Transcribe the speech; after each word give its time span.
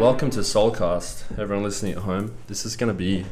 Welcome 0.00 0.30
to 0.30 0.40
Soulcast, 0.40 1.38
everyone 1.38 1.62
listening 1.62 1.92
at 1.92 1.98
home. 1.98 2.34
This 2.46 2.64
is 2.64 2.74
going 2.74 2.88
to 2.88 2.94
be 2.94 3.26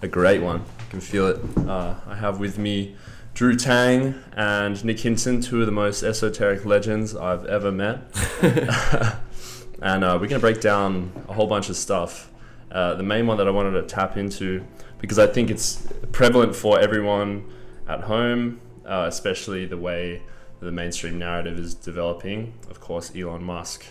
a 0.00 0.08
great 0.08 0.40
one. 0.40 0.64
I 0.78 0.90
can 0.90 1.02
feel 1.02 1.26
it. 1.26 1.38
Uh, 1.68 1.96
I 2.06 2.14
have 2.14 2.40
with 2.40 2.56
me 2.56 2.96
Drew 3.34 3.54
Tang 3.54 4.14
and 4.34 4.82
Nick 4.86 5.00
Hinton, 5.00 5.42
two 5.42 5.60
of 5.60 5.66
the 5.66 5.72
most 5.72 6.02
esoteric 6.02 6.64
legends 6.64 7.14
I've 7.14 7.44
ever 7.44 7.70
met. 7.70 8.04
and 9.82 10.02
uh, 10.02 10.16
we're 10.18 10.28
going 10.28 10.30
to 10.30 10.38
break 10.38 10.62
down 10.62 11.12
a 11.28 11.34
whole 11.34 11.46
bunch 11.46 11.68
of 11.68 11.76
stuff. 11.76 12.30
Uh, 12.72 12.94
the 12.94 13.02
main 13.02 13.26
one 13.26 13.36
that 13.36 13.46
I 13.46 13.50
wanted 13.50 13.72
to 13.72 13.82
tap 13.82 14.16
into, 14.16 14.64
because 15.00 15.18
I 15.18 15.26
think 15.26 15.50
it's 15.50 15.86
prevalent 16.10 16.56
for 16.56 16.80
everyone 16.80 17.52
at 17.86 18.00
home, 18.00 18.62
uh, 18.86 19.04
especially 19.08 19.66
the 19.66 19.76
way 19.76 20.22
the 20.60 20.72
mainstream 20.72 21.18
narrative 21.18 21.58
is 21.58 21.74
developing. 21.74 22.54
Of 22.70 22.80
course, 22.80 23.14
Elon 23.14 23.44
Musk. 23.44 23.84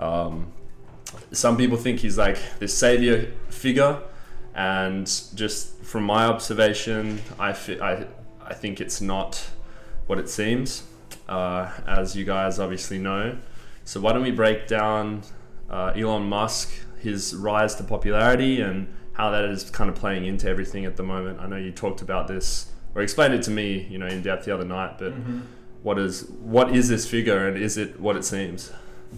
Um, 0.00 0.54
some 1.32 1.56
people 1.56 1.76
think 1.76 2.00
he's 2.00 2.18
like 2.18 2.38
this 2.58 2.76
savior 2.76 3.32
figure, 3.48 4.00
and 4.54 5.06
just 5.34 5.82
from 5.82 6.04
my 6.04 6.24
observation, 6.26 7.20
I, 7.38 7.52
fi- 7.52 7.80
I, 7.80 8.06
I 8.44 8.54
think 8.54 8.80
it's 8.80 9.00
not 9.00 9.48
what 10.06 10.18
it 10.18 10.28
seems, 10.28 10.82
uh, 11.28 11.70
as 11.86 12.16
you 12.16 12.24
guys 12.24 12.58
obviously 12.58 12.98
know. 12.98 13.38
So, 13.84 14.00
why 14.00 14.12
don't 14.12 14.22
we 14.22 14.30
break 14.32 14.66
down 14.66 15.22
uh, 15.70 15.92
Elon 15.96 16.24
Musk, 16.24 16.70
his 17.00 17.34
rise 17.34 17.74
to 17.76 17.84
popularity, 17.84 18.60
and 18.60 18.88
how 19.12 19.30
that 19.30 19.44
is 19.44 19.70
kind 19.70 19.88
of 19.88 19.96
playing 19.96 20.26
into 20.26 20.48
everything 20.48 20.84
at 20.84 20.96
the 20.96 21.02
moment? 21.02 21.40
I 21.40 21.46
know 21.46 21.56
you 21.56 21.72
talked 21.72 22.02
about 22.02 22.28
this 22.28 22.70
or 22.94 23.02
explained 23.02 23.34
it 23.34 23.42
to 23.44 23.50
me, 23.50 23.86
you 23.90 23.98
know, 23.98 24.06
in 24.06 24.22
depth 24.22 24.44
the 24.44 24.54
other 24.54 24.64
night, 24.64 24.98
but. 24.98 25.12
What 25.84 25.96
is 25.96 26.28
what 26.40 26.74
is 26.74 26.88
this 26.88 27.08
figure 27.08 27.46
and 27.46 27.56
is 27.56 27.76
it 27.78 28.00
what 28.00 28.16
it 28.16 28.24
seems? 28.24 28.72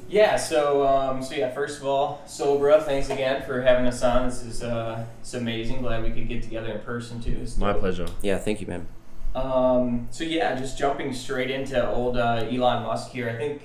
Yeah, 0.09 0.37
so 0.37 0.87
um, 0.87 1.23
so 1.23 1.35
yeah, 1.35 1.51
first 1.53 1.81
of 1.81 1.87
all, 1.87 2.23
Sobra, 2.27 2.83
thanks 2.85 3.11
again 3.11 3.43
for 3.43 3.61
having 3.63 3.87
us 3.87 4.03
on. 4.03 4.29
This 4.29 4.43
is 4.43 4.63
uh, 4.63 5.05
it's 5.21 5.35
amazing. 5.35 5.83
Glad 5.83 6.03
we 6.03 6.11
could 6.11 6.29
get 6.29 6.43
together 6.43 6.71
in 6.73 6.81
person 6.81 7.21
too. 7.21 7.39
It's 7.43 7.57
My 7.57 7.73
dope. 7.73 7.81
pleasure. 7.81 8.07
Yeah, 8.23 8.39
thank 8.39 8.61
you, 8.61 8.67
man. 8.67 8.87
Um, 9.35 10.09
so 10.11 10.25
yeah, 10.25 10.55
just 10.57 10.79
jumping 10.79 11.13
straight 11.13 11.51
into 11.51 11.89
old 11.89 12.17
uh, 12.17 12.45
Elon 12.51 12.83
Musk 12.85 13.11
here. 13.11 13.31
I 13.31 13.37
think 13.37 13.63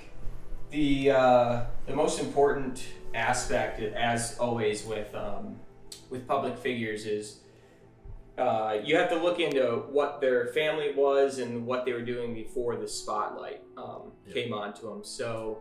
the 0.71 1.11
uh, 1.11 1.63
the 1.87 1.95
most 1.95 2.19
important 2.19 2.83
aspect, 3.13 3.79
as 3.81 4.37
always 4.39 4.83
with 4.85 5.13
um, 5.15 5.55
with 6.09 6.27
public 6.27 6.57
figures, 6.57 7.05
is 7.05 7.39
uh, 8.37 8.77
you 8.83 8.95
have 8.97 9.09
to 9.09 9.15
look 9.15 9.39
into 9.39 9.83
what 9.91 10.21
their 10.21 10.47
family 10.47 10.91
was 10.95 11.39
and 11.39 11.65
what 11.65 11.85
they 11.85 11.93
were 11.93 12.01
doing 12.05 12.33
before 12.33 12.75
the 12.77 12.87
spotlight 12.87 13.61
um, 13.77 14.11
Yeah. 14.27 14.33
came 14.33 14.53
onto 14.53 14.89
them. 14.89 15.03
So 15.03 15.59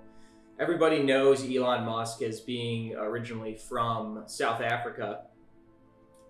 everybody 0.59 1.03
knows 1.03 1.45
Elon 1.45 1.85
Musk 1.85 2.23
as 2.23 2.41
being 2.41 2.95
originally 2.97 3.57
from 3.57 4.23
South 4.27 4.61
Africa. 4.61 5.23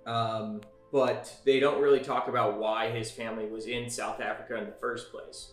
Um, 0.06 0.61
but 0.92 1.34
they 1.44 1.58
don't 1.61 1.83
really 1.83 2.00
talk 2.00 2.28
about 2.28 2.58
why 2.58 2.91
his 2.91 3.11
family 3.11 3.47
was 3.47 3.66
in 3.66 3.91
South 3.91 4.20
Africa 4.20 4.56
in 4.56 4.66
the 4.66 4.77
first 4.81 5.11
place. 5.11 5.53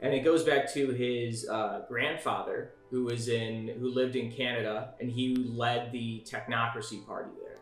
And 0.00 0.14
it 0.14 0.20
goes 0.20 0.44
back 0.44 0.72
to 0.74 0.90
his 0.90 1.48
uh, 1.48 1.82
grandfather, 1.88 2.72
who 2.90 3.04
was 3.04 3.28
in, 3.28 3.68
who 3.80 3.90
lived 3.90 4.16
in 4.16 4.30
Canada, 4.30 4.94
and 5.00 5.10
he 5.10 5.34
led 5.36 5.92
the 5.92 6.24
Technocracy 6.26 7.04
Party 7.06 7.30
there. 7.42 7.58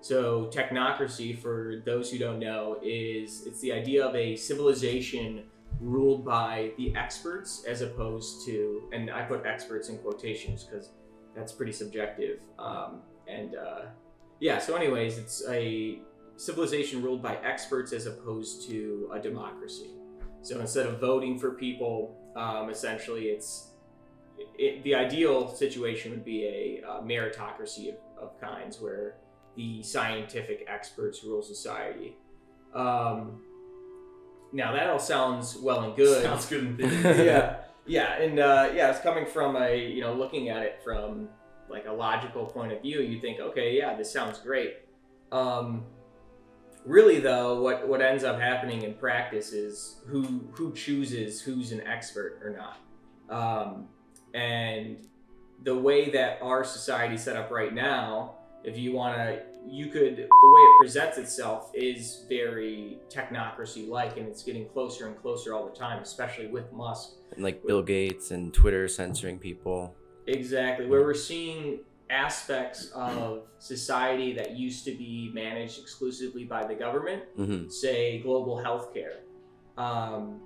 So 0.00 0.50
technocracy, 0.52 1.38
for 1.38 1.82
those 1.84 2.10
who 2.10 2.18
don't 2.18 2.38
know, 2.38 2.78
is 2.82 3.46
it's 3.46 3.60
the 3.60 3.72
idea 3.72 4.06
of 4.06 4.14
a 4.14 4.36
civilization 4.36 5.44
ruled 5.80 6.24
by 6.24 6.72
the 6.76 6.94
experts 6.96 7.64
as 7.68 7.82
opposed 7.82 8.46
to, 8.46 8.88
and 8.92 9.10
I 9.10 9.22
put 9.22 9.44
experts 9.46 9.88
in 9.88 9.98
quotations 9.98 10.64
because 10.64 10.90
that's 11.34 11.52
pretty 11.52 11.72
subjective. 11.72 12.40
Um, 12.58 13.02
and 13.26 13.56
uh, 13.56 13.82
yeah, 14.40 14.58
so 14.58 14.76
anyways, 14.76 15.18
it's 15.18 15.42
a 15.48 16.00
civilization 16.36 17.02
ruled 17.02 17.22
by 17.22 17.36
experts 17.36 17.92
as 17.92 18.06
opposed 18.06 18.68
to 18.68 19.10
a 19.12 19.20
democracy. 19.20 19.90
So 20.42 20.60
instead 20.60 20.86
of 20.86 21.00
voting 21.00 21.38
for 21.38 21.52
people, 21.52 22.16
um, 22.36 22.70
essentially 22.70 23.26
it's 23.26 23.70
it, 24.58 24.82
the 24.82 24.94
ideal 24.94 25.48
situation 25.54 26.10
would 26.10 26.24
be 26.24 26.44
a 26.44 26.88
uh, 26.88 27.00
meritocracy 27.00 27.90
of, 27.90 27.96
of 28.20 28.40
kinds 28.40 28.80
where 28.80 29.16
the 29.56 29.82
scientific 29.82 30.66
experts 30.68 31.22
rule 31.24 31.42
society. 31.42 32.16
Um, 32.74 33.42
now 34.54 34.72
that 34.72 34.88
all 34.88 34.98
sounds 34.98 35.56
well 35.56 35.82
and 35.82 35.96
good. 35.96 36.22
Sounds 36.22 36.46
good 36.46 36.64
in 36.64 36.76
theory. 37.02 37.26
yeah, 37.26 37.56
yeah, 37.86 38.14
and 38.22 38.38
uh, 38.38 38.70
yeah, 38.72 38.90
it's 38.90 39.00
coming 39.00 39.26
from 39.26 39.56
a 39.56 39.76
you 39.76 40.00
know 40.00 40.14
looking 40.14 40.48
at 40.48 40.62
it 40.62 40.80
from 40.82 41.28
like 41.68 41.86
a 41.86 41.92
logical 41.92 42.46
point 42.46 42.72
of 42.72 42.80
view. 42.80 43.00
You 43.00 43.20
think, 43.20 43.40
okay, 43.40 43.76
yeah, 43.76 43.96
this 43.96 44.12
sounds 44.12 44.38
great. 44.38 44.76
Um, 45.32 45.84
really, 46.86 47.18
though, 47.18 47.60
what 47.60 47.86
what 47.88 48.00
ends 48.00 48.22
up 48.22 48.40
happening 48.40 48.82
in 48.82 48.94
practice 48.94 49.52
is 49.52 50.00
who 50.06 50.48
who 50.52 50.72
chooses 50.72 51.42
who's 51.42 51.72
an 51.72 51.80
expert 51.86 52.40
or 52.42 52.56
not, 52.56 53.36
um, 53.36 53.88
and 54.34 54.98
the 55.64 55.76
way 55.76 56.10
that 56.10 56.38
our 56.42 56.62
society 56.62 57.16
set 57.16 57.36
up 57.36 57.50
right 57.50 57.74
now 57.74 58.34
if 58.64 58.78
you 58.78 58.92
want 58.92 59.16
to 59.16 59.42
you 59.66 59.86
could 59.86 60.16
the 60.16 60.22
way 60.22 60.60
it 60.60 60.80
presents 60.80 61.18
itself 61.18 61.70
is 61.74 62.24
very 62.28 62.98
technocracy 63.08 63.88
like 63.88 64.16
and 64.16 64.28
it's 64.28 64.42
getting 64.42 64.68
closer 64.68 65.06
and 65.06 65.16
closer 65.16 65.54
all 65.54 65.66
the 65.68 65.74
time 65.74 66.02
especially 66.02 66.46
with 66.46 66.72
musk. 66.72 67.12
And 67.34 67.42
like 67.42 67.66
Bill 67.66 67.82
Gates 67.82 68.30
and 68.30 68.52
Twitter 68.52 68.86
censoring 68.88 69.38
people. 69.38 69.94
exactly. 70.26 70.86
Where 70.86 71.02
we're 71.02 71.14
seeing 71.14 71.80
aspects 72.10 72.90
of 72.94 73.44
society 73.58 74.34
that 74.34 74.52
used 74.56 74.84
to 74.84 74.92
be 74.92 75.30
managed 75.34 75.80
exclusively 75.80 76.44
by 76.44 76.66
the 76.66 76.74
government 76.74 77.22
hmm 77.36 77.68
say 77.68 78.20
global 78.20 78.62
healthcare. 78.62 79.16
Um, 79.76 80.40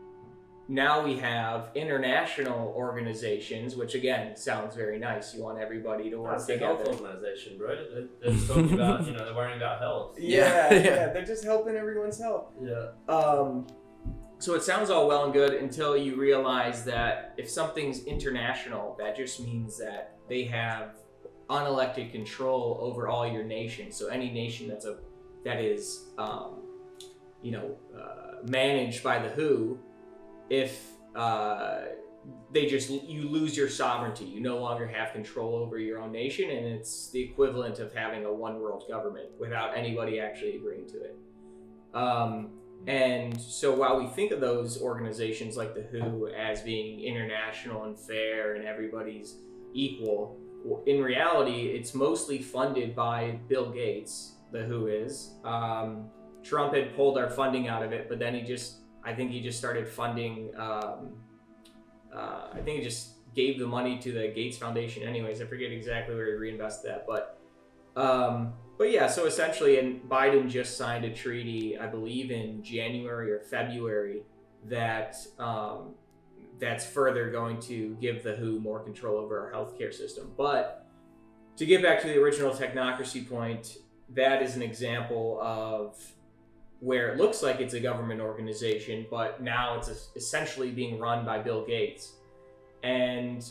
now 0.70 1.02
we 1.02 1.16
have 1.16 1.70
international 1.74 2.74
organizations 2.76 3.74
which 3.74 3.94
again 3.94 4.36
sounds 4.36 4.74
very 4.74 4.98
nice 4.98 5.34
you 5.34 5.42
want 5.42 5.58
everybody 5.58 6.10
to 6.10 6.16
work 6.18 6.32
That's 6.32 6.46
the 6.46 6.54
together 6.54 6.84
health 6.84 7.00
organization, 7.00 7.56
bro. 7.56 7.74
They're, 7.74 8.04
they're 8.20 8.32
just 8.32 8.46
talking 8.48 8.74
about, 8.74 9.06
you 9.06 9.12
know, 9.12 9.24
they're 9.24 9.34
worrying 9.34 9.56
about 9.56 9.80
health. 9.80 10.16
yeah, 10.20 10.72
Yeah. 10.72 10.82
yeah, 10.82 11.12
they're 11.12 11.24
just 11.24 11.42
helping 11.44 11.74
everyone's 11.74 12.20
health. 12.20 12.52
Yeah. 12.60 12.88
Um, 13.08 13.66
so 14.38 14.54
it 14.54 14.62
sounds 14.62 14.90
all 14.90 15.08
well 15.08 15.24
and 15.24 15.32
good 15.32 15.54
until 15.54 15.96
you 15.96 16.16
realize 16.16 16.84
that 16.84 17.34
if 17.38 17.48
something's 17.50 18.04
international, 18.04 18.94
that 18.98 19.16
just 19.16 19.40
means 19.40 19.76
that 19.78 20.16
they 20.28 20.44
have 20.44 20.90
unelected 21.50 22.12
control 22.12 22.78
over 22.80 23.08
all 23.08 23.26
your 23.26 23.42
nations. 23.42 23.96
So 23.96 24.08
any 24.08 24.30
nation 24.30 24.68
that's 24.68 24.84
a 24.84 24.98
that 25.44 25.60
is, 25.60 26.10
um, 26.18 26.60
you 27.42 27.52
know, 27.52 27.76
uh, 27.98 28.42
managed 28.48 29.02
by 29.02 29.18
the 29.18 29.28
WHO, 29.30 29.78
if 30.50 30.86
uh, 31.14 31.80
they 32.52 32.66
just 32.66 32.90
you 32.90 33.28
lose 33.28 33.56
your 33.56 33.68
sovereignty, 33.68 34.24
you 34.24 34.40
no 34.40 34.58
longer 34.58 34.86
have 34.86 35.12
control 35.12 35.54
over 35.54 35.78
your 35.78 36.00
own 36.00 36.12
nation, 36.12 36.50
and 36.50 36.66
it's 36.66 37.10
the 37.10 37.20
equivalent 37.20 37.78
of 37.78 37.92
having 37.92 38.24
a 38.24 38.32
one 38.32 38.60
world 38.60 38.84
government 38.88 39.28
without 39.38 39.76
anybody 39.76 40.20
actually 40.20 40.56
agreeing 40.56 40.86
to 40.88 40.96
it. 41.02 41.16
Um, 41.94 42.50
and 42.86 43.38
so 43.40 43.74
while 43.74 43.98
we 44.00 44.06
think 44.08 44.30
of 44.30 44.40
those 44.40 44.80
organizations 44.80 45.56
like 45.56 45.74
the 45.74 45.82
WHO 45.82 46.28
as 46.28 46.62
being 46.62 47.00
international 47.00 47.84
and 47.84 47.98
fair 47.98 48.54
and 48.54 48.66
everybody's 48.66 49.36
equal, 49.74 50.38
in 50.86 51.02
reality, 51.02 51.68
it's 51.68 51.94
mostly 51.94 52.40
funded 52.40 52.94
by 52.94 53.38
Bill 53.48 53.70
Gates, 53.70 54.36
the 54.52 54.64
WHO 54.64 54.86
is. 54.86 55.34
Um, 55.44 56.08
Trump 56.42 56.74
had 56.74 56.94
pulled 56.94 57.18
our 57.18 57.30
funding 57.30 57.68
out 57.68 57.82
of 57.82 57.92
it, 57.92 58.08
but 58.08 58.18
then 58.18 58.34
he 58.34 58.42
just, 58.42 58.78
I 59.08 59.14
think 59.14 59.30
he 59.30 59.40
just 59.40 59.58
started 59.58 59.88
funding, 59.88 60.50
um, 60.56 61.14
uh, 62.14 62.48
I 62.52 62.60
think 62.62 62.78
he 62.78 62.84
just 62.84 63.12
gave 63.34 63.58
the 63.58 63.66
money 63.66 63.98
to 63.98 64.12
the 64.12 64.28
Gates 64.28 64.58
Foundation, 64.58 65.02
anyways. 65.02 65.40
I 65.40 65.46
forget 65.46 65.72
exactly 65.72 66.14
where 66.14 66.26
he 66.26 66.32
reinvested 66.32 66.90
that, 66.90 67.06
but 67.06 67.40
um, 67.96 68.52
but 68.76 68.92
yeah, 68.92 69.08
so 69.08 69.26
essentially, 69.26 69.78
and 69.78 70.02
Biden 70.02 70.48
just 70.48 70.76
signed 70.76 71.04
a 71.04 71.12
treaty, 71.12 71.78
I 71.78 71.86
believe 71.86 72.30
in 72.30 72.62
January 72.62 73.32
or 73.32 73.40
February, 73.40 74.22
that 74.66 75.16
um, 75.38 75.94
that's 76.58 76.86
further 76.86 77.30
going 77.30 77.58
to 77.62 77.96
give 78.00 78.22
the 78.22 78.36
WHO 78.36 78.60
more 78.60 78.80
control 78.80 79.16
over 79.18 79.40
our 79.40 79.52
healthcare 79.52 79.92
system. 79.92 80.30
But 80.36 80.86
to 81.56 81.66
get 81.66 81.82
back 81.82 82.02
to 82.02 82.08
the 82.08 82.18
original 82.18 82.52
technocracy 82.52 83.28
point, 83.28 83.78
that 84.10 84.42
is 84.42 84.54
an 84.54 84.62
example 84.62 85.40
of 85.42 85.96
where 86.80 87.12
it 87.12 87.18
looks 87.18 87.42
like 87.42 87.60
it's 87.60 87.74
a 87.74 87.80
government 87.80 88.20
organization, 88.20 89.06
but 89.10 89.42
now 89.42 89.76
it's 89.76 90.10
essentially 90.14 90.70
being 90.70 90.98
run 90.98 91.24
by 91.24 91.38
Bill 91.38 91.64
Gates. 91.64 92.12
And 92.82 93.44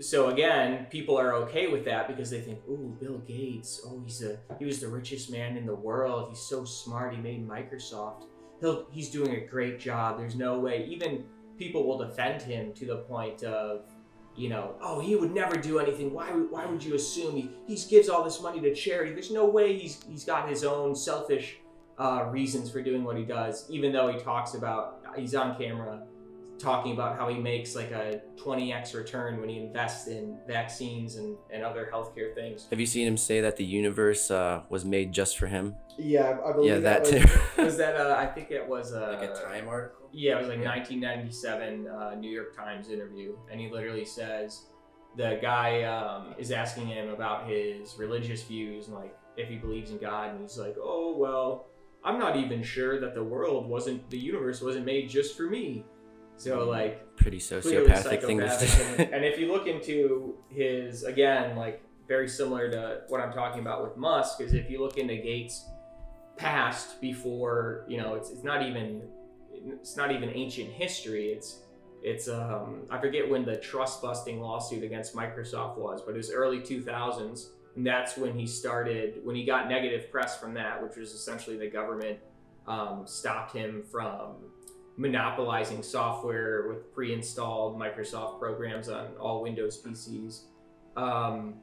so 0.00 0.28
again, 0.28 0.86
people 0.90 1.18
are 1.18 1.34
okay 1.34 1.66
with 1.66 1.84
that 1.84 2.08
because 2.08 2.30
they 2.30 2.40
think, 2.40 2.60
"Ooh, 2.68 2.96
Bill 3.00 3.18
Gates. 3.18 3.82
Oh, 3.84 4.00
he's 4.04 4.22
a 4.22 4.38
he 4.58 4.64
was 4.64 4.80
the 4.80 4.88
richest 4.88 5.30
man 5.30 5.56
in 5.56 5.66
the 5.66 5.74
world. 5.74 6.30
He's 6.30 6.40
so 6.40 6.64
smart. 6.64 7.14
He 7.14 7.20
made 7.20 7.46
Microsoft. 7.46 8.24
He'll 8.60 8.86
he's 8.90 9.10
doing 9.10 9.34
a 9.34 9.40
great 9.40 9.78
job. 9.78 10.18
There's 10.18 10.36
no 10.36 10.58
way." 10.58 10.86
Even 10.86 11.24
people 11.58 11.84
will 11.84 11.98
defend 11.98 12.40
him 12.40 12.72
to 12.72 12.86
the 12.86 12.98
point 12.98 13.42
of, 13.42 13.82
you 14.36 14.48
know, 14.48 14.76
oh, 14.80 15.00
he 15.00 15.16
would 15.16 15.34
never 15.34 15.56
do 15.56 15.80
anything. 15.80 16.12
Why, 16.12 16.28
why 16.28 16.64
would 16.64 16.82
you 16.82 16.94
assume 16.94 17.34
he, 17.34 17.50
he 17.66 17.76
gives 17.90 18.08
all 18.08 18.22
this 18.22 18.40
money 18.40 18.60
to 18.60 18.72
charity? 18.72 19.12
There's 19.12 19.32
no 19.32 19.44
way 19.44 19.76
he's, 19.76 20.00
he's 20.08 20.24
got 20.24 20.48
his 20.48 20.64
own 20.64 20.94
selfish 20.94 21.58
uh, 21.98 22.26
reasons 22.30 22.70
for 22.70 22.82
doing 22.82 23.04
what 23.04 23.16
he 23.16 23.24
does, 23.24 23.66
even 23.68 23.92
though 23.92 24.12
he 24.12 24.18
talks 24.18 24.54
about, 24.54 25.02
he's 25.16 25.34
on 25.34 25.56
camera 25.56 26.02
talking 26.58 26.92
about 26.92 27.16
how 27.16 27.28
he 27.28 27.38
makes 27.38 27.76
like 27.76 27.92
a 27.92 28.20
20x 28.36 28.94
return 28.94 29.38
when 29.40 29.48
he 29.48 29.58
invests 29.58 30.08
in 30.08 30.36
vaccines 30.46 31.14
and, 31.16 31.36
and 31.52 31.62
other 31.62 31.88
healthcare 31.92 32.34
things. 32.34 32.66
Have 32.70 32.80
you 32.80 32.86
seen 32.86 33.06
him 33.06 33.16
say 33.16 33.40
that 33.40 33.56
the 33.56 33.64
universe 33.64 34.30
uh, 34.30 34.62
was 34.68 34.84
made 34.84 35.12
just 35.12 35.38
for 35.38 35.46
him? 35.46 35.76
Yeah, 35.96 36.38
I 36.44 36.52
believe 36.52 36.70
Yeah, 36.70 36.78
that 36.80 37.00
was, 37.02 37.10
too. 37.10 37.24
was 37.62 37.76
that, 37.76 37.96
uh, 37.96 38.16
I 38.18 38.26
think 38.26 38.50
it 38.50 38.66
was 38.66 38.92
uh, 38.92 39.16
like 39.20 39.30
a 39.30 39.34
time 39.34 39.68
article. 39.68 40.08
Yeah, 40.12 40.36
it 40.36 40.38
was 40.40 40.48
like 40.48 40.58
Yeah. 40.58 40.70
1997 40.70 41.86
uh, 41.86 42.14
New 42.16 42.30
York 42.30 42.56
Times 42.56 42.88
interview, 42.88 43.36
and 43.50 43.60
he 43.60 43.70
literally 43.70 44.04
says 44.04 44.66
the 45.16 45.38
guy 45.40 45.82
um, 45.84 46.34
is 46.38 46.50
asking 46.50 46.88
him 46.88 47.10
about 47.10 47.48
his 47.48 47.96
religious 47.98 48.42
views 48.42 48.88
and 48.88 48.96
like 48.96 49.16
if 49.36 49.48
he 49.48 49.56
believes 49.56 49.90
in 49.92 49.98
God, 49.98 50.30
and 50.30 50.40
he's 50.40 50.58
like, 50.58 50.74
"Oh 50.80 51.16
well, 51.16 51.66
I'm 52.04 52.18
not 52.18 52.36
even 52.36 52.62
sure 52.62 53.00
that 53.00 53.14
the 53.14 53.24
world 53.24 53.68
wasn't, 53.68 54.08
the 54.10 54.18
universe 54.18 54.60
wasn't 54.62 54.86
made 54.86 55.08
just 55.10 55.36
for 55.36 55.44
me." 55.44 55.84
So 56.36 56.68
like, 56.68 57.16
Pretty 57.16 57.38
sociopathic 57.38 58.22
thing 58.22 58.38
to 58.38 58.48
psychopathic. 58.48 58.68
say. 58.68 59.04
and, 59.04 59.14
and 59.14 59.24
if 59.24 59.38
you 59.40 59.50
look 59.52 59.66
into 59.66 60.36
his 60.48 61.02
again, 61.02 61.56
like 61.56 61.82
very 62.06 62.28
similar 62.28 62.70
to 62.70 63.00
what 63.08 63.20
I'm 63.20 63.32
talking 63.32 63.60
about 63.60 63.82
with 63.82 63.96
Musk, 63.96 64.40
is 64.40 64.54
if 64.54 64.70
you 64.70 64.80
look 64.80 64.96
into 64.98 65.16
Gates' 65.16 65.64
past 66.36 67.00
before, 67.00 67.84
you 67.88 67.96
know, 67.98 68.14
it's 68.14 68.30
it's 68.30 68.44
not 68.44 68.62
even 68.62 69.02
it's 69.52 69.96
not 69.96 70.12
even 70.12 70.30
ancient 70.30 70.70
history. 70.70 71.32
It's 71.32 71.62
it's 72.02 72.28
um 72.28 72.82
I 72.88 72.98
forget 73.00 73.28
when 73.28 73.44
the 73.44 73.56
trust 73.56 74.00
busting 74.00 74.40
lawsuit 74.40 74.84
against 74.84 75.16
Microsoft 75.16 75.76
was, 75.76 76.02
but 76.02 76.14
it 76.14 76.18
was 76.18 76.30
early 76.30 76.60
2000s, 76.60 77.48
and 77.78 77.86
that's 77.86 78.16
when 78.16 78.36
he 78.36 78.44
started 78.44 79.20
when 79.22 79.36
he 79.36 79.44
got 79.44 79.68
negative 79.68 80.10
press 80.10 80.36
from 80.36 80.52
that, 80.54 80.82
which 80.82 80.96
was 80.96 81.12
essentially 81.12 81.56
the 81.56 81.70
government 81.70 82.18
um, 82.66 83.04
stopped 83.06 83.54
him 83.54 83.84
from 83.88 84.34
monopolizing 84.96 85.84
software 85.84 86.66
with 86.66 86.92
pre-installed 86.92 87.78
Microsoft 87.78 88.40
programs 88.40 88.88
on 88.88 89.10
all 89.20 89.42
Windows 89.44 89.80
PCs. 89.80 90.46
Um, 90.96 91.54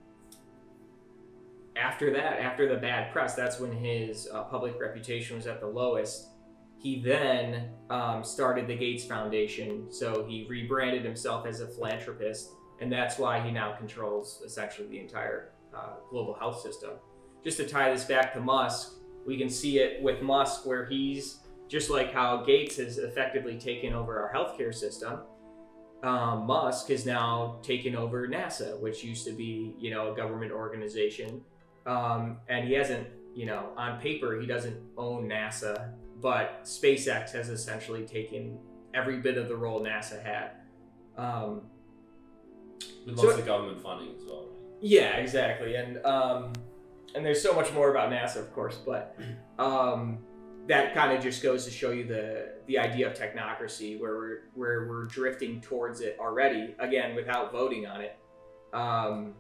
after 1.76 2.14
that, 2.14 2.40
after 2.40 2.70
the 2.74 2.80
bad 2.80 3.12
press, 3.12 3.36
that's 3.36 3.60
when 3.60 3.74
his 3.74 4.30
uh, 4.34 4.44
public 4.44 4.80
reputation 4.80 5.36
was 5.36 5.48
at 5.48 5.60
the 5.60 5.68
lowest. 5.68 6.30
He 6.78 7.02
then 7.02 7.72
um, 7.90 8.24
started 8.24 8.70
the 8.70 8.78
Gates 8.78 9.04
Foundation, 9.04 9.92
so 9.92 10.26
he 10.26 10.48
rebranded 10.50 11.04
himself 11.04 11.46
as 11.46 11.60
a 11.60 11.68
philanthropist, 11.68 12.52
and 12.80 12.90
that's 12.90 13.20
why 13.20 13.42
he 13.42 13.52
now 13.52 13.74
controls 13.74 14.42
essentially 14.46 14.88
the 14.88 15.00
entire 15.00 15.52
uh, 15.76 15.96
global 16.10 16.34
health 16.34 16.62
system. 16.62 16.92
Just 17.44 17.58
to 17.58 17.68
tie 17.68 17.92
this 17.94 18.06
back 18.06 18.34
to 18.34 18.40
Musk, 18.40 18.94
we 19.26 19.38
can 19.38 19.50
see 19.50 19.80
it 19.80 20.02
with 20.02 20.22
Musk, 20.22 20.66
where 20.66 20.86
he's 20.86 21.40
just 21.68 21.90
like 21.90 22.14
how 22.14 22.38
Gates 22.44 22.78
has 22.78 22.98
effectively 22.98 23.58
taken 23.60 23.94
over 23.94 24.20
our 24.20 24.34
healthcare 24.34 24.74
system. 24.74 25.20
Um, 26.04 26.46
Musk 26.46 26.90
has 26.90 27.06
now 27.06 27.60
taken 27.64 27.96
over 27.96 28.28
NASA, 28.28 28.80
which 28.80 29.04
used 29.04 29.26
to 29.26 29.32
be, 29.32 29.76
you 29.80 29.90
know, 29.92 30.14
a 30.14 30.16
government 30.16 30.52
organization, 30.52 31.42
um, 31.86 32.38
and 32.48 32.68
he 32.68 32.74
hasn't, 32.74 33.08
you 33.34 33.46
know, 33.46 33.70
on 33.76 34.00
paper 34.00 34.40
he 34.40 34.46
doesn't 34.46 34.78
own 34.98 35.28
NASA, 35.28 35.94
but 36.22 36.64
SpaceX 36.64 37.32
has 37.32 37.50
essentially 37.50 38.06
taken 38.06 38.60
every 38.94 39.20
bit 39.20 39.38
of 39.38 39.48
the 39.48 39.56
role 39.56 39.82
NASA 39.82 40.24
had. 40.24 40.52
Um, 41.18 41.62
With 43.06 43.18
So- 43.18 43.28
lots 43.28 43.40
of 43.40 43.46
government 43.46 43.82
funding 43.82 44.16
as 44.16 44.24
well. 44.26 44.50
Yeah, 44.82 45.18
exactly, 45.18 45.76
and 45.76 46.04
um, 46.06 46.54
and 47.16 47.26
there's 47.26 47.42
so 47.42 47.54
much 47.54 47.72
more 47.74 47.92
about 47.92 48.12
NASA, 48.12 48.38
of 48.38 48.54
course, 48.54 48.78
but 48.86 49.18
um, 49.60 50.20
that 50.68 50.94
kind 50.94 51.16
of 51.16 51.24
just 51.24 51.42
goes 51.42 51.66
to 51.66 51.72
show 51.72 51.92
you 51.92 52.06
the 52.06 52.54
the 52.68 52.78
idea 52.78 53.10
of 53.10 53.18
technocracy, 53.18 54.00
where 54.00 54.16
we're 54.16 54.40
where 54.54 54.88
we're 54.88 55.06
drifting 55.06 55.62
towards 55.62 56.02
it 56.02 56.18
already, 56.20 56.76
again 56.80 57.16
without 57.16 57.52
voting 57.52 57.86
on 57.88 58.02
it. 58.02 58.18
Um, 58.74 59.34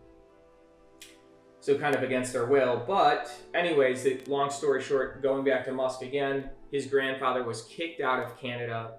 so 1.59 1.77
kind 1.77 1.95
of 1.95 2.03
against 2.03 2.35
our 2.35 2.45
will, 2.45 2.83
but 2.85 3.31
anyways, 3.55 4.03
the, 4.03 4.21
long 4.27 4.51
story 4.51 4.83
short, 4.83 5.23
going 5.23 5.43
back 5.43 5.65
to 5.65 5.71
Musk 5.71 6.03
again, 6.03 6.51
his 6.71 6.85
grandfather 6.85 7.43
was 7.43 7.63
kicked 7.63 8.01
out 8.01 8.23
of 8.23 8.39
Canada 8.39 8.91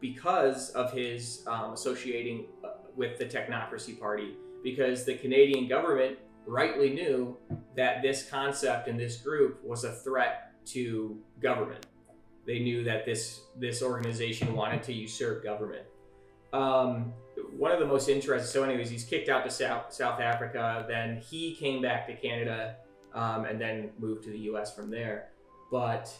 because 0.00 0.68
of 0.70 0.92
his 0.92 1.44
um, 1.46 1.72
associating 1.72 2.44
uh, 2.62 2.68
with 2.94 3.18
the 3.18 3.24
technocracy 3.24 3.98
party 3.98 4.36
because 4.62 5.04
the 5.04 5.14
Canadian 5.14 5.68
government 5.68 6.18
rightly 6.46 6.90
knew 6.90 7.36
that 7.76 8.02
this 8.02 8.28
concept 8.28 8.88
and 8.88 8.98
this 8.98 9.18
group 9.18 9.62
was 9.64 9.84
a 9.84 9.92
threat 9.92 10.52
to 10.66 11.18
government. 11.40 11.86
They 12.46 12.58
knew 12.58 12.82
that 12.84 13.04
this 13.04 13.42
this 13.58 13.82
organization 13.82 14.54
wanted 14.54 14.82
to 14.84 14.92
usurp 14.92 15.44
government. 15.44 15.86
Um, 16.52 17.12
one 17.56 17.70
of 17.70 17.78
the 17.78 17.86
most 17.86 18.08
interesting. 18.08 18.50
So, 18.50 18.64
anyways, 18.64 18.90
he's 18.90 19.04
kicked 19.04 19.28
out 19.28 19.44
to 19.44 19.50
South 19.50 19.92
South 19.92 20.20
Africa. 20.20 20.84
Then 20.88 21.18
he 21.18 21.54
came 21.54 21.82
back 21.82 22.06
to 22.08 22.14
Canada, 22.14 22.76
um, 23.14 23.44
and 23.44 23.60
then 23.60 23.90
moved 23.98 24.24
to 24.24 24.30
the 24.30 24.38
U.S. 24.50 24.74
from 24.74 24.90
there. 24.90 25.28
But 25.70 26.12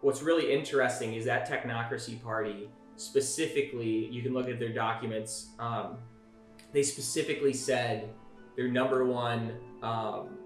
what's 0.00 0.22
really 0.22 0.52
interesting 0.52 1.14
is 1.14 1.24
that 1.24 1.48
technocracy 1.48 2.22
party 2.22 2.68
specifically. 2.96 4.06
You 4.06 4.22
can 4.22 4.32
look 4.32 4.48
at 4.48 4.58
their 4.58 4.72
documents. 4.72 5.50
Um, 5.58 5.98
they 6.72 6.82
specifically 6.82 7.52
said 7.52 8.08
their 8.56 8.68
number 8.68 9.04
one 9.04 9.52
um, 9.82 10.38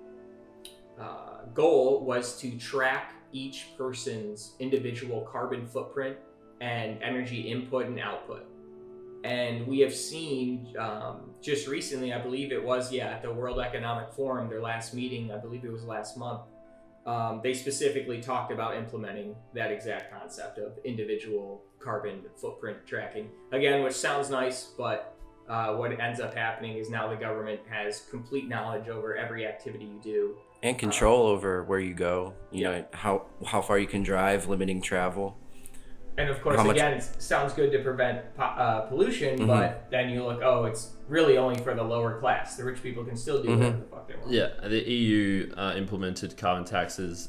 uh, 1.00 1.44
goal 1.55 2.05
was 2.05 2.38
to 2.40 2.56
track 2.58 3.14
each 3.32 3.69
person's 3.76 4.52
individual 4.58 5.23
carbon 5.31 5.67
footprint 5.67 6.17
and 6.61 7.02
energy 7.02 7.43
input 7.43 7.87
and 7.87 8.00
output. 8.00 8.46
And 9.25 9.67
we 9.67 9.81
have 9.81 9.94
seen 9.94 10.75
um, 10.78 11.31
just 11.43 11.67
recently, 11.67 12.12
I 12.12 12.20
believe 12.20 12.52
it 12.52 12.62
was, 12.62 12.93
yeah, 12.93 13.08
at 13.08 13.23
the 13.23 13.32
World 13.32 13.58
Economic 13.58 14.12
Forum, 14.12 14.49
their 14.49 14.62
last 14.62 14.94
meeting, 14.94 15.32
I 15.32 15.38
believe 15.38 15.64
it 15.64 15.73
was 15.73 15.84
last 15.84 16.16
month, 16.16 16.42
um, 17.06 17.40
they 17.42 17.52
specifically 17.54 18.21
talked 18.21 18.52
about 18.52 18.76
implementing 18.76 19.35
that 19.54 19.71
exact 19.71 20.12
concept 20.12 20.59
of 20.59 20.78
individual 20.85 21.62
carbon 21.78 22.23
footprint 22.37 22.78
tracking. 22.87 23.28
Again, 23.52 23.83
which 23.83 23.95
sounds 23.95 24.30
nice, 24.30 24.71
but 24.76 25.15
uh, 25.49 25.75
what 25.75 25.99
ends 26.00 26.21
up 26.21 26.35
happening 26.35 26.76
is 26.76 26.91
now 26.91 27.09
the 27.09 27.17
government 27.17 27.61
has 27.69 28.00
complete 28.11 28.49
knowledge 28.49 28.88
over 28.88 29.17
every 29.17 29.47
activity 29.47 29.85
you 29.85 30.00
do. 30.03 30.37
and 30.62 30.79
control 30.79 31.26
over 31.26 31.62
where 31.65 31.79
you 31.79 31.93
go. 31.95 32.33
You 32.50 32.62
Yeah. 32.62 32.71
know 32.71 32.85
how 32.93 33.23
how 33.45 33.61
far 33.62 33.79
you 33.79 33.87
can 33.87 34.03
drive, 34.03 34.49
limiting 34.49 34.81
travel. 34.81 35.37
And 36.19 36.31
of 36.31 36.41
course, 36.41 36.57
How 36.57 36.65
much- 36.65 36.76
again, 36.76 36.95
it 36.95 37.03
sounds 37.03 37.53
good 37.53 37.71
to 37.73 37.81
prevent 37.83 38.35
po- 38.35 38.43
uh, 38.45 38.81
pollution, 38.87 39.38
Mhm. 39.41 39.47
but 39.49 39.87
then 39.91 40.09
you 40.09 40.25
look, 40.25 40.41
oh, 40.43 40.65
it's 40.65 40.97
really 41.09 41.37
only 41.37 41.57
for 41.59 41.75
the 41.75 41.83
lower 41.83 42.19
class. 42.19 42.57
The 42.57 42.65
rich 42.65 42.83
people 42.83 43.05
can 43.05 43.17
still 43.17 43.43
do 43.43 43.50
whatever 43.50 43.76
Mhm. 43.76 43.81
the 43.81 43.87
fuck 43.95 44.09
they 44.09 44.17
want. 44.17 44.31
Yeah, 44.31 44.49
the 44.67 44.83
EU 44.91 45.53
uh, 45.59 45.75
implemented 45.76 46.38
carbon 46.38 46.65
taxes 46.65 47.29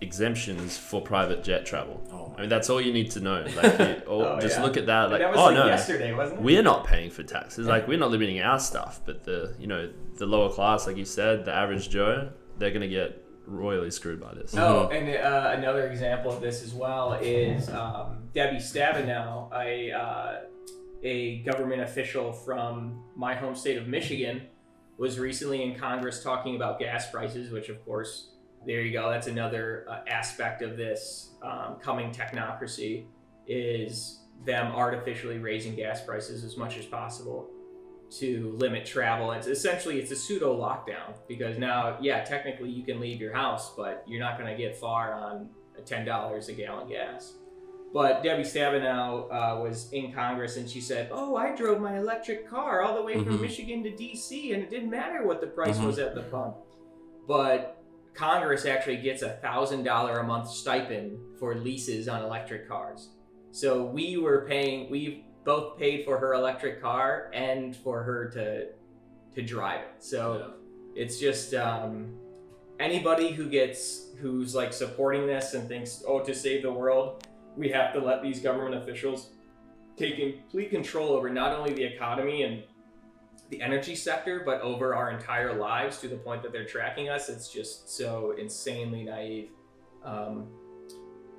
exemptions 0.00 0.76
for 0.76 1.00
private 1.00 1.42
jet 1.42 1.64
travel. 1.64 2.02
Oh 2.12 2.34
I 2.36 2.42
mean, 2.42 2.48
that's 2.50 2.68
all 2.68 2.80
you 2.80 2.92
need 2.92 3.10
to 3.12 3.20
know. 3.20 3.46
Like, 3.56 3.78
you, 3.78 4.02
or 4.06 4.26
Oh, 4.26 4.40
just 4.40 4.58
yeah. 4.58 4.62
look 4.64 4.76
at 4.76 4.86
that. 4.86 5.10
Like, 5.10 5.20
that 5.20 5.30
was 5.30 5.38
oh 5.40 5.44
like 5.46 5.54
no, 5.54 5.66
yesterday, 5.66 6.12
wasn't 6.12 6.40
it? 6.40 6.44
we're 6.44 6.62
not 6.62 6.86
paying 6.86 7.10
for 7.10 7.22
taxes. 7.22 7.66
Like, 7.66 7.88
we're 7.88 7.98
not 7.98 8.10
limiting 8.10 8.40
our 8.40 8.58
stuff, 8.58 9.00
but 9.06 9.24
the 9.24 9.54
you 9.58 9.66
know 9.66 9.90
the 10.16 10.26
lower 10.26 10.50
class, 10.50 10.86
like 10.86 10.96
you 10.96 11.04
said, 11.04 11.44
the 11.44 11.52
average 11.54 11.88
Joe, 11.88 12.30
they're 12.58 12.70
gonna 12.70 12.88
get 12.88 13.22
royally 13.46 13.90
screwed 13.90 14.20
by 14.20 14.34
this. 14.34 14.54
Oh, 14.56 14.88
and 14.88 15.08
uh, 15.08 15.54
another 15.56 15.86
example 15.88 16.32
of 16.32 16.40
this 16.40 16.62
as 16.62 16.74
well 16.74 17.14
is 17.14 17.68
um, 17.70 18.24
Debbie 18.34 18.56
Stabenow, 18.58 19.50
a 19.54 19.92
uh, 19.92 20.34
a 21.02 21.38
government 21.38 21.80
official 21.82 22.32
from 22.32 23.02
my 23.14 23.34
home 23.34 23.54
state 23.54 23.78
of 23.78 23.86
Michigan, 23.86 24.42
was 24.98 25.18
recently 25.18 25.62
in 25.62 25.74
Congress 25.78 26.22
talking 26.22 26.56
about 26.56 26.78
gas 26.78 27.10
prices, 27.10 27.50
which 27.50 27.68
of 27.68 27.82
course, 27.84 28.32
there 28.66 28.80
you 28.82 28.92
go. 28.92 29.08
That's 29.10 29.26
another 29.28 29.86
uh, 29.88 30.00
aspect 30.08 30.62
of 30.62 30.76
this 30.76 31.30
um, 31.42 31.76
coming 31.80 32.10
technocracy 32.10 33.04
is 33.46 34.22
them 34.44 34.72
artificially 34.72 35.38
raising 35.38 35.74
gas 35.76 36.02
prices 36.04 36.44
as 36.44 36.56
much 36.56 36.76
as 36.76 36.84
possible 36.84 37.48
to 38.18 38.54
limit 38.58 38.84
travel. 38.86 39.32
It's 39.32 39.46
essentially 39.46 39.98
it's 39.98 40.10
a 40.10 40.16
pseudo 40.16 40.56
lockdown 40.56 41.14
because 41.28 41.58
now, 41.58 41.96
yeah, 42.00 42.22
technically 42.24 42.70
you 42.70 42.84
can 42.84 43.00
leave 43.00 43.20
your 43.20 43.32
house, 43.34 43.74
but 43.76 44.04
you're 44.06 44.20
not 44.20 44.38
going 44.38 44.50
to 44.50 44.56
get 44.60 44.76
far 44.76 45.14
on 45.14 45.48
ten 45.84 46.04
dollars 46.04 46.48
a 46.48 46.52
gallon 46.52 46.88
gas. 46.88 47.34
But 47.92 48.22
Debbie 48.22 48.42
Stabenow 48.42 49.24
uh, 49.30 49.60
was 49.60 49.90
in 49.92 50.12
Congress 50.12 50.56
and 50.56 50.68
she 50.68 50.80
said, 50.80 51.08
"Oh, 51.12 51.36
I 51.36 51.54
drove 51.54 51.80
my 51.80 51.98
electric 51.98 52.48
car 52.48 52.82
all 52.82 52.94
the 52.94 53.02
way 53.02 53.14
from 53.14 53.38
Mhm. 53.38 53.40
Michigan 53.40 53.82
to 53.84 53.90
D.C. 53.96 54.52
and 54.52 54.62
it 54.62 54.70
didn't 54.70 54.90
matter 54.90 55.24
what 55.26 55.40
the 55.40 55.46
price 55.46 55.78
Mhm. 55.78 55.86
was 55.86 55.98
at 55.98 56.14
the 56.14 56.22
pump." 56.22 56.56
But 57.26 57.75
Congress 58.16 58.64
actually 58.64 58.96
gets 58.96 59.22
a 59.22 59.30
thousand 59.42 59.84
dollar 59.84 60.18
a 60.20 60.24
month 60.24 60.50
stipend 60.50 61.18
for 61.38 61.54
leases 61.54 62.08
on 62.08 62.22
electric 62.22 62.68
cars. 62.68 63.10
So 63.50 63.84
we 63.84 64.16
were 64.16 64.46
paying 64.48 64.90
we 64.90 65.24
both 65.44 65.78
paid 65.78 66.04
for 66.04 66.18
her 66.18 66.34
electric 66.34 66.80
car 66.80 67.30
and 67.32 67.76
for 67.76 68.02
her 68.02 68.30
to 68.30 68.68
to 69.34 69.42
drive 69.46 69.80
it. 69.80 69.94
So 70.02 70.54
it's 70.94 71.20
just 71.20 71.52
um, 71.54 72.14
anybody 72.80 73.32
who 73.32 73.48
gets 73.48 74.08
who's 74.18 74.54
like 74.54 74.72
supporting 74.72 75.26
this 75.26 75.54
and 75.54 75.68
thinks, 75.68 76.02
oh, 76.06 76.20
to 76.20 76.34
save 76.34 76.62
the 76.62 76.72
world, 76.72 77.26
we 77.56 77.68
have 77.70 77.92
to 77.92 78.00
let 78.00 78.22
these 78.22 78.40
government 78.40 78.82
officials 78.82 79.30
take 79.96 80.16
complete 80.16 80.70
control 80.70 81.10
over 81.10 81.28
not 81.28 81.52
only 81.52 81.72
the 81.72 81.84
economy 81.84 82.42
and 82.42 82.62
the 83.50 83.60
energy 83.62 83.94
sector, 83.94 84.42
but 84.44 84.60
over 84.60 84.94
our 84.94 85.10
entire 85.10 85.54
lives 85.54 86.00
to 86.00 86.08
the 86.08 86.16
point 86.16 86.42
that 86.42 86.52
they're 86.52 86.64
tracking 86.66 87.08
us. 87.08 87.28
It's 87.28 87.48
just 87.52 87.88
so 87.96 88.34
insanely 88.38 89.04
naive. 89.04 89.50
Um, 90.04 90.48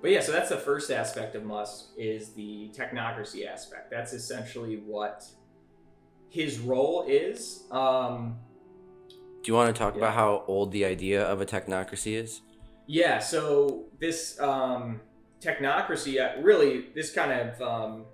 but 0.02 0.12
yeah, 0.12 0.22
so 0.22 0.32
that's 0.32 0.50
the 0.50 0.58
first 0.58 0.92
aspect 0.92 1.36
of 1.36 1.44
Musk 1.44 1.90
is 1.98 2.30
the 2.34 2.70
technocracy 2.74 3.48
aspect. 3.48 3.90
That's 3.92 4.14
essentially 4.14 4.78
what 4.78 5.26
his 6.30 6.60
role 6.60 7.06
is. 7.08 7.64
Um, 7.72 8.38
Do 9.44 9.52
you 9.52 9.56
want 9.56 9.74
to 9.74 9.78
talk 9.80 9.94
Yeah. 9.96 10.00
about 10.00 10.14
how 10.14 10.44
old 10.48 10.72
the 10.72 10.84
idea 10.86 11.24
of 11.24 11.42
a 11.42 11.46
technocracy 11.46 12.14
is? 12.16 12.42
Yeah, 12.86 13.20
so 13.20 13.86
this 14.00 14.40
um, 14.40 15.02
technocracy, 15.42 16.20
uh, 16.22 16.42
really, 16.42 16.88
this 16.96 17.12
kind 17.14 17.32
of, 17.32 17.62
um, 17.62 18.06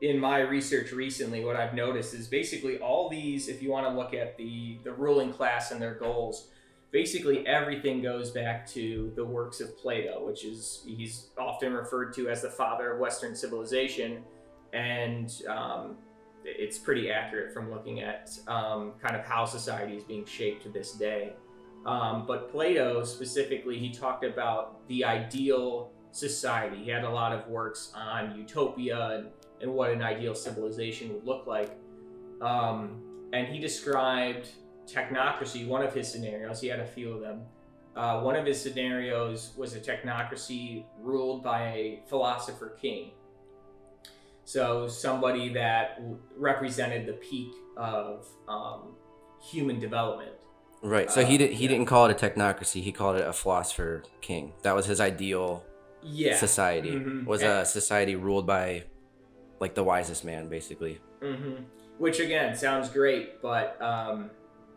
in 0.00 0.18
my 0.18 0.40
research 0.40 0.92
recently, 0.92 1.44
what 1.44 1.56
I've 1.56 1.74
noticed 1.74 2.14
is 2.14 2.26
basically 2.26 2.78
all 2.78 3.08
these, 3.08 3.48
if 3.48 3.62
you 3.62 3.70
want 3.70 3.86
to 3.86 3.92
look 3.92 4.14
at 4.14 4.36
the, 4.36 4.78
the 4.82 4.92
ruling 4.92 5.32
class 5.32 5.72
and 5.72 5.80
their 5.80 5.94
goals, 5.94 6.48
basically 6.90 7.46
everything 7.46 8.02
goes 8.02 8.30
back 8.30 8.66
to 8.68 9.12
the 9.14 9.24
works 9.24 9.60
of 9.60 9.76
Plato, 9.78 10.24
which 10.24 10.44
is, 10.44 10.82
he's 10.86 11.28
often 11.38 11.72
referred 11.74 12.14
to 12.14 12.28
as 12.30 12.42
the 12.42 12.50
father 12.50 12.92
of 12.92 12.98
Western 12.98 13.36
civilization. 13.36 14.22
And 14.72 15.30
um, 15.48 15.96
it's 16.44 16.78
pretty 16.78 17.10
accurate 17.10 17.52
from 17.52 17.70
looking 17.70 18.00
at 18.00 18.30
um, 18.48 18.92
kind 19.02 19.14
of 19.16 19.24
how 19.24 19.44
society 19.44 19.96
is 19.96 20.04
being 20.04 20.24
shaped 20.24 20.62
to 20.62 20.70
this 20.70 20.92
day. 20.92 21.34
Um, 21.84 22.24
but 22.26 22.50
Plato 22.50 23.04
specifically, 23.04 23.78
he 23.78 23.90
talked 23.90 24.24
about 24.24 24.86
the 24.88 25.04
ideal 25.04 25.92
society. 26.12 26.84
He 26.84 26.90
had 26.90 27.04
a 27.04 27.10
lot 27.10 27.32
of 27.32 27.46
works 27.48 27.92
on 27.94 28.36
utopia 28.36 29.10
and, 29.18 29.26
and 29.60 29.72
what 29.72 29.90
an 29.90 30.02
ideal 30.02 30.34
civilization 30.34 31.12
would 31.14 31.24
look 31.26 31.46
like. 31.46 31.76
Um, 32.40 33.02
and 33.32 33.46
he 33.46 33.58
described 33.58 34.48
technocracy, 34.86 35.66
one 35.66 35.82
of 35.82 35.94
his 35.94 36.10
scenarios, 36.10 36.60
he 36.60 36.68
had 36.68 36.80
a 36.80 36.86
few 36.86 37.12
of 37.12 37.20
them. 37.20 37.42
Uh, 37.96 38.20
one 38.22 38.36
of 38.36 38.46
his 38.46 38.60
scenarios 38.60 39.52
was 39.56 39.74
a 39.74 39.80
technocracy 39.80 40.84
ruled 41.00 41.42
by 41.42 41.62
a 41.68 42.02
philosopher 42.08 42.76
king. 42.80 43.10
So, 44.44 44.88
somebody 44.88 45.52
that 45.54 45.96
w- 45.98 46.18
represented 46.36 47.06
the 47.06 47.12
peak 47.14 47.52
of 47.76 48.26
um, 48.48 48.94
human 49.40 49.78
development. 49.78 50.32
Right. 50.82 51.10
So 51.10 51.24
he 51.24 51.34
Uh, 51.34 51.38
did. 51.38 51.50
He 51.52 51.64
yeah. 51.64 51.70
didn't 51.70 51.86
call 51.86 52.06
it 52.06 52.10
a 52.22 52.26
technocracy. 52.28 52.82
He 52.82 52.90
called 52.90 53.16
it 53.16 53.26
a 53.26 53.32
philosopher 53.32 54.02
king. 54.22 54.54
That 54.62 54.74
was 54.74 54.86
his 54.86 55.00
ideal 55.00 55.62
Yeah. 56.02 56.36
society. 56.36 56.92
Mhm. 56.92 57.26
Was 57.26 57.42
And- 57.42 57.52
a 57.52 57.64
society 57.66 58.16
ruled 58.16 58.46
by, 58.46 58.84
like 59.60 59.74
the 59.74 59.84
wisest 59.84 60.24
man, 60.24 60.48
basically. 60.48 61.00
hmm 61.22 61.56
Which 61.98 62.18
again 62.20 62.54
sounds 62.56 62.88
great, 62.88 63.40
but 63.42 63.80
um, 63.82 64.30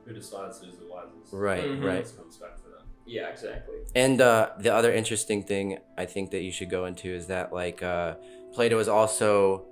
Who 0.05 0.13
decides 0.13 0.59
who's 0.61 0.77
the 0.77 0.85
wisest? 0.87 1.31
Right. 1.33 1.63
Mhm. 1.63 1.83
Right. 1.83 2.03
This 2.03 2.11
comes 2.11 2.37
back 2.37 2.55
to 2.57 2.63
them. 2.63 2.85
yeah, 3.05 3.29
exactly. 3.29 3.75
And 3.95 4.19
uh, 4.21 4.49
the 4.59 4.73
other 4.73 4.91
interesting 4.93 5.43
thing 5.43 5.77
I 5.97 6.05
think 6.05 6.31
that 6.31 6.41
you 6.41 6.51
should 6.51 6.69
go 6.69 6.85
into 6.85 7.07
is 7.09 7.27
that 7.27 7.53
like 7.53 7.81
uh, 7.81 8.15
Plato 8.53 8.77
is 8.79 8.87
also 8.89 9.65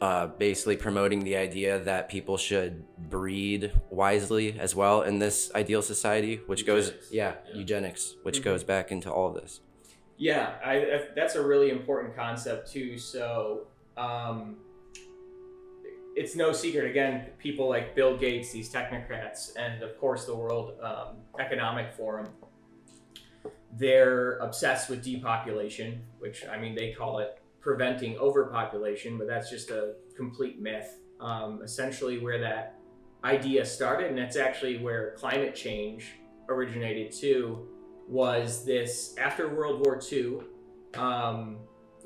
uh, 0.00 0.26
basically 0.38 0.76
promoting 0.76 1.24
the 1.24 1.36
idea 1.36 1.78
that 1.80 2.08
people 2.08 2.36
should 2.36 2.84
breed 3.10 3.72
wisely 3.90 4.58
as 4.58 4.74
well 4.74 5.02
in 5.02 5.18
this 5.18 5.50
ideal 5.56 5.82
society, 5.82 6.40
which 6.46 6.64
goes 6.66 6.92
yeah, 7.10 7.34
Yeah. 7.48 7.58
eugenics, 7.60 8.14
which 8.22 8.40
Mhm. 8.40 8.44
goes 8.44 8.62
back 8.64 8.92
into 8.92 9.10
all 9.10 9.28
of 9.28 9.34
this. 9.42 9.60
Yeah, 10.18 10.54
I, 10.64 10.76
I, 10.76 11.00
that's 11.14 11.36
a 11.36 11.46
really 11.46 11.70
important 11.70 12.14
concept 12.16 12.72
too. 12.72 12.98
So 12.98 13.68
um, 13.96 14.56
it's 16.16 16.34
no 16.34 16.52
secret. 16.52 16.90
Again, 16.90 17.26
people 17.38 17.68
like 17.68 17.94
Bill 17.94 18.16
Gates, 18.16 18.50
these 18.50 18.70
technocrats, 18.70 19.52
and 19.56 19.82
of 19.82 19.96
course 19.98 20.24
the 20.24 20.34
World 20.34 20.72
um, 20.82 21.18
Economic 21.38 21.92
Forum, 21.92 22.28
they're 23.76 24.38
obsessed 24.38 24.90
with 24.90 25.04
depopulation, 25.04 26.02
which 26.18 26.44
I 26.46 26.58
mean 26.58 26.74
they 26.74 26.92
call 26.92 27.20
it 27.20 27.40
preventing 27.60 28.18
overpopulation, 28.18 29.18
but 29.18 29.28
that's 29.28 29.48
just 29.48 29.70
a 29.70 29.94
complete 30.16 30.60
myth. 30.60 30.98
Um, 31.20 31.62
essentially, 31.62 32.18
where 32.18 32.40
that 32.40 32.74
idea 33.22 33.64
started, 33.64 34.08
and 34.08 34.18
that's 34.18 34.36
actually 34.36 34.78
where 34.78 35.12
climate 35.16 35.54
change 35.54 36.14
originated 36.48 37.12
too 37.12 37.68
was 38.08 38.64
this 38.64 39.14
after 39.18 39.54
World 39.54 39.84
War 39.84 40.00
II, 40.10 40.38
um, 40.94 41.58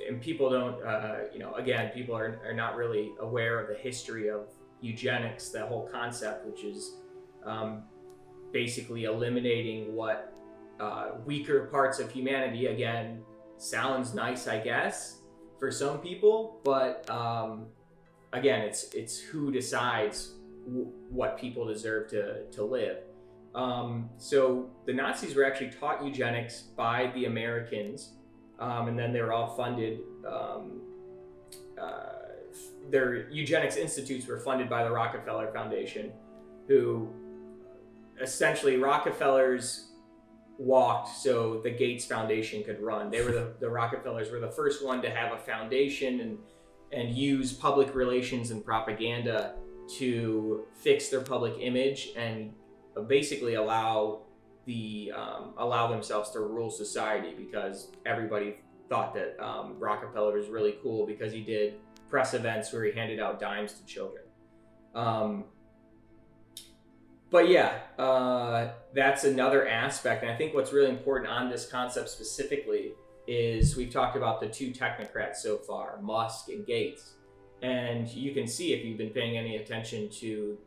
and 0.08 0.20
people 0.20 0.50
don't, 0.50 0.84
uh, 0.84 1.16
you 1.32 1.38
know, 1.38 1.54
again, 1.54 1.90
people 1.94 2.16
are, 2.16 2.40
are 2.44 2.54
not 2.54 2.76
really 2.76 3.12
aware 3.20 3.60
of 3.60 3.68
the 3.68 3.74
history 3.74 4.28
of 4.28 4.48
eugenics, 4.80 5.50
that 5.50 5.68
whole 5.68 5.88
concept, 5.88 6.44
which 6.46 6.64
is 6.64 6.96
um, 7.44 7.84
basically 8.52 9.04
eliminating 9.04 9.94
what 9.94 10.34
uh, 10.80 11.12
weaker 11.24 11.66
parts 11.66 12.00
of 12.00 12.10
humanity, 12.10 12.66
again, 12.66 13.22
sounds 13.56 14.14
nice, 14.14 14.48
I 14.48 14.58
guess, 14.58 15.18
for 15.58 15.70
some 15.70 16.00
people, 16.00 16.60
but 16.64 17.08
um, 17.08 17.66
again, 18.32 18.62
it's 18.62 18.92
it's 18.92 19.18
who 19.18 19.52
decides 19.52 20.32
w- 20.66 20.90
what 21.08 21.38
people 21.38 21.64
deserve 21.64 22.08
to 22.10 22.46
to 22.50 22.64
live. 22.64 22.98
Um, 23.54 24.08
so 24.16 24.70
the 24.86 24.92
Nazis 24.92 25.34
were 25.34 25.44
actually 25.44 25.70
taught 25.70 26.04
eugenics 26.04 26.62
by 26.76 27.10
the 27.14 27.26
Americans, 27.26 28.12
um, 28.58 28.88
and 28.88 28.98
then 28.98 29.12
they 29.12 29.20
were 29.20 29.32
all 29.32 29.54
funded. 29.54 30.00
Um, 30.26 30.80
uh, 31.80 32.12
their 32.90 33.30
eugenics 33.30 33.76
institutes 33.76 34.26
were 34.26 34.38
funded 34.38 34.68
by 34.68 34.84
the 34.84 34.90
Rockefeller 34.90 35.52
Foundation, 35.52 36.12
who 36.68 37.08
essentially 38.20 38.76
Rockefellers 38.76 39.88
walked 40.58 41.08
so 41.16 41.60
the 41.62 41.70
Gates 41.70 42.04
Foundation 42.04 42.62
could 42.62 42.80
run. 42.80 43.10
They 43.10 43.22
were 43.22 43.32
the, 43.32 43.54
the 43.60 43.68
Rockefellers 43.68 44.30
were 44.30 44.40
the 44.40 44.50
first 44.50 44.84
one 44.84 45.02
to 45.02 45.10
have 45.10 45.32
a 45.32 45.38
foundation 45.38 46.20
and 46.20 46.38
and 46.92 47.14
use 47.16 47.54
public 47.54 47.94
relations 47.94 48.50
and 48.50 48.62
propaganda 48.62 49.54
to 49.96 50.66
fix 50.74 51.08
their 51.08 51.22
public 51.22 51.54
image 51.58 52.10
and 52.16 52.52
basically 53.00 53.54
allow 53.54 54.22
the 54.64 55.12
um, 55.16 55.54
allow 55.58 55.88
themselves 55.88 56.30
to 56.30 56.40
rule 56.40 56.70
society 56.70 57.34
because 57.36 57.90
everybody 58.06 58.56
thought 58.88 59.14
that 59.14 59.42
um, 59.42 59.76
Rockefeller 59.78 60.36
was 60.36 60.48
really 60.48 60.76
cool 60.82 61.06
because 61.06 61.32
he 61.32 61.40
did 61.40 61.74
press 62.08 62.34
events 62.34 62.72
where 62.72 62.84
he 62.84 62.92
handed 62.92 63.18
out 63.18 63.40
dimes 63.40 63.72
to 63.72 63.84
children. 63.86 64.22
Um, 64.94 65.44
but 67.30 67.48
yeah, 67.48 67.78
uh, 67.98 68.72
that's 68.94 69.24
another 69.24 69.66
aspect, 69.66 70.22
and 70.22 70.30
I 70.30 70.36
think 70.36 70.54
what's 70.54 70.72
really 70.72 70.90
important 70.90 71.30
on 71.30 71.48
this 71.48 71.66
concept 71.66 72.10
specifically 72.10 72.92
is 73.26 73.76
we've 73.76 73.92
talked 73.92 74.16
about 74.16 74.40
the 74.40 74.48
two 74.48 74.70
technocrats 74.70 75.36
so 75.36 75.56
far, 75.56 75.98
Musk 76.02 76.50
and 76.50 76.66
Gates, 76.66 77.14
and 77.62 78.06
you 78.08 78.34
can 78.34 78.46
see 78.46 78.74
if 78.74 78.84
you've 78.84 78.98
been 78.98 79.10
paying 79.10 79.38
any 79.38 79.56
attention 79.56 80.10
to 80.10 80.58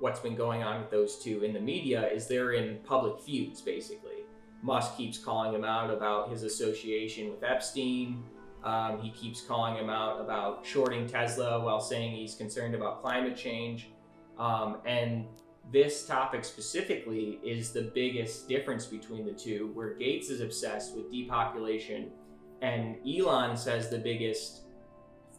what's 0.00 0.20
been 0.20 0.36
going 0.36 0.62
on 0.62 0.80
with 0.80 0.90
those 0.90 1.18
two 1.18 1.42
in 1.42 1.52
the 1.52 1.60
media 1.60 2.08
is 2.08 2.26
they're 2.26 2.52
in 2.52 2.78
public 2.84 3.20
feuds 3.20 3.60
basically. 3.60 4.24
Musk 4.62 4.96
keeps 4.96 5.18
calling 5.18 5.54
him 5.54 5.64
out 5.64 5.90
about 5.90 6.30
his 6.30 6.42
association 6.42 7.30
with 7.30 7.42
Epstein. 7.44 8.22
Um, 8.64 9.00
he 9.00 9.10
keeps 9.10 9.40
calling 9.40 9.76
him 9.76 9.88
out 9.88 10.20
about 10.20 10.66
shorting 10.66 11.06
Tesla 11.06 11.60
while 11.60 11.80
saying 11.80 12.16
he's 12.16 12.34
concerned 12.34 12.74
about 12.74 13.00
climate 13.00 13.36
change. 13.36 13.90
Um, 14.36 14.78
and 14.84 15.26
this 15.72 16.06
topic 16.06 16.44
specifically 16.44 17.38
is 17.44 17.72
the 17.72 17.92
biggest 17.94 18.48
difference 18.48 18.86
between 18.86 19.26
the 19.26 19.32
two, 19.32 19.70
where 19.74 19.94
Gates 19.94 20.28
is 20.28 20.40
obsessed 20.40 20.96
with 20.96 21.12
depopulation, 21.12 22.10
and 22.62 22.96
Elon 23.06 23.56
says 23.56 23.90
the 23.90 23.98
biggest 23.98 24.62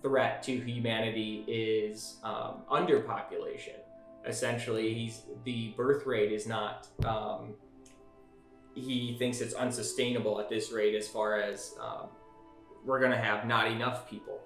threat 0.02 0.42
to 0.44 0.56
humanity 0.56 1.44
is 1.48 2.18
um, 2.24 2.62
underpopulation 2.72 3.80
essentially 4.26 4.94
he's 4.94 5.24
the 5.44 5.70
birth 5.78 6.06
rate 6.06 6.32
is 6.32 6.48
not 6.48 6.88
um, 7.06 7.54
he 8.76 9.16
thinks 9.18 9.42
it's 9.42 9.54
unsustainable 9.54 10.40
at 10.40 10.50
this 10.50 10.72
rate 10.72 10.96
as 10.96 11.08
far 11.08 11.40
as 11.40 11.76
um, 11.82 12.08
we're 12.86 13.00
going 13.00 13.12
to 13.12 13.18
have 13.18 13.46
not 13.46 13.68
enough 13.72 14.10
people 14.10 14.40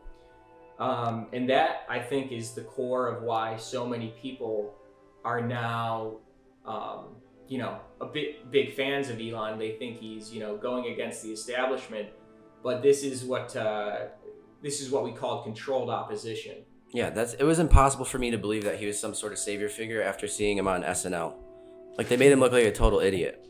um, 0.80 1.27
and 1.34 1.50
that 1.50 1.86
i 1.89 2.00
think 2.00 2.32
is 2.32 2.51
the 2.51 2.62
core 2.62 3.08
of 3.08 3.24
why 3.24 3.58
so 3.58 3.86
many 3.86 4.13
people 4.22 4.74
are 5.25 5.42
now 5.42 6.18
um, 6.65 7.15
you 7.48 7.58
know 7.58 7.80
a 8.01 8.06
bit 8.06 8.51
big 8.51 8.74
fans 8.74 9.10
of 9.10 9.20
elon 9.20 9.58
they 9.58 9.72
think 9.74 10.00
he's 10.00 10.32
you 10.32 10.39
know 10.39 10.56
going 10.56 10.92
against 10.92 11.24
the 11.24 11.32
establishment 11.32 12.10
but 12.63 12.82
this 12.82 13.03
is 13.03 13.25
what 13.25 13.56
uh, 13.56 14.06
this 14.63 14.82
is 14.82 14.89
what 14.89 15.03
we 15.03 15.12
call 15.12 15.44
controlled 15.44 15.89
opposition. 15.89 16.56
Yeah, 16.94 17.10
that's 17.10 17.34
it 17.34 17.44
was 17.44 17.60
impossible 17.60 18.06
for 18.06 18.20
me 18.20 18.32
to 18.32 18.38
believe 18.38 18.64
that 18.66 18.78
he 18.80 18.86
was 18.86 19.00
some 19.00 19.14
sort 19.14 19.32
of 19.34 19.40
savior 19.40 19.68
figure 19.70 20.02
after 20.02 20.28
seeing 20.28 20.58
him 20.58 20.68
on 20.68 20.84
SNL. 20.84 21.34
Like 21.98 22.08
they 22.08 22.18
made 22.18 22.32
him 22.32 22.40
look 22.40 22.52
like 22.52 22.66
a 22.66 22.72
total 22.72 23.00
idiot. 23.00 23.46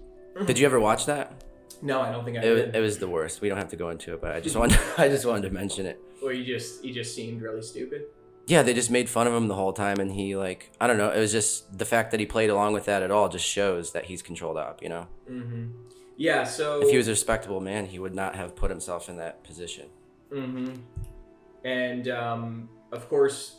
Did 0.45 0.57
you 0.57 0.65
ever 0.65 0.79
watch 0.79 1.05
that? 1.05 1.43
No, 1.81 2.01
I 2.01 2.11
don't 2.11 2.23
think 2.23 2.37
I 2.37 2.41
It, 2.41 2.55
did. 2.55 2.75
it 2.75 2.79
was 2.79 2.97
the 2.97 3.07
worst. 3.07 3.41
We 3.41 3.49
don't 3.49 3.57
have 3.57 3.69
to 3.69 3.75
go 3.75 3.89
into 3.89 4.13
it, 4.13 4.21
but 4.21 4.31
I 4.31 4.39
just 4.39 4.55
wanted 4.61 4.79
I 4.97 5.09
just 5.09 5.25
wanted 5.25 5.43
to 5.43 5.53
mention 5.53 5.85
it. 5.85 5.99
Or 6.23 6.31
you 6.31 6.45
just 6.45 6.83
you 6.85 6.93
just 6.93 7.13
seemed 7.13 7.41
really 7.41 7.61
stupid. 7.61 8.03
Yeah, 8.47 8.61
they 8.61 8.73
just 8.73 8.91
made 8.91 9.09
fun 9.09 9.25
of 9.27 9.33
him 9.33 9.47
the 9.47 9.55
whole 9.55 9.71
time, 9.73 9.99
and 9.99 10.11
he 10.11 10.35
like 10.35 10.71
I 10.79 10.87
don't 10.87 10.97
know. 10.97 11.11
It 11.11 11.19
was 11.19 11.31
just 11.31 11.77
the 11.77 11.85
fact 11.85 12.11
that 12.11 12.19
he 12.19 12.25
played 12.25 12.49
along 12.49 12.73
with 12.73 12.85
that 12.85 13.03
at 13.03 13.11
all 13.11 13.27
just 13.29 13.45
shows 13.45 13.91
that 13.91 14.05
he's 14.05 14.21
controlled 14.21 14.57
up. 14.57 14.81
You 14.81 14.89
know, 14.89 15.07
Mm-hmm. 15.29 15.65
Yeah. 16.15 16.43
So 16.45 16.81
if 16.81 16.89
he 16.91 16.97
was 16.97 17.07
a 17.07 17.11
respectable 17.11 17.59
man, 17.59 17.85
he 17.87 17.99
would 17.99 18.13
not 18.15 18.35
have 18.35 18.55
put 18.55 18.69
himself 18.69 19.09
in 19.09 19.17
that 19.17 19.43
position. 19.43 19.87
Mm-hmm. 20.31 20.75
And 21.65 22.07
um, 22.09 22.69
of 22.93 23.09
course, 23.09 23.57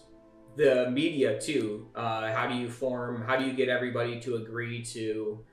the 0.57 0.91
media 0.91 1.41
too. 1.41 1.88
Uh, 1.95 2.33
how 2.33 2.47
do 2.47 2.55
you 2.55 2.71
form? 2.71 3.23
How 3.23 3.37
do 3.37 3.45
you 3.45 3.53
get 3.53 3.69
everybody 3.69 4.21
to 4.21 4.37
agree 4.37 4.83
to 4.87 5.45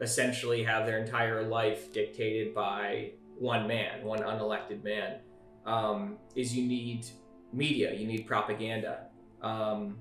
essentially 0.00 0.62
have 0.64 0.86
their 0.86 0.98
entire 0.98 1.42
life 1.42 1.92
dictated 1.92 2.54
by 2.54 3.10
one 3.38 3.66
man, 3.66 4.04
one 4.04 4.20
unelected 4.20 4.82
man? 4.82 5.18
Um, 5.66 6.16
is 6.34 6.56
you 6.56 6.66
need 6.66 7.06
media, 7.52 7.92
you 7.92 8.06
need 8.06 8.26
propaganda, 8.26 9.06
um, 9.42 9.98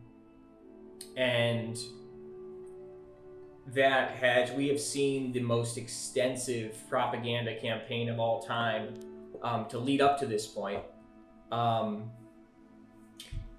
and 1.17 1.77
that 3.73 4.11
has 4.11 4.51
we 4.51 4.67
have 4.67 4.79
seen 4.79 5.31
the 5.31 5.39
most 5.39 5.77
extensive 5.77 6.77
propaganda 6.87 7.59
campaign 7.59 8.09
of 8.09 8.19
all 8.19 8.41
time 8.41 8.93
um, 9.41 9.65
to 9.69 9.79
lead 9.79 10.01
up 10.01 10.19
to 10.19 10.25
this 10.25 10.45
point. 10.45 10.83
Um, 11.51 12.11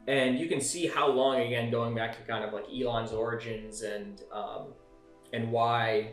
and 0.08 0.38
you 0.38 0.46
can 0.46 0.60
see 0.60 0.86
how 0.86 1.08
long 1.08 1.40
again 1.40 1.70
going 1.70 1.94
back 1.94 2.16
to 2.16 2.22
kind 2.22 2.44
of 2.44 2.52
like 2.52 2.64
Elon's 2.72 3.12
origins 3.12 3.82
and 3.82 4.22
um, 4.32 4.68
and 5.32 5.50
why 5.50 6.10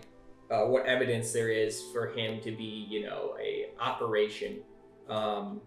uh, 0.52 0.66
what 0.66 0.86
evidence 0.86 1.32
there 1.32 1.50
is 1.50 1.82
for 1.94 2.08
him 2.08 2.42
to 2.42 2.52
be 2.52 2.88
you 2.90 3.04
know 3.06 3.36
a 3.42 3.70
operation 3.80 4.62
um, 5.10 5.62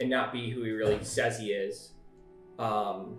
and 0.00 0.10
not 0.10 0.32
be 0.32 0.50
who 0.50 0.62
he 0.64 0.70
really 0.70 1.02
says 1.04 1.38
he 1.38 1.52
is 1.52 1.92
um, 2.58 3.18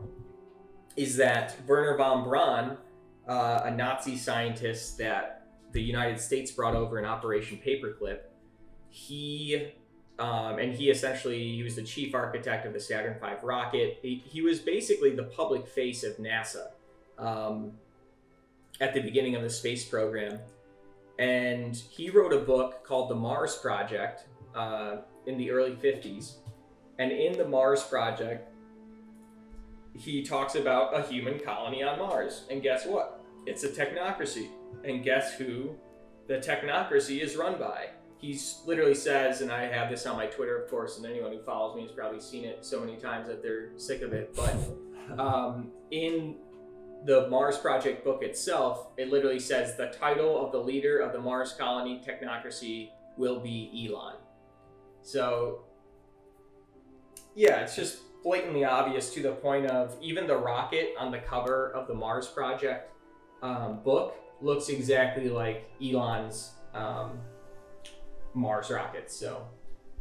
is 0.96 1.16
that 1.18 1.56
Wernher 1.66 1.98
von 1.98 2.24
Braun 2.24 2.78
uh, 3.28 3.62
a 3.64 3.72
Nazi 3.72 4.18
scientist 4.18 4.98
that 4.98 5.48
the 5.72 5.82
United 5.82 6.20
States 6.20 6.52
brought 6.52 6.76
over 6.76 7.00
in 7.00 7.06
Operation 7.06 7.60
Paperclip 7.66 8.20
he 8.90 9.72
um, 10.20 10.60
and 10.60 10.74
he 10.74 10.90
essentially 10.90 11.56
he 11.56 11.64
was 11.64 11.76
the 11.76 11.84
chief 11.84 12.14
architect 12.14 12.66
of 12.66 12.74
the 12.74 12.80
Saturn 12.80 13.16
V 13.20 13.28
rocket. 13.42 14.00
He, 14.02 14.24
he 14.26 14.42
was 14.42 14.60
basically 14.60 15.16
the 15.16 15.24
public 15.24 15.68
face 15.68 16.04
of 16.04 16.18
NASA 16.18 16.68
um, 17.18 17.72
at 18.80 18.94
the 18.94 19.02
beginning 19.02 19.36
of 19.36 19.42
the 19.42 19.50
space 19.50 19.86
program, 19.86 20.40
and 21.20 21.76
he 21.76 22.10
wrote 22.10 22.34
a 22.34 22.40
book 22.40 22.84
called 22.84 23.10
The 23.10 23.16
Mars 23.16 23.56
Project 23.58 24.26
uh, 24.56 24.98
in 25.26 25.38
the 25.38 25.52
early 25.52 25.72
'50s. 25.72 26.36
And 27.00 27.12
in 27.12 27.36
the 27.36 27.48
Mars 27.48 27.84
Project, 27.84 28.48
he 29.98 30.24
talks 30.24 30.56
about 30.56 30.98
a 30.98 31.02
human 31.04 31.40
colony 31.40 31.84
on 31.84 32.00
Mars. 32.00 32.44
And 32.50 32.62
guess 32.62 32.86
what? 32.86 33.24
It's 33.46 33.64
a 33.64 33.70
technocracy. 33.70 34.50
And 34.84 35.04
guess 35.04 35.34
who 35.34 35.72
the 36.28 36.36
technocracy 36.36 37.22
is 37.22 37.36
run 37.36 37.60
by? 37.60 37.90
He 38.24 38.40
literally 38.66 38.96
says, 38.96 39.42
and 39.42 39.52
I 39.52 39.66
have 39.66 39.90
this 39.90 40.06
on 40.06 40.16
my 40.16 40.28
Twitter, 40.28 40.64
of 40.64 40.70
course, 40.70 40.96
and 40.96 41.06
anyone 41.06 41.34
who 41.34 41.42
follows 41.42 41.76
me 41.76 41.82
has 41.82 41.92
probably 41.92 42.22
seen 42.22 42.46
it 42.46 42.66
so 42.66 42.80
many 42.80 42.96
times 42.96 43.28
that 43.28 43.44
they're 43.44 43.78
sick 43.78 44.02
of 44.02 44.14
it. 44.14 44.34
But 44.34 45.20
um, 45.22 45.74
in 45.92 46.38
the 47.04 47.28
Mars 47.28 47.58
Project 47.58 48.06
book 48.06 48.24
itself, 48.24 48.88
it 48.96 49.12
literally 49.12 49.42
says 49.42 49.76
the 49.76 49.88
title 49.88 50.42
of 50.44 50.54
the 50.54 50.58
leader 50.58 51.00
of 51.00 51.12
the 51.12 51.20
Mars 51.20 51.52
colony 51.52 52.02
technocracy 52.02 52.92
will 53.18 53.42
be 53.42 53.90
Elon. 53.90 54.16
So, 55.02 55.66
yeah, 57.36 57.58
it's 57.58 57.76
just 57.76 57.98
blatantly 58.24 58.64
obvious 58.64 59.14
to 59.16 59.22
the 59.22 59.34
point 59.34 59.66
of 59.66 59.98
even 60.02 60.28
the 60.28 60.38
rocket 60.38 60.92
on 60.98 61.12
the 61.12 61.20
cover 61.20 61.74
of 61.76 61.90
the 61.90 61.94
Mars 61.94 62.28
Project 62.28 62.90
um, 63.42 63.82
book 63.84 64.16
looks 64.40 64.70
exactly 64.70 65.28
like 65.28 65.70
Elon's. 65.82 66.52
Um, 66.74 67.20
Mars 68.34 68.70
rockets. 68.70 69.16
So 69.16 69.48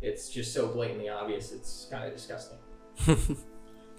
it's 0.01 0.29
just 0.29 0.53
so 0.53 0.68
blatantly 0.68 1.09
obvious. 1.09 1.53
It's 1.53 1.88
kind 1.90 2.05
of 2.05 2.12
disgusting. 2.12 2.59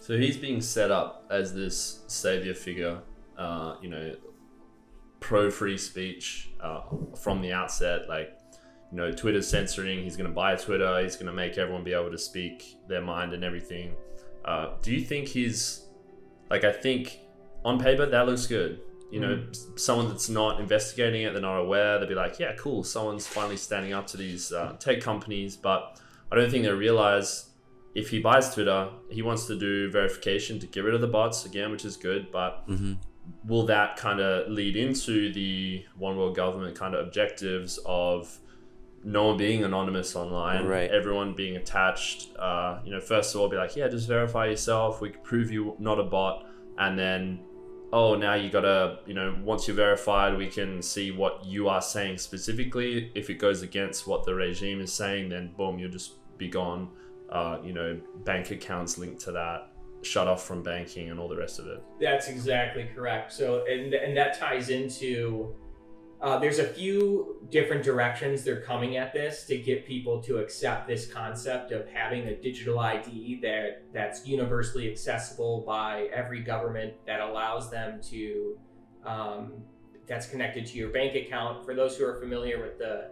So 0.04 0.18
he's 0.18 0.36
being 0.36 0.60
set 0.60 0.92
up 0.92 1.26
as 1.30 1.54
this 1.54 2.02
savior 2.08 2.54
figure, 2.54 3.00
uh, 3.38 3.78
you 3.82 3.88
know, 3.88 4.14
pro 5.22 5.50
free 5.50 5.78
speech 5.78 6.52
uh, 6.60 6.82
from 7.18 7.42
the 7.42 7.54
outset. 7.54 8.10
Like, 8.10 8.38
you 8.92 8.98
know, 8.98 9.14
Twitter's 9.14 9.48
censoring. 9.48 10.04
He's 10.04 10.18
going 10.18 10.30
to 10.30 10.36
buy 10.36 10.58
Twitter. 10.58 11.02
He's 11.02 11.16
going 11.16 11.28
to 11.28 11.32
make 11.32 11.58
everyone 11.58 11.86
be 11.86 11.94
able 11.94 12.12
to 12.12 12.18
speak 12.18 12.76
their 12.90 13.00
mind 13.00 13.32
and 13.32 13.46
everything. 13.46 13.94
Uh, 14.44 14.72
do 14.82 14.94
you 14.94 15.00
think 15.00 15.30
he's 15.30 15.86
like? 16.50 16.66
I 16.66 16.74
think 16.74 17.20
on 17.64 17.80
paper 17.80 18.06
that 18.06 18.26
looks 18.26 18.46
good. 18.46 18.82
You 19.14 19.20
know, 19.20 19.44
s- 19.52 19.68
someone 19.76 20.08
that's 20.10 20.30
not 20.30 20.60
investigating 20.60 21.22
it, 21.22 21.34
they're 21.34 21.42
not 21.42 21.60
aware. 21.60 22.00
They'll 22.00 22.10
be 22.10 22.16
like, 22.16 22.40
"Yeah, 22.40 22.54
cool. 22.64 22.84
Someone's 22.84 23.28
finally 23.28 23.58
standing 23.58 23.94
up 23.94 24.08
to 24.08 24.18
these 24.18 24.52
uh, 24.52 24.76
tech 24.80 25.02
companies." 25.02 25.56
But 25.56 25.80
I 26.32 26.36
don't 26.36 26.50
think 26.52 26.64
they 26.66 26.72
realize 26.72 27.50
if 27.94 28.10
he 28.10 28.18
buys 28.20 28.54
Twitter, 28.54 28.90
he 29.12 29.22
wants 29.22 29.46
to 29.48 29.56
do 29.68 29.92
verification 29.92 30.58
to 30.60 30.66
get 30.68 30.84
rid 30.84 30.96
of 30.96 31.02
the 31.02 31.08
bots 31.08 31.46
again, 31.46 31.70
which 31.72 31.86
is 31.86 31.96
good. 31.96 32.32
But 32.32 32.64
hmm 32.66 32.94
will 33.46 33.66
that 33.68 33.96
kind 33.96 34.20
of 34.20 34.50
lead 34.52 34.76
into 34.76 35.32
the 35.32 35.86
one 35.98 36.18
world 36.18 36.36
government 36.36 36.76
kind 36.76 36.94
of 36.96 37.08
objectives 37.08 37.80
of 37.86 38.38
no 39.06 39.28
one 39.28 39.38
being 39.38 39.64
anonymous 39.64 40.14
online, 40.16 40.66
Right. 40.66 40.90
everyone 40.92 41.34
being 41.34 41.56
attached? 41.56 42.36
Uh, 42.38 42.80
you 42.84 42.92
know, 42.92 43.00
first 43.00 43.34
of 43.34 43.40
all, 43.40 43.48
be 43.48 43.56
like, 43.58 43.76
yeah, 43.78 43.88
just 43.88 44.08
verify 44.10 44.48
yourself. 44.48 45.00
We 45.02 45.12
can 45.12 45.22
prove 45.22 45.52
you 45.52 45.76
not 45.80 46.00
a 46.00 46.04
bot, 46.04 46.46
and 46.80 46.98
then. 46.98 47.40
Oh, 47.96 48.16
now 48.16 48.34
you 48.34 48.50
gotta, 48.50 49.00
you 49.06 49.14
know, 49.14 49.38
once 49.44 49.68
you're 49.68 49.76
verified, 49.76 50.36
we 50.36 50.48
can 50.48 50.82
see 50.82 51.12
what 51.12 51.46
you 51.46 51.70
are 51.70 51.82
saying 51.82 52.18
specifically. 52.18 53.12
If 53.14 53.30
it 53.30 53.36
goes 53.36 53.62
against 53.62 54.08
what 54.08 54.26
the 54.26 54.34
regime 54.34 54.82
is 54.82 54.92
saying, 54.92 55.30
then 55.30 55.54
boom, 55.56 55.78
you'll 55.78 55.92
just 55.92 56.14
be 56.40 56.48
gone 56.48 56.90
uh, 57.34 57.58
you 57.64 57.74
know, 57.74 58.00
bank 58.24 58.52
accounts 58.52 58.98
linked 58.98 59.20
to 59.22 59.32
that, 59.32 59.72
shut 60.04 60.28
off 60.28 60.46
from 60.46 60.62
banking, 60.62 61.10
and 61.10 61.20
all 61.20 61.28
the 61.28 61.36
rest 61.36 61.60
of 61.60 61.68
it. 61.68 61.84
That's 62.00 62.28
exactly 62.28 62.88
correct. 62.96 63.34
So, 63.34 63.66
and 63.66 63.94
and 63.94 64.16
that 64.16 64.38
ties 64.40 64.70
into. 64.70 65.56
Uh, 66.24 66.40
there's 66.40 66.60
a 66.60 66.68
few 66.68 67.36
different 67.50 67.84
directions 67.84 68.46
they're 68.46 68.62
coming 68.62 68.96
at 68.96 69.12
this 69.12 69.44
to 69.44 69.58
get 69.58 69.86
people 69.86 70.24
to 70.24 70.38
accept 70.38 70.88
this 70.88 71.06
concept 71.12 71.74
of 71.74 71.86
having 71.90 72.30
a 72.30 72.36
digital 72.38 72.80
ID 72.80 73.42
that 73.42 73.84
that's 73.92 74.26
universally 74.26 74.90
accessible 74.90 75.66
by 75.68 76.08
every 76.14 76.40
government 76.40 76.94
that 77.06 77.20
allows 77.20 77.70
them 77.70 78.00
to 78.02 78.58
um, 79.06 79.52
that's 80.08 80.26
connected 80.26 80.66
to 80.66 80.78
your 80.78 80.92
bank 80.92 81.14
account. 81.14 81.66
For 81.66 81.76
those 81.76 81.98
who 81.98 82.06
are 82.06 82.18
familiar 82.22 82.62
with 82.62 82.78
the 82.80 83.10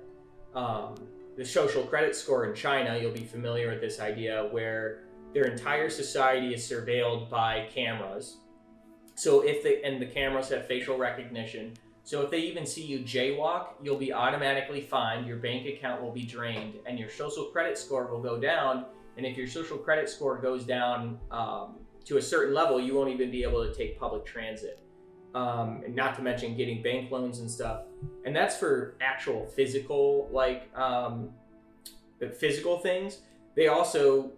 um, 0.57 0.95
the 1.35 1.43
social 1.43 1.83
credit 1.83 2.15
score 2.15 2.45
in 2.45 2.55
China, 2.55 2.97
you'll 2.97 3.11
be 3.11 3.25
familiar 3.25 3.71
with 3.71 3.81
this 3.81 3.99
idea 3.99 4.47
where 4.51 5.03
their 5.33 5.45
entire 5.51 5.89
society 5.89 6.53
is 6.53 6.61
surveilled 6.63 7.29
by 7.29 7.67
cameras. 7.75 8.37
So 9.15 9.41
if 9.41 9.63
they 9.63 9.83
and 9.83 10.01
the 10.01 10.05
cameras 10.05 10.47
have 10.47 10.65
facial 10.65 10.97
recognition, 10.97 11.73
so 12.11 12.21
if 12.23 12.29
they 12.29 12.39
even 12.39 12.65
see 12.65 12.83
you 12.83 12.99
jaywalk, 12.99 13.67
you'll 13.81 13.97
be 13.97 14.11
automatically 14.11 14.81
fined. 14.81 15.25
Your 15.25 15.37
bank 15.37 15.65
account 15.65 16.01
will 16.01 16.11
be 16.11 16.23
drained, 16.23 16.73
and 16.85 16.99
your 16.99 17.09
social 17.09 17.45
credit 17.45 17.77
score 17.77 18.05
will 18.07 18.21
go 18.21 18.37
down. 18.37 18.83
And 19.15 19.25
if 19.25 19.37
your 19.37 19.47
social 19.47 19.77
credit 19.77 20.09
score 20.09 20.37
goes 20.37 20.65
down 20.65 21.21
um, 21.31 21.75
to 22.03 22.17
a 22.17 22.21
certain 22.21 22.53
level, 22.53 22.81
you 22.81 22.95
won't 22.95 23.11
even 23.11 23.31
be 23.31 23.43
able 23.43 23.65
to 23.65 23.73
take 23.73 23.97
public 23.97 24.25
transit. 24.25 24.77
Um, 25.33 25.83
and 25.85 25.95
not 25.95 26.17
to 26.17 26.21
mention 26.21 26.57
getting 26.57 26.83
bank 26.83 27.11
loans 27.11 27.39
and 27.39 27.49
stuff. 27.49 27.83
And 28.25 28.35
that's 28.35 28.57
for 28.57 28.97
actual 28.99 29.47
physical, 29.47 30.27
like 30.33 30.69
um, 30.77 31.29
physical 32.37 32.79
things. 32.79 33.19
They 33.55 33.69
also 33.69 34.33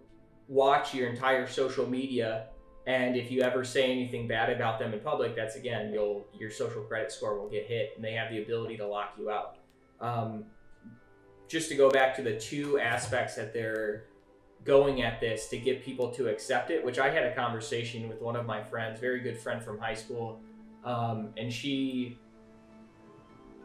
watch 0.46 0.94
your 0.94 1.08
entire 1.08 1.48
social 1.48 1.90
media 1.90 2.50
and 2.86 3.16
if 3.16 3.30
you 3.30 3.40
ever 3.42 3.64
say 3.64 3.90
anything 3.90 4.28
bad 4.28 4.50
about 4.50 4.78
them 4.78 4.92
in 4.92 5.00
public 5.00 5.34
that's 5.34 5.56
again 5.56 5.92
you'll 5.92 6.26
your 6.38 6.50
social 6.50 6.82
credit 6.82 7.10
score 7.10 7.38
will 7.38 7.48
get 7.48 7.66
hit 7.66 7.92
and 7.96 8.04
they 8.04 8.12
have 8.12 8.30
the 8.30 8.42
ability 8.42 8.76
to 8.76 8.86
lock 8.86 9.14
you 9.18 9.30
out. 9.30 9.56
Um, 10.00 10.44
just 11.48 11.68
to 11.68 11.74
go 11.74 11.90
back 11.90 12.14
to 12.16 12.22
the 12.22 12.38
two 12.38 12.78
aspects 12.78 13.36
that 13.36 13.52
they're 13.52 14.04
going 14.64 15.02
at 15.02 15.20
this 15.20 15.48
to 15.48 15.58
get 15.58 15.84
people 15.84 16.10
to 16.10 16.28
accept 16.28 16.70
it 16.70 16.84
which 16.84 16.98
i 16.98 17.10
had 17.10 17.24
a 17.24 17.34
conversation 17.34 18.08
with 18.08 18.20
one 18.20 18.34
of 18.34 18.46
my 18.46 18.62
friends 18.62 18.98
very 18.98 19.20
good 19.20 19.38
friend 19.38 19.62
from 19.62 19.78
high 19.78 19.94
school 19.94 20.40
um, 20.84 21.30
and 21.36 21.52
she 21.52 22.18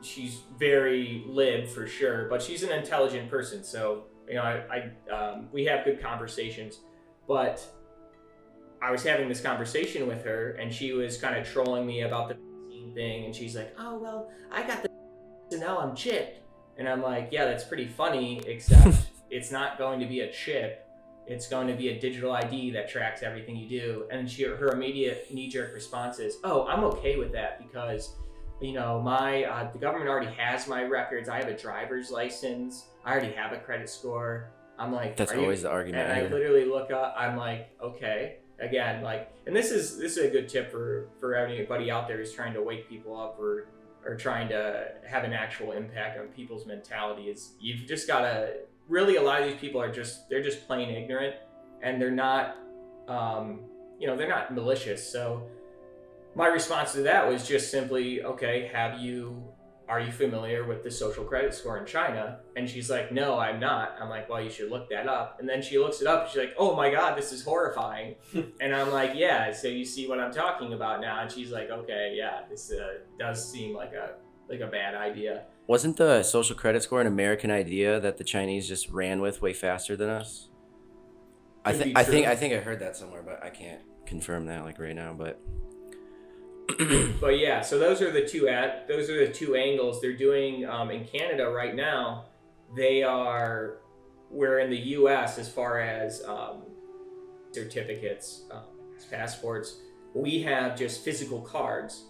she's 0.01 0.41
very 0.57 1.23
lib 1.27 1.67
for 1.67 1.87
sure 1.87 2.27
but 2.29 2.41
she's 2.41 2.63
an 2.63 2.71
intelligent 2.71 3.29
person. 3.29 3.63
So 3.63 4.03
you 4.27 4.35
know 4.35 4.43
i, 4.43 4.91
I 5.09 5.13
um, 5.13 5.47
we 5.51 5.65
have 5.65 5.85
good 5.85 6.01
conversations 6.01 6.79
But 7.27 7.63
I 8.81 8.91
was 8.91 9.03
having 9.03 9.27
this 9.27 9.41
conversation 9.41 10.07
with 10.07 10.23
her, 10.23 10.51
and 10.51 10.73
she 10.73 10.93
was 10.93 11.17
kind 11.17 11.35
of 11.35 11.47
trolling 11.47 11.85
me 11.85 12.01
about 12.01 12.29
the 12.29 12.37
thing, 12.93 13.25
and 13.25 13.35
she's 13.35 13.55
like, 13.55 13.75
"Oh 13.77 13.97
well, 13.97 14.31
I 14.51 14.63
got 14.63 14.83
the 14.83 14.89
so 15.51 15.57
now 15.57 15.79
I'm 15.79 15.95
chipped," 15.95 16.39
and 16.77 16.87
I'm 16.87 17.01
like, 17.01 17.29
"Yeah, 17.31 17.45
that's 17.45 17.63
pretty 17.63 17.87
funny, 17.87 18.41
except 18.45 18.97
it's 19.29 19.51
not 19.51 19.77
going 19.77 19.99
to 19.99 20.05
be 20.05 20.21
a 20.21 20.31
chip." 20.31 20.85
It's 21.27 21.47
going 21.47 21.67
to 21.67 21.75
be 21.75 21.89
a 21.89 21.99
digital 21.99 22.31
ID 22.31 22.71
that 22.71 22.89
tracks 22.89 23.21
everything 23.21 23.55
you 23.55 23.69
do. 23.69 24.07
And 24.09 24.27
she, 24.27 24.45
her 24.45 24.69
immediate 24.69 25.31
knee-jerk 25.31 25.75
response 25.75 26.17
is, 26.17 26.37
"Oh, 26.43 26.65
I'm 26.65 26.83
okay 26.85 27.17
with 27.17 27.31
that 27.33 27.61
because 27.61 28.15
you 28.61 28.73
know, 28.73 29.01
my 29.01 29.43
uh, 29.43 29.71
the 29.71 29.77
government 29.77 30.09
already 30.09 30.31
has 30.33 30.67
my 30.67 30.83
records. 30.83 31.29
I 31.29 31.37
have 31.37 31.47
a 31.47 31.57
driver's 31.57 32.11
license. 32.11 32.87
I 33.05 33.11
already 33.11 33.31
have 33.33 33.53
a 33.53 33.57
credit 33.57 33.89
score. 33.89 34.51
I'm 34.77 34.91
like, 34.91 35.15
That's 35.15 35.31
"Are 35.31 35.35
you-" 35.35 35.41
always 35.43 35.61
the 35.61 35.69
argument. 35.69 36.09
And 36.09 36.19
I 36.19 36.29
literally 36.29 36.65
look 36.65 36.91
up. 36.91 37.15
I'm 37.17 37.37
like, 37.37 37.69
okay. 37.81 38.37
Again, 38.61 39.01
like, 39.01 39.31
and 39.47 39.55
this 39.55 39.71
is 39.71 39.97
this 39.97 40.17
is 40.17 40.25
a 40.25 40.29
good 40.29 40.49
tip 40.49 40.71
for 40.71 41.07
for 41.19 41.35
anybody 41.35 41.89
out 41.89 42.07
there 42.07 42.17
who's 42.17 42.33
trying 42.33 42.53
to 42.53 42.61
wake 42.61 42.89
people 42.89 43.19
up 43.19 43.39
or 43.39 43.67
or 44.05 44.15
trying 44.15 44.49
to 44.49 44.87
have 45.07 45.23
an 45.23 45.33
actual 45.33 45.71
impact 45.71 46.19
on 46.19 46.27
people's 46.27 46.65
mentality. 46.65 47.29
Is 47.29 47.53
you've 47.59 47.87
just 47.87 48.07
gotta 48.07 48.57
really 48.87 49.15
a 49.15 49.21
lot 49.21 49.41
of 49.41 49.47
these 49.47 49.59
people 49.59 49.81
are 49.81 49.91
just 49.91 50.29
they're 50.29 50.43
just 50.43 50.67
plain 50.67 50.89
ignorant 50.89 51.35
and 51.81 52.01
they're 52.01 52.11
not 52.11 52.57
um, 53.07 53.61
you 53.99 54.07
know 54.07 54.15
they're 54.15 54.29
not 54.29 54.53
malicious. 54.53 55.09
So 55.09 55.47
my 56.35 56.47
response 56.47 56.93
to 56.93 57.01
that 57.01 57.27
was 57.27 57.47
just 57.47 57.71
simply, 57.71 58.23
okay, 58.23 58.69
have 58.73 58.99
you 58.99 59.43
are 59.89 59.99
you 59.99 60.11
familiar 60.11 60.65
with 60.65 60.83
the 60.83 60.91
social 60.91 61.23
credit 61.23 61.51
score 61.53 61.79
in 61.79 61.85
China? 61.85 62.39
And 62.55 62.69
she's 62.69 62.91
like, 62.91 63.11
no, 63.11 63.39
I'm 63.39 63.59
not. 63.59 63.95
I'm 63.99 64.07
like, 64.07 64.29
well, 64.29 64.39
you 64.41 64.51
should 64.51 64.69
look 64.69 64.87
that 64.91 65.07
up. 65.07 65.39
And 65.39 65.49
then 65.49 65.63
she 65.63 65.79
looks 65.79 65.99
it 65.99 66.07
up. 66.07 66.21
And 66.21 66.29
she's 66.29 66.39
like, 66.39 66.53
oh 66.59 66.75
my 66.75 66.91
god, 66.91 67.17
this 67.17 67.31
is 67.31 67.43
horrifying. 67.43 68.15
and 68.61 68.75
I'm 68.75 68.91
like, 68.91 69.13
yeah. 69.15 69.51
So 69.51 69.67
you 69.67 69.83
see 69.83 70.07
what 70.07 70.19
I'm 70.19 70.31
talking 70.31 70.73
about 70.73 71.01
now? 71.01 71.21
And 71.21 71.31
she's 71.31 71.51
like, 71.51 71.71
okay, 71.71 72.13
yeah, 72.15 72.41
this 72.47 72.71
uh, 72.71 72.99
does 73.17 73.51
seem 73.51 73.75
like 73.75 73.93
a 73.93 74.11
like 74.47 74.61
a 74.61 74.67
bad 74.67 74.93
idea. 74.93 75.45
Wasn't 75.65 75.97
the 75.97 76.21
social 76.23 76.55
credit 76.55 76.83
score 76.83 77.01
an 77.01 77.07
American 77.07 77.49
idea 77.49 77.99
that 77.99 78.17
the 78.17 78.23
Chinese 78.23 78.67
just 78.67 78.89
ran 78.89 79.21
with 79.21 79.41
way 79.41 79.53
faster 79.53 79.95
than 79.95 80.09
us? 80.09 80.49
I 81.65 81.73
Could 81.73 81.83
be 81.83 81.93
I 81.95 82.03
think. 82.03 82.27
I 82.27 82.35
think 82.35 82.53
I 82.53 82.57
heard 82.57 82.79
that 82.79 82.95
somewhere, 82.95 83.23
but 83.23 83.43
I 83.43 83.49
can't 83.49 83.81
confirm 84.05 84.45
that 84.45 84.63
like 84.63 84.79
right 84.79 84.95
now. 84.95 85.13
But 85.17 85.41
But 87.19 87.39
yeah, 87.39 87.61
so 87.61 87.79
those 87.79 88.01
are 88.01 88.11
the 88.11 88.25
two 88.25 88.47
at 88.47 88.87
those 88.87 89.09
are 89.09 89.25
the 89.25 89.31
two 89.31 89.55
angles 89.55 90.01
they're 90.01 90.15
doing 90.15 90.65
um, 90.65 90.91
in 90.91 91.05
Canada 91.05 91.49
right 91.49 91.75
now. 91.75 92.25
They 92.75 93.03
are 93.03 93.77
we're 94.29 94.59
in 94.59 94.69
the 94.69 94.77
U.S. 94.77 95.39
as 95.39 95.49
far 95.49 95.79
as 95.79 96.23
um, 96.25 96.61
certificates, 97.51 98.43
um, 98.51 98.63
passports. 99.09 99.79
We 100.13 100.41
have 100.43 100.77
just 100.77 101.03
physical 101.03 101.41
cards, 101.41 102.05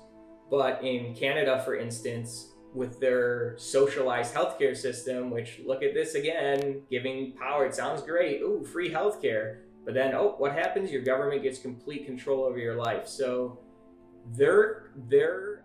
but 0.50 0.84
in 0.84 1.15
Canada, 1.15 1.62
for 1.63 1.76
instance, 1.76 2.50
with 2.74 3.00
their 3.00 3.58
socialized 3.58 4.34
healthcare 4.34 4.76
system, 4.76 5.32
which 5.32 5.62
look 5.65 5.82
at 5.82 5.93
this 5.93 6.15
again, 6.15 6.82
giving 6.89 7.34
power. 7.34 7.65
It 7.65 7.74
sounds 7.74 8.02
great. 8.02 8.41
Ooh, 8.41 8.63
free 8.63 8.91
healthcare. 8.91 9.60
But 9.86 9.93
then, 9.93 10.13
oh, 10.13 10.36
what 10.38 10.52
happens? 10.52 10.91
Your 10.91 11.02
government 11.02 11.41
gets 11.41 11.58
complete 11.58 12.06
control 12.06 12.43
over 12.43 12.60
your 12.60 12.76
life. 12.76 13.08
So 13.08 13.60
their 14.35 14.91
their 15.09 15.63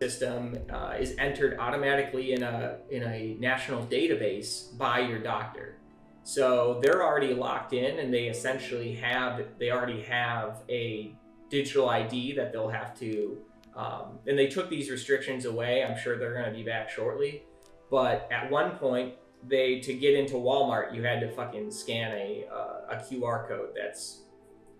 system 0.00 0.58
uh, 0.70 0.96
is 0.98 1.14
entered 1.18 1.58
automatically 1.58 2.32
in 2.32 2.42
a 2.42 2.78
in 2.90 3.02
a 3.02 3.36
national 3.38 3.86
database 3.86 4.76
by 4.76 5.00
your 5.00 5.18
doctor. 5.18 5.76
So 6.24 6.80
they're 6.82 7.02
already 7.02 7.34
locked 7.34 7.72
in, 7.72 7.98
and 7.98 8.12
they 8.12 8.26
essentially 8.26 8.94
have 8.96 9.44
they 9.58 9.70
already 9.70 10.02
have 10.02 10.62
a 10.68 11.14
digital 11.50 11.88
ID 11.88 12.34
that 12.34 12.52
they'll 12.52 12.68
have 12.68 12.98
to. 13.00 13.38
Um, 13.74 14.18
and 14.26 14.38
they 14.38 14.48
took 14.48 14.68
these 14.68 14.90
restrictions 14.90 15.44
away. 15.46 15.84
I'm 15.84 15.98
sure 15.98 16.18
they're 16.18 16.34
going 16.34 16.50
to 16.50 16.56
be 16.56 16.62
back 16.62 16.90
shortly. 16.90 17.44
But 17.90 18.28
at 18.30 18.50
one 18.50 18.72
point, 18.72 19.14
they 19.46 19.80
to 19.80 19.94
get 19.94 20.14
into 20.14 20.34
Walmart, 20.34 20.94
you 20.94 21.02
had 21.02 21.20
to 21.20 21.30
fucking 21.30 21.70
scan 21.70 22.12
a 22.12 22.46
uh, 22.52 22.94
a 22.94 22.96
QR 22.96 23.48
code 23.48 23.70
that's 23.76 24.22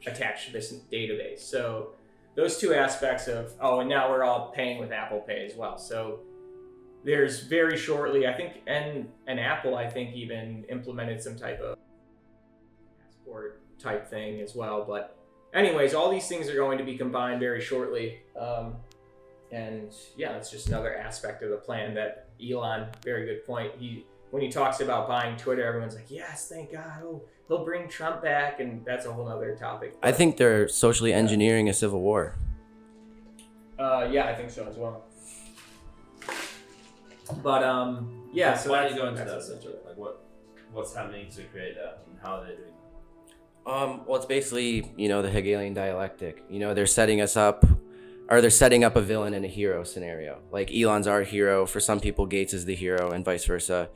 attached 0.07 0.47
to 0.47 0.53
this 0.53 0.75
database. 0.93 1.41
So 1.41 1.95
those 2.35 2.59
two 2.59 2.75
aspects 2.75 3.29
of 3.29 3.53
oh, 3.61 3.81
and 3.81 3.89
now 3.89 4.11
we're 4.11 4.25
all 4.25 4.53
paying 4.55 4.79
with 4.79 4.93
Apple 4.93 5.21
Pay 5.21 5.47
as 5.47 5.55
well. 5.55 5.79
So 5.79 6.21
there's 7.05 7.41
very 7.41 7.77
shortly, 7.77 8.27
I 8.27 8.33
think, 8.33 8.63
and 8.67 9.09
and 9.27 9.39
Apple, 9.41 9.77
I 9.77 9.89
think, 9.89 10.15
even 10.15 10.65
implemented 10.69 11.23
some 11.23 11.37
type 11.37 11.61
of 11.61 11.79
passport 13.03 13.61
type 13.79 14.09
thing 14.09 14.41
as 14.41 14.55
well. 14.55 14.85
But 14.87 15.17
anyways, 15.53 15.95
all 15.95 16.11
these 16.11 16.29
things 16.29 16.49
are 16.49 16.57
going 16.57 16.79
to 16.79 16.85
be 16.85 16.97
combined 16.97 17.41
very 17.41 17.61
shortly. 17.61 18.21
Um, 18.39 18.77
and 19.51 19.93
yeah, 20.17 20.33
that's 20.33 20.51
just 20.51 20.69
another 20.69 20.97
aspect 20.97 21.43
of 21.43 21.51
the 21.51 21.57
plan 21.57 21.95
that 21.95 22.29
Elon, 22.43 22.87
very 23.05 23.27
good 23.27 23.45
point. 23.47 23.73
He 23.79 24.07
when 24.33 24.43
he 24.43 24.49
talks 24.49 24.81
about 24.81 25.07
buying 25.07 25.37
Twitter, 25.37 25.63
everyone's 25.65 25.95
like, 25.95 26.11
yes, 26.11 26.49
thank 26.49 26.73
God, 26.73 27.03
oh, 27.05 27.23
he'll 27.49 27.65
bring 27.67 27.87
Trump 27.87 28.23
back, 28.23 28.61
and 28.61 28.83
that's 28.85 29.05
a 29.05 29.13
whole 29.13 29.29
other 29.29 29.55
topic. 29.55 29.95
I 30.03 30.11
think 30.11 30.39
they're 30.39 30.69
socially 30.69 31.13
engineering 31.13 31.69
a 31.69 31.75
civil 31.75 32.01
war. 32.01 32.35
Uh, 33.79 34.09
yeah, 34.11 34.25
I 34.27 34.35
think 34.35 34.49
so 34.51 34.67
as 34.67 34.77
well. 34.77 35.05
But 37.43 37.63
um, 37.63 38.29
yeah. 38.33 38.57
So 38.57 38.71
why 38.71 38.89
do 38.89 38.95
that's- 38.95 38.97
you 38.97 39.03
go 39.03 39.09
into 39.09 39.25
that 39.31 39.43
subject? 39.43 39.87
Like 39.87 39.97
what 39.97 40.25
what's 40.73 40.95
happening 40.95 41.31
to 41.31 41.43
create 41.45 41.75
that 41.77 42.03
and 42.09 42.19
how 42.23 42.37
are 42.37 42.43
they 42.47 42.57
doing 42.57 42.69
that? 43.67 43.71
Um, 43.71 44.05
well, 44.07 44.17
it's 44.17 44.27
basically 44.27 44.93
you 44.97 45.09
know 45.09 45.23
the 45.23 45.31
Hegelian 45.31 45.75
dialectic. 45.75 46.43
You 46.51 46.59
know 46.59 46.75
they're 46.75 46.87
setting 46.87 47.21
us 47.21 47.37
up, 47.37 47.65
or 48.29 48.41
they're 48.41 48.51
setting 48.51 48.83
up 48.85 48.97
a 48.97 49.01
villain 49.01 49.35
and 49.35 49.45
a 49.45 49.49
hero 49.49 49.85
scenario. 49.85 50.41
Like 50.51 50.71
Elon's 50.75 51.07
our 51.07 51.23
hero. 51.23 51.65
For 51.67 51.81
some 51.81 52.01
people, 52.01 52.27
Gates 52.27 52.53
is 52.55 52.65
the 52.65 52.75
hero, 52.75 53.11
and 53.13 53.25
vice 53.25 53.45
versa. 53.45 53.89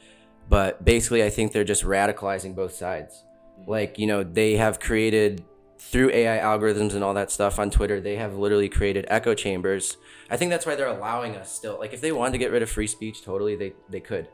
But 0.49 0.85
basically, 0.85 1.25
I 1.25 1.31
think 1.31 1.53
they're 1.53 1.65
just 1.65 1.85
radicalizing 1.85 2.55
both 2.55 2.73
sides. 2.75 3.25
Like 3.67 3.99
you 3.99 4.07
know 4.07 4.23
they 4.23 4.57
have 4.57 4.79
created 4.81 5.45
through 5.79 6.11
AI 6.11 6.39
algorithms 6.39 6.95
and 6.95 7.05
all 7.05 7.15
that 7.15 7.31
stuff 7.31 7.59
on 7.59 7.71
Twitter. 7.71 8.01
They 8.01 8.17
have 8.17 8.35
literally 8.37 8.69
created 8.69 9.05
echo 9.09 9.35
chambers. 9.35 9.97
I 10.31 10.37
think 10.37 10.51
that's 10.51 10.67
why 10.67 10.75
they're 10.75 10.87
allowing 10.89 11.37
us 11.37 11.53
still. 11.53 11.79
Like 11.79 11.93
if 11.93 12.01
they 12.01 12.13
wanted 12.13 12.33
to 12.33 12.39
get 12.39 12.51
rid 12.53 12.63
of 12.63 12.71
free 12.71 12.87
speech, 12.87 13.23
totally 13.23 13.57
they 13.57 13.73
they 13.89 14.01
could. 14.01 14.29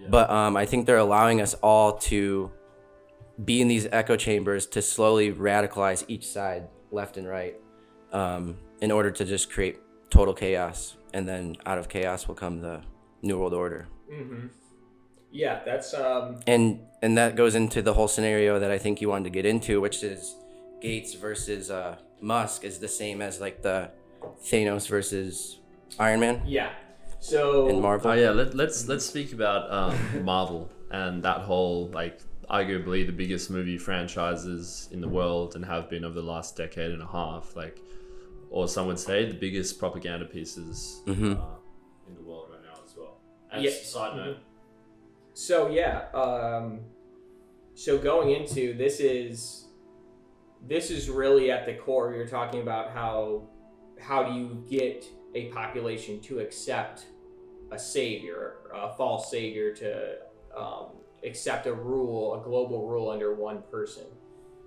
Yeah. 0.00 0.08
But 0.10 0.30
um, 0.30 0.56
I 0.56 0.66
think 0.66 0.86
they're 0.86 0.98
allowing 0.98 1.40
us 1.40 1.54
all 1.54 1.98
to 1.98 2.50
be 3.44 3.60
in 3.60 3.68
these 3.68 3.86
echo 3.90 4.16
chambers 4.16 4.66
to 4.66 4.82
slowly 4.82 5.32
radicalize 5.32 6.04
each 6.08 6.26
side, 6.26 6.68
left 6.90 7.16
and 7.16 7.26
right, 7.26 7.56
um, 8.12 8.56
in 8.80 8.90
order 8.90 9.10
to 9.10 9.24
just 9.24 9.50
create 9.50 9.78
total 10.10 10.34
chaos. 10.34 10.96
And 11.12 11.26
then 11.26 11.56
out 11.66 11.78
of 11.78 11.88
chaos 11.88 12.28
will 12.28 12.34
come 12.36 12.60
the 12.60 12.82
new 13.22 13.38
world 13.38 13.54
order. 13.54 13.88
Mhm. 14.12 14.50
Yeah, 15.32 15.60
that's 15.64 15.94
um. 15.94 16.40
And 16.46 16.80
and 17.02 17.16
that 17.18 17.36
goes 17.36 17.54
into 17.54 17.82
the 17.82 17.94
whole 17.94 18.08
scenario 18.08 18.58
that 18.58 18.70
I 18.70 18.78
think 18.78 19.00
you 19.00 19.08
wanted 19.08 19.24
to 19.24 19.30
get 19.30 19.46
into, 19.46 19.80
which 19.80 20.02
is 20.02 20.34
Gates 20.80 21.14
versus 21.14 21.70
uh, 21.70 21.96
Musk 22.20 22.64
is 22.64 22.78
the 22.78 22.88
same 22.88 23.22
as 23.22 23.40
like 23.40 23.62
the 23.62 23.90
Thanos 24.42 24.88
versus 24.88 25.58
Iron 25.98 26.20
Man 26.20 26.42
Yeah. 26.46 26.70
So 27.20 27.68
in 27.68 27.80
Marvel. 27.80 28.10
Oh 28.10 28.14
yeah, 28.14 28.30
let, 28.30 28.54
let's 28.54 28.88
let's 28.88 29.04
speak 29.04 29.32
about 29.32 29.70
um, 29.70 30.24
Marvel 30.24 30.70
and 30.90 31.22
that 31.22 31.42
whole 31.42 31.88
like 31.88 32.20
arguably 32.50 33.06
the 33.06 33.12
biggest 33.12 33.50
movie 33.50 33.78
franchises 33.78 34.88
in 34.90 35.00
the 35.00 35.08
world 35.08 35.54
and 35.54 35.64
have 35.64 35.88
been 35.88 36.04
over 36.04 36.14
the 36.14 36.22
last 36.26 36.56
decade 36.56 36.90
and 36.90 37.02
a 37.02 37.06
half. 37.06 37.54
Like, 37.54 37.78
or 38.50 38.66
some 38.66 38.86
would 38.88 38.98
say 38.98 39.24
the 39.26 39.34
biggest 39.38 39.78
propaganda 39.78 40.24
pieces 40.24 41.02
Mhm. 41.06 41.38
uh, 41.38 41.44
in 42.08 42.14
the 42.16 42.22
world 42.22 42.48
right 42.50 42.62
now 42.64 42.80
as 42.84 42.96
well. 42.96 43.18
And 43.52 43.62
Yeah. 43.62 43.70
side 43.70 44.16
note, 44.16 44.38
So 45.40 45.70
yeah, 45.70 46.02
um, 46.12 46.80
so 47.74 47.96
going 47.96 48.32
into 48.32 48.76
this 48.76 49.00
is 49.00 49.68
this 50.68 50.90
is 50.90 51.08
really 51.08 51.50
at 51.50 51.64
the 51.64 51.72
core. 51.72 52.12
You're 52.12 52.28
talking 52.28 52.60
about 52.60 52.90
how 52.90 53.48
how 53.98 54.22
do 54.22 54.34
you 54.34 54.62
get 54.68 55.06
a 55.34 55.46
population 55.46 56.20
to 56.28 56.40
accept 56.40 57.06
a 57.72 57.78
savior, 57.78 58.56
a 58.74 58.92
false 58.92 59.30
savior, 59.30 59.72
to 59.76 60.16
um, 60.54 60.88
accept 61.24 61.66
a 61.66 61.72
rule, 61.72 62.38
a 62.38 62.44
global 62.44 62.86
rule 62.86 63.08
under 63.08 63.34
one 63.34 63.62
person, 63.70 64.04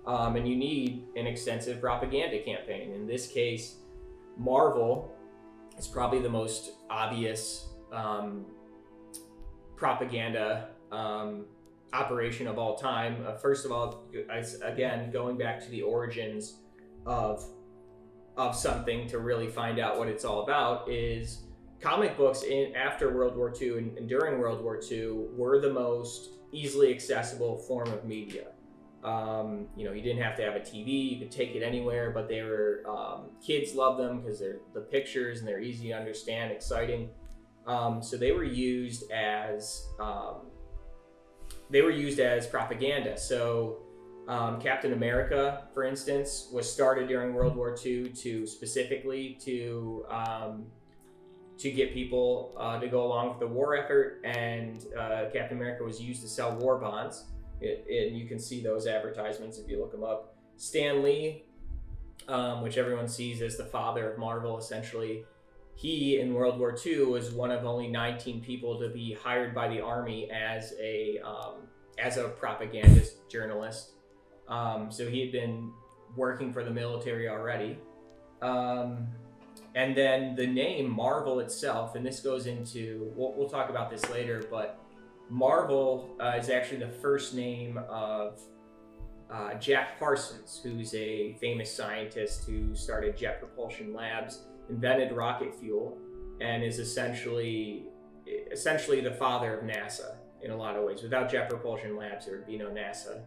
um, 0.08 0.34
and 0.34 0.48
you 0.48 0.56
need 0.56 1.04
an 1.14 1.28
extensive 1.28 1.80
propaganda 1.80 2.42
campaign. 2.42 2.92
In 2.92 3.06
this 3.06 3.28
case, 3.28 3.76
Marvel 4.36 5.14
is 5.78 5.86
probably 5.86 6.18
the 6.18 6.30
most 6.30 6.72
obvious. 6.90 7.68
Um, 7.92 8.46
propaganda 9.76 10.68
um, 10.92 11.46
operation 11.92 12.46
of 12.46 12.58
all 12.58 12.76
time. 12.76 13.24
Uh, 13.26 13.34
first 13.34 13.64
of 13.64 13.72
all, 13.72 14.04
as, 14.30 14.60
again, 14.62 15.10
going 15.10 15.36
back 15.36 15.62
to 15.64 15.70
the 15.70 15.82
origins 15.82 16.56
of 17.06 17.44
of 18.36 18.56
something 18.56 19.06
to 19.06 19.20
really 19.20 19.46
find 19.46 19.78
out 19.78 19.96
what 19.96 20.08
it's 20.08 20.24
all 20.24 20.42
about 20.42 20.90
is 20.90 21.44
comic 21.80 22.16
books 22.16 22.42
in 22.42 22.74
after 22.74 23.14
World 23.14 23.36
War 23.36 23.54
II 23.60 23.78
and, 23.78 23.98
and 23.98 24.08
during 24.08 24.40
World 24.40 24.62
War 24.62 24.80
II 24.90 25.26
were 25.36 25.60
the 25.60 25.72
most 25.72 26.30
easily 26.50 26.92
accessible 26.92 27.58
form 27.58 27.88
of 27.92 28.04
media. 28.04 28.46
Um, 29.04 29.66
you 29.76 29.84
know, 29.84 29.92
you 29.92 30.02
didn't 30.02 30.22
have 30.22 30.34
to 30.36 30.42
have 30.42 30.56
a 30.56 30.60
TV; 30.60 31.12
you 31.12 31.18
could 31.18 31.30
take 31.30 31.54
it 31.54 31.62
anywhere. 31.62 32.10
But 32.10 32.26
they 32.26 32.42
were 32.42 32.82
um, 32.88 33.26
kids 33.44 33.74
love 33.74 33.98
them 33.98 34.20
because 34.20 34.40
they're 34.40 34.60
the 34.72 34.80
pictures 34.80 35.40
and 35.40 35.46
they're 35.46 35.60
easy 35.60 35.88
to 35.88 35.94
understand, 35.94 36.50
exciting. 36.50 37.10
Um, 37.66 38.02
so 38.02 38.16
they 38.16 38.32
were 38.32 38.44
used 38.44 39.10
as 39.10 39.86
um, 39.98 40.46
they 41.70 41.82
were 41.82 41.90
used 41.90 42.20
as 42.20 42.46
propaganda. 42.46 43.16
So 43.18 43.78
um, 44.28 44.60
Captain 44.60 44.92
America, 44.92 45.64
for 45.74 45.84
instance, 45.84 46.48
was 46.52 46.70
started 46.70 47.08
during 47.08 47.34
World 47.34 47.56
War 47.56 47.76
II 47.84 48.08
to 48.08 48.46
specifically 48.46 49.38
to 49.44 50.06
um, 50.10 50.66
to 51.58 51.70
get 51.70 51.92
people 51.92 52.54
uh, 52.58 52.80
to 52.80 52.88
go 52.88 53.04
along 53.06 53.28
with 53.30 53.38
the 53.38 53.46
war 53.46 53.76
effort, 53.76 54.20
and 54.24 54.84
uh, 54.98 55.26
Captain 55.32 55.56
America 55.56 55.84
was 55.84 56.00
used 56.00 56.22
to 56.22 56.28
sell 56.28 56.56
war 56.56 56.78
bonds. 56.78 57.24
It, 57.60 57.86
and 57.88 58.18
you 58.18 58.26
can 58.26 58.38
see 58.38 58.62
those 58.62 58.86
advertisements 58.86 59.58
if 59.58 59.68
you 59.68 59.78
look 59.78 59.92
them 59.92 60.04
up. 60.04 60.36
Stan 60.56 61.02
Lee, 61.02 61.44
um, 62.28 62.62
which 62.62 62.76
everyone 62.76 63.08
sees 63.08 63.40
as 63.42 63.56
the 63.56 63.64
father 63.64 64.10
of 64.10 64.18
Marvel, 64.18 64.58
essentially, 64.58 65.24
he 65.76 66.20
in 66.20 66.34
World 66.34 66.58
War 66.58 66.76
II 66.84 67.06
was 67.06 67.32
one 67.32 67.50
of 67.50 67.64
only 67.64 67.88
19 67.88 68.40
people 68.40 68.78
to 68.78 68.88
be 68.88 69.12
hired 69.12 69.54
by 69.54 69.68
the 69.68 69.80
army 69.80 70.30
as 70.30 70.72
a 70.80 71.18
um, 71.24 71.66
as 71.98 72.16
a 72.16 72.28
propagandist 72.28 73.28
journalist. 73.28 73.92
Um, 74.48 74.90
so 74.90 75.08
he 75.08 75.20
had 75.20 75.32
been 75.32 75.72
working 76.16 76.52
for 76.52 76.64
the 76.64 76.70
military 76.70 77.28
already. 77.28 77.78
Um, 78.42 79.08
and 79.74 79.96
then 79.96 80.36
the 80.36 80.46
name 80.46 80.90
Marvel 80.90 81.40
itself, 81.40 81.96
and 81.96 82.06
this 82.06 82.20
goes 82.20 82.46
into, 82.46 83.12
we'll, 83.16 83.32
we'll 83.32 83.48
talk 83.48 83.70
about 83.70 83.90
this 83.90 84.08
later, 84.10 84.44
but 84.50 84.78
Marvel 85.28 86.14
uh, 86.20 86.36
is 86.38 86.50
actually 86.50 86.78
the 86.78 86.88
first 86.88 87.34
name 87.34 87.78
of 87.88 88.40
uh, 89.30 89.54
Jack 89.54 89.98
Parsons, 89.98 90.60
who's 90.62 90.94
a 90.94 91.34
famous 91.40 91.74
scientist 91.74 92.44
who 92.44 92.74
started 92.74 93.16
Jet 93.16 93.40
Propulsion 93.40 93.92
Labs, 93.92 94.44
invented 94.68 95.12
rocket 95.12 95.54
fuel, 95.54 95.98
and 96.40 96.62
is 96.62 96.78
essentially 96.78 97.84
essentially 98.50 99.00
the 99.00 99.12
father 99.12 99.58
of 99.58 99.64
NASA 99.64 100.16
in 100.42 100.50
a 100.50 100.56
lot 100.56 100.76
of 100.76 100.84
ways. 100.84 101.02
Without 101.02 101.30
Jet 101.30 101.48
Propulsion 101.48 101.96
Labs, 101.96 102.26
there 102.26 102.36
would 102.36 102.46
be 102.46 102.56
no 102.56 102.68
NASA. 102.68 103.20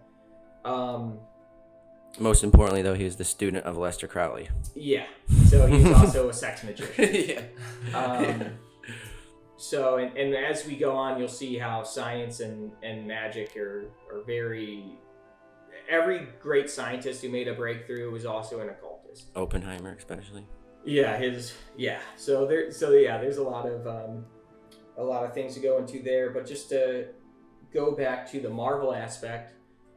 Um, 0.65 1.19
Most 2.19 2.43
importantly, 2.43 2.81
though, 2.81 2.93
he 2.93 3.03
was 3.03 3.15
the 3.15 3.23
student 3.25 3.65
of 3.65 3.75
Aleister 3.75 4.09
Crowley. 4.09 4.49
yeah, 4.75 5.05
so 5.47 5.65
he's 5.67 5.91
also 5.91 6.29
a 6.29 6.33
sex 6.33 6.63
magician. 6.63 7.47
yeah. 7.91 7.97
Um, 7.97 8.43
so, 9.57 9.97
and, 9.97 10.15
and 10.17 10.35
as 10.35 10.65
we 10.65 10.75
go 10.75 10.95
on, 10.95 11.19
you'll 11.19 11.27
see 11.27 11.57
how 11.57 11.83
science 11.83 12.39
and, 12.39 12.71
and 12.83 13.07
magic 13.07 13.55
are, 13.57 13.85
are 14.11 14.23
very. 14.25 14.97
Every 15.89 16.27
great 16.41 16.69
scientist 16.69 17.21
who 17.21 17.29
made 17.29 17.47
a 17.47 17.53
breakthrough 17.53 18.11
was 18.11 18.25
also 18.25 18.59
an 18.59 18.69
occultist. 18.69 19.27
Oppenheimer, 19.37 19.95
especially. 19.97 20.45
Yeah, 20.85 21.17
his 21.17 21.53
yeah. 21.75 21.99
So 22.15 22.45
there, 22.45 22.71
so 22.71 22.91
yeah, 22.91 23.17
there's 23.17 23.37
a 23.37 23.43
lot 23.43 23.65
of 23.65 23.87
um, 23.87 24.25
a 24.97 25.03
lot 25.03 25.23
of 25.23 25.33
things 25.33 25.53
to 25.55 25.59
go 25.59 25.77
into 25.77 26.01
there. 26.01 26.31
But 26.31 26.45
just 26.45 26.69
to 26.69 27.07
go 27.73 27.95
back 27.95 28.29
to 28.31 28.39
the 28.39 28.49
Marvel 28.49 28.93
aspect, 28.93 29.53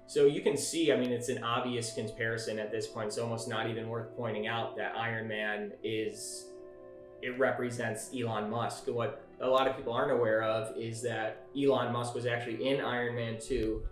so 0.06 0.26
you 0.26 0.40
can 0.40 0.56
see, 0.56 0.92
I 0.92 0.96
mean, 0.96 1.12
it's 1.12 1.28
an 1.28 1.44
obvious 1.44 1.94
comparison 1.94 2.58
at 2.58 2.72
this 2.72 2.88
point. 2.88 3.08
It's 3.08 3.18
almost 3.18 3.48
not 3.48 3.70
even 3.70 3.88
worth 3.88 4.16
pointing 4.16 4.48
out 4.48 4.76
that 4.76 4.96
Iron 4.96 5.28
Man 5.28 5.72
is 5.84 6.50
it 7.22 7.38
represents 7.38 8.10
Elon 8.18 8.50
Musk. 8.50 8.84
What 8.86 9.24
a 9.40 9.46
lot 9.46 9.68
of 9.68 9.76
people 9.76 9.92
aren't 9.92 10.12
aware 10.12 10.42
of 10.42 10.76
is 10.76 11.02
that 11.02 11.46
Elon 11.56 11.92
Musk 11.92 12.14
was 12.14 12.26
actually 12.26 12.66
in 12.68 12.80
Iron 12.80 13.14
Man 13.14 13.38
2, 13.38 13.82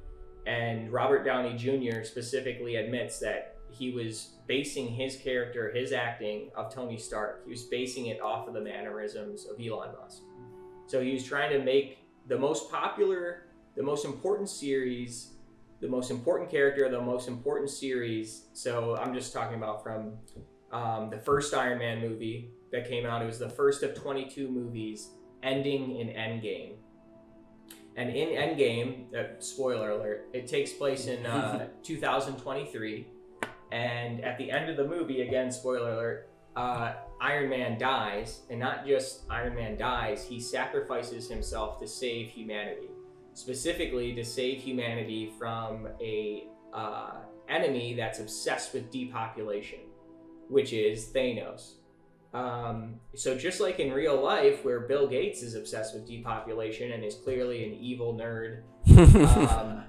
and 0.47 0.91
Robert 0.91 1.25
Downey 1.25 1.57
Jr. 1.57 2.03
specifically 2.03 2.77
admits 2.77 3.19
that 3.21 3.58
he 3.71 3.91
was 3.91 4.35
basing 4.47 4.89
his 4.89 5.17
character, 5.17 5.71
his 5.73 5.93
acting 5.93 6.51
of 6.57 6.73
Tony 6.73 6.97
Stark, 6.97 7.45
he 7.45 7.51
was 7.51 7.65
basing 7.65 8.07
it 8.07 8.21
off 8.21 8.49
of 8.49 8.55
the 8.55 8.61
mannerisms 8.61 9.47
of 9.47 9.61
Elon 9.65 9.91
Musk. 10.01 10.23
So 10.87 11.03
he 11.03 11.13
was 11.13 11.25
trying 11.25 11.51
to 11.51 11.63
make 11.63 11.99
the 12.27 12.39
most 12.39 12.71
popular, 12.71 13.47
the 13.77 13.83
most 13.83 14.05
important 14.05 14.49
series, 14.49 15.33
the 15.81 15.89
most 15.89 16.11
important 16.11 16.51
character, 16.51 16.89
the 16.89 17.01
most 17.01 17.29
important 17.29 17.71
series. 17.71 18.47
So 18.53 18.97
I'm 18.97 19.15
just 19.15 19.33
talking 19.33 19.57
about 19.57 19.83
from 19.83 20.15
um, 20.73 21.11
the 21.11 21.19
first 21.19 21.55
Iron 21.55 21.79
Man 21.79 22.01
movie 22.01 22.51
that 22.73 22.89
came 22.89 23.07
out. 23.07 23.23
It 23.23 23.27
was 23.27 23.39
the 23.39 23.49
first 23.51 23.83
of 23.83 23.95
22 23.95 24.49
movies 24.49 25.11
ending 25.43 25.97
in 25.97 26.09
Endgame. 26.09 26.75
And 27.97 28.11
in 28.11 28.29
Endgame, 28.29 29.15
uh, 29.15 29.41
spoiler 29.41 29.91
alert, 29.91 30.29
it 30.33 30.47
takes 30.47 30.73
place 30.73 31.07
in 31.07 31.27
uh, 31.27 31.69
2023. 31.83 33.07
And 33.73 34.25
at 34.25 34.39
the 34.39 34.51
end 34.51 34.71
of 34.71 34.77
the 34.77 34.87
movie, 34.87 35.23
again, 35.23 35.51
spoiler 35.51 35.91
alert, 35.93 36.31
uh, 36.57 36.95
Iron 37.21 37.51
Man 37.51 37.79
dies. 37.79 38.43
And 38.51 38.59
not 38.61 38.87
just 38.87 39.23
Iron 39.31 39.55
Man 39.55 39.77
dies, 39.77 40.25
he 40.25 40.41
sacrifices 40.41 41.29
himself 41.29 41.79
to 41.81 41.87
save 41.87 42.31
humanity. 42.31 42.89
Specifically, 43.35 44.15
to 44.15 44.25
save 44.25 44.61
humanity 44.61 45.33
from 45.39 45.89
a 46.01 46.49
uh, 46.73 47.19
enemy 47.49 47.95
that's 47.95 48.19
obsessed 48.19 48.75
with 48.75 48.91
depopulation, 48.91 49.81
which 50.49 50.73
is 50.73 51.11
Thanos. 51.15 51.75
Um, 52.35 52.97
so 53.15 53.37
just 53.37 53.61
like 53.61 53.81
in 53.81 53.93
real 53.93 54.21
life, 54.21 54.65
where 54.65 54.81
Bill 54.81 55.07
Gates 55.07 55.43
is 55.43 55.55
obsessed 55.55 55.95
with 55.95 56.07
depopulation 56.07 56.93
and 56.93 57.05
is 57.05 57.15
clearly 57.15 57.65
an 57.65 57.73
evil 57.75 58.15
nerd, 58.15 58.63
um, 59.51 59.85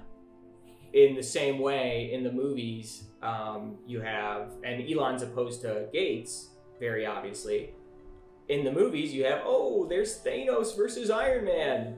in 0.92 1.14
the 1.14 1.22
same 1.22 1.58
way 1.58 2.10
in 2.12 2.22
the 2.24 2.32
movies, 2.32 3.04
um, 3.22 3.76
you 3.86 4.00
have 4.00 4.52
and 4.64 4.82
Elon's 4.90 5.22
opposed 5.22 5.62
to 5.62 5.88
Gates, 5.92 6.50
very 6.78 7.06
obviously. 7.06 7.70
In 8.48 8.64
the 8.64 8.72
movies, 8.72 9.12
you 9.14 9.24
have 9.24 9.42
oh, 9.44 9.86
there's 9.88 10.18
Thanos 10.18 10.76
versus 10.76 11.10
Iron 11.10 11.44
Man. 11.44 11.96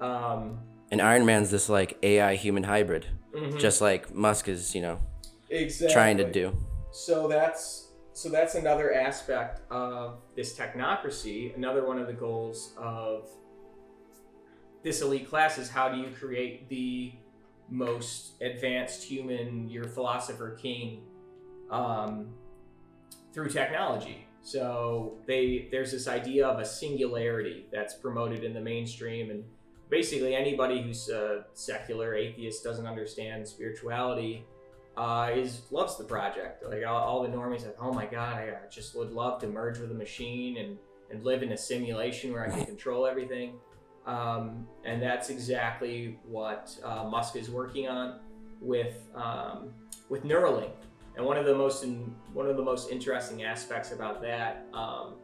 Um, 0.00 0.60
and 0.90 1.02
Iron 1.02 1.26
Man's 1.26 1.50
this 1.50 1.68
like 1.68 1.98
AI 2.02 2.36
human 2.36 2.62
hybrid, 2.62 3.06
mhm. 3.34 3.58
just 3.58 3.80
like 3.80 4.14
Musk 4.14 4.48
is, 4.48 4.74
you 4.74 4.80
know, 4.80 5.00
exactly. 5.50 5.92
trying 5.92 6.16
to 6.18 6.30
do. 6.30 6.56
So 6.92 7.28
that's 7.28 7.88
so 8.12 8.28
that's 8.28 8.54
another 8.54 8.94
aspect 8.94 9.60
of 9.70 10.18
this 10.34 10.56
technocracy. 10.56 11.54
Another 11.56 11.86
one 11.86 11.98
of 11.98 12.06
the 12.06 12.12
goals 12.12 12.72
of 12.76 13.28
this 14.82 15.02
elite 15.02 15.28
class 15.28 15.58
is 15.58 15.68
how 15.68 15.88
do 15.88 15.98
you 15.98 16.08
create 16.18 16.68
the 16.68 17.12
most 17.70 18.40
advanced 18.40 19.02
human, 19.02 19.68
your 19.68 19.84
philosopher 19.84 20.56
king, 20.60 21.02
um, 21.70 22.28
through 23.32 23.48
technology. 23.48 24.26
So 24.42 25.18
they 25.26 25.68
there's 25.70 25.92
this 25.92 26.08
idea 26.08 26.46
of 26.46 26.58
a 26.58 26.64
singularity 26.64 27.66
that's 27.72 27.94
promoted 27.94 28.44
in 28.44 28.54
the 28.54 28.60
mainstream, 28.60 29.30
and 29.30 29.44
basically 29.90 30.34
anybody 30.34 30.80
who's 30.80 31.08
a 31.08 31.44
secular 31.54 32.14
atheist 32.14 32.64
doesn't 32.64 32.86
understand 32.86 33.46
spirituality 33.46 34.44
uh, 34.96 35.30
is 35.34 35.62
loves 35.70 35.96
the 35.96 36.04
project. 36.04 36.64
Like 36.64 36.84
all, 36.86 36.96
all 36.96 37.22
the 37.22 37.28
normies, 37.28 37.64
like, 37.64 37.76
oh 37.80 37.92
my 37.92 38.06
god, 38.06 38.38
I 38.38 38.48
uh, 38.50 38.70
just 38.70 38.96
would 38.96 39.12
love 39.12 39.40
to 39.42 39.46
merge 39.46 39.78
with 39.78 39.90
a 39.90 39.94
machine 39.94 40.58
and 40.58 40.78
and 41.10 41.24
live 41.24 41.42
in 41.42 41.52
a 41.52 41.56
simulation 41.56 42.32
where 42.32 42.46
I 42.46 42.50
can 42.50 42.64
control 42.72 43.06
everything. 43.06 43.54
Um, 44.08 44.66
and 44.84 45.02
that's 45.02 45.28
exactly 45.28 46.18
what 46.26 46.74
uh, 46.82 47.04
Musk 47.04 47.36
is 47.36 47.50
working 47.50 47.88
on 47.88 48.20
with 48.60 48.96
um, 49.14 49.68
with 50.08 50.24
Neuralink. 50.24 50.72
And 51.16 51.26
one 51.26 51.36
of 51.36 51.44
the 51.44 51.54
most 51.54 51.84
in, 51.84 52.14
one 52.32 52.46
of 52.48 52.56
the 52.56 52.62
most 52.62 52.90
interesting 52.90 53.42
aspects 53.42 53.92
about 53.92 54.22
that 54.22 54.64
um, 54.72 55.16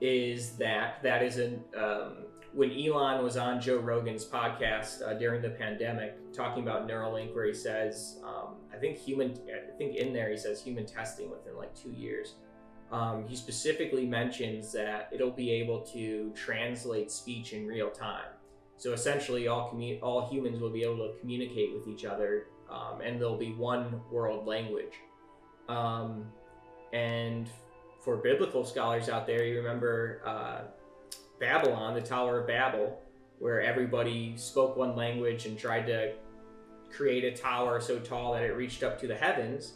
is 0.00 0.52
that 0.56 1.02
that 1.02 1.22
is 1.22 1.36
an 1.36 1.62
um, 1.76 2.24
when 2.54 2.70
Elon 2.70 3.22
was 3.22 3.36
on 3.36 3.60
Joe 3.60 3.78
Rogan's 3.78 4.24
podcast 4.24 5.06
uh, 5.06 5.14
during 5.14 5.42
the 5.42 5.50
pandemic, 5.50 6.32
talking 6.32 6.62
about 6.62 6.86
Neuralink, 6.86 7.34
where 7.34 7.46
he 7.46 7.54
says, 7.54 8.20
um, 8.24 8.56
I 8.72 8.76
think 8.76 8.98
human, 8.98 9.38
I 9.48 9.76
think 9.76 9.96
in 9.96 10.12
there 10.12 10.30
he 10.30 10.36
says 10.36 10.62
human 10.62 10.86
testing 10.86 11.30
within 11.30 11.56
like 11.56 11.74
two 11.74 11.90
years. 11.90 12.34
Um, 12.92 13.26
he 13.26 13.34
specifically 13.34 14.06
mentions 14.06 14.70
that 14.72 15.08
it'll 15.12 15.30
be 15.30 15.50
able 15.50 15.80
to 15.92 16.30
translate 16.36 17.10
speech 17.10 17.54
in 17.54 17.66
real 17.66 17.90
time. 17.90 18.26
So 18.76 18.92
essentially, 18.92 19.48
all 19.48 19.72
commu- 19.72 19.98
all 20.02 20.28
humans 20.28 20.60
will 20.60 20.70
be 20.70 20.82
able 20.82 20.98
to 20.98 21.18
communicate 21.18 21.72
with 21.72 21.88
each 21.88 22.04
other, 22.04 22.48
um, 22.70 23.00
and 23.02 23.18
there'll 23.18 23.38
be 23.38 23.54
one 23.54 24.00
world 24.10 24.46
language. 24.46 24.94
Um, 25.68 26.26
and 26.92 27.48
for 28.00 28.16
biblical 28.16 28.64
scholars 28.64 29.08
out 29.08 29.26
there, 29.26 29.44
you 29.44 29.56
remember 29.56 30.20
uh, 30.26 30.62
Babylon, 31.40 31.94
the 31.94 32.00
Tower 32.00 32.40
of 32.40 32.46
Babel, 32.46 33.00
where 33.38 33.62
everybody 33.62 34.36
spoke 34.36 34.76
one 34.76 34.94
language 34.96 35.46
and 35.46 35.58
tried 35.58 35.86
to 35.86 36.12
create 36.90 37.24
a 37.24 37.36
tower 37.36 37.80
so 37.80 37.98
tall 37.98 38.34
that 38.34 38.42
it 38.42 38.52
reached 38.52 38.82
up 38.82 39.00
to 39.00 39.06
the 39.06 39.14
heavens, 39.14 39.74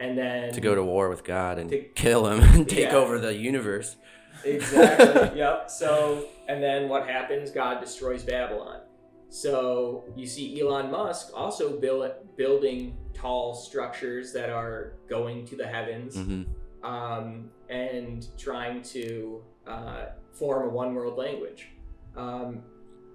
and 0.00 0.16
then 0.18 0.52
To 0.52 0.60
go 0.60 0.74
to 0.74 0.82
war 0.82 1.08
with 1.08 1.24
God 1.24 1.58
and 1.58 1.70
To- 1.70 1.82
kill 1.94 2.26
him 2.26 2.40
and 2.54 2.68
take 2.68 2.90
Yeah. 2.90 2.96
over 2.96 3.18
the 3.18 3.34
universe. 3.34 3.96
Exactly. 4.44 5.38
yep. 5.38 5.70
So, 5.70 6.26
and 6.48 6.62
then 6.62 6.88
what 6.88 7.08
happens? 7.08 7.50
God 7.50 7.80
destroys 7.80 8.22
Babylon. 8.22 8.80
So 9.28 10.04
you 10.14 10.26
see 10.26 10.60
Elon 10.60 10.90
Musk 10.90 11.30
also 11.34 11.78
build, 11.80 12.10
building 12.36 12.96
tall 13.14 13.54
structures 13.54 14.32
that 14.32 14.50
are 14.50 14.94
going 15.08 15.44
to 15.46 15.56
the 15.56 15.66
heavens 15.66 16.16
hmm 16.16 16.42
um, 16.84 17.50
and 17.70 18.26
trying 18.36 18.82
to 18.82 19.42
uh, 19.66 20.04
form 20.32 20.68
a 20.68 20.70
one 20.70 20.94
world 20.94 21.16
language. 21.16 21.68
Um, 22.14 22.62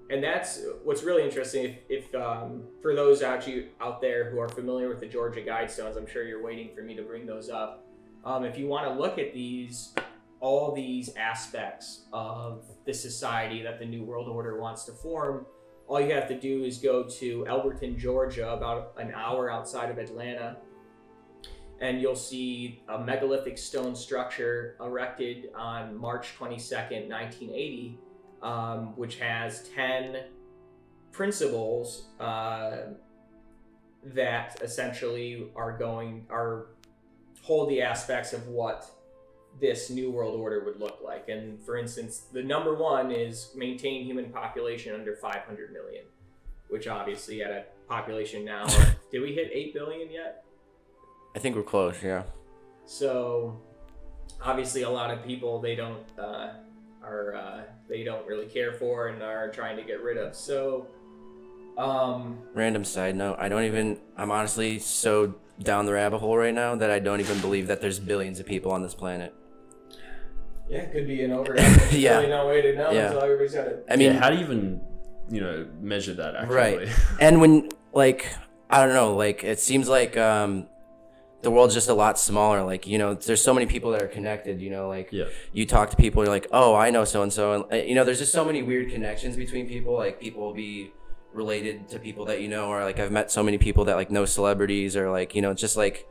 and 0.09 0.23
that's 0.23 0.61
what's 0.83 1.03
really 1.03 1.23
interesting. 1.23 1.65
If, 1.65 2.03
if 2.07 2.15
um, 2.15 2.63
for 2.81 2.95
those 2.95 3.21
out 3.21 3.47
you 3.47 3.69
out 3.79 4.01
there 4.01 4.29
who 4.31 4.39
are 4.39 4.49
familiar 4.49 4.89
with 4.89 4.99
the 4.99 5.05
Georgia 5.05 5.41
Guidestones, 5.41 5.97
I'm 5.97 6.07
sure 6.07 6.23
you're 6.23 6.43
waiting 6.43 6.69
for 6.75 6.81
me 6.81 6.95
to 6.95 7.03
bring 7.03 7.25
those 7.25 7.49
up. 7.49 7.85
Um, 8.25 8.43
if 8.43 8.57
you 8.57 8.67
want 8.67 8.87
to 8.87 8.99
look 8.99 9.17
at 9.19 9.33
these, 9.33 9.93
all 10.39 10.73
these 10.73 11.15
aspects 11.15 12.05
of 12.11 12.63
the 12.85 12.93
society 12.93 13.61
that 13.61 13.79
the 13.79 13.85
New 13.85 14.03
World 14.03 14.27
Order 14.27 14.59
wants 14.59 14.83
to 14.85 14.91
form, 14.91 15.45
all 15.87 16.01
you 16.01 16.13
have 16.13 16.27
to 16.27 16.39
do 16.39 16.63
is 16.63 16.79
go 16.79 17.03
to 17.03 17.45
Elberton, 17.47 17.97
Georgia, 17.97 18.51
about 18.51 18.93
an 18.97 19.11
hour 19.15 19.51
outside 19.51 19.89
of 19.89 19.97
Atlanta, 19.97 20.57
and 21.81 22.01
you'll 22.01 22.15
see 22.15 22.81
a 22.89 22.99
megalithic 22.99 23.57
stone 23.57 23.95
structure 23.95 24.75
erected 24.81 25.49
on 25.55 25.95
March 25.95 26.37
22nd, 26.37 27.09
1980, 27.09 27.97
um, 28.41 28.95
which 28.95 29.17
has 29.17 29.67
10 29.75 30.17
principles 31.11 32.07
uh, 32.19 32.77
that 34.03 34.61
essentially 34.61 35.49
are 35.55 35.77
going 35.77 36.25
are 36.29 36.67
hold 37.41 37.69
the 37.69 37.81
aspects 37.81 38.33
of 38.33 38.47
what 38.47 38.89
this 39.59 39.89
new 39.89 40.11
world 40.11 40.39
order 40.39 40.63
would 40.63 40.79
look 40.79 40.99
like 41.03 41.27
and 41.27 41.61
for 41.63 41.77
instance 41.77 42.23
the 42.31 42.41
number 42.41 42.75
one 42.75 43.11
is 43.11 43.51
maintain 43.55 44.05
human 44.05 44.29
population 44.31 44.93
under 44.93 45.15
500 45.15 45.73
million 45.73 46.03
which 46.69 46.87
obviously 46.87 47.41
at 47.41 47.51
a 47.51 47.65
population 47.87 48.45
now 48.45 48.65
did 49.11 49.21
we 49.21 49.33
hit 49.33 49.49
8 49.51 49.73
billion 49.73 50.11
yet 50.11 50.45
I 51.35 51.39
think 51.39 51.55
we're 51.55 51.63
close. 51.63 52.01
Yeah. 52.03 52.23
so 52.85 53.59
obviously 54.41 54.83
a 54.83 54.89
lot 54.89 55.11
of 55.11 55.25
people 55.25 55.59
they 55.59 55.75
don't 55.75 56.05
uh, 56.17 56.51
are 57.03 57.35
uh, 57.35 57.61
they 57.87 58.03
don't 58.03 58.25
really 58.27 58.45
care 58.47 58.73
for 58.73 59.07
and 59.07 59.21
are 59.23 59.49
trying 59.49 59.77
to 59.77 59.83
get 59.83 60.01
rid 60.03 60.17
of 60.17 60.35
so 60.35 60.87
um 61.77 62.37
Random 62.53 62.83
side 62.83 63.15
note: 63.15 63.37
I 63.39 63.47
don't 63.47 63.63
even. 63.63 63.99
I'm 64.17 64.31
honestly 64.31 64.79
so 64.79 65.35
down 65.61 65.85
the 65.85 65.93
rabbit 65.93 66.17
hole 66.19 66.37
right 66.37 66.53
now 66.53 66.75
that 66.75 66.89
I 66.89 66.99
don't 66.99 67.19
even 67.21 67.39
believe 67.39 67.67
that 67.67 67.79
there's 67.81 67.99
billions 67.99 68.39
of 68.39 68.45
people 68.45 68.71
on 68.71 68.81
this 68.81 68.93
planet. 68.93 69.33
yeah 70.69 70.79
it 70.79 70.91
could 70.91 71.07
be 71.07 71.23
an 71.23 71.31
over 71.31 71.55
Yeah. 71.91 72.17
really 72.17 72.29
no 72.29 72.47
way 72.47 72.61
to 72.61 72.75
know 72.75 72.91
Yeah. 72.91 73.07
until 73.07 73.21
everybody's 73.23 73.53
got 73.53 73.67
it 73.67 73.85
I 73.89 73.95
mean, 73.95 74.13
yeah, 74.13 74.19
how 74.19 74.29
do 74.29 74.35
you 74.35 74.41
even, 74.43 74.81
you 75.29 75.41
know, 75.41 75.67
measure 75.81 76.13
that 76.15 76.35
accurately? 76.35 76.85
Right. 76.85 76.95
and 77.19 77.39
when 77.41 77.71
like 77.93 78.25
I 78.69 78.85
don't 78.85 78.93
know, 78.93 79.15
like 79.15 79.43
it 79.43 79.59
seems 79.59 79.87
like 79.89 80.15
um 80.17 80.67
the 81.41 81.49
world's 81.51 81.73
just 81.73 81.89
a 81.89 81.93
lot 81.93 82.19
smaller. 82.19 82.63
Like 82.63 82.85
you 82.87 82.97
know, 82.97 83.13
there's 83.13 83.41
so 83.43 83.53
many 83.53 83.65
people 83.65 83.91
that 83.91 84.01
are 84.01 84.07
connected. 84.07 84.61
You 84.61 84.69
know, 84.69 84.87
like 84.89 85.09
Yeah. 85.11 85.25
you 85.53 85.65
talk 85.65 85.89
to 85.91 85.97
people, 85.97 86.23
you're 86.23 86.33
like, 86.33 86.47
oh, 86.51 86.75
I 86.75 86.89
know 86.89 87.05
so 87.05 87.21
and 87.23 87.31
so, 87.31 87.53
and 87.53 87.63
uh, 87.73 87.75
you 87.85 87.95
know, 87.95 88.03
there's 88.03 88.19
just 88.19 88.31
so 88.31 88.43
many 88.45 88.61
weird 88.63 88.89
connections 88.91 89.35
between 89.35 89.67
people. 89.67 89.93
Like 89.95 90.19
people 90.19 90.41
will 90.41 90.53
be 90.53 90.91
related 91.33 91.87
to 91.89 91.99
people 91.99 92.25
that 92.25 92.41
you 92.41 92.47
know, 92.47 92.67
or 92.69 92.83
like 92.83 92.99
I've 92.99 93.11
met 93.11 93.31
so 93.31 93.43
many 93.43 93.57
people 93.57 93.85
that 93.85 93.95
like 93.95 94.11
know 94.11 94.25
celebrities, 94.25 94.95
or 94.97 95.09
like 95.11 95.35
you 95.35 95.41
know, 95.41 95.53
just 95.53 95.77
like 95.77 96.07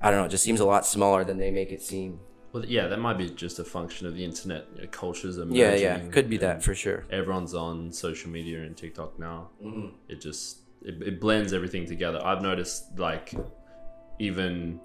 I 0.00 0.10
don't 0.10 0.18
know, 0.20 0.26
it 0.26 0.30
just 0.30 0.44
seems 0.44 0.60
a 0.60 0.66
lot 0.66 0.84
smaller 0.86 1.24
than 1.24 1.38
they 1.38 1.50
make 1.50 1.72
it 1.72 1.80
seem. 1.82 2.20
Well, 2.52 2.64
yeah, 2.66 2.86
that 2.86 2.98
might 3.00 3.18
be 3.18 3.28
just 3.30 3.58
a 3.58 3.64
function 3.64 4.06
of 4.06 4.14
the 4.14 4.24
internet. 4.24 4.66
You 4.76 4.82
know, 4.82 4.88
cultures 4.88 5.38
are 5.38 5.46
Yeah, 5.46 5.74
yeah, 5.74 5.98
could 6.10 6.28
be 6.28 6.36
that 6.38 6.62
for 6.62 6.72
sure. 6.74 7.04
Everyone's 7.10 7.54
on 7.54 7.90
social 7.92 8.30
media 8.30 8.62
and 8.62 8.76
TikTok 8.76 9.18
now. 9.18 9.48
Mhm. 9.64 9.92
It 10.08 10.20
just 10.20 10.58
it, 10.82 11.02
it 11.02 11.20
blends 11.20 11.52
everything 11.52 11.86
together. 11.86 12.20
I've 12.22 12.42
noticed 12.42 12.96
like 12.98 13.32
even 14.18 14.80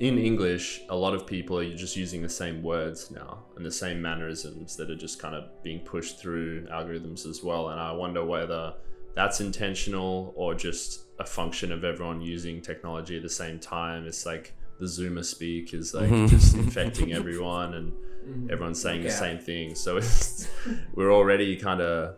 in 0.00 0.18
English, 0.18 0.82
a 0.90 0.96
lot 0.96 1.14
of 1.14 1.26
people 1.26 1.58
are 1.58 1.74
just 1.74 1.96
using 1.96 2.22
the 2.22 2.28
same 2.28 2.62
words 2.62 3.10
now 3.10 3.38
and 3.56 3.64
the 3.64 3.70
same 3.70 4.00
mannerisms 4.02 4.76
that 4.76 4.90
are 4.90 4.96
just 4.96 5.18
kind 5.18 5.34
of 5.34 5.44
being 5.62 5.80
pushed 5.80 6.18
through 6.20 6.66
algorithms 6.66 7.26
as 7.26 7.42
well. 7.42 7.70
And 7.70 7.80
I 7.80 7.92
wonder 7.92 8.24
whether 8.24 8.74
that's 9.14 9.40
intentional 9.40 10.32
or 10.36 10.54
just 10.54 11.04
a 11.18 11.24
function 11.24 11.72
of 11.72 11.84
everyone 11.84 12.20
using 12.20 12.60
technology 12.60 13.16
at 13.16 13.22
the 13.22 13.28
same 13.30 13.58
time. 13.58 14.06
It's 14.06 14.26
like 14.26 14.54
the 14.78 14.86
Zoomer 14.86 15.24
speak 15.24 15.74
is 15.74 15.94
like 15.94 16.10
Mhm. 16.10 16.28
just 16.28 16.54
infecting 16.54 17.12
everyone 17.12 17.74
and 17.74 17.92
Mm-hmm. 18.22 18.50
everyone's 18.52 18.80
saying 18.80 19.02
the 19.02 19.10
same 19.10 19.36
thing. 19.38 19.74
So 19.74 19.96
it's, 19.96 20.46
we're 20.94 21.12
already 21.12 21.56
kind 21.56 21.80
of 21.80 22.14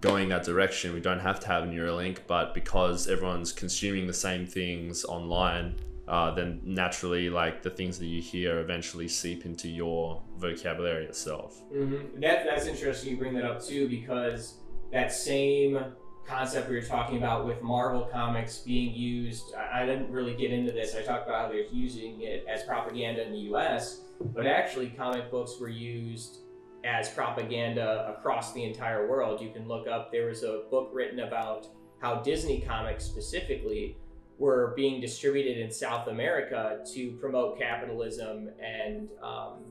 going 0.00 0.28
that 0.30 0.44
direction. 0.44 0.92
We 0.92 1.00
don't 1.00 1.20
have 1.20 1.40
to 1.40 1.46
have 1.46 1.64
Neuralink, 1.64 2.18
but 2.26 2.54
because 2.54 3.08
everyone's 3.08 3.52
consuming 3.52 4.06
the 4.06 4.14
same 4.14 4.46
things 4.46 5.04
online, 5.04 5.76
uh, 6.08 6.30
then 6.32 6.60
naturally, 6.64 7.30
like 7.30 7.62
the 7.62 7.70
things 7.70 7.98
that 7.98 8.06
you 8.06 8.22
hear 8.22 8.60
eventually 8.60 9.08
seep 9.08 9.44
into 9.44 9.68
your 9.68 10.22
vocabulary 10.36 11.04
itself. 11.04 11.62
Mm-hmm. 11.72 12.20
That, 12.20 12.44
that's 12.44 12.66
interesting 12.66 13.10
you 13.10 13.16
bring 13.16 13.34
that 13.34 13.44
up 13.44 13.62
too 13.62 13.88
because 13.88 14.58
that 14.92 15.12
same 15.12 15.78
concept 16.26 16.68
we 16.68 16.76
were 16.76 16.82
talking 16.82 17.16
about 17.16 17.46
with 17.46 17.62
Marvel 17.62 18.02
comics 18.12 18.58
being 18.58 18.94
used, 18.94 19.54
I, 19.54 19.82
I 19.82 19.86
didn't 19.86 20.10
really 20.10 20.34
get 20.34 20.52
into 20.52 20.72
this. 20.72 20.94
I 20.94 21.02
talked 21.02 21.26
about 21.26 21.46
how 21.46 21.48
they're 21.48 21.66
using 21.72 22.20
it 22.20 22.44
as 22.48 22.62
propaganda 22.64 23.24
in 23.24 23.32
the 23.32 23.54
US, 23.54 24.02
but 24.20 24.46
actually, 24.46 24.88
comic 24.90 25.30
books 25.30 25.58
were 25.60 25.68
used 25.68 26.38
as 26.86 27.08
propaganda 27.08 28.14
across 28.16 28.52
the 28.52 28.62
entire 28.62 29.08
world. 29.08 29.40
You 29.40 29.50
can 29.50 29.66
look 29.66 29.88
up, 29.88 30.12
there 30.12 30.26
was 30.26 30.42
a 30.44 30.62
book 30.70 30.90
written 30.92 31.20
about 31.20 31.66
how 32.00 32.16
Disney 32.16 32.60
comics 32.60 33.04
specifically 33.04 33.96
were 34.38 34.74
being 34.76 35.00
distributed 35.00 35.58
in 35.58 35.70
South 35.70 36.08
America 36.08 36.84
to 36.94 37.12
promote 37.12 37.58
capitalism 37.58 38.50
and 38.62 39.08
um, 39.22 39.64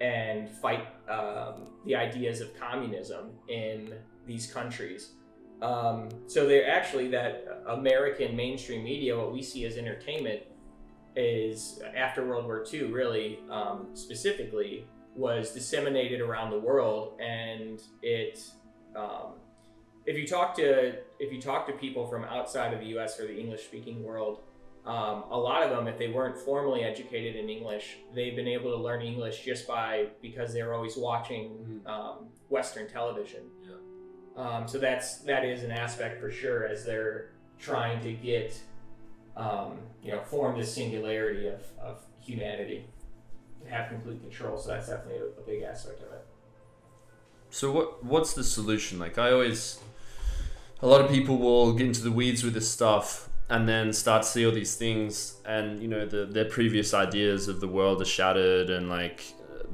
and 0.00 0.48
fight 0.48 0.86
um, 1.08 1.66
the 1.84 1.96
ideas 1.96 2.40
of 2.40 2.54
communism 2.58 3.30
in 3.48 3.94
these 4.26 4.52
countries. 4.52 5.12
Um, 5.60 6.08
so 6.28 6.46
they're 6.46 6.70
actually 6.70 7.08
that 7.08 7.62
American 7.66 8.36
mainstream 8.36 8.84
media, 8.84 9.16
what 9.16 9.32
we 9.32 9.42
see 9.42 9.64
as 9.64 9.76
entertainment, 9.76 10.42
is 11.16 11.80
after 11.96 12.24
World 12.24 12.44
War 12.44 12.64
II, 12.72 12.92
really 12.92 13.40
um, 13.50 13.88
specifically, 13.94 14.86
was 15.18 15.50
disseminated 15.50 16.20
around 16.20 16.50
the 16.50 16.58
world, 16.58 17.20
and 17.20 17.82
it. 18.02 18.40
Um, 18.96 19.34
if 20.06 20.16
you 20.16 20.26
talk 20.26 20.54
to 20.56 20.94
if 21.18 21.32
you 21.32 21.40
talk 21.40 21.66
to 21.66 21.72
people 21.74 22.06
from 22.06 22.24
outside 22.24 22.72
of 22.72 22.80
the 22.80 22.86
U.S. 22.86 23.20
or 23.20 23.26
the 23.26 23.38
English-speaking 23.38 24.02
world, 24.02 24.40
um, 24.86 25.24
a 25.30 25.36
lot 25.36 25.62
of 25.62 25.70
them, 25.70 25.86
if 25.86 25.98
they 25.98 26.08
weren't 26.08 26.38
formally 26.38 26.82
educated 26.82 27.36
in 27.36 27.50
English, 27.50 27.98
they've 28.14 28.34
been 28.34 28.48
able 28.48 28.70
to 28.70 28.82
learn 28.82 29.02
English 29.02 29.44
just 29.44 29.68
by 29.68 30.06
because 30.22 30.54
they're 30.54 30.72
always 30.72 30.96
watching 30.96 31.82
um, 31.84 32.28
Western 32.48 32.88
television. 32.88 33.42
Um, 34.38 34.68
so 34.68 34.78
that's 34.78 35.18
that 35.18 35.44
is 35.44 35.64
an 35.64 35.72
aspect 35.72 36.20
for 36.20 36.30
sure 36.30 36.64
as 36.64 36.84
they're 36.84 37.30
trying 37.58 38.00
to 38.02 38.12
get 38.12 38.58
um, 39.36 39.78
you 40.02 40.12
know 40.12 40.20
form 40.22 40.56
this 40.56 40.72
singularity 40.72 41.48
of, 41.48 41.60
of 41.82 41.98
humanity, 42.20 42.86
have 43.70 43.88
complete 43.88 44.20
control. 44.20 44.58
So 44.58 44.70
that's 44.70 44.88
definitely 44.88 45.20
a, 45.20 45.40
a 45.40 45.44
big 45.44 45.62
aspect 45.62 46.02
of 46.02 46.12
it. 46.12 46.24
So 47.50 47.72
what 47.72 48.04
what's 48.04 48.34
the 48.34 48.44
solution? 48.44 48.98
Like 48.98 49.18
I 49.18 49.32
always 49.32 49.80
a 50.80 50.86
lot 50.86 51.00
of 51.00 51.10
people 51.10 51.38
will 51.38 51.72
get 51.72 51.86
into 51.86 52.02
the 52.02 52.12
weeds 52.12 52.44
with 52.44 52.54
this 52.54 52.70
stuff 52.70 53.28
and 53.50 53.68
then 53.68 53.92
start 53.92 54.22
to 54.22 54.28
see 54.28 54.46
all 54.46 54.52
these 54.52 54.76
things 54.76 55.38
and 55.46 55.80
you 55.80 55.88
know 55.88 56.06
the, 56.06 56.26
their 56.26 56.44
previous 56.44 56.94
ideas 56.94 57.48
of 57.48 57.60
the 57.60 57.68
world 57.68 58.00
are 58.02 58.04
shattered 58.04 58.70
and 58.70 58.88
like 58.88 59.24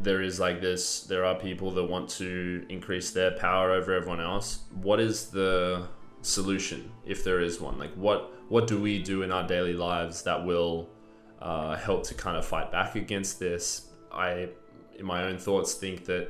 there 0.02 0.22
is 0.22 0.40
like 0.40 0.60
this 0.60 1.04
there 1.04 1.24
are 1.24 1.34
people 1.34 1.70
that 1.70 1.84
want 1.84 2.08
to 2.08 2.64
increase 2.68 3.10
their 3.10 3.32
power 3.32 3.72
over 3.72 3.92
everyone 3.92 4.20
else 4.20 4.60
what 4.82 5.00
is 5.00 5.30
the 5.30 5.86
solution 6.22 6.90
if 7.04 7.22
there 7.22 7.40
is 7.40 7.60
one 7.60 7.78
like 7.78 7.92
what 7.94 8.32
what 8.48 8.66
do 8.66 8.80
we 8.80 9.02
do 9.02 9.22
in 9.22 9.30
our 9.30 9.46
daily 9.46 9.72
lives 9.72 10.22
that 10.22 10.44
will 10.44 10.88
uh, 11.48 11.76
help 11.76 12.00
to 12.10 12.14
kind 12.14 12.36
of 12.40 12.44
fight 12.54 12.68
back 12.78 12.90
against 13.04 13.38
this 13.38 13.62
i 14.12 14.48
in 14.98 15.04
my 15.14 15.20
own 15.28 15.36
thoughts 15.46 15.70
think 15.74 15.96
that 16.10 16.24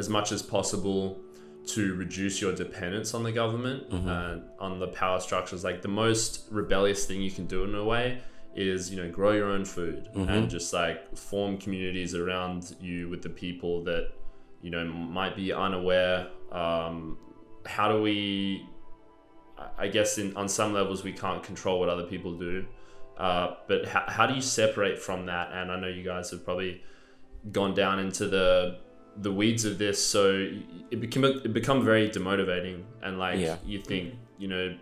as 0.00 0.08
much 0.08 0.28
as 0.36 0.40
possible 0.42 1.02
to 1.66 1.82
reduce 2.04 2.40
your 2.42 2.54
dependence 2.54 3.14
on 3.14 3.22
the 3.28 3.32
government 3.32 3.80
and 3.90 4.42
on 4.66 4.72
the 4.84 4.88
power 4.88 5.18
structures. 5.18 5.64
Like 5.68 5.80
the 5.88 5.94
most 6.04 6.30
rebellious 6.50 7.06
thing 7.06 7.22
you 7.22 7.30
can 7.38 7.46
do 7.46 7.64
in 7.64 7.74
a 7.74 7.84
way 7.94 8.06
is 8.54 8.90
you 8.90 8.96
know 9.00 9.08
grow 9.18 9.32
your 9.40 9.48
own 9.56 9.64
food 9.64 10.00
and 10.14 10.50
just 10.56 10.68
like 10.82 10.98
form 11.16 11.52
communities 11.64 12.14
around 12.14 12.76
you 12.80 13.08
with 13.08 13.22
the 13.22 13.30
people 13.44 13.82
that 13.84 14.04
you 14.64 14.70
know 14.74 14.84
might 15.18 15.34
be 15.36 15.52
unaware. 15.66 16.18
Um, 16.52 17.16
how 17.66 17.86
do 17.92 17.96
we? 18.08 18.66
I- 19.58 19.84
I 19.84 19.88
guess 19.88 20.18
in 20.18 20.36
on 20.36 20.48
some 20.48 20.70
levels 20.74 20.98
we 21.02 21.12
can't 21.12 21.42
control 21.42 21.80
what 21.80 21.88
other 21.88 22.04
people 22.14 22.32
do, 22.50 22.66
uh, 23.18 23.54
but 23.68 23.86
how, 23.86 24.04
how 24.08 24.26
do 24.26 24.34
you 24.34 24.40
separate 24.42 24.98
from 24.98 25.26
that? 25.26 25.52
And 25.52 25.70
I 25.70 25.78
know 25.78 25.88
you 25.88 26.02
guys 26.02 26.30
have 26.30 26.44
probably 26.44 26.82
gone 27.52 27.74
down 27.74 27.98
into 27.98 28.28
the 28.28 28.78
the 29.16 29.30
weeds 29.30 29.64
of 29.64 29.78
this, 29.78 30.04
so 30.04 30.50
it 30.90 31.00
become 31.00 31.24
it 31.24 31.52
become 31.52 31.84
very 31.84 32.08
demotivating, 32.08 32.82
and 33.02 33.18
like 33.18 33.38
Yeah. 33.38 33.56
you 33.64 33.80
think, 33.80 34.14
you 34.38 34.48
know, 34.48 34.76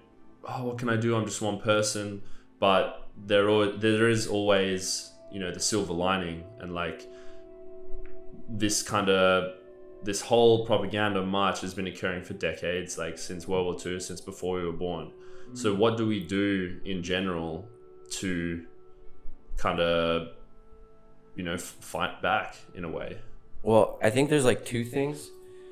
oh, 0.49 0.64
what 0.64 0.78
can 0.78 0.89
I 0.89 0.97
do? 0.97 1.14
I'm 1.14 1.26
just 1.26 1.43
one 1.43 1.61
person, 1.61 2.22
but 2.59 3.09
there 3.26 3.49
al- 3.51 3.76
there 3.76 4.09
is 4.09 4.26
always 4.26 5.11
you 5.30 5.39
know 5.41 5.51
the 5.53 5.61
silver 5.61 5.93
lining, 5.93 6.45
and 6.61 6.74
like 6.74 7.07
this 8.49 8.83
kind 8.83 9.09
of 9.09 9.55
this 10.03 10.20
whole 10.20 10.66
propaganda 10.66 11.22
march 11.24 11.61
has 11.61 11.74
been 11.74 11.87
occurring 11.87 12.22
for 12.24 12.35
decades, 12.35 12.99
like 12.99 13.18
since 13.18 13.47
World 13.47 13.66
War 13.66 13.93
II, 13.93 14.01
since 14.01 14.20
before 14.20 14.57
we 14.59 14.64
were 14.64 14.72
born. 14.72 15.12
So 15.55 15.74
what 15.74 15.97
do 15.99 16.07
we 16.07 16.20
do 16.26 16.80
in 16.85 17.03
general 17.03 17.68
to 18.20 18.64
kind 19.56 19.80
of 19.80 20.28
you 21.36 21.42
know 21.44 21.56
fight 21.58 22.20
back 22.22 22.56
in 22.74 22.84
a 22.84 22.88
way? 22.90 23.18
Well, 23.62 23.98
I 24.02 24.10
think 24.10 24.28
there's 24.30 24.44
like 24.44 24.64
two 24.64 24.84
things. 24.84 25.30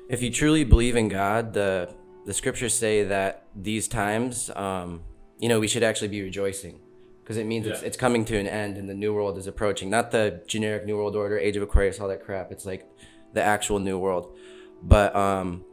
If 0.09 0.21
you 0.21 0.31
truly 0.31 0.63
believe 0.63 0.95
in 0.95 1.07
God, 1.09 1.53
the 1.53 1.93
the 2.25 2.33
scriptures 2.33 2.73
say 2.73 3.03
that 3.03 3.45
these 3.55 3.87
times, 3.87 4.49
um, 4.55 5.01
you 5.39 5.49
know, 5.49 5.59
we 5.59 5.67
should 5.67 5.83
actually 5.83 6.07
be 6.09 6.21
rejoicing 6.21 6.79
because 7.23 7.37
it 7.37 7.45
means 7.45 7.65
it's, 7.67 7.81
Yeah. 7.81 7.87
it's 7.87 7.97
coming 7.97 8.25
to 8.25 8.37
an 8.37 8.47
end 8.47 8.77
and 8.77 8.87
the 8.89 8.93
new 8.93 9.13
world 9.13 9.37
is 9.37 9.47
approaching. 9.47 9.89
Not 9.89 10.11
the 10.11 10.41
generic 10.47 10.85
new 10.85 10.97
world 10.97 11.15
order, 11.15 11.37
age 11.37 11.55
of 11.57 11.63
Aquarius, 11.63 11.99
all 11.99 12.07
that 12.09 12.23
crap. 12.23 12.51
It's 12.51 12.65
like 12.65 12.87
the 13.33 13.41
actual 13.41 13.79
new 13.79 13.97
world. 13.97 14.37
But 14.83 15.15
um, 15.15 15.63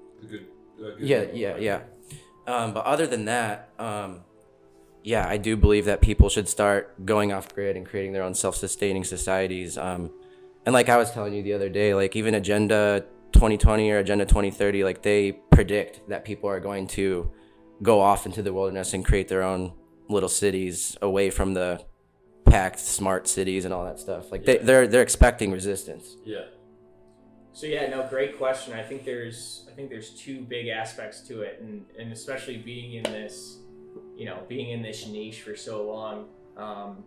yeah, 0.98 1.24
yeah, 1.32 1.56
yeah. 1.58 1.80
Um, 2.46 2.72
but 2.72 2.84
other 2.86 3.06
than 3.06 3.26
that, 3.26 3.70
um, 3.78 4.20
yeah, 5.08 5.26
I 5.26 5.38
do 5.38 5.56
believe 5.56 5.86
that 5.86 6.02
people 6.02 6.28
should 6.28 6.50
start 6.50 7.06
going 7.06 7.32
off 7.32 7.54
grid 7.54 7.78
and 7.78 7.86
creating 7.86 8.12
their 8.12 8.22
own 8.22 8.34
self-sustaining 8.34 9.04
societies. 9.04 9.78
Um, 9.78 10.10
and 10.66 10.74
like 10.74 10.90
I 10.90 10.98
was 10.98 11.10
telling 11.10 11.32
you 11.32 11.42
the 11.42 11.54
other 11.54 11.70
day, 11.70 11.94
like 11.94 12.14
even 12.14 12.34
Agenda 12.34 13.06
2020 13.32 13.90
or 13.90 13.98
Agenda 14.00 14.26
2030, 14.26 14.84
like 14.84 15.00
they 15.00 15.32
predict 15.50 16.06
that 16.10 16.26
people 16.26 16.50
are 16.50 16.60
going 16.60 16.86
to 16.88 17.32
go 17.82 18.02
off 18.02 18.26
into 18.26 18.42
the 18.42 18.52
wilderness 18.52 18.92
and 18.92 19.02
create 19.02 19.28
their 19.28 19.42
own 19.42 19.72
little 20.10 20.28
cities 20.28 20.94
away 21.00 21.30
from 21.30 21.54
the 21.54 21.82
packed 22.44 22.78
smart 22.78 23.26
cities 23.26 23.64
and 23.64 23.72
all 23.72 23.86
that 23.86 23.98
stuff. 23.98 24.30
Like 24.30 24.44
they, 24.44 24.58
they're 24.58 24.86
they're 24.86 25.00
expecting 25.00 25.50
resistance. 25.50 26.18
Yeah. 26.22 26.44
So 27.54 27.66
yeah, 27.66 27.88
no, 27.88 28.06
great 28.10 28.36
question. 28.36 28.74
I 28.74 28.82
think 28.82 29.06
there's 29.06 29.66
I 29.72 29.74
think 29.74 29.88
there's 29.88 30.10
two 30.10 30.42
big 30.42 30.68
aspects 30.68 31.22
to 31.28 31.40
it, 31.40 31.60
and 31.62 31.86
and 31.98 32.12
especially 32.12 32.58
being 32.58 32.92
in 32.92 33.04
this, 33.04 33.60
you 34.18 34.24
know, 34.26 34.42
being 34.48 34.70
in 34.70 34.82
this 34.82 35.06
niche 35.06 35.40
for 35.42 35.56
so 35.56 35.86
long. 35.86 36.26
Um, 36.56 37.04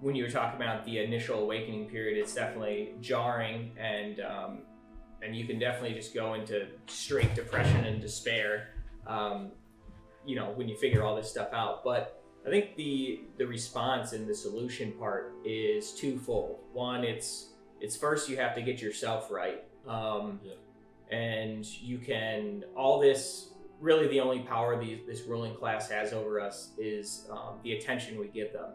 when 0.00 0.14
you 0.14 0.22
were 0.24 0.30
talking 0.30 0.60
about 0.60 0.84
the 0.84 0.98
initial 0.98 1.40
awakening 1.40 1.88
period, 1.88 2.18
it's 2.18 2.34
definitely 2.34 2.94
jarring, 3.00 3.72
and 3.78 4.20
um, 4.20 4.58
and 5.22 5.34
you 5.34 5.46
can 5.46 5.58
definitely 5.58 5.94
just 5.96 6.14
go 6.14 6.34
into 6.34 6.66
straight 6.86 7.34
depression 7.34 7.84
and 7.86 8.00
despair. 8.00 8.68
Um, 9.06 9.50
you 10.26 10.36
know, 10.36 10.50
when 10.54 10.68
you 10.68 10.76
figure 10.76 11.02
all 11.02 11.16
this 11.16 11.30
stuff 11.30 11.48
out, 11.54 11.82
but 11.82 12.22
I 12.46 12.50
think 12.50 12.76
the 12.76 13.22
the 13.38 13.46
response 13.46 14.12
and 14.12 14.28
the 14.28 14.34
solution 14.34 14.92
part 14.92 15.32
is 15.44 15.92
twofold. 15.94 16.58
One, 16.74 17.02
it's 17.02 17.52
it's 17.80 17.96
first 17.96 18.28
you 18.28 18.36
have 18.36 18.54
to 18.56 18.62
get 18.62 18.80
yourself 18.82 19.30
right 19.30 19.64
um, 19.88 20.40
Yeah. 20.44 21.16
and 21.16 21.64
you 21.66 21.98
can 21.98 22.64
all 22.76 22.98
this 23.00 23.50
really 23.80 24.08
the 24.08 24.20
only 24.20 24.40
power 24.40 24.78
the, 24.78 25.00
this 25.06 25.22
ruling 25.22 25.54
class 25.54 25.90
has 25.90 26.12
over 26.12 26.40
us 26.40 26.70
is 26.78 27.26
um, 27.30 27.58
the 27.62 27.72
attention 27.72 28.18
we 28.18 28.28
give 28.28 28.52
them 28.52 28.70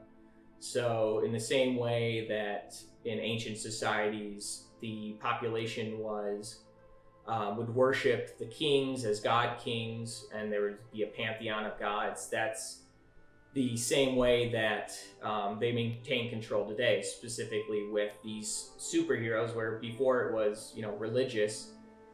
so 0.60 1.24
in 1.26 1.32
the 1.32 1.40
same 1.40 1.76
way 1.76 2.28
that 2.28 2.76
in 3.06 3.20
ancient 3.20 3.58
societies 3.58 4.66
the 4.82 5.16
population 5.20 6.00
was 6.00 6.60
um, 7.28 7.58
would 7.58 7.74
worship 7.74 8.38
the 8.38 8.46
kings 8.46 9.06
as 9.06 9.20
god 9.20 9.58
kings 9.60 10.26
and 10.34 10.52
there 10.52 10.62
would 10.62 10.78
be 10.92 11.04
a 11.04 11.08
pantheon 11.08 11.66
of 11.66 11.80
gods 11.80 12.30
that's 12.30 12.82
the 13.54 13.76
same 13.76 14.16
way 14.16 14.50
that 14.50 14.98
um, 15.22 15.58
they 15.60 15.72
maintain 15.72 16.30
control 16.30 16.68
today, 16.68 17.02
specifically 17.02 17.88
with 17.92 18.12
these 18.24 18.72
superheroes, 18.80 19.54
where 19.54 19.78
before 19.80 20.28
it 20.28 20.34
was, 20.34 20.72
you 20.76 20.82
know, 20.82 20.92
religious. 20.92 21.72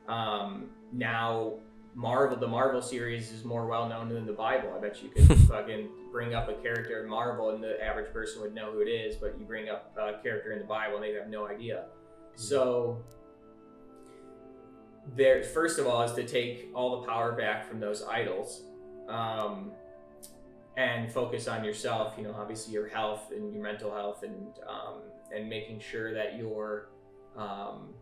Um, 0.08 0.72
now, 0.92 1.54
Marvel, 1.98 2.38
the 2.38 2.48
Marvel 2.48 2.80
series 2.80 3.32
is 3.32 3.44
more 3.44 3.66
well 3.66 3.90
known 3.90 4.10
than 4.10 4.28
the 4.28 4.32
Bible. 4.32 4.72
I 4.78 4.80
bet 4.80 5.02
you 5.02 5.10
could 5.28 5.36
fucking 5.48 5.90
bring 6.12 6.36
up 6.36 6.48
a 6.48 6.54
character 6.54 7.04
in 7.04 7.10
Marvel 7.10 7.50
and 7.50 7.64
the 7.64 7.84
average 7.84 8.14
person 8.14 8.40
would 8.44 8.54
know 8.54 8.72
who 8.72 8.82
it 8.82 8.88
is, 8.88 9.16
but 9.16 9.36
you 9.40 9.46
bring 9.46 9.68
up 9.68 9.98
a 9.98 10.22
character 10.22 10.52
in 10.52 10.60
the 10.60 10.66
Bible 10.66 10.98
and 10.98 11.04
they 11.04 11.14
have 11.14 11.28
no 11.28 11.48
idea. 11.48 11.86
So, 12.36 13.04
there, 15.16 15.42
first 15.42 15.80
of 15.80 15.88
all, 15.88 16.04
is 16.04 16.12
to 16.12 16.24
take 16.24 16.70
all 16.76 17.02
the 17.02 17.08
power 17.08 17.32
back 17.32 17.68
from 17.68 17.80
those 17.80 18.04
idols. 18.04 18.62
Um, 19.10 19.72
and 20.76 21.12
focus 21.12 21.48
on 21.48 21.64
yourself. 21.64 22.14
You 22.16 22.26
know, 22.26 22.36
obviously 22.38 22.74
your 22.74 22.88
health 22.88 23.32
and 23.32 23.52
your 23.52 23.64
mental 23.64 23.92
health, 23.92 24.22
and 24.22 24.54
um, 24.70 25.02
and 25.36 25.50
making 25.50 25.80
sure 25.80 26.14
that 26.14 26.38
your 26.38 26.90
um, 27.36 27.96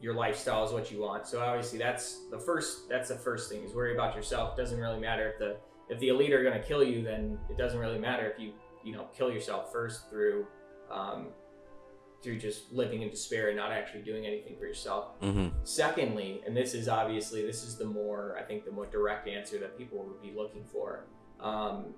your 0.00 0.14
lifestyle 0.14 0.64
is 0.64 0.72
what 0.72 0.90
you 0.90 1.00
want. 1.00 1.26
So 1.26 1.40
obviously 1.40 1.78
that's 1.78 2.28
the 2.30 2.38
first. 2.38 2.88
That's 2.88 3.08
the 3.08 3.16
first 3.16 3.50
thing 3.50 3.62
is 3.62 3.72
worry 3.72 3.94
about 3.94 4.14
yourself. 4.14 4.58
It 4.58 4.62
Doesn't 4.62 4.78
really 4.78 5.00
matter 5.00 5.28
if 5.28 5.38
the 5.38 5.56
if 5.88 5.98
the 6.00 6.08
elite 6.08 6.32
are 6.32 6.42
going 6.42 6.60
to 6.60 6.66
kill 6.66 6.82
you, 6.82 7.02
then 7.02 7.38
it 7.48 7.56
doesn't 7.56 7.78
really 7.78 7.98
matter 7.98 8.30
if 8.30 8.38
you 8.38 8.52
you 8.84 8.92
know 8.92 9.06
kill 9.16 9.30
yourself 9.30 9.72
first 9.72 10.10
through 10.10 10.46
um, 10.90 11.28
through 12.22 12.38
just 12.38 12.72
living 12.72 13.02
in 13.02 13.10
despair 13.10 13.48
and 13.48 13.56
not 13.56 13.72
actually 13.72 14.02
doing 14.02 14.26
anything 14.26 14.56
for 14.58 14.66
yourself. 14.66 15.20
Mm-hmm. 15.20 15.48
Secondly, 15.64 16.42
and 16.46 16.56
this 16.56 16.74
is 16.74 16.88
obviously 16.88 17.46
this 17.46 17.62
is 17.62 17.76
the 17.76 17.84
more 17.84 18.36
I 18.38 18.42
think 18.42 18.64
the 18.64 18.72
more 18.72 18.86
direct 18.86 19.28
answer 19.28 19.58
that 19.58 19.78
people 19.78 20.04
would 20.04 20.20
be 20.20 20.32
looking 20.36 20.64
for. 20.64 21.06
Um, 21.40 21.94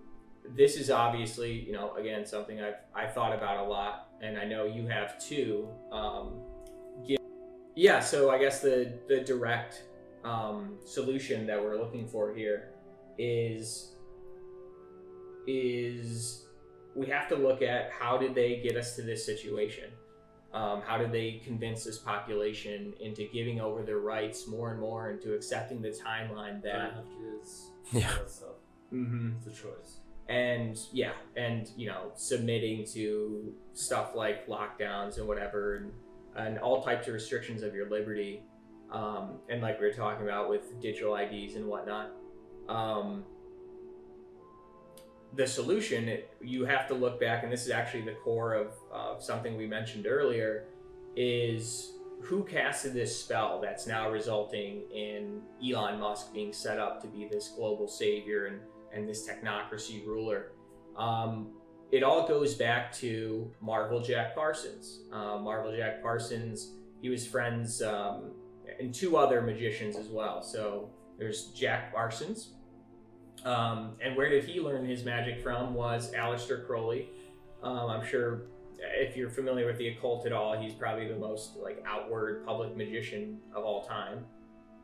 this 0.54 0.76
is 0.76 0.90
obviously 0.90 1.52
you 1.52 1.72
know 1.72 1.94
again 1.96 2.24
something 2.24 2.60
I've 2.60 2.80
I've 2.94 3.12
thought 3.12 3.34
about 3.34 3.66
a 3.66 3.68
lot, 3.68 4.10
and 4.20 4.38
I 4.38 4.44
know 4.44 4.64
you 4.64 4.86
have 4.86 5.18
too. 5.18 5.68
Um, 5.90 6.40
yeah, 7.78 8.00
so 8.00 8.28
I 8.30 8.38
guess 8.38 8.60
the 8.60 8.92
the 9.06 9.20
direct 9.20 9.84
um, 10.24 10.78
solution 10.84 11.46
that 11.46 11.62
we're 11.62 11.78
looking 11.78 12.08
for 12.08 12.34
here 12.34 12.70
is 13.18 13.94
is 15.46 16.46
we 16.94 17.06
have 17.06 17.28
to 17.28 17.36
look 17.36 17.62
at 17.62 17.90
how 17.90 18.18
did 18.18 18.34
they 18.34 18.56
get 18.56 18.76
us 18.76 18.96
to 18.96 19.02
this 19.02 19.24
situation 19.24 19.90
um, 20.52 20.82
how 20.86 20.96
did 20.98 21.12
they 21.12 21.40
convince 21.44 21.84
this 21.84 21.98
population 21.98 22.94
into 23.00 23.28
giving 23.32 23.60
over 23.60 23.82
their 23.82 23.98
rights 23.98 24.48
more 24.48 24.70
and 24.72 24.80
more 24.80 25.10
into 25.10 25.34
accepting 25.34 25.80
the 25.82 25.90
timeline 25.90 26.62
that 26.62 26.92
have 26.94 27.04
kids. 27.20 27.70
Yeah. 27.92 28.12
That 28.18 28.30
stuff. 28.30 28.56
Mhm. 28.92 29.36
It's 29.38 29.46
a 29.46 29.62
choice. 29.62 30.00
and 30.28 30.78
yeah 30.92 31.12
and 31.36 31.70
you 31.76 31.86
know 31.90 32.12
submitting 32.16 32.84
to 32.94 33.54
stuff 33.72 34.14
like 34.14 34.46
lockdowns 34.48 35.18
and 35.18 35.26
whatever 35.28 35.76
and, 35.76 35.92
and 36.38 36.58
all 36.58 36.82
types 36.82 37.08
of 37.08 37.14
restrictions 37.14 37.62
of 37.62 37.74
your 37.74 37.88
liberty 37.90 38.42
um, 38.90 39.38
and 39.48 39.60
like 39.60 39.80
we 39.80 39.86
were 39.86 39.92
talking 39.92 40.24
about 40.24 40.48
with 40.48 40.80
digital 40.80 41.14
ids 41.14 41.54
and 41.54 41.66
whatnot 41.66 42.12
um, 42.68 43.24
the 45.34 45.46
solution 45.46 46.08
it, 46.08 46.30
you 46.40 46.64
have 46.64 46.88
to 46.88 46.94
look 46.94 47.20
back 47.20 47.42
and 47.42 47.52
this 47.52 47.64
is 47.64 47.70
actually 47.70 48.02
the 48.02 48.16
core 48.24 48.54
of 48.54 48.72
uh, 48.92 49.18
something 49.18 49.56
we 49.56 49.66
mentioned 49.66 50.06
earlier 50.06 50.68
is 51.16 51.92
who 52.22 52.42
casted 52.44 52.94
this 52.94 53.16
spell 53.16 53.60
that's 53.60 53.86
now 53.86 54.10
resulting 54.10 54.82
in 54.92 55.40
elon 55.64 56.00
musk 56.00 56.32
being 56.32 56.52
set 56.52 56.78
up 56.78 57.00
to 57.00 57.06
be 57.08 57.28
this 57.30 57.48
global 57.56 57.86
savior 57.86 58.46
and 58.46 58.60
and 58.92 59.08
this 59.08 59.28
technocracy 59.28 60.06
ruler. 60.06 60.52
Um, 60.96 61.52
it 61.90 62.02
all 62.02 62.26
goes 62.26 62.54
back 62.54 62.92
to 62.92 63.50
Marvel 63.60 64.00
Jack 64.00 64.34
Parsons. 64.34 65.00
Uh, 65.12 65.38
Marvel 65.38 65.74
Jack 65.74 66.02
Parsons, 66.02 66.72
he 67.00 67.08
was 67.08 67.26
friends 67.26 67.80
um, 67.82 68.32
and 68.78 68.94
two 68.94 69.16
other 69.16 69.40
magicians 69.40 69.96
as 69.96 70.08
well. 70.08 70.42
So 70.42 70.90
there's 71.18 71.46
Jack 71.46 71.92
Parsons. 71.92 72.54
Um, 73.44 73.96
and 74.02 74.16
where 74.16 74.28
did 74.28 74.44
he 74.44 74.60
learn 74.60 74.84
his 74.84 75.04
magic 75.04 75.42
from 75.42 75.74
was 75.74 76.12
Aleister 76.12 76.66
Crowley. 76.66 77.10
Um, 77.62 77.88
I'm 77.88 78.04
sure 78.04 78.42
if 78.78 79.16
you're 79.16 79.30
familiar 79.30 79.66
with 79.66 79.78
the 79.78 79.88
occult 79.88 80.26
at 80.26 80.32
all, 80.32 80.60
he's 80.60 80.74
probably 80.74 81.08
the 81.08 81.16
most 81.16 81.56
like 81.56 81.82
outward 81.86 82.44
public 82.46 82.76
magician 82.76 83.38
of 83.54 83.64
all 83.64 83.84
time. 83.84 84.24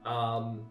Um, 0.05 0.67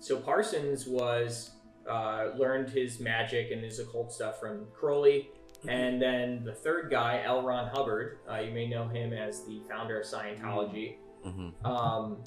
so 0.00 0.18
Parsons 0.18 0.86
was 0.86 1.52
uh, 1.88 2.30
learned 2.36 2.68
his 2.68 3.00
magic 3.00 3.50
and 3.50 3.64
his 3.64 3.78
occult 3.78 4.12
stuff 4.12 4.38
from 4.38 4.66
Crowley. 4.78 5.30
And 5.66 6.00
then 6.00 6.44
the 6.44 6.54
third 6.54 6.90
guy, 6.90 7.22
L. 7.24 7.42
Ron 7.42 7.68
Hubbard, 7.68 8.18
uh, 8.30 8.38
you 8.38 8.52
may 8.52 8.68
know 8.68 8.86
him 8.86 9.12
as 9.12 9.44
the 9.44 9.60
founder 9.68 10.00
of 10.00 10.06
Scientology. 10.06 10.96
Mm-hmm. 11.26 11.66
Um, 11.66 12.18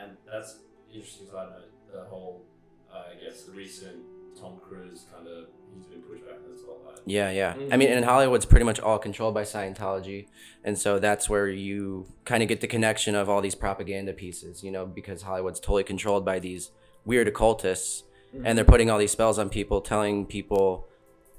And 0.00 0.16
that's 0.30 0.60
interesting 0.92 1.26
side 1.26 1.48
note. 1.50 1.70
The 1.92 2.04
whole, 2.08 2.44
uh, 2.92 3.04
I 3.12 3.22
guess, 3.22 3.42
the 3.42 3.52
recent 3.52 3.98
Tom 4.40 4.58
Cruise 4.66 5.04
kind 5.14 5.28
of 5.28 5.48
he's 5.74 5.84
been 5.84 6.00
pushed 6.02 6.24
back 6.24 6.38
as 6.52 6.62
well. 6.66 6.78
Like, 6.86 6.96
Yeah, 7.04 7.30
yeah. 7.30 7.54
I 7.70 7.76
mean, 7.76 7.90
and 7.90 8.04
Hollywood's 8.04 8.46
pretty 8.46 8.64
much 8.64 8.80
all 8.80 8.98
controlled 8.98 9.34
by 9.34 9.42
Scientology, 9.42 10.28
and 10.64 10.78
so 10.78 10.98
that's 10.98 11.28
where 11.28 11.48
you 11.48 12.06
kind 12.24 12.42
of 12.42 12.48
get 12.48 12.60
the 12.60 12.66
connection 12.66 13.14
of 13.14 13.28
all 13.28 13.40
these 13.40 13.54
propaganda 13.54 14.12
pieces, 14.12 14.62
you 14.62 14.70
know, 14.70 14.86
because 14.86 15.22
Hollywood's 15.22 15.60
totally 15.60 15.84
controlled 15.84 16.24
by 16.24 16.38
these 16.38 16.70
weird 17.04 17.28
occultists, 17.28 18.04
and 18.44 18.56
they're 18.56 18.64
putting 18.64 18.90
all 18.90 18.98
these 18.98 19.12
spells 19.12 19.38
on 19.38 19.50
people, 19.50 19.80
telling 19.80 20.24
people, 20.26 20.86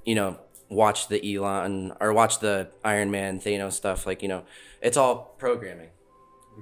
you 0.05 0.15
know, 0.15 0.39
watch 0.71 1.09
the 1.09 1.35
Elon 1.35 1.93
or 1.99 2.13
watch 2.13 2.39
the 2.39 2.69
Iron 2.83 3.11
Man 3.11 3.39
Thanos 3.39 3.73
stuff. 3.73 4.07
Like, 4.07 4.23
you 4.23 4.29
know, 4.29 4.43
it's 4.81 4.97
all 4.97 5.35
programming, 5.37 5.89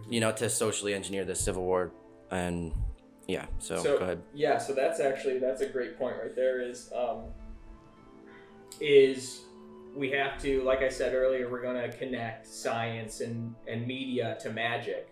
you 0.09 0.19
know, 0.19 0.31
to 0.33 0.49
socially 0.49 0.93
engineer 0.93 1.23
the 1.23 1.35
Civil 1.35 1.63
War, 1.63 1.91
and 2.31 2.73
yeah. 3.27 3.45
So, 3.59 3.77
So- 3.77 3.97
go 3.99 4.03
ahead. 4.03 4.23
Yeah, 4.33 4.57
so 4.57 4.73
that's 4.73 4.99
actually 4.99 5.37
that's 5.39 5.61
a 5.61 5.67
great 5.67 5.97
point 5.97 6.17
right 6.21 6.35
there. 6.35 6.61
Is 6.61 6.91
um, 6.93 7.25
is 8.81 9.41
we 9.95 10.11
have 10.11 10.41
to, 10.41 10.63
like 10.63 10.81
I 10.81 10.89
said 10.89 11.13
earlier, 11.13 11.49
we're 11.49 11.61
going 11.61 11.89
to 11.89 11.95
connect 11.97 12.47
science 12.47 13.21
and 13.21 13.53
and 13.67 13.85
media 13.87 14.37
to 14.41 14.51
magic, 14.51 15.09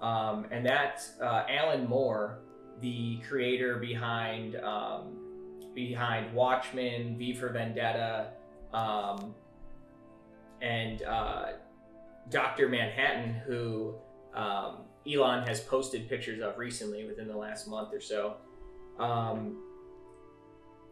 um, 0.00 0.46
and 0.50 0.64
that 0.64 1.02
uh, 1.20 1.44
Alan 1.48 1.88
Moore, 1.88 2.38
the 2.80 3.18
creator 3.28 3.76
behind 3.76 4.56
um, 4.56 5.18
behind 5.78 6.34
Watchmen, 6.34 7.16
V 7.16 7.32
for 7.34 7.50
Vendetta, 7.50 8.32
um, 8.74 9.32
and 10.60 11.02
uh, 11.04 11.52
Doctor 12.30 12.68
Manhattan, 12.68 13.34
who 13.46 13.94
um, 14.34 14.78
Elon 15.08 15.46
has 15.46 15.60
posted 15.60 16.08
pictures 16.08 16.42
of 16.42 16.58
recently 16.58 17.06
within 17.06 17.28
the 17.28 17.36
last 17.36 17.68
month 17.68 17.94
or 17.94 18.00
so. 18.00 18.38
Um, 18.98 19.62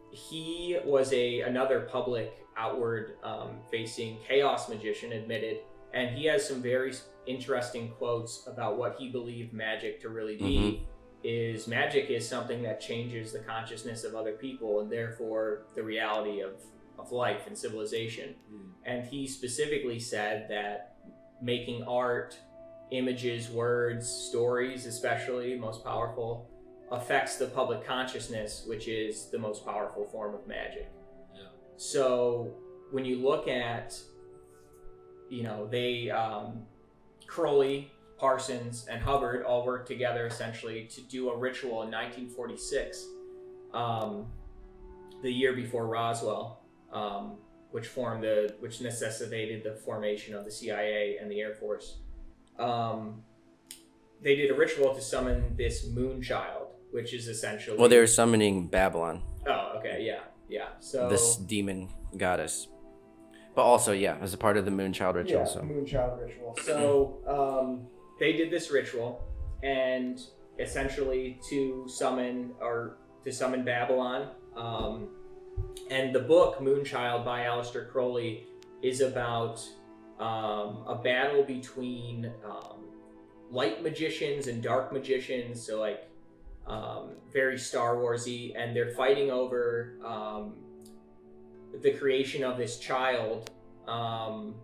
he 0.09 0.77
was 0.85 1.11
a 1.11 1.41
another 1.41 1.81
public 1.81 2.33
outward 2.55 3.17
um, 3.23 3.59
facing 3.69 4.17
chaos 4.25 4.69
magician 4.69 5.11
admitted 5.11 5.57
and 5.93 6.15
he 6.17 6.25
has 6.25 6.47
some 6.47 6.61
very 6.61 6.93
interesting 7.27 7.89
quotes 7.89 8.47
about 8.47 8.77
what 8.77 8.95
he 8.97 9.09
believed 9.09 9.53
magic 9.53 10.01
to 10.01 10.09
really 10.09 10.37
be 10.37 10.87
is 11.27 11.67
magic 11.67 12.09
is 12.09 12.25
something 12.25 12.63
that 12.63 12.79
changes 12.79 13.33
the 13.33 13.39
consciousness 13.39 14.05
of 14.05 14.15
other 14.15 14.31
people 14.31 14.79
and 14.79 14.89
therefore 14.89 15.63
the 15.75 15.83
reality 15.83 16.39
of, 16.39 16.53
of 16.97 17.11
life 17.11 17.47
and 17.47 17.57
civilization. 17.57 18.33
And 18.85 19.05
he 19.05 19.27
specifically 19.27 19.99
said 19.99 20.47
that 20.49 20.95
making 21.41 21.83
art 21.83 22.37
images 22.91 23.49
words 23.49 24.07
stories 24.07 24.85
especially 24.85 25.59
most 25.59 25.83
powerful 25.83 26.49
affects 26.89 27.35
the 27.35 27.47
public 27.47 27.85
consciousness 27.85 28.63
which 28.65 28.87
is 28.87 29.29
the 29.29 29.37
most 29.37 29.65
powerful 29.65 30.05
form 30.05 30.33
of 30.33 30.47
magic. 30.47 30.89
Yeah. 31.35 31.41
so 31.75 32.53
when 32.91 33.03
you 33.03 33.17
look 33.17 33.49
at 33.49 33.99
you 35.29 35.43
know 35.43 35.67
they 35.67 36.09
um, 36.09 36.61
crowley 37.27 37.91
parsons 38.17 38.85
and 38.89 39.01
hubbard 39.01 39.43
all 39.43 39.65
worked 39.65 39.87
together 39.87 40.25
essentially 40.25 40.85
to 40.85 41.01
do 41.01 41.29
a 41.29 41.37
ritual 41.37 41.83
in 41.83 41.91
1946 41.91 43.05
um, 43.73 44.25
the 45.21 45.31
year 45.31 45.53
before 45.53 45.87
roswell 45.87 46.61
um, 46.91 47.35
which 47.71 47.87
formed 47.87 48.23
the 48.23 48.55
which 48.59 48.81
necessitated 48.81 49.63
the 49.63 49.75
formation 49.85 50.33
of 50.33 50.45
the 50.45 50.51
cia 50.51 51.17
and 51.21 51.31
the 51.31 51.39
air 51.39 51.53
force 51.53 51.97
um, 52.59 53.21
they 54.21 54.35
did 54.35 54.49
a 54.49 54.53
ritual 54.55 54.95
to 54.95 55.01
summon 55.01 55.55
this 55.57 55.87
moon 55.87 56.21
child 56.21 56.67
which 56.91 57.13
is 57.13 57.27
essentially 57.27 57.77
Well, 57.77 57.89
they 57.89 57.99
were 57.99 58.07
summoning 58.07 58.67
Babylon, 58.67 59.21
oh 59.47 59.73
okay 59.77 60.03
yeah 60.05 60.21
yeah 60.49 60.69
so 60.79 61.09
this 61.09 61.35
demon 61.35 61.89
goddess. 62.15 62.67
But 63.55 63.63
also, 63.63 63.91
yeah, 63.91 64.17
as 64.21 64.35
a 64.35 64.37
part 64.37 64.55
of 64.57 64.65
the 64.65 64.71
Moonchild 64.71 65.15
ritual. 65.15 65.39
yeah, 65.39 65.45
so 65.45 65.61
moonchild 65.61 66.21
ritual. 66.21 66.55
So 66.63 67.17
um, 67.27 67.87
they 68.19 68.33
did 68.33 68.49
this 68.51 68.71
ritual, 68.71 69.23
and 69.63 70.19
essentially 70.59 71.39
to 71.49 71.85
summon 71.87 72.51
or 72.61 72.97
to 73.23 73.31
summon 73.31 73.63
Babylon. 73.63 74.29
Um, 74.55 75.09
and 75.89 76.13
the 76.13 76.19
book 76.19 76.59
Moonchild 76.59 77.25
by 77.25 77.41
Aleister 77.41 77.89
Crowley 77.89 78.47
is 78.81 79.01
about 79.01 79.63
um, 80.19 80.83
a 80.87 80.99
battle 81.03 81.43
between 81.43 82.31
um, 82.45 82.85
light 83.51 83.83
magicians 83.83 84.47
and 84.47 84.61
dark 84.61 84.91
magicians. 84.91 85.65
So 85.65 85.79
like 85.79 86.09
um, 86.65 87.11
very 87.31 87.57
Star 87.57 87.95
Warsy, 87.95 88.53
and 88.57 88.75
they're 88.75 88.93
fighting 88.93 89.31
over 89.31 89.97
um, 90.05 90.55
the 91.81 91.91
creation 91.91 92.43
of 92.43 92.57
this 92.57 92.79
child 92.79 93.51
um, 93.87 94.55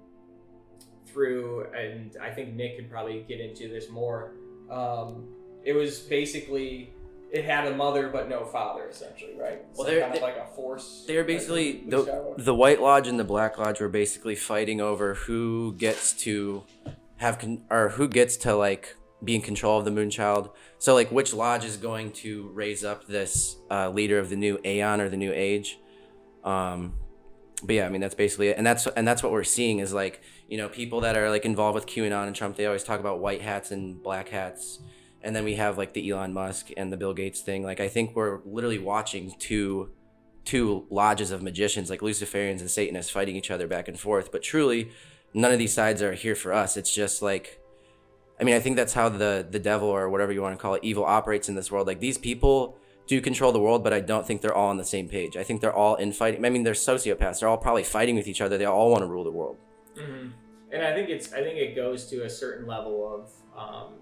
through, 1.13 1.67
and 1.77 2.17
I 2.21 2.31
think 2.31 2.55
Nick 2.55 2.77
could 2.77 2.89
probably 2.89 3.23
get 3.27 3.39
into 3.39 3.67
this 3.69 3.89
more. 3.89 4.33
Um, 4.69 5.27
it 5.63 5.73
was 5.73 5.99
basically 5.99 6.93
it 7.31 7.45
had 7.45 7.65
a 7.67 7.75
mother 7.75 8.09
but 8.09 8.29
no 8.29 8.45
father, 8.45 8.87
essentially, 8.89 9.33
right? 9.39 9.61
Well, 9.75 9.85
like 9.85 9.87
they're- 9.87 10.01
kind 10.01 10.13
of 10.13 10.19
they- 10.19 10.25
like 10.25 10.37
a 10.37 10.45
force. 10.55 11.03
they 11.07 11.15
were 11.17 11.23
basically 11.23 11.83
the 11.87 12.33
the 12.37 12.53
White 12.55 12.81
Lodge 12.81 13.07
and 13.07 13.19
the 13.19 13.23
Black 13.23 13.57
Lodge 13.57 13.79
were 13.79 13.89
basically 13.89 14.35
fighting 14.35 14.81
over 14.81 15.13
who 15.13 15.73
gets 15.77 16.13
to 16.23 16.63
have 17.17 17.39
con- 17.39 17.63
or 17.69 17.89
who 17.89 18.07
gets 18.07 18.35
to 18.37 18.55
like 18.55 18.95
be 19.23 19.35
in 19.35 19.41
control 19.41 19.79
of 19.79 19.85
the 19.85 19.91
Moonchild. 19.91 20.49
So 20.79 20.93
like, 20.93 21.09
which 21.09 21.33
lodge 21.33 21.63
is 21.63 21.77
going 21.77 22.11
to 22.23 22.49
raise 22.53 22.83
up 22.83 23.07
this 23.07 23.55
uh, 23.71 23.89
leader 23.89 24.19
of 24.19 24.29
the 24.29 24.35
new 24.35 24.59
Aeon 24.65 24.99
or 24.99 25.07
the 25.07 25.15
new 25.17 25.31
age? 25.33 25.79
Um, 26.43 26.93
but 27.63 27.73
yeah, 27.75 27.85
I 27.85 27.89
mean 27.89 28.01
that's 28.01 28.15
basically 28.15 28.49
it, 28.49 28.57
and 28.57 28.67
that's 28.67 28.85
and 28.87 29.07
that's 29.07 29.23
what 29.23 29.31
we're 29.31 29.45
seeing 29.45 29.79
is 29.79 29.93
like 29.93 30.21
you 30.47 30.57
know 30.57 30.69
people 30.69 31.01
that 31.01 31.17
are 31.17 31.29
like 31.29 31.45
involved 31.45 31.75
with 31.75 31.85
QAnon 31.85 32.27
and 32.27 32.35
Trump. 32.35 32.55
They 32.55 32.65
always 32.65 32.83
talk 32.83 32.99
about 32.99 33.19
white 33.19 33.41
hats 33.41 33.71
and 33.71 34.01
black 34.01 34.29
hats, 34.29 34.79
and 35.21 35.35
then 35.35 35.43
we 35.43 35.55
have 35.55 35.77
like 35.77 35.93
the 35.93 36.09
Elon 36.09 36.33
Musk 36.33 36.69
and 36.77 36.91
the 36.91 36.97
Bill 36.97 37.13
Gates 37.13 37.41
thing. 37.41 37.63
Like 37.63 37.79
I 37.79 37.87
think 37.87 38.15
we're 38.15 38.39
literally 38.45 38.79
watching 38.79 39.33
two 39.39 39.91
two 40.45 40.85
lodges 40.89 41.31
of 41.31 41.41
magicians 41.41 41.89
like 41.89 42.01
Luciferians 42.01 42.59
and 42.59 42.69
Satanists 42.69 43.11
fighting 43.11 43.35
each 43.35 43.51
other 43.51 43.67
back 43.67 43.87
and 43.87 43.99
forth. 43.99 44.31
But 44.31 44.43
truly, 44.43 44.91
none 45.33 45.51
of 45.51 45.59
these 45.59 45.73
sides 45.73 46.01
are 46.01 46.13
here 46.13 46.35
for 46.35 46.53
us. 46.53 46.77
It's 46.77 46.93
just 46.93 47.21
like, 47.21 47.61
I 48.39 48.43
mean, 48.43 48.55
I 48.55 48.59
think 48.59 48.75
that's 48.75 48.93
how 48.93 49.09
the 49.09 49.47
the 49.49 49.59
devil 49.59 49.87
or 49.87 50.09
whatever 50.09 50.31
you 50.31 50.41
want 50.41 50.57
to 50.57 50.61
call 50.61 50.75
it, 50.75 50.83
evil 50.83 51.05
operates 51.05 51.49
in 51.49 51.55
this 51.55 51.71
world. 51.71 51.87
Like 51.87 51.99
these 51.99 52.17
people 52.17 52.77
do 53.07 53.19
control 53.21 53.51
the 53.51 53.59
world, 53.59 53.83
but 53.83 53.93
I 53.93 53.99
don't 53.99 54.25
think 54.25 54.41
they're 54.41 54.53
all 54.53 54.69
on 54.69 54.77
the 54.77 54.85
same 54.85 55.09
page. 55.09 55.35
I 55.35 55.43
think 55.43 55.61
they're 55.61 55.75
all 55.75 55.95
infighting. 55.95 56.45
I 56.45 56.49
mean, 56.49 56.63
they're 56.63 56.73
sociopaths. 56.73 57.39
They're 57.39 57.49
all 57.49 57.57
probably 57.57 57.83
fighting 57.83 58.15
with 58.15 58.27
each 58.27 58.41
other. 58.41 58.57
They 58.57 58.65
all 58.65 58.91
want 58.91 59.01
to 59.01 59.07
rule 59.07 59.23
the 59.23 59.31
world. 59.31 59.57
Mhm. 59.95 60.31
And 60.71 60.81
I 60.81 60.93
think 60.93 61.09
it's 61.09 61.33
I 61.33 61.43
think 61.43 61.57
it 61.57 61.75
goes 61.75 62.09
to 62.09 62.25
a 62.25 62.29
certain 62.29 62.65
level 62.65 63.07
of 63.13 63.31
um, 63.57 63.93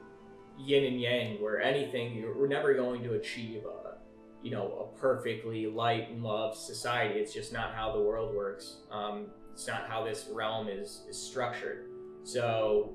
yin 0.58 0.86
and 0.86 1.02
yang, 1.02 1.42
where 1.42 1.62
anything 1.62 2.16
you're, 2.16 2.38
we're 2.38 2.48
never 2.48 2.74
going 2.74 3.04
to 3.04 3.14
achieve 3.16 3.66
a 3.66 3.98
you 4.42 4.52
know 4.52 4.90
a 4.96 5.00
perfectly 5.00 5.68
light 5.68 6.10
and 6.10 6.24
love 6.24 6.56
society. 6.56 7.20
It's 7.20 7.34
just 7.34 7.52
not 7.54 7.74
how 7.74 7.92
the 7.92 8.00
world 8.00 8.34
works. 8.36 8.78
Um, 8.92 9.28
it's 9.54 9.68
not 9.68 9.88
how 9.88 10.04
this 10.04 10.30
realm 10.32 10.68
is 10.68 11.04
is 11.10 11.18
structured. 11.22 11.88
So 12.24 12.94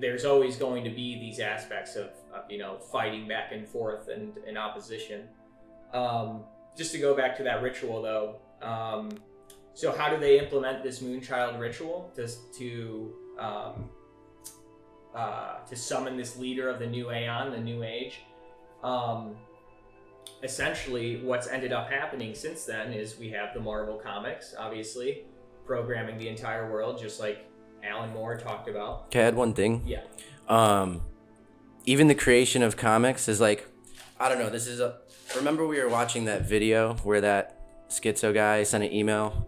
there's 0.00 0.24
always 0.24 0.56
going 0.56 0.82
to 0.84 0.90
be 0.90 1.18
these 1.20 1.38
aspects 1.40 1.96
of, 1.96 2.06
of 2.32 2.50
you 2.50 2.58
know 2.58 2.78
fighting 2.78 3.28
back 3.28 3.52
and 3.52 3.68
forth 3.68 4.08
and, 4.08 4.32
opposition. 4.56 5.28
Um, 5.92 6.44
just 6.76 6.92
to 6.92 6.98
go 6.98 7.14
back 7.14 7.36
to 7.36 7.42
that 7.44 7.62
ritual 7.62 8.02
though. 8.02 8.40
So 9.74 9.92
how 9.92 10.08
do 10.08 10.18
they 10.20 10.38
implement 10.38 10.82
this 10.82 11.00
Moonchild 11.00 11.58
ritual 11.58 12.10
to 12.16 12.28
to 12.58 13.12
um, 13.38 13.90
uh, 15.14 15.58
to 15.68 15.76
summon 15.76 16.16
this 16.16 16.36
leader 16.36 16.68
of 16.68 16.78
the 16.78 16.86
new 16.86 17.10
Aeon, 17.10 17.50
the 17.52 17.58
New 17.60 17.82
Age? 17.82 18.20
Um, 18.82 19.36
essentially, 20.42 21.20
what's 21.22 21.48
ended 21.48 21.72
up 21.72 21.90
happening 21.90 22.34
since 22.34 22.64
then 22.64 22.92
is 22.92 23.18
we 23.18 23.30
have 23.30 23.54
the 23.54 23.60
Marvel 23.60 23.96
comics, 23.96 24.54
obviously, 24.58 25.24
programming 25.66 26.18
the 26.18 26.28
entire 26.28 26.70
world, 26.70 26.98
just 26.98 27.18
like 27.20 27.46
Alan 27.82 28.10
Moore 28.12 28.36
talked 28.36 28.68
about. 28.68 29.10
Can 29.10 29.22
I 29.22 29.24
add 29.28 29.34
one 29.36 29.54
thing? 29.54 29.82
Yeah. 29.86 30.02
um 30.48 31.00
even 31.86 32.06
the 32.06 32.14
creation 32.14 32.62
of 32.62 32.76
comics 32.76 33.28
is 33.28 33.40
like 33.40 33.66
i 34.20 34.28
don't 34.28 34.38
know 34.38 34.48
this 34.50 34.66
is 34.66 34.78
a 34.80 34.98
remember 35.36 35.66
we 35.66 35.78
were 35.82 35.88
watching 35.88 36.24
that 36.26 36.42
video 36.42 36.94
where 37.02 37.20
that 37.22 37.60
schizo 37.88 38.32
guy 38.32 38.62
sent 38.62 38.84
an 38.84 38.92
email 38.92 39.46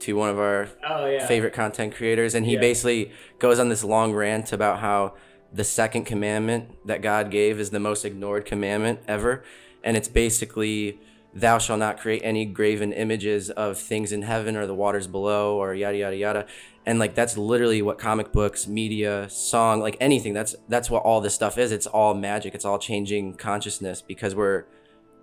to 0.00 0.14
one 0.16 0.28
of 0.30 0.38
our 0.38 0.68
Oh 0.88 1.06
yeah. 1.06 1.26
favorite 1.26 1.52
content 1.52 1.94
creators 1.94 2.34
and 2.34 2.44
he 2.46 2.54
Yeah. 2.54 2.60
basically 2.60 3.12
goes 3.38 3.58
on 3.58 3.68
this 3.68 3.82
long 3.84 4.12
rant 4.12 4.52
about 4.52 4.78
how 4.80 5.14
the 5.52 5.64
second 5.64 6.04
commandment 6.04 6.70
that 6.86 7.00
god 7.02 7.30
gave 7.30 7.58
is 7.58 7.70
the 7.70 7.80
most 7.80 8.04
ignored 8.04 8.44
commandment 8.44 9.00
ever 9.08 9.42
and 9.82 9.96
it's 9.96 10.08
basically 10.08 10.98
thou 11.34 11.56
shalt 11.58 11.78
not 11.78 11.98
create 11.98 12.20
any 12.24 12.44
graven 12.44 12.92
images 12.92 13.48
of 13.50 13.78
things 13.78 14.10
in 14.12 14.22
heaven 14.22 14.56
or 14.56 14.66
the 14.66 14.74
waters 14.74 15.06
below 15.06 15.56
or 15.56 15.74
yada 15.74 15.96
yada 15.96 16.16
yada 16.16 16.46
and 16.84 16.98
like 16.98 17.14
that's 17.14 17.36
literally 17.38 17.80
what 17.82 17.98
comic 17.98 18.32
books 18.32 18.66
media 18.66 19.28
song 19.30 19.80
like 19.80 19.96
anything 20.00 20.32
that's 20.34 20.54
that's 20.68 20.90
what 20.90 21.02
all 21.04 21.20
this 21.20 21.34
stuff 21.34 21.56
is 21.58 21.72
it's 21.72 21.86
all 21.86 22.12
magic 22.14 22.54
it's 22.54 22.64
all 22.64 22.78
changing 22.78 23.32
consciousness 23.34 24.02
because 24.02 24.34
we're 24.34 24.64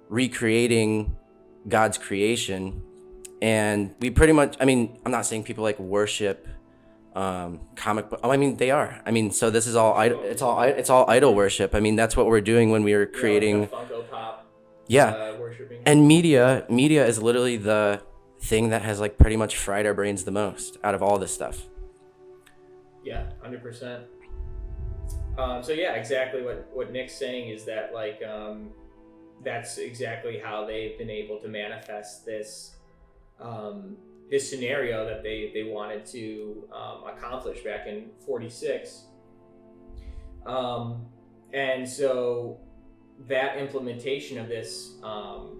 recreating 0.09 1.15
God's 1.67 1.97
creation, 1.97 2.84
and 3.43 3.93
we 3.99 4.09
pretty 4.09 4.33
much. 4.33 4.55
I 4.61 4.65
mean, 4.65 4.97
I'm 5.05 5.11
not 5.11 5.25
saying 5.25 5.43
people 5.43 5.63
like 5.63 5.77
worship 5.79 6.47
um, 7.13 7.59
comic 7.75 8.09
book. 8.09 8.21
Oh, 8.23 8.31
I 8.31 8.37
mean, 8.37 8.55
they 8.57 8.71
are. 8.71 9.01
I 9.05 9.11
mean, 9.11 9.31
so 9.31 9.49
this 9.49 9.67
is 9.67 9.75
all. 9.75 9.93
id- 9.99 10.13
It's 10.33 10.41
all 10.41 10.61
it's 10.63 10.89
all 10.89 11.05
idol 11.09 11.35
worship. 11.35 11.75
I 11.75 11.79
mean, 11.81 11.95
that's 11.95 12.15
what 12.17 12.25
we're 12.27 12.41
doing 12.53 12.71
when 12.71 12.83
we 12.83 12.93
are 12.93 13.05
creating. 13.05 13.55
Yeah, 13.63 13.77
like 13.77 13.89
Funko 13.89 14.09
Pop. 14.09 14.47
Yeah, 14.87 15.09
Uh, 15.09 15.37
worshiping. 15.39 15.81
and 15.85 16.07
media. 16.07 16.65
Media 16.69 17.05
is 17.05 17.21
literally 17.21 17.57
the 17.57 18.01
thing 18.41 18.69
that 18.69 18.81
has 18.81 18.99
like 18.99 19.17
pretty 19.17 19.37
much 19.37 19.55
fried 19.57 19.85
our 19.85 19.93
brains 19.93 20.23
the 20.23 20.31
most 20.31 20.77
out 20.83 20.95
of 20.95 21.01
all 21.03 21.17
this 21.19 21.33
stuff. 21.33 21.57
Yeah, 23.03 23.23
hundred 23.41 23.61
percent. 23.61 24.03
Um, 25.37 25.63
so 25.63 25.71
yeah, 25.73 25.93
exactly 25.93 26.41
what 26.43 26.69
what 26.73 26.91
Nick's 26.91 27.15
saying 27.15 27.49
is 27.49 27.65
that 27.65 27.93
like 27.93 28.21
um, 28.23 28.69
that's 29.43 29.77
exactly 29.77 30.39
how 30.43 30.65
they've 30.65 30.97
been 30.97 31.09
able 31.09 31.37
to 31.39 31.47
manifest 31.47 32.25
this 32.25 32.75
um, 33.39 33.97
this 34.29 34.49
scenario 34.49 35.05
that 35.05 35.23
they 35.23 35.51
they 35.53 35.63
wanted 35.63 36.05
to 36.07 36.67
um, 36.73 37.03
accomplish 37.07 37.61
back 37.63 37.88
in 37.88 38.09
'46. 38.25 39.05
Um, 40.45 41.05
and 41.53 41.88
so 41.88 42.59
that 43.27 43.57
implementation 43.57 44.38
of 44.38 44.47
this 44.47 44.95
um, 45.03 45.59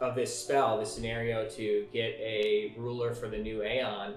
of 0.00 0.14
this 0.14 0.36
spell, 0.36 0.78
this 0.78 0.92
scenario 0.92 1.48
to 1.50 1.86
get 1.92 2.14
a 2.20 2.74
ruler 2.76 3.14
for 3.14 3.28
the 3.28 3.38
new 3.38 3.62
Aeon, 3.62 4.14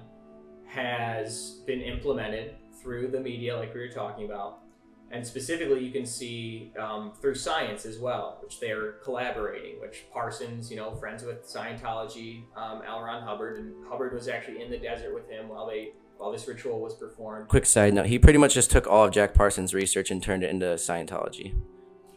has 0.66 1.62
been 1.66 1.82
implemented 1.82 2.56
through 2.82 3.08
the 3.10 3.20
media, 3.20 3.56
like 3.56 3.74
we 3.74 3.80
were 3.80 3.90
talking 3.90 4.26
about, 4.26 4.65
and 5.12 5.26
specifically 5.26 5.84
you 5.84 5.92
can 5.92 6.06
see 6.06 6.72
um, 6.80 7.14
through 7.22 7.36
science 7.36 7.86
as 7.86 8.00
well, 8.00 8.40
which 8.42 8.60
they're 8.60 8.94
collaborating. 9.04 9.80
Which 9.80 10.06
Parsons, 10.12 10.70
you 10.70 10.78
know, 10.78 10.96
friends 10.96 11.24
with 11.24 11.48
Scientology, 11.48 12.44
um, 12.56 12.82
L. 12.88 13.02
Ron 13.02 13.24
Hubbard, 13.24 13.60
and 13.60 13.86
Hubbard 13.88 14.14
was 14.14 14.28
actually 14.28 14.62
in 14.62 14.72
the 14.72 14.78
desert 14.78 15.14
with 15.14 15.30
him 15.30 15.50
while 15.50 15.68
they 15.68 15.94
while 16.18 16.32
this 16.32 16.48
ritual 16.48 16.80
was 16.80 16.94
performed. 16.94 17.48
Quick 17.48 17.66
side 17.66 17.94
note: 17.94 18.08
He 18.08 18.20
pretty 18.20 18.40
much 18.40 18.54
just 18.54 18.72
took 18.72 18.88
all 18.88 19.06
of 19.06 19.12
Jack 19.12 19.34
Parsons' 19.34 19.74
research 19.74 20.12
and 20.12 20.22
turned 20.22 20.44
it 20.44 20.50
into 20.50 20.66
Scientology. 20.66 21.56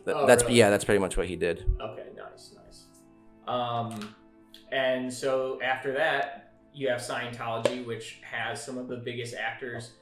Oh, 0.07 0.27
that's 0.27 0.45
really? 0.45 0.57
yeah, 0.57 0.71
that's 0.71 0.85
pretty 0.85 1.01
much 1.01 1.17
what 1.17 1.27
he 1.27 1.37
did. 1.37 1.67
Okay, 1.81 2.07
nice, 2.17 2.55
nice. 2.57 2.85
Um, 3.47 4.15
and 4.73 5.13
so 5.13 5.61
after 5.63 5.93
that, 5.93 6.55
you 6.73 6.89
have 6.89 7.01
Scientology, 7.01 7.85
which 7.85 8.21
has 8.23 8.65
some 8.65 8.79
of 8.79 8.89
the 8.89 8.97
biggest 8.97 9.35
actors 9.35 9.93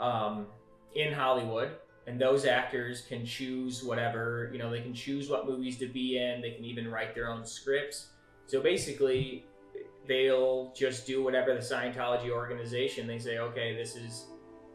um, 0.00 0.46
in 0.94 1.12
Hollywood, 1.12 1.72
and 2.06 2.20
those 2.20 2.44
actors 2.44 3.02
can 3.02 3.24
choose 3.24 3.82
whatever 3.82 4.50
you 4.52 4.58
know. 4.58 4.70
They 4.70 4.80
can 4.80 4.94
choose 4.94 5.28
what 5.28 5.46
movies 5.46 5.78
to 5.78 5.86
be 5.86 6.18
in. 6.18 6.40
They 6.40 6.52
can 6.52 6.64
even 6.64 6.90
write 6.90 7.14
their 7.14 7.28
own 7.28 7.44
scripts. 7.44 8.08
So 8.46 8.60
basically, 8.60 9.46
they'll 10.06 10.72
just 10.76 11.06
do 11.06 11.22
whatever 11.22 11.54
the 11.54 11.60
Scientology 11.60 12.30
organization 12.30 13.06
they 13.06 13.18
say. 13.18 13.38
Okay, 13.38 13.74
this 13.74 13.96
is 13.96 14.26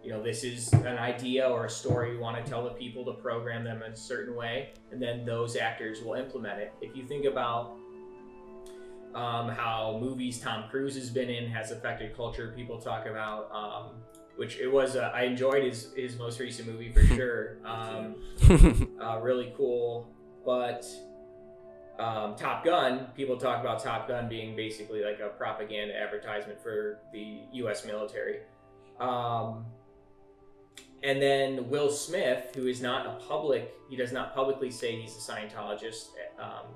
you 0.04 0.12
know 0.12 0.24
this 0.24 0.44
is 0.44 0.72
an 0.74 0.98
idea 0.98 1.48
or 1.48 1.66
a 1.66 1.70
story 1.70 2.14
you 2.14 2.20
want 2.20 2.44
to 2.44 2.50
tell 2.50 2.64
the 2.64 2.70
people 2.72 3.04
to 3.06 3.14
program 3.14 3.64
them 3.64 3.84
in 3.84 3.92
a 3.92 3.96
certain 3.96 4.36
way 4.36 4.70
and 4.92 5.02
then 5.02 5.26
those 5.26 5.56
actors 5.56 6.02
will 6.02 6.14
implement 6.14 6.60
it 6.60 6.74
if 6.82 6.96
you 6.96 7.06
think 7.06 7.26
about 7.26 7.76
um, 9.14 9.50
how 9.50 9.98
movies 10.02 10.40
tom 10.40 10.66
cruise 10.70 10.96
has 10.96 11.10
been 11.10 11.30
in 11.30 11.50
has 11.50 11.72
affected 11.72 12.16
culture 12.16 12.54
people 12.56 12.80
talk 12.80 13.08
about 13.08 13.52
um, 13.52 13.96
which 14.40 14.58
it 14.58 14.68
was 14.68 14.96
uh, 14.96 15.12
i 15.14 15.24
enjoyed 15.24 15.64
his, 15.64 15.94
his 15.96 16.18
most 16.18 16.40
recent 16.40 16.68
movie 16.68 16.92
for 16.92 17.04
sure 17.16 17.58
um, 17.66 18.16
uh, 19.02 19.20
really 19.22 19.54
cool 19.56 20.10
but 20.46 20.86
um, 22.00 22.36
Top 22.36 22.64
Gun, 22.64 23.08
people 23.14 23.36
talk 23.36 23.60
about 23.60 23.84
Top 23.84 24.08
Gun 24.08 24.30
being 24.30 24.56
basically 24.56 25.04
like 25.04 25.20
a 25.20 25.28
propaganda 25.28 25.94
advertisement 25.94 26.62
for 26.64 27.00
the 27.12 27.42
U.S. 27.52 27.86
military. 27.86 28.40
Um, 29.02 29.66
and 31.04 31.22
then 31.22 31.70
Will 31.70 31.90
Smith, 31.90 32.56
who 32.56 32.68
is 32.68 32.82
not 32.82 33.06
a 33.06 33.20
public, 33.28 33.74
he 33.90 33.98
does 33.98 34.14
not 34.14 34.34
publicly 34.34 34.72
say 34.72 35.00
he's 35.00 35.16
a 35.16 35.32
Scientologist 35.32 36.08
um, 36.42 36.68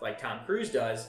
like 0.00 0.20
Tom 0.20 0.40
Cruise 0.44 0.70
does. 0.70 1.08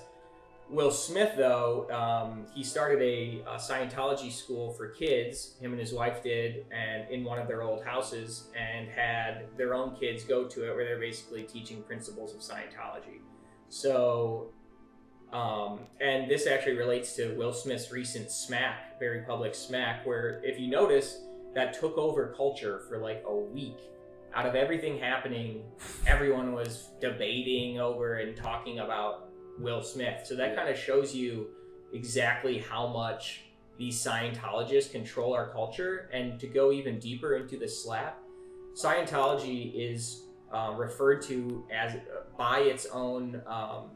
Will 0.70 0.92
Smith, 0.92 1.34
though, 1.38 1.88
um, 1.92 2.46
he 2.54 2.64
started 2.64 3.02
a, 3.02 3.44
a 3.48 3.58
Scientology 3.58 4.32
school 4.32 4.72
for 4.74 4.88
kids. 4.88 5.56
Him 5.60 5.72
and 5.72 5.80
his 5.80 5.94
wife 5.94 6.24
did, 6.24 6.66
and 6.72 7.10
in 7.12 7.24
one 7.24 7.38
of 7.38 7.48
their 7.48 7.62
old 7.62 7.84
houses, 7.84 8.50
and 8.60 8.90
had 8.90 9.46
their 9.58 9.76
own 9.76 9.96
kids 9.96 10.24
go 10.24 10.48
to 10.48 10.70
it, 10.70 10.76
where 10.76 10.84
they're 10.86 11.00
basically 11.00 11.44
teaching 11.44 11.84
principles 11.84 12.34
of 12.34 12.40
Scientology. 12.40 13.20
So, 13.70 14.52
um, 15.32 15.82
and 16.02 16.30
this 16.30 16.48
actually 16.48 16.78
relates 16.78 17.16
to 17.18 17.36
Will 17.36 17.54
Smith's 17.54 17.92
recent 17.92 18.32
smack, 18.32 19.00
very 19.00 19.22
public 19.22 19.54
smack, 19.54 20.06
where 20.06 20.42
if 20.44 20.60
you 20.60 20.70
notice, 20.70 21.20
that 21.54 21.80
took 21.80 21.98
over 21.98 22.34
culture 22.36 22.82
for 22.90 22.98
like 22.98 23.24
a 23.28 23.36
week. 23.36 23.78
Out 24.34 24.48
of 24.48 24.56
everything 24.56 24.98
happening, 24.98 25.64
everyone 26.08 26.54
was 26.54 26.90
debating 27.00 27.80
over 27.80 28.16
and 28.16 28.36
talking 28.36 28.80
about 28.80 29.23
Will 29.60 29.82
Smith. 29.82 30.26
So 30.26 30.36
that 30.36 30.56
kind 30.56 30.70
of 30.70 30.78
shows 30.78 31.14
you 31.16 31.48
exactly 31.94 32.60
how 32.60 32.88
much 32.88 33.46
these 33.78 34.04
Scientologists 34.04 34.92
control 34.92 35.34
our 35.34 35.52
culture. 35.52 36.10
And 36.14 36.40
to 36.40 36.48
go 36.48 36.72
even 36.72 37.00
deeper 37.00 37.36
into 37.36 37.58
the 37.58 37.68
slap, 37.68 38.20
Scientology 38.76 39.74
is 39.76 40.24
uh, 40.54 40.74
referred 40.76 41.22
to 41.24 41.66
as 41.74 41.96
by 42.38 42.60
its 42.60 42.86
own 42.88 43.42
um, 43.48 43.92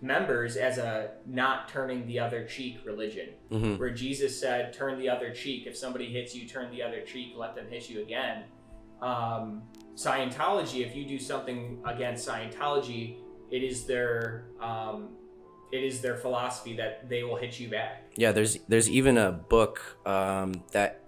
members 0.00 0.56
as 0.56 0.78
a 0.78 1.12
not 1.26 1.68
turning 1.68 2.06
the 2.06 2.18
other 2.18 2.46
cheek 2.46 2.78
religion 2.84 3.30
hmm 3.50 3.76
where 3.76 3.90
Jesus 3.90 4.38
said, 4.38 4.72
"Turn 4.72 4.98
the 4.98 5.08
other 5.08 5.32
cheek. 5.32 5.66
If 5.66 5.76
somebody 5.76 6.12
hits 6.12 6.34
you, 6.34 6.46
turn 6.48 6.70
the 6.70 6.82
other 6.82 7.00
cheek. 7.02 7.32
Let 7.36 7.54
them 7.54 7.66
hit 7.68 7.88
you 7.88 8.02
again." 8.02 8.44
Um, 9.02 9.62
Scientology, 9.94 10.86
if 10.86 10.94
you 10.94 11.04
do 11.06 11.18
something 11.18 11.80
against 11.84 12.28
Scientology, 12.28 13.16
it 13.50 13.62
is 13.62 13.84
their 13.84 14.44
um, 14.60 15.10
it 15.72 15.82
is 15.82 16.00
their 16.00 16.16
philosophy 16.16 16.74
that 16.76 17.08
they 17.08 17.22
will 17.22 17.36
hit 17.36 17.58
you 17.60 17.68
back. 17.68 18.04
Yeah, 18.16 18.32
there's 18.32 18.58
there's 18.68 18.88
even 18.88 19.18
a 19.18 19.32
book 19.32 19.98
um, 20.06 20.62
that 20.72 21.04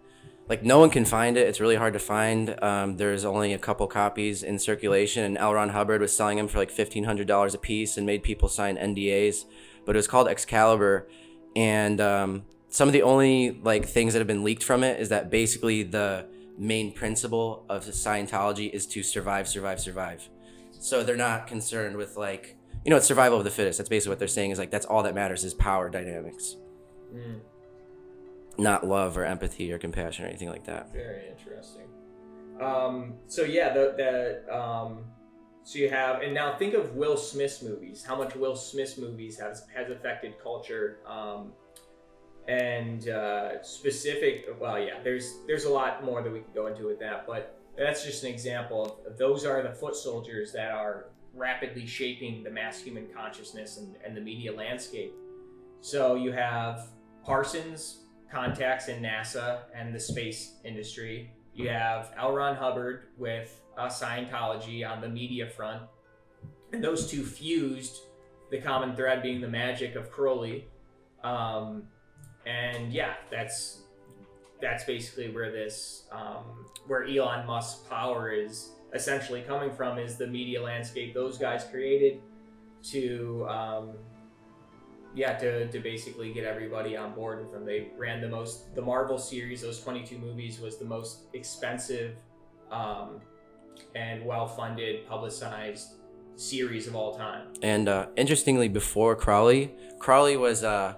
like 0.49 0.63
no 0.63 0.79
one 0.79 0.91
can 0.91 1.05
find 1.05 1.37
it. 1.37 1.47
It's 1.47 1.61
really 1.61 1.77
hard 1.77 1.93
to 1.95 1.99
find. 1.99 2.63
Um, 2.63 2.97
there's 2.97 3.25
only 3.25 3.53
a 3.53 3.59
couple 3.59 3.87
copies 3.87 4.43
in 4.43 4.59
circulation, 4.59 5.25
and 5.25 5.39
L. 5.39 5.55
Ron 5.55 5.71
Hubbard 5.71 6.01
was 6.01 6.15
selling 6.15 6.37
them 6.39 6.49
for 6.49 6.59
like 6.59 6.71
fifteen 6.71 7.05
hundred 7.05 7.27
dollars 7.27 7.55
a 7.55 7.59
piece 7.59 7.97
and 7.97 8.07
made 8.07 8.23
people 8.23 8.49
sign 8.49 8.77
NDAs. 8.77 9.45
But 9.87 9.97
it 9.97 9.99
was 9.99 10.09
called 10.09 10.29
Excalibur, 10.29 11.09
and 11.57 12.01
um, 12.01 12.45
some 12.69 12.89
of 12.89 12.93
the 12.93 13.03
only 13.03 13.53
like 13.63 13.87
things 13.87 14.13
that 14.13 14.19
have 14.21 14.29
been 14.29 14.45
leaked 14.45 14.63
from 14.63 14.85
it 14.85 15.01
is 15.01 15.09
that 15.09 15.31
basically 15.31 15.83
the 15.83 16.27
main 16.59 16.93
principle 16.93 17.65
of 17.69 17.85
Scientology 17.85 18.71
is 18.71 18.87
to 18.89 19.03
survive, 19.03 19.49
survive, 19.49 19.81
survive. 19.81 20.29
So 20.81 21.05
they're 21.05 21.17
not 21.17 21.47
concerned 21.47 21.97
with 21.97 22.17
like 22.17 22.57
you 22.85 22.91
know 22.91 22.97
it's 22.97 23.07
survival 23.07 23.39
of 23.39 23.45
the 23.45 23.51
fittest. 23.51 23.79
That's 23.79 23.89
basically 23.89 24.11
what 24.11 24.19
they're 24.19 24.29
saying 24.29 24.51
is 24.51 24.59
like 24.59 24.71
that's 24.71 24.87
all 24.87 25.05
that 25.05 25.15
matters 25.15 25.45
is 25.45 25.55
power 25.55 25.89
dynamics 25.89 26.57
not 28.61 28.87
love 28.87 29.17
or 29.17 29.25
empathy 29.25 29.73
or 29.73 29.79
compassion 29.79 30.25
or 30.25 30.29
anything 30.29 30.49
like 30.49 30.65
that. 30.65 30.93
Very 30.93 31.29
interesting. 31.29 31.87
Um, 32.61 33.15
so 33.27 33.43
yeah, 33.43 33.73
the 33.73 33.95
the 34.47 34.57
um, 34.57 35.05
so 35.65 35.79
you 35.79 35.89
have 35.89 36.21
and 36.23 36.35
now 36.35 36.55
think 36.57 36.75
of 36.75 36.95
Will 36.95 37.17
Smith's 37.17 37.63
movies. 37.63 38.05
How 38.05 38.17
much 38.17 38.37
Will 38.37 38.55
Smith's 38.55 38.99
movies 38.99 39.39
has 39.39 39.65
has 39.75 39.91
affected 39.91 40.35
culture. 40.43 40.99
Um, 41.07 41.53
and 42.49 43.09
uh, 43.09 43.63
specific, 43.63 44.47
well, 44.59 44.79
yeah, 44.79 45.01
there's 45.05 45.39
there's 45.47 45.65
a 45.65 45.71
lot 45.71 46.05
more 46.05 46.23
that 46.23 46.33
we 46.33 46.41
could 46.41 46.55
go 46.55 46.67
into 46.67 46.87
with 46.87 46.99
that, 46.99 47.27
but 47.27 47.60
that's 47.77 48.05
just 48.05 48.25
an 48.25 48.31
example 48.31 49.01
of 49.07 49.17
those 49.17 49.45
are 49.45 49.63
the 49.63 49.73
foot 49.73 49.97
soldiers 49.97 50.53
that 50.53 50.71
are 50.71 51.07
rapidly 51.35 51.87
shaping 51.87 52.43
the 52.43 52.51
mass 52.51 52.81
human 52.81 53.07
consciousness 53.15 53.79
and, 53.79 53.97
and 54.05 54.17
the 54.17 54.21
media 54.21 54.53
landscape. 54.53 55.15
So 55.81 56.15
you 56.15 56.33
have 56.33 56.89
Parsons 57.25 58.01
contacts 58.31 58.89
in 58.89 59.03
NASA 59.03 59.61
and 59.75 59.95
the 59.95 60.01
space 60.01 60.55
industry. 60.65 61.31
You 61.55 61.69
have 61.69 62.13
L. 62.17 62.33
Ron 62.33 62.55
Hubbard 62.55 63.05
with 63.19 63.61
uh, 63.77 63.89
Scientology 63.89 64.89
on 64.89 65.01
the 65.01 65.09
media 65.09 65.49
front. 65.49 65.83
And 66.73 66.83
those 66.83 67.11
two 67.11 67.25
fused, 67.25 67.97
the 68.51 68.59
common 68.59 68.95
thread 68.95 69.23
being 69.23 69.41
the 69.41 69.49
magic 69.49 69.97
of 69.97 70.11
Crowley. 70.11 70.67
Um, 71.25 71.85
and 72.47 72.93
yeah, 72.93 73.15
that's 73.31 73.80
that's 74.61 74.85
basically 74.85 75.31
where 75.31 75.51
this 75.51 76.05
um, 76.13 76.67
where 76.87 77.05
Elon 77.05 77.47
Musk's 77.47 77.87
power 77.89 78.31
is 78.31 78.71
essentially 78.95 79.43
coming 79.43 79.71
from 79.71 79.99
is 79.99 80.17
the 80.17 80.27
media 80.27 80.63
landscape 80.63 81.15
those 81.15 81.39
guys 81.39 81.65
created 81.71 82.21
to 82.83 83.47
um, 83.49 83.93
yeah 85.15 85.37
to, 85.39 85.69
to 85.69 85.79
basically 85.79 86.33
get 86.33 86.45
everybody 86.45 86.97
on 86.97 87.13
board 87.15 87.41
with 87.41 87.53
them 87.53 87.65
they 87.65 87.89
ran 87.97 88.21
the 88.21 88.29
most 88.29 88.75
the 88.75 88.83
marvel 88.83 89.19
series 89.19 89.63
those 89.63 89.81
22 89.81 90.19
movies 90.19 90.61
was 90.61 90.79
the 90.79 90.85
most 90.85 91.27
expensive 91.35 92.17
um, 92.71 93.21
and 93.95 94.25
well-funded 94.25 95.07
publicized 95.07 96.01
series 96.37 96.87
of 96.87 96.97
all 96.97 97.15
time. 97.15 97.49
And 97.63 97.89
uh, 97.89 98.07
interestingly, 98.17 98.69
before 98.69 99.15
Crowley, 99.15 99.73
Crowley 99.99 100.37
was 100.37 100.65
uh, 100.65 100.95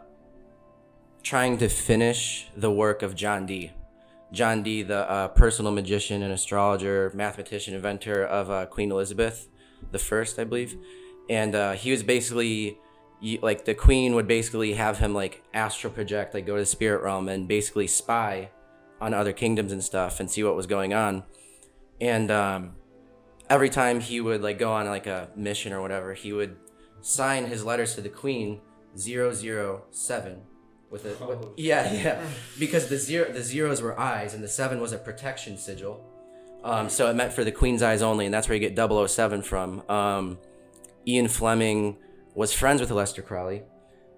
trying 1.22 1.58
to 1.58 1.68
finish 1.68 2.48
the 2.56 2.70
work 2.70 3.02
of 3.02 3.14
John 3.14 3.46
Dee. 3.46 3.72
John 4.32 4.62
Dee, 4.62 4.82
the 4.82 5.08
uh, 5.10 5.28
personal 5.28 5.72
magician 5.72 6.22
and 6.22 6.32
astrologer, 6.32 7.12
mathematician, 7.14 7.74
inventor 7.74 8.24
of 8.24 8.50
uh, 8.50 8.66
Queen 8.66 8.90
Elizabeth 8.90 9.48
the 9.90 9.98
First, 9.98 10.38
I 10.38 10.44
believe. 10.44 10.76
And 11.28 11.54
uh, 11.54 11.72
he 11.72 11.90
was 11.90 12.02
basically 12.02 12.78
like 13.40 13.64
the 13.64 13.74
Queen 13.74 14.14
would 14.14 14.26
basically 14.26 14.74
have 14.74 14.98
him 14.98 15.14
like 15.14 15.42
astral 15.54 15.92
project, 15.92 16.34
like 16.34 16.46
go 16.46 16.54
to 16.56 16.62
the 16.62 16.66
spirit 16.66 17.02
realm 17.02 17.28
and 17.28 17.46
basically 17.46 17.86
spy 17.86 18.50
on 19.00 19.14
other 19.14 19.32
kingdoms 19.32 19.72
and 19.72 19.82
stuff 19.82 20.18
and 20.18 20.30
see 20.30 20.42
what 20.42 20.56
was 20.56 20.66
going 20.66 20.94
on. 20.94 21.24
And 22.00 22.30
um, 22.30 22.74
every 23.48 23.68
time 23.68 24.00
he 24.00 24.20
would 24.20 24.42
like 24.42 24.58
go 24.58 24.72
on 24.72 24.86
like 24.86 25.06
a 25.06 25.28
mission 25.36 25.72
or 25.72 25.80
whatever, 25.80 26.14
he 26.14 26.32
would 26.32 26.56
sign 27.00 27.46
his 27.46 27.64
letters 27.64 27.94
to 27.94 28.00
the 28.00 28.08
queen 28.08 28.60
007 28.96 30.42
with 30.93 31.07
a 31.07 31.26
with- 31.26 31.49
yeah 31.57 31.93
yeah. 31.93 32.24
Because 32.59 32.88
the 32.88 32.99
zero 32.99 33.32
the 33.32 33.43
zeros 33.43 33.80
were 33.82 33.99
eyes 33.99 34.34
and 34.34 34.45
the 34.45 34.49
seven 34.49 34.78
was 34.78 34.93
a 34.93 34.99
protection 34.99 35.57
sigil. 35.57 36.05
Um, 36.62 36.88
so 36.88 37.11
it 37.11 37.14
meant 37.14 37.32
for 37.32 37.43
the 37.43 37.51
queen's 37.51 37.82
eyes 37.82 38.03
only 38.03 38.26
and 38.26 38.32
that's 38.32 38.49
where 38.49 38.57
you 38.57 38.68
get 38.68 38.78
007 38.78 39.43
from. 39.43 39.82
Um, 39.90 40.38
ian 41.09 41.26
fleming 41.26 41.97
was 42.34 42.53
friends 42.53 42.80
with 42.80 42.90
Aleister 42.90 43.24
Crowley 43.24 43.62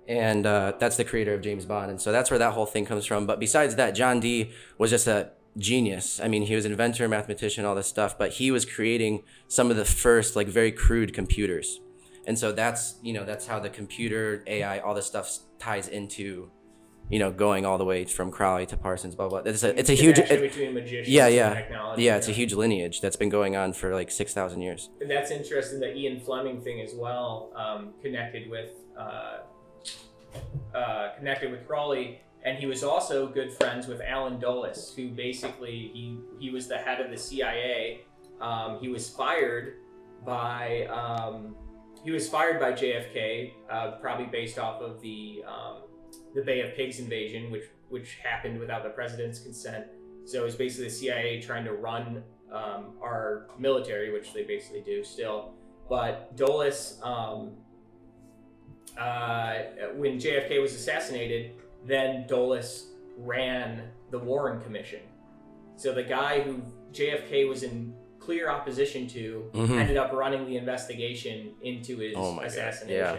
and 0.07 0.45
uh, 0.45 0.75
that's 0.79 0.99
the 0.99 1.05
creator 1.05 1.33
of 1.33 1.41
james 1.41 1.64
bond 1.64 1.91
and 1.91 1.99
so 1.99 2.12
that's 2.12 2.31
where 2.31 2.39
that 2.39 2.53
whole 2.53 2.66
thing 2.66 2.85
comes 2.85 3.07
from. 3.07 3.25
But 3.27 3.39
besides 3.41 3.77
that 3.77 3.93
john 3.93 4.20
dee 4.20 4.51
was 4.77 4.91
just 4.91 5.07
a 5.07 5.31
genius. 5.57 6.20
I 6.20 6.27
mean 6.29 6.43
he 6.43 6.57
was 6.57 6.64
an 6.64 6.72
inventor 6.72 7.09
mathematician 7.09 7.64
all 7.64 7.77
this 7.77 7.87
stuff 7.87 8.18
but 8.18 8.33
he 8.33 8.51
was 8.51 8.64
creating 8.66 9.22
some 9.49 9.70
of 9.70 9.77
the 9.77 9.85
first 9.85 10.35
like 10.35 10.49
very 10.49 10.72
crude 10.72 11.14
computers. 11.14 11.81
And 12.27 12.39
so 12.39 12.53
that's 12.53 12.97
you 13.03 13.12
know 13.12 13.25
that's 13.25 13.47
how 13.47 13.59
the 13.61 13.70
computer 13.70 14.43
ai 14.47 14.81
all 14.81 14.95
this 14.95 15.07
stuff 15.07 15.39
ties 15.59 15.89
into 15.89 16.51
you 17.11 17.18
know 17.18 17.30
going 17.30 17.66
all 17.66 17.76
the 17.78 17.84
way 17.84 18.05
from 18.05 18.30
crowley 18.30 18.64
to 18.66 18.76
parsons 18.76 19.14
blah 19.14 19.28
blah 19.28 19.38
it's 19.44 19.62
a 19.62 19.78
it's 19.78 19.90
a 19.90 19.94
huge 19.94 20.18
it- 20.30 20.40
yeah 21.09 21.26
yeah 21.28 21.52
yeah 21.98 22.16
it's 22.16 22.28
a 22.28 22.32
huge 22.32 22.52
lineage 22.55 23.00
that's 23.02 23.16
been 23.16 23.28
going 23.28 23.57
on 23.57 23.72
for 23.72 23.94
like 23.94 24.11
6000 24.11 24.61
years 24.62 24.88
And 25.00 25.11
that's 25.11 25.30
interesting. 25.30 25.80
The 25.80 25.94
Ian 25.94 26.18
Fleming 26.20 26.61
thing 26.62 26.80
as 26.80 26.94
well, 26.94 27.52
um, 27.55 27.92
connected 28.02 28.48
with 28.50 28.70
uh, 28.98 29.38
uh, 30.74 31.11
connected 31.18 31.50
with 31.50 31.66
Crowley, 31.66 32.20
and 32.44 32.59
he 32.59 32.66
was 32.66 32.82
also 32.82 33.26
good 33.28 33.52
friends 33.52 33.86
with 33.86 34.00
Allen 34.00 34.38
Dulles, 34.40 34.92
who 34.96 35.09
basically 35.11 35.90
he 35.94 36.18
he 36.40 36.50
was 36.50 36.66
the 36.68 36.78
head 36.78 37.00
of 37.00 37.11
the 37.11 37.16
CIA. 37.18 38.00
Um, 38.40 38.78
he 38.80 38.88
was 38.88 39.09
fired 39.09 39.74
by 40.24 40.86
um, 40.86 41.55
he 42.02 42.11
was 42.11 42.28
fired 42.28 42.59
by 42.61 42.72
JFK, 42.72 43.52
uh, 43.70 43.90
probably 44.00 44.26
based 44.26 44.59
off 44.59 44.80
of 44.82 45.00
the 45.00 45.42
um, 45.46 45.82
the 46.35 46.43
Bay 46.43 46.61
of 46.61 46.74
Pigs 46.74 46.99
invasion, 46.99 47.51
which 47.51 47.64
which 47.91 48.16
happened 48.22 48.59
without 48.59 48.82
the 48.82 48.91
president's 48.91 49.39
consent. 49.39 49.87
So 50.24 50.41
it 50.41 50.45
was 50.45 50.57
basically 50.57 50.87
the 50.87 50.95
CIA 50.95 51.41
trying 51.41 51.64
to 51.64 51.72
run 51.74 52.22
um, 52.51 52.95
our 53.03 53.49
military, 53.59 54.12
which 54.12 54.32
they 54.32 54.43
basically 54.43 54.80
do 54.80 55.05
still. 55.05 55.53
But 55.89 56.35
Dulles, 56.37 56.99
um, 57.03 57.53
uh, 58.99 59.55
when 59.95 60.18
JFK 60.18 60.61
was 60.61 60.74
assassinated, 60.74 61.53
then 61.87 62.26
Dulles 62.26 62.89
ran 63.18 63.82
the 64.11 64.18
Warren 64.18 64.61
Commission. 64.62 65.01
So 65.76 65.93
the 65.93 66.03
guy 66.03 66.41
who 66.41 66.62
JFK 66.93 67.49
was 67.49 67.62
in 67.64 67.95
clear 68.18 68.49
opposition 68.49 69.07
to 69.09 69.51
Mhm. 69.53 69.78
ended 69.78 69.97
up 69.97 70.12
running 70.12 70.47
the 70.47 70.57
investigation 70.57 71.55
into 71.62 71.99
his 71.99 72.14
Oh 72.16 72.39
assassination. 72.41 72.89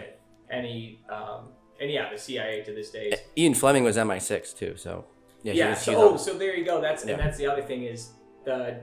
And 0.50 0.66
he, 0.66 1.00
um, 1.08 1.50
and 1.80 1.90
yeah, 1.90 2.10
the 2.10 2.18
CIA 2.18 2.62
to 2.64 2.72
this 2.72 2.90
day. 2.90 3.12
ian 3.36 3.54
fleming 3.54 3.84
was 3.84 3.96
mi6 3.96 4.56
too 4.56 4.74
so 4.76 5.04
yeah, 5.42 5.68
yeah. 5.68 5.74
so, 5.74 5.94
oh, 5.96 6.16
so 6.16 6.36
there 6.36 6.56
you 6.56 6.64
go. 6.64 6.80
That's 6.80 7.04
Yeah. 7.04 7.12
and 7.12 7.20
that's 7.20 7.38
the 7.38 7.46
other 7.46 7.62
thing 7.62 7.84
is 7.84 8.10
the 8.44 8.80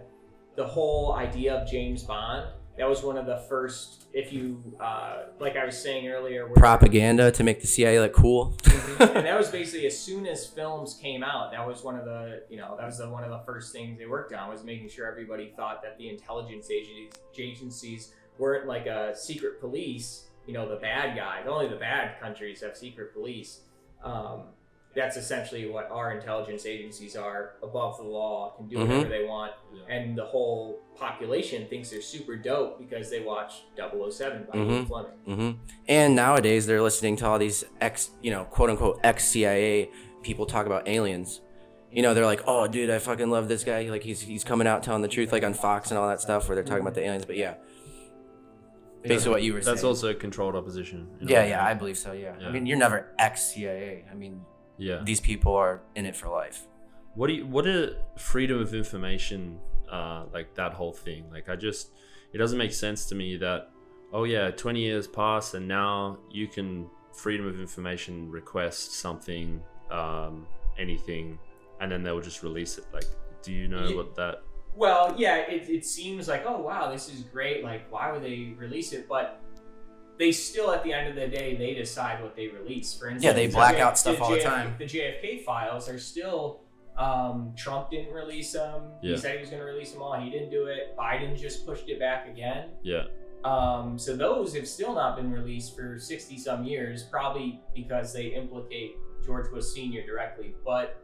the 0.55 0.65
whole 0.65 1.13
idea 1.13 1.55
of 1.55 1.67
James 1.67 2.03
Bond. 2.03 2.47
That 2.77 2.89
was 2.89 3.03
one 3.03 3.17
of 3.17 3.25
the 3.25 3.37
first. 3.49 4.05
If 4.13 4.31
you 4.31 4.61
uh, 4.79 5.25
like, 5.39 5.57
I 5.57 5.65
was 5.65 5.77
saying 5.77 6.07
earlier, 6.07 6.47
propaganda 6.55 7.31
to 7.31 7.43
make 7.43 7.59
the 7.61 7.67
cia 7.67 7.99
look 7.99 8.13
cool 8.13 8.55
and 8.99 9.25
that 9.25 9.37
was 9.37 9.49
basically 9.59 9.85
as 9.87 9.99
soon 9.99 10.25
as 10.25 10.45
films 10.47 10.93
came 10.93 11.23
out. 11.23 11.51
That 11.51 11.67
was 11.67 11.83
one 11.83 11.97
of 11.97 12.05
the 12.05 12.43
you 12.49 12.57
know 12.57 12.75
that 12.77 12.85
was 12.85 12.99
the, 12.99 13.09
one 13.09 13.23
of 13.23 13.29
the 13.29 13.39
first 13.39 13.73
things 13.73 13.97
they 13.99 14.05
worked 14.05 14.33
on 14.33 14.49
was 14.49 14.63
making 14.63 14.89
sure 14.89 15.07
everybody 15.07 15.51
thought 15.55 15.81
that 15.83 15.97
the 15.97 16.09
intelligence 16.09 16.69
agencies 16.71 17.11
agencies 17.37 18.13
weren't 18.37 18.67
like 18.67 18.85
a 18.85 19.15
secret 19.15 19.59
police. 19.59 20.29
You 20.45 20.53
know, 20.53 20.67
the 20.67 20.75
bad 20.75 21.15
guys. 21.15 21.45
Only 21.47 21.67
the 21.67 21.75
bad 21.77 22.19
countries 22.19 22.61
have 22.61 22.75
secret 22.75 23.13
police. 23.13 23.61
Um, 24.03 24.43
that's 24.95 25.17
essentially 25.17 25.67
what 25.67 25.89
our 25.89 26.11
intelligence 26.11 26.65
agencies 26.67 27.15
are 27.15 27.53
above 27.63 27.97
the 27.97 28.03
law, 28.03 28.51
can 28.57 28.67
do 28.67 28.77
whatever 28.77 29.09
they 29.09 29.25
want, 29.25 29.53
Yeah. 29.73 29.81
and 29.95 30.15
the 30.15 30.25
whole 30.25 30.81
population 30.95 31.65
thinks 31.67 31.89
they're 31.89 32.01
super 32.01 32.35
dope 32.35 32.77
because 32.77 33.09
they 33.09 33.21
watch 33.21 33.63
007 33.75 34.47
by 34.51 34.59
Ian 34.59 34.67
Mhm. 34.85 34.87
Fleming. 34.87 35.11
hmm 35.25 35.51
And 35.87 36.15
nowadays 36.15 36.67
they're 36.67 36.81
listening 36.81 37.15
to 37.17 37.25
all 37.25 37.39
these 37.39 37.63
ex, 37.81 38.11
you 38.21 38.29
know, 38.29 38.43
quote 38.43 38.69
unquote 38.69 38.99
ex 39.03 39.25
CIA 39.25 39.89
people 40.21 40.45
talk 40.45 40.67
about 40.67 40.87
aliens. 40.87 41.41
You 41.91 42.01
know, 42.03 42.13
they're 42.13 42.25
like, 42.25 42.41
"Oh, 42.47 42.67
dude, 42.67 42.89
I 42.91 42.99
fucking 42.99 43.29
love 43.31 43.47
this 43.47 43.63
guy. 43.63 43.83
Like, 43.89 44.03
he's 44.03 44.21
he's 44.21 44.43
coming 44.43 44.67
out 44.67 44.83
telling 44.83 45.01
the 45.01 45.07
truth, 45.07 45.31
like 45.31 45.43
on 45.43 45.53
Fox 45.55 45.89
and 45.89 45.97
all 45.97 46.07
that 46.09 46.21
stuff, 46.21 46.47
where 46.47 46.55
they're 46.55 46.63
talking 46.63 46.81
about 46.81 46.93
the 46.93 47.01
aliens." 47.03 47.25
But 47.25 47.37
yeah, 47.37 47.55
basically 49.09 49.31
what 49.31 49.43
you 49.43 49.53
were 49.53 49.59
That's 49.59 49.65
saying. 49.65 49.75
That's 49.75 49.83
also 49.83 50.13
controlled 50.13 50.55
opposition. 50.55 51.07
yeah, 51.21 51.45
yeah, 51.45 51.65
I 51.65 51.73
believe 51.73 51.97
so. 51.97 52.13
Yeah. 52.13 52.35
Yeah. 52.39 52.47
I 52.47 52.51
mean, 52.51 52.65
you're 52.65 52.77
never 52.77 53.13
ex 53.19 53.53
CIA. 53.53 54.05
I 54.09 54.15
mean, 54.15 54.41
yeah. 54.77 55.01
these 55.03 55.19
people 55.19 55.53
are 55.55 55.81
in 55.95 56.05
it 56.05 56.15
for 56.15 56.29
life. 56.29 56.67
What 57.15 57.27
do 57.27 57.33
you, 57.33 57.45
what 57.45 57.67
are 57.67 57.95
freedom 58.17 58.59
of 58.59 58.73
information 58.73 59.59
uh, 59.91 60.25
like 60.33 60.55
that 60.55 60.73
whole 60.73 60.93
thing? 60.93 61.25
Like 61.31 61.49
I 61.49 61.55
just 61.55 61.91
it 62.33 62.37
doesn't 62.37 62.57
make 62.57 62.73
sense 62.73 63.05
to 63.07 63.15
me 63.15 63.37
that 63.37 63.69
oh 64.11 64.23
yeah, 64.23 64.49
20 64.51 64.79
years 64.79 65.07
pass 65.07 65.53
and 65.53 65.67
now 65.67 66.17
you 66.31 66.47
can 66.47 66.89
freedom 67.13 67.45
of 67.45 67.59
information 67.59 68.31
request 68.31 68.93
something 68.93 69.61
um, 69.91 70.47
anything 70.79 71.37
and 71.79 71.91
then 71.91 72.01
they'll 72.01 72.21
just 72.21 72.41
release 72.41 72.77
it. 72.77 72.85
Like 72.91 73.05
do 73.43 73.51
you 73.51 73.67
know 73.67 73.87
Ye- 73.87 73.95
what 73.95 74.15
that 74.15 74.41
Well, 74.75 75.13
yeah, 75.17 75.37
it, 75.37 75.69
it 75.69 75.85
seems 75.85 76.27
like, 76.27 76.43
oh, 76.47 76.59
wow, 76.59 76.91
this 76.91 77.07
is 77.09 77.21
great. 77.23 77.63
Like, 77.63 77.91
why 77.91 78.11
would 78.11 78.23
they 78.23 78.53
release 78.57 78.91
it? 78.93 79.07
But 79.07 79.39
they 80.17 80.31
still, 80.31 80.71
at 80.71 80.83
the 80.83 80.93
end 80.93 81.07
of 81.09 81.15
the 81.15 81.27
day, 81.27 81.55
they 81.55 81.73
decide 81.73 82.21
what 82.21 82.35
they 82.35 82.47
release. 82.47 82.93
For 82.93 83.07
instance, 83.07 83.23
Yeah, 83.23 83.33
they 83.33 83.47
black 83.47 83.75
J- 83.75 83.81
out 83.81 83.97
stuff 83.97 84.21
all 84.21 84.31
the 84.31 84.41
time. 84.41 84.75
The 84.77 84.85
JFK 84.85 85.43
files 85.43 85.87
are 85.89 85.99
still. 85.99 86.61
Um, 86.97 87.53
Trump 87.57 87.89
didn't 87.89 88.13
release 88.13 88.51
them. 88.53 88.83
Yeah. 89.01 89.11
He 89.15 89.17
said 89.17 89.35
he 89.35 89.41
was 89.41 89.49
going 89.49 89.61
to 89.61 89.65
release 89.67 89.91
them 89.91 90.01
all. 90.03 90.13
He 90.19 90.29
didn't 90.29 90.51
do 90.51 90.67
it. 90.67 90.95
Biden 90.97 91.35
just 91.39 91.65
pushed 91.65 91.89
it 91.89 91.99
back 91.99 92.27
again. 92.29 92.69
yeah. 92.83 93.03
Um, 93.43 93.99
so 93.99 94.15
those 94.15 94.55
have 94.55 94.65
still 94.65 94.95
not 94.95 95.17
been 95.17 95.29
released 95.29 95.75
for 95.75 95.99
60 95.99 96.37
some 96.37 96.63
years, 96.63 97.03
probably 97.03 97.59
because 97.75 98.13
they 98.13 98.27
implicate 98.27 98.95
George 99.25 99.51
Bush 99.51 99.65
Sr. 99.65 100.05
directly. 100.05 100.55
But 100.63 101.02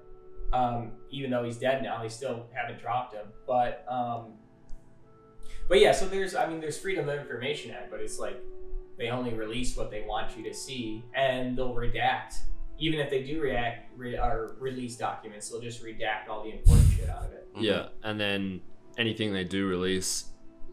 um, 0.54 0.92
even 1.10 1.30
though 1.30 1.44
he's 1.44 1.58
dead 1.58 1.84
now, 1.84 2.02
they 2.02 2.10
still 2.10 2.48
haven't 2.54 2.80
dropped 2.80 3.14
him. 3.14 3.28
But 3.48 3.86
um, 3.90 4.34
but 5.68 5.80
yeah, 5.80 5.92
so 5.92 6.08
there's 6.08 6.36
I 6.36 6.48
mean 6.48 6.60
there's 6.60 6.78
Freedom 6.78 7.08
of 7.08 7.20
Information 7.20 7.72
Act, 7.72 7.92
but 7.92 8.00
it's 8.00 8.20
like 8.20 8.42
they 8.98 9.10
only 9.10 9.34
release 9.34 9.78
what 9.78 9.92
they 9.92 10.02
want 10.02 10.36
you 10.38 10.44
to 10.44 10.54
see, 10.54 11.04
and 11.16 11.58
they'll 11.58 11.74
redact. 11.76 12.36
Even 12.80 13.00
if 13.00 13.10
they 13.10 13.24
do 13.24 13.42
react 13.42 13.92
re- 13.98 14.18
or 14.18 14.56
release 14.60 14.96
documents, 14.96 15.50
they'll 15.50 15.62
just 15.62 15.84
redact 15.84 16.30
all 16.30 16.44
the 16.44 16.52
important 16.52 16.90
shit 16.92 17.10
out 17.10 17.26
of 17.26 17.32
it. 17.34 17.48
Yeah, 17.58 17.88
and 18.04 18.20
then 18.20 18.62
anything 18.98 19.34
they 19.34 19.44
do 19.44 19.68
release 19.68 20.26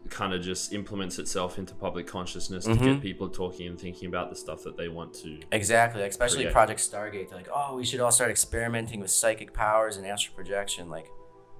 kind 0.09 0.33
of 0.33 0.41
just 0.41 0.73
implements 0.73 1.19
itself 1.19 1.57
into 1.57 1.73
public 1.75 2.07
consciousness 2.07 2.65
to 2.65 2.71
Mhm. 2.71 2.83
get 2.83 3.01
people 3.01 3.29
talking 3.29 3.67
and 3.67 3.79
thinking 3.79 4.07
about 4.07 4.29
the 4.29 4.35
stuff 4.35 4.63
that 4.63 4.77
they 4.77 4.87
want 4.87 5.13
to. 5.15 5.39
Exactly, 5.51 6.01
like, 6.01 6.11
especially 6.11 6.39
Forget. 6.39 6.53
Project 6.53 6.79
Stargate. 6.79 7.29
They're 7.29 7.37
like, 7.37 7.49
"Oh, 7.53 7.75
we 7.75 7.83
should 7.85 7.99
all 7.99 8.11
start 8.11 8.29
experimenting 8.31 8.99
with 8.99 9.11
psychic 9.11 9.53
powers 9.53 9.97
and 9.97 10.05
astral 10.05 10.35
projection." 10.35 10.89
Like, 10.89 11.07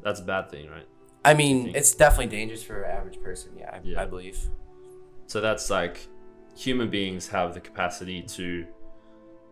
That's 0.04 0.20
a 0.20 0.24
bad 0.24 0.50
thing, 0.52 0.70
right? 0.70 0.86
I 1.26 1.34
mean, 1.34 1.76
it's 1.76 1.94
definitely 1.96 2.28
dangerous 2.28 2.64
for 2.64 2.84
an 2.84 2.92
average 2.92 3.20
person. 3.22 3.52
Yeah, 3.58 3.72
I, 3.74 3.80
Yeah. 3.84 4.02
I 4.02 4.06
believe. 4.06 4.40
So 5.26 5.42
that's 5.42 5.70
like 5.70 6.08
human 6.56 6.90
beings 6.90 7.28
have 7.30 7.54
the 7.54 7.60
capacity 7.60 8.22
to, 8.22 8.66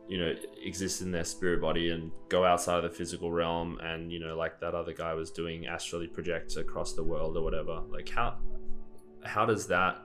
you 0.08 0.18
know, 0.20 0.36
exist 0.64 1.02
in 1.02 1.12
their 1.12 1.24
spirit 1.24 1.60
body 1.60 1.90
and 1.90 2.12
go 2.30 2.46
outside 2.46 2.78
of 2.78 2.84
the 2.84 2.90
physical 2.96 3.32
realm 3.32 3.80
and, 3.80 4.12
you 4.12 4.20
know, 4.20 4.38
like 4.38 4.60
that 4.62 4.74
other 4.76 4.94
guy 4.94 5.14
was 5.16 5.32
doing, 5.32 5.66
astrally 5.66 6.08
project 6.08 6.56
across 6.58 6.94
the 6.94 7.04
world 7.04 7.36
or 7.36 7.42
whatever. 7.44 7.82
Like 7.90 8.08
how 8.08 8.38
how 9.28 9.46
does 9.46 9.68
that 9.68 10.02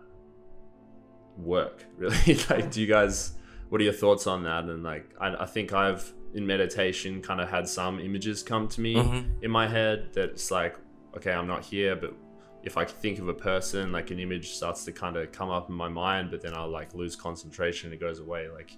work 1.36 1.84
really? 1.96 2.16
like 2.50 2.70
do 2.70 2.80
you 2.80 2.86
guys 2.86 3.32
what 3.68 3.80
are 3.80 3.84
your 3.84 3.92
thoughts 3.92 4.26
on 4.26 4.42
that? 4.42 4.64
And 4.64 4.82
like 4.82 5.14
I, 5.20 5.34
I 5.44 5.46
think 5.46 5.72
I've 5.72 6.12
in 6.34 6.44
meditation 6.46 7.22
kind 7.22 7.40
of 7.40 7.48
had 7.48 7.68
some 7.68 8.00
images 8.00 8.42
come 8.42 8.66
to 8.68 8.80
me 8.80 8.94
Mhm. 8.96 9.42
in 9.42 9.50
my 9.50 9.66
head 9.68 10.10
that's 10.12 10.50
like, 10.50 10.76
okay, 11.16 11.32
I'm 11.32 11.46
not 11.46 11.64
here, 11.64 11.94
but 11.96 12.14
if 12.62 12.76
I 12.76 12.84
think 12.84 13.18
of 13.20 13.28
a 13.28 13.34
person, 13.34 13.90
like 13.92 14.10
an 14.10 14.18
image 14.20 14.50
starts 14.50 14.84
to 14.84 14.92
kind 14.92 15.16
of 15.16 15.32
come 15.32 15.50
up 15.50 15.68
in 15.70 15.74
my 15.74 15.88
mind, 15.88 16.30
but 16.30 16.40
then 16.42 16.52
I'll 16.54 16.68
like 16.68 16.94
lose 16.94 17.16
concentration, 17.16 17.86
and 17.90 17.94
it 17.94 18.00
goes 18.00 18.18
away. 18.20 18.48
Like 18.48 18.72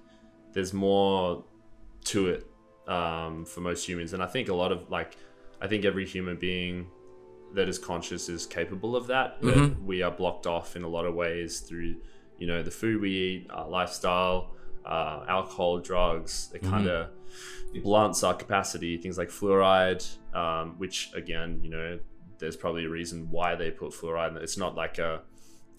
there's 0.53 0.73
more 0.75 1.45
to 2.05 2.29
it 2.29 2.47
um, 2.87 3.45
for 3.45 3.61
most 3.61 3.87
humans, 3.89 4.13
and 4.13 4.23
I 4.23 4.27
think 4.27 4.49
a 4.51 4.55
lot 4.55 4.73
of 4.73 4.89
like 4.91 5.17
I 5.61 5.67
think 5.69 5.85
every 5.85 6.07
human 6.07 6.37
being 6.37 6.87
that 7.55 7.69
is 7.69 7.79
conscious 7.79 8.29
is 8.29 8.47
capable 8.47 8.97
of 8.97 9.07
that, 9.09 9.41
but 9.43 9.55
Mhm. 9.55 9.85
we 9.85 10.03
are 10.03 10.11
blocked 10.11 10.47
off 10.47 10.75
in 10.77 10.83
a 10.85 10.89
lot 10.89 11.05
of 11.07 11.15
ways 11.15 11.61
through 11.61 11.97
you 12.39 12.47
know 12.47 12.63
the 12.63 12.71
food 12.71 13.01
we 13.01 13.11
eat, 13.11 13.47
our 13.51 13.69
lifestyle, 13.69 14.55
uh, 14.85 15.25
alcohol, 15.29 15.79
drugs. 15.79 16.51
It 16.55 16.63
kind 16.63 16.89
of 16.89 17.11
blunts 17.83 18.25
our 18.25 18.35
capacity. 18.35 18.97
Things 18.99 19.17
like 19.17 19.29
fluoride, 19.29 20.05
um, 20.35 20.75
which 20.79 21.11
again, 21.15 21.61
you 21.63 21.71
know, 21.71 21.99
there's 22.39 22.57
probably 22.57 22.85
a 22.87 22.89
reason 22.89 23.29
why 23.31 23.55
they 23.55 23.71
put 23.71 23.93
fluoride. 23.93 24.31
in 24.31 24.37
it. 24.39 24.43
It's 24.43 24.59
not 24.59 24.75
like 24.75 24.99
a 24.99 25.23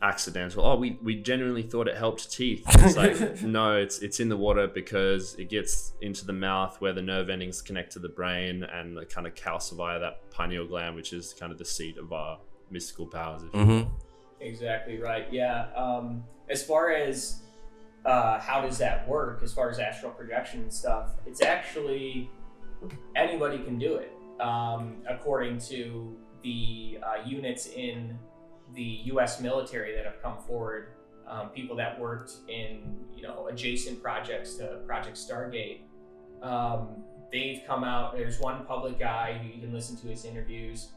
accidental. 0.04 0.64
Oh, 0.64 0.76
we, 0.76 1.00
we 1.02 1.16
genuinely 1.16 1.64
thought 1.64 1.88
it 1.88 1.98
helped 1.98 2.32
teeth. 2.32 2.64
It's 2.84 2.98
like 2.98 3.42
no, 3.42 3.78
it's 3.78 4.00
it's 4.00 4.20
in 4.20 4.28
the 4.28 4.38
water 4.38 4.68
because 4.68 5.36
it 5.36 5.50
gets 5.50 5.94
into 6.02 6.26
the 6.26 6.34
mouth 6.34 6.80
where 6.82 6.92
the 6.92 7.02
nerve 7.02 7.30
endings 7.30 7.62
connect 7.62 7.94
to 7.94 8.00
the 8.00 8.10
brain 8.10 8.64
and 8.64 8.98
it 8.98 9.10
kind 9.10 9.26
of 9.26 9.34
calcify 9.36 10.00
that 10.00 10.30
pineal 10.30 10.68
gland, 10.68 10.96
which 10.96 11.14
is 11.14 11.34
kind 11.34 11.52
of 11.52 11.58
the 11.58 11.66
seat 11.66 11.98
of 11.98 12.12
our 12.12 12.40
mystical 12.70 13.08
powers. 13.08 13.44
If 13.44 13.52
Mm-hmm. 13.54 13.90
Exactly 14.42 15.00
right. 15.00 15.32
Yeah. 15.32 15.68
Um, 15.74 16.26
as 16.50 16.62
far 16.62 16.92
as 16.92 17.42
uh, 18.06 18.40
how 18.40 18.62
does 18.62 18.78
that 18.80 19.08
work, 19.08 19.42
as 19.42 19.54
far 19.54 19.70
as 19.70 19.80
astral 19.80 20.12
projection 20.12 20.64
and 20.64 20.74
stuff, 20.74 21.12
it's 21.26 21.42
actually 21.42 22.30
anybody 23.16 23.60
can 23.60 23.80
do 23.80 23.96
it. 23.96 24.12
Um, 24.42 24.98
according 25.08 25.60
to 25.70 26.18
the 26.42 27.00
uh, 27.02 27.26
units 27.26 27.68
in 27.68 28.20
the 28.74 29.02
U.S. 29.06 29.40
military 29.40 29.96
that 29.96 30.06
have 30.06 30.22
come 30.22 30.38
forward, 30.38 30.94
um, 31.28 31.50
people 31.50 31.76
that 31.78 32.00
worked 32.00 32.34
in 32.48 32.98
you 33.16 33.24
know 33.24 33.48
adjacent 33.48 34.02
projects 34.02 34.56
to 34.56 34.80
Project 34.86 35.18
Stargate, 35.18 35.82
um, 36.42 37.04
they've 37.32 37.62
come 37.66 37.84
out. 37.84 38.16
There's 38.16 38.40
one 38.40 38.66
public 38.66 39.00
guy 39.00 39.42
you 39.54 39.62
can 39.62 39.74
listen 39.74 39.98
to 39.98 40.08
his 40.08 40.26
interviews 40.26 40.90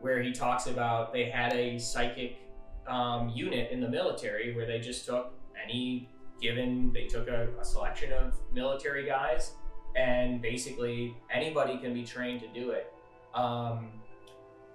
where 0.00 0.22
he 0.22 0.32
talks 0.32 0.66
about 0.66 1.12
they 1.12 1.24
had 1.24 1.52
a 1.54 1.78
psychic 1.78 2.38
um, 2.86 3.30
unit 3.30 3.70
in 3.70 3.80
the 3.80 3.88
military 3.88 4.54
where 4.54 4.66
they 4.66 4.78
just 4.78 5.06
took 5.06 5.32
any 5.64 6.08
given 6.42 6.92
they 6.92 7.06
took 7.06 7.28
a, 7.28 7.48
a 7.58 7.64
selection 7.64 8.12
of 8.12 8.34
military 8.52 9.06
guys 9.06 9.52
and 9.96 10.42
basically 10.42 11.16
anybody 11.32 11.78
can 11.78 11.94
be 11.94 12.04
trained 12.04 12.40
to 12.40 12.48
do 12.48 12.70
it 12.70 12.92
um, 13.34 13.88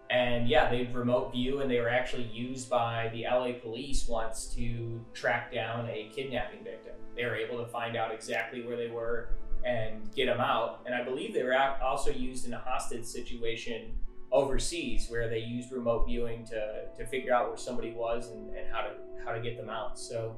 and 0.09 0.47
yeah 0.49 0.69
they 0.69 0.85
remote 0.93 1.31
view 1.31 1.61
and 1.61 1.69
they 1.69 1.79
were 1.79 1.89
actually 1.89 2.23
used 2.33 2.69
by 2.69 3.09
the 3.13 3.25
la 3.31 3.51
police 3.61 4.07
once 4.07 4.53
to 4.55 4.99
track 5.13 5.53
down 5.53 5.85
a 5.87 6.09
kidnapping 6.15 6.63
victim 6.63 6.93
they 7.15 7.25
were 7.25 7.35
able 7.35 7.63
to 7.63 7.69
find 7.69 7.95
out 7.95 8.11
exactly 8.13 8.63
where 8.65 8.77
they 8.77 8.89
were 8.89 9.29
and 9.65 10.13
get 10.15 10.25
them 10.25 10.39
out 10.39 10.81
and 10.85 10.95
i 10.95 11.03
believe 11.03 11.33
they 11.33 11.43
were 11.43 11.55
also 11.83 12.11
used 12.11 12.45
in 12.47 12.53
a 12.53 12.59
hostage 12.59 13.05
situation 13.05 13.91
overseas 14.31 15.07
where 15.09 15.27
they 15.27 15.39
used 15.39 15.71
remote 15.71 16.05
viewing 16.07 16.45
to, 16.45 16.85
to 16.97 17.05
figure 17.07 17.33
out 17.33 17.47
where 17.47 17.57
somebody 17.57 17.91
was 17.91 18.29
and, 18.31 18.55
and 18.55 18.71
how 18.71 18.81
to 18.81 18.91
how 19.25 19.33
to 19.33 19.41
get 19.41 19.57
them 19.57 19.69
out. 19.69 19.97
So 19.99 20.35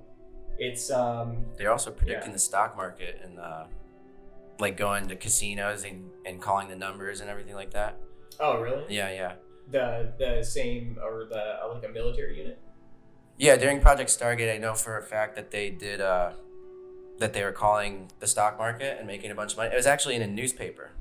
it's 0.57 0.89
um 0.89 1.45
They're 1.57 1.72
also 1.72 1.91
predicting 1.91 2.30
Yeah. 2.30 2.34
the 2.34 2.39
stock 2.39 2.76
market 2.76 3.19
and 3.24 3.39
uh, 3.39 3.65
like 4.59 4.78
going 4.78 5.07
to 5.09 5.15
casinos 5.15 5.84
and, 5.84 6.09
and 6.26 6.41
calling 6.41 6.67
the 6.69 6.76
numbers 6.76 7.19
and 7.22 7.30
everything 7.30 7.55
like 7.55 7.72
that. 7.72 7.97
oh 8.39 8.59
really 8.61 8.84
Yeah, 8.89 9.11
yeah. 9.11 9.34
The 9.72 10.13
the 10.17 10.43
same 10.43 10.97
or 11.01 11.26
the 11.30 11.63
uh, 11.63 11.74
like 11.74 11.84
a 11.84 11.89
military 11.89 12.38
unit. 12.38 12.59
Yeah, 13.38 13.55
during 13.55 13.82
Project 13.82 14.09
Stargate, 14.09 14.53
I 14.53 14.57
know 14.57 14.76
for 14.76 14.97
a 14.97 15.03
fact 15.03 15.36
that 15.36 15.51
they 15.51 15.69
did 15.69 16.01
uh, 16.01 16.32
that 17.19 17.34
they 17.34 17.43
were 17.43 17.51
calling 17.51 18.11
the 18.19 18.28
stock 18.28 18.57
market 18.57 18.97
and 18.99 19.07
making 19.07 19.32
a 19.32 19.36
bunch 19.36 19.53
of 19.53 19.57
money. 19.57 19.72
It 19.74 19.78
was 19.78 19.88
actually 19.88 20.15
in 20.15 20.22
a 20.22 20.28
newspaper. 20.28 20.91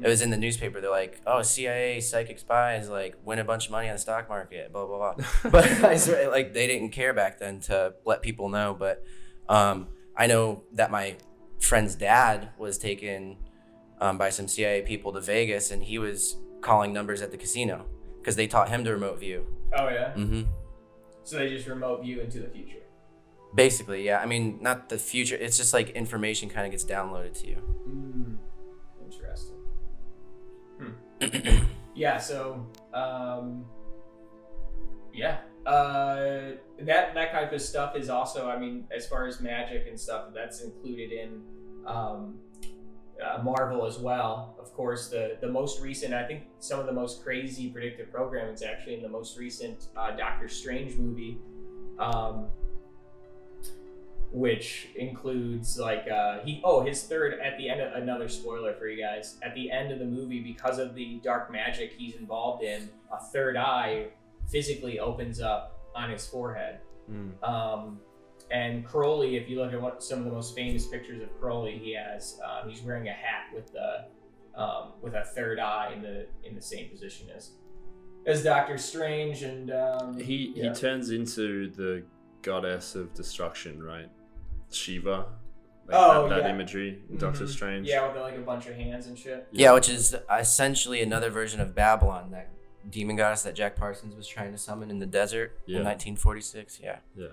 It 0.00 0.08
was 0.08 0.22
in 0.22 0.30
the 0.30 0.38
newspaper. 0.38 0.80
They're 0.80 0.90
like, 0.90 1.20
"Oh, 1.26 1.42
CIA 1.42 2.00
psychic 2.00 2.38
spies 2.38 2.88
like 2.88 3.16
win 3.24 3.38
a 3.38 3.44
bunch 3.44 3.66
of 3.66 3.72
money 3.72 3.88
on 3.88 3.94
the 3.94 4.00
stock 4.00 4.28
market." 4.28 4.72
Blah 4.72 4.86
blah 4.86 5.14
blah. 5.14 5.26
but 5.50 5.66
I 5.84 5.96
swear, 5.96 6.30
like 6.30 6.54
they 6.54 6.66
didn't 6.66 6.90
care 6.90 7.12
back 7.12 7.38
then 7.38 7.60
to 7.60 7.94
let 8.04 8.22
people 8.22 8.48
know. 8.48 8.74
But 8.78 9.04
um, 9.48 9.88
I 10.16 10.26
know 10.26 10.64
that 10.72 10.90
my 10.90 11.16
friend's 11.60 11.94
dad 11.94 12.50
was 12.58 12.78
taken 12.78 13.36
um, 14.00 14.18
by 14.18 14.30
some 14.30 14.48
CIA 14.48 14.82
people 14.82 15.12
to 15.12 15.20
Vegas, 15.20 15.70
and 15.70 15.82
he 15.82 15.98
was 15.98 16.36
calling 16.62 16.92
numbers 16.92 17.20
at 17.20 17.30
the 17.30 17.36
casino 17.36 17.84
because 18.20 18.36
they 18.36 18.46
taught 18.46 18.68
him 18.68 18.84
to 18.84 18.92
remote 18.92 19.18
view. 19.18 19.44
Oh 19.76 19.88
yeah. 19.88 20.12
Mm-hmm. 20.16 20.42
So 21.24 21.36
they 21.36 21.48
just 21.48 21.66
remote 21.66 22.02
view 22.02 22.20
into 22.20 22.40
the 22.40 22.48
future. 22.48 22.78
Basically, 23.54 24.04
yeah. 24.04 24.20
I 24.20 24.26
mean, 24.26 24.58
not 24.62 24.88
the 24.88 24.98
future. 24.98 25.36
It's 25.36 25.56
just 25.58 25.74
like 25.74 25.90
information 25.90 26.48
kind 26.48 26.64
of 26.64 26.70
gets 26.72 26.84
downloaded 26.84 27.38
to 27.40 27.48
you. 27.48 27.58
Mm, 27.88 28.38
interesting. 29.04 29.58
yeah. 31.94 32.18
So 32.18 32.66
um, 32.94 33.66
yeah. 35.12 35.38
Uh, 35.66 36.56
that 36.80 37.14
that 37.14 37.30
type 37.30 37.52
of 37.52 37.60
stuff 37.60 37.94
is 37.96 38.08
also, 38.08 38.48
I 38.48 38.58
mean, 38.58 38.84
as 38.94 39.06
far 39.06 39.26
as 39.26 39.40
magic 39.40 39.86
and 39.86 39.98
stuff, 39.98 40.30
that's 40.34 40.62
included 40.62 41.12
in 41.12 41.42
um, 41.86 42.38
uh, 43.20 43.42
Marvel 43.42 43.86
as 43.86 43.98
well. 43.98 44.56
Of 44.60 44.72
course, 44.72 45.08
the 45.08 45.36
the 45.40 45.48
most 45.50 45.80
recent, 45.80 46.14
I 46.14 46.24
think, 46.24 46.44
some 46.60 46.80
of 46.80 46.86
the 46.86 46.92
most 46.92 47.22
crazy 47.22 47.70
predictive 47.70 48.12
programming 48.12 48.54
is 48.54 48.62
actually 48.62 48.94
in 48.94 49.02
the 49.02 49.08
most 49.08 49.38
recent 49.38 49.86
uh, 49.96 50.12
Doctor 50.16 50.48
Strange 50.48 50.96
movie. 50.96 51.38
Um, 51.98 52.48
which 54.30 54.88
includes 54.96 55.78
like 55.78 56.08
uh, 56.10 56.38
he 56.42 56.60
oh 56.64 56.80
his 56.82 57.02
third 57.02 57.38
at 57.40 57.58
the 57.58 57.68
end 57.68 57.82
of 57.82 57.92
another 58.02 58.28
spoiler 58.30 58.72
for 58.72 58.88
you 58.88 59.02
guys 59.02 59.36
at 59.42 59.54
the 59.54 59.70
end 59.70 59.92
of 59.92 59.98
the 59.98 60.06
movie 60.06 60.40
because 60.40 60.78
of 60.78 60.94
the 60.94 61.20
dark 61.22 61.52
magic 61.52 61.92
he's 61.92 62.14
involved 62.14 62.64
in 62.64 62.88
a 63.12 63.22
third 63.30 63.58
eye 63.58 64.06
physically 64.50 64.98
opens 64.98 65.38
up 65.38 65.86
on 65.94 66.10
his 66.10 66.26
forehead 66.26 66.80
Mm. 67.10 67.42
um, 67.42 67.98
and 68.52 68.84
Crowley 68.86 69.36
if 69.36 69.48
you 69.48 69.58
look 69.58 69.72
at 69.72 69.80
what 69.80 70.02
some 70.02 70.18
of 70.20 70.24
the 70.26 70.30
most 70.30 70.54
famous 70.54 70.86
pictures 70.86 71.22
of 71.22 71.28
Crowley 71.40 71.78
he 71.78 71.94
has 71.94 72.38
um, 72.44 72.68
he's 72.70 72.82
wearing 72.82 73.08
a 73.08 73.12
hat 73.12 73.46
with 73.54 73.72
the 73.72 74.04
um, 74.60 74.92
with 75.00 75.14
a 75.14 75.24
third 75.24 75.58
eye 75.58 75.92
in 75.96 76.02
the 76.02 76.26
in 76.44 76.54
the 76.54 76.60
same 76.62 76.88
position 76.90 77.28
as 77.34 77.52
as 78.26 78.44
Doctor 78.44 78.78
Strange 78.78 79.42
and 79.42 79.70
um, 79.72 80.18
He 80.18 80.52
yeah. 80.54 80.72
he 80.72 80.78
turns 80.78 81.10
into 81.10 81.70
the 81.70 82.04
goddess 82.42 82.94
of 82.94 83.12
destruction, 83.14 83.82
right? 83.82 84.08
Shiva. 84.70 85.26
Like 85.88 85.96
Oh, 85.98 86.28
that, 86.28 86.36
that 86.36 86.44
yeah. 86.44 86.54
imagery 86.54 87.02
in 87.10 87.16
Doctor. 87.18 87.46
Strange. 87.48 87.88
yeah 87.88 88.06
with 88.06 88.20
like 88.22 88.36
a 88.36 88.40
bunch 88.40 88.66
of 88.68 88.74
hands 88.76 89.06
and 89.08 89.18
shit 89.18 89.48
Yeah, 89.50 89.72
which 89.72 89.88
is 89.88 90.14
essentially 90.38 91.02
another 91.02 91.30
version 91.30 91.60
of 91.60 91.74
Babylon, 91.74 92.30
that 92.30 92.50
demon 92.88 93.16
goddess 93.16 93.42
that 93.42 93.54
Jack 93.54 93.74
Parsons 93.76 94.14
was 94.14 94.26
trying 94.28 94.52
to 94.52 94.58
summon 94.58 94.90
in 94.90 94.98
the 95.00 95.06
desert 95.06 95.58
Yeah. 95.66 95.78
in 95.78 95.84
1946. 95.84 96.78
Yeah. 96.82 96.98
Yeah. 97.16 97.26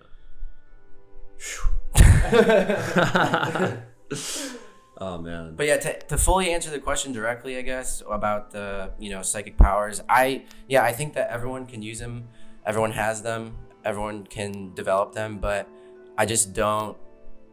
oh 4.97 5.17
man. 5.19 5.55
But 5.55 5.67
yeah, 5.67 5.77
to, 5.77 5.99
to 5.99 6.17
fully 6.17 6.51
answer 6.51 6.69
the 6.69 6.79
question 6.79 7.13
directly, 7.13 7.57
I 7.57 7.61
guess 7.61 8.03
about 8.09 8.51
the 8.51 8.91
you 8.99 9.09
know 9.09 9.21
psychic 9.21 9.57
powers, 9.57 10.01
I 10.09 10.45
yeah 10.67 10.83
I 10.83 10.91
think 10.91 11.13
that 11.13 11.29
everyone 11.29 11.65
can 11.65 11.81
use 11.81 11.99
them, 11.99 12.27
everyone 12.65 12.91
has 12.91 13.21
them, 13.21 13.55
everyone 13.85 14.25
can 14.25 14.73
develop 14.73 15.13
them, 15.13 15.39
but 15.39 15.67
I 16.17 16.25
just 16.25 16.53
don't 16.53 16.97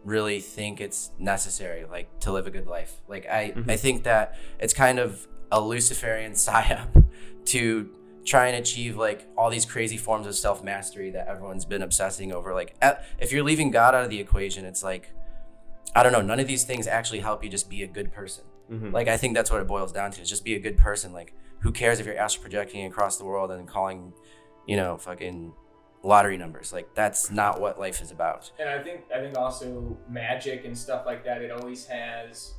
really 0.04 0.40
think 0.40 0.80
it's 0.80 1.10
necessary 1.18 1.84
like 1.90 2.20
to 2.20 2.32
live 2.32 2.46
a 2.46 2.50
good 2.50 2.66
life. 2.66 3.00
Like 3.08 3.26
I 3.28 3.52
Mhm. 3.56 3.70
I 3.70 3.76
think 3.76 4.04
that 4.04 4.36
it's 4.60 4.74
kind 4.74 4.98
of 4.98 5.26
a 5.50 5.60
Luciferian 5.60 6.32
psyop 6.44 7.04
to 7.46 7.90
try 8.26 8.48
and 8.48 8.56
achieve 8.56 8.96
like 8.96 9.26
all 9.38 9.48
these 9.48 9.64
crazy 9.64 9.96
forms 9.96 10.26
of 10.26 10.34
self 10.34 10.62
mastery 10.62 11.10
that 11.12 11.28
everyone's 11.28 11.64
been 11.64 11.80
obsessing 11.82 12.32
over. 12.32 12.52
Like 12.52 12.76
if 13.18 13.32
you're 13.32 13.44
leaving 13.44 13.70
God 13.70 13.94
out 13.94 14.04
of 14.04 14.10
the 14.10 14.20
equation, 14.20 14.64
it's 14.66 14.82
like 14.82 15.10
I 15.94 16.02
don't 16.02 16.12
know. 16.12 16.20
None 16.20 16.40
of 16.40 16.46
these 16.46 16.64
things 16.64 16.86
actually 16.86 17.20
help 17.20 17.42
you 17.42 17.48
just 17.48 17.70
be 17.70 17.82
a 17.82 17.86
good 17.86 18.12
person. 18.12 18.44
Mhm. 18.70 18.92
Like 18.92 19.08
I 19.08 19.16
think 19.16 19.34
that's 19.34 19.50
what 19.50 19.60
it 19.62 19.68
boils 19.68 19.92
down 19.92 20.10
to. 20.10 20.20
Is 20.20 20.28
just 20.28 20.44
be 20.44 20.54
a 20.56 20.58
good 20.60 20.76
person. 20.76 21.12
Like 21.12 21.32
who 21.60 21.72
cares 21.72 22.00
if 22.00 22.06
you're 22.06 22.18
astral 22.18 22.42
projecting 22.42 22.84
across 22.84 23.16
the 23.16 23.24
world 23.24 23.50
and 23.50 23.66
calling, 23.66 24.12
you 24.66 24.76
know, 24.76 24.98
fucking 24.98 25.54
lottery 26.02 26.36
numbers. 26.36 26.72
Like 26.72 26.94
that's 26.94 27.30
not 27.30 27.60
what 27.60 27.78
life 27.78 28.02
is 28.02 28.10
about. 28.10 28.50
And 28.58 28.68
I 28.68 28.82
think 28.82 29.02
I 29.14 29.20
think 29.20 29.38
also 29.38 29.96
magic 30.08 30.64
and 30.64 30.76
stuff 30.76 31.06
like 31.06 31.24
that. 31.24 31.42
It 31.42 31.50
always 31.52 31.86
has. 31.86 32.54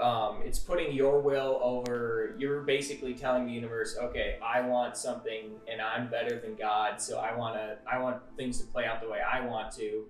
Um, 0.00 0.42
it's 0.44 0.58
putting 0.58 0.92
your 0.92 1.20
will 1.20 1.58
over. 1.62 2.34
You're 2.38 2.60
basically 2.60 3.14
telling 3.14 3.46
the 3.46 3.52
universe, 3.52 3.96
okay, 4.00 4.38
I 4.44 4.60
want 4.60 4.96
something, 4.96 5.50
and 5.70 5.80
I'm 5.80 6.08
better 6.08 6.38
than 6.38 6.54
God, 6.54 7.00
so 7.00 7.18
I 7.18 7.36
want 7.36 7.56
to. 7.56 7.78
I 7.90 7.98
want 7.98 8.22
things 8.36 8.60
to 8.60 8.66
play 8.66 8.84
out 8.84 9.00
the 9.00 9.08
way 9.08 9.18
I 9.20 9.44
want 9.44 9.72
to, 9.76 10.04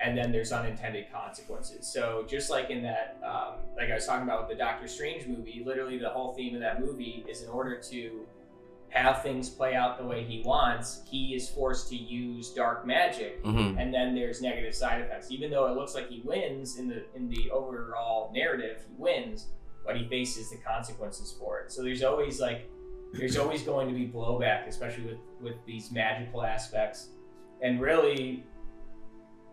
and 0.00 0.16
then 0.16 0.30
there's 0.30 0.52
unintended 0.52 1.06
consequences. 1.12 1.86
So 1.92 2.24
just 2.28 2.50
like 2.50 2.70
in 2.70 2.82
that, 2.82 3.20
um, 3.24 3.54
like 3.76 3.90
I 3.90 3.94
was 3.94 4.06
talking 4.06 4.24
about 4.24 4.46
with 4.46 4.56
the 4.56 4.62
Doctor 4.62 4.86
Strange 4.86 5.26
movie, 5.26 5.62
literally 5.64 5.98
the 5.98 6.10
whole 6.10 6.34
theme 6.34 6.54
of 6.54 6.60
that 6.60 6.80
movie 6.80 7.24
is 7.28 7.42
in 7.42 7.48
order 7.48 7.76
to 7.90 8.26
have 8.92 9.22
things 9.22 9.48
play 9.48 9.74
out 9.74 9.96
the 9.98 10.04
way 10.04 10.22
he 10.22 10.42
wants, 10.44 11.02
he 11.10 11.34
is 11.34 11.48
forced 11.48 11.88
to 11.88 11.96
use 11.96 12.50
dark 12.50 12.86
magic, 12.86 13.40
hmm 13.42 13.78
and 13.78 13.92
then 13.92 14.14
there's 14.14 14.42
negative 14.42 14.74
side 14.74 15.00
effects. 15.00 15.30
Even 15.30 15.50
though 15.50 15.66
it 15.66 15.74
looks 15.76 15.94
like 15.94 16.08
he 16.08 16.20
wins 16.24 16.78
in 16.78 16.88
the 16.88 17.04
in 17.16 17.28
the 17.28 17.50
overall 17.50 18.30
narrative, 18.34 18.84
he 18.88 18.94
wins, 18.98 19.46
but 19.86 19.96
he 19.96 20.06
faces 20.08 20.50
the 20.50 20.58
consequences 20.58 21.34
for 21.38 21.60
it. 21.60 21.72
So 21.72 21.82
there's 21.82 22.02
always 22.02 22.38
like 22.40 22.68
there's 23.14 23.36
always 23.38 23.62
going 23.72 23.88
to 23.88 23.94
be 23.94 24.06
blowback, 24.06 24.68
especially 24.68 25.04
with 25.04 25.18
with 25.40 25.56
these 25.66 25.90
magical 25.90 26.42
aspects, 26.44 27.08
and 27.62 27.80
really. 27.80 28.44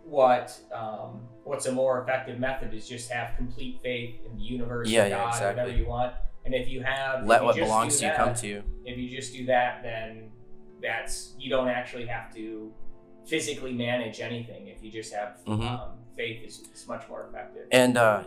What 0.05 0.57
um, 0.73 1.21
what's 1.43 1.67
a 1.67 1.71
more 1.71 2.01
effective 2.01 2.39
method 2.39 2.73
is 2.73 2.87
just 2.89 3.11
have 3.11 3.35
complete 3.37 3.79
faith 3.83 4.15
in 4.25 4.37
the 4.37 4.41
universe, 4.41 4.89
Yeah, 4.89 5.01
and 5.03 5.09
yeah, 5.11 5.17
God, 5.17 5.27
exactly. 5.27 5.61
whatever 5.61 5.77
you 5.77 5.87
want. 5.87 6.13
And 6.45 6.53
if 6.55 6.67
you 6.67 6.81
have, 6.81 7.25
Let 7.25 7.41
you 7.41 7.45
what 7.47 7.55
belongs 7.55 7.97
to 7.99 8.05
you 8.05 8.09
that, 8.11 8.17
come 8.17 8.33
to 8.35 8.47
you. 8.47 8.63
if 8.85 8.97
you 8.97 9.09
just 9.09 9.33
do 9.33 9.45
that, 9.47 9.83
then 9.83 10.31
that's 10.81 11.33
you 11.37 11.49
don't 11.49 11.67
actually 11.67 12.05
have 12.07 12.33
to 12.35 12.71
physically 13.27 13.73
manage 13.73 14.19
anything. 14.21 14.67
If 14.67 14.81
you 14.83 14.91
just 14.91 15.13
have 15.13 15.37
Mhm. 15.45 15.61
um, 15.69 15.89
faith, 16.15 16.43
is, 16.45 16.61
is 16.73 16.87
much 16.87 17.07
more 17.09 17.27
effective. 17.29 17.67
and 17.71 17.97
uh, 17.97 18.23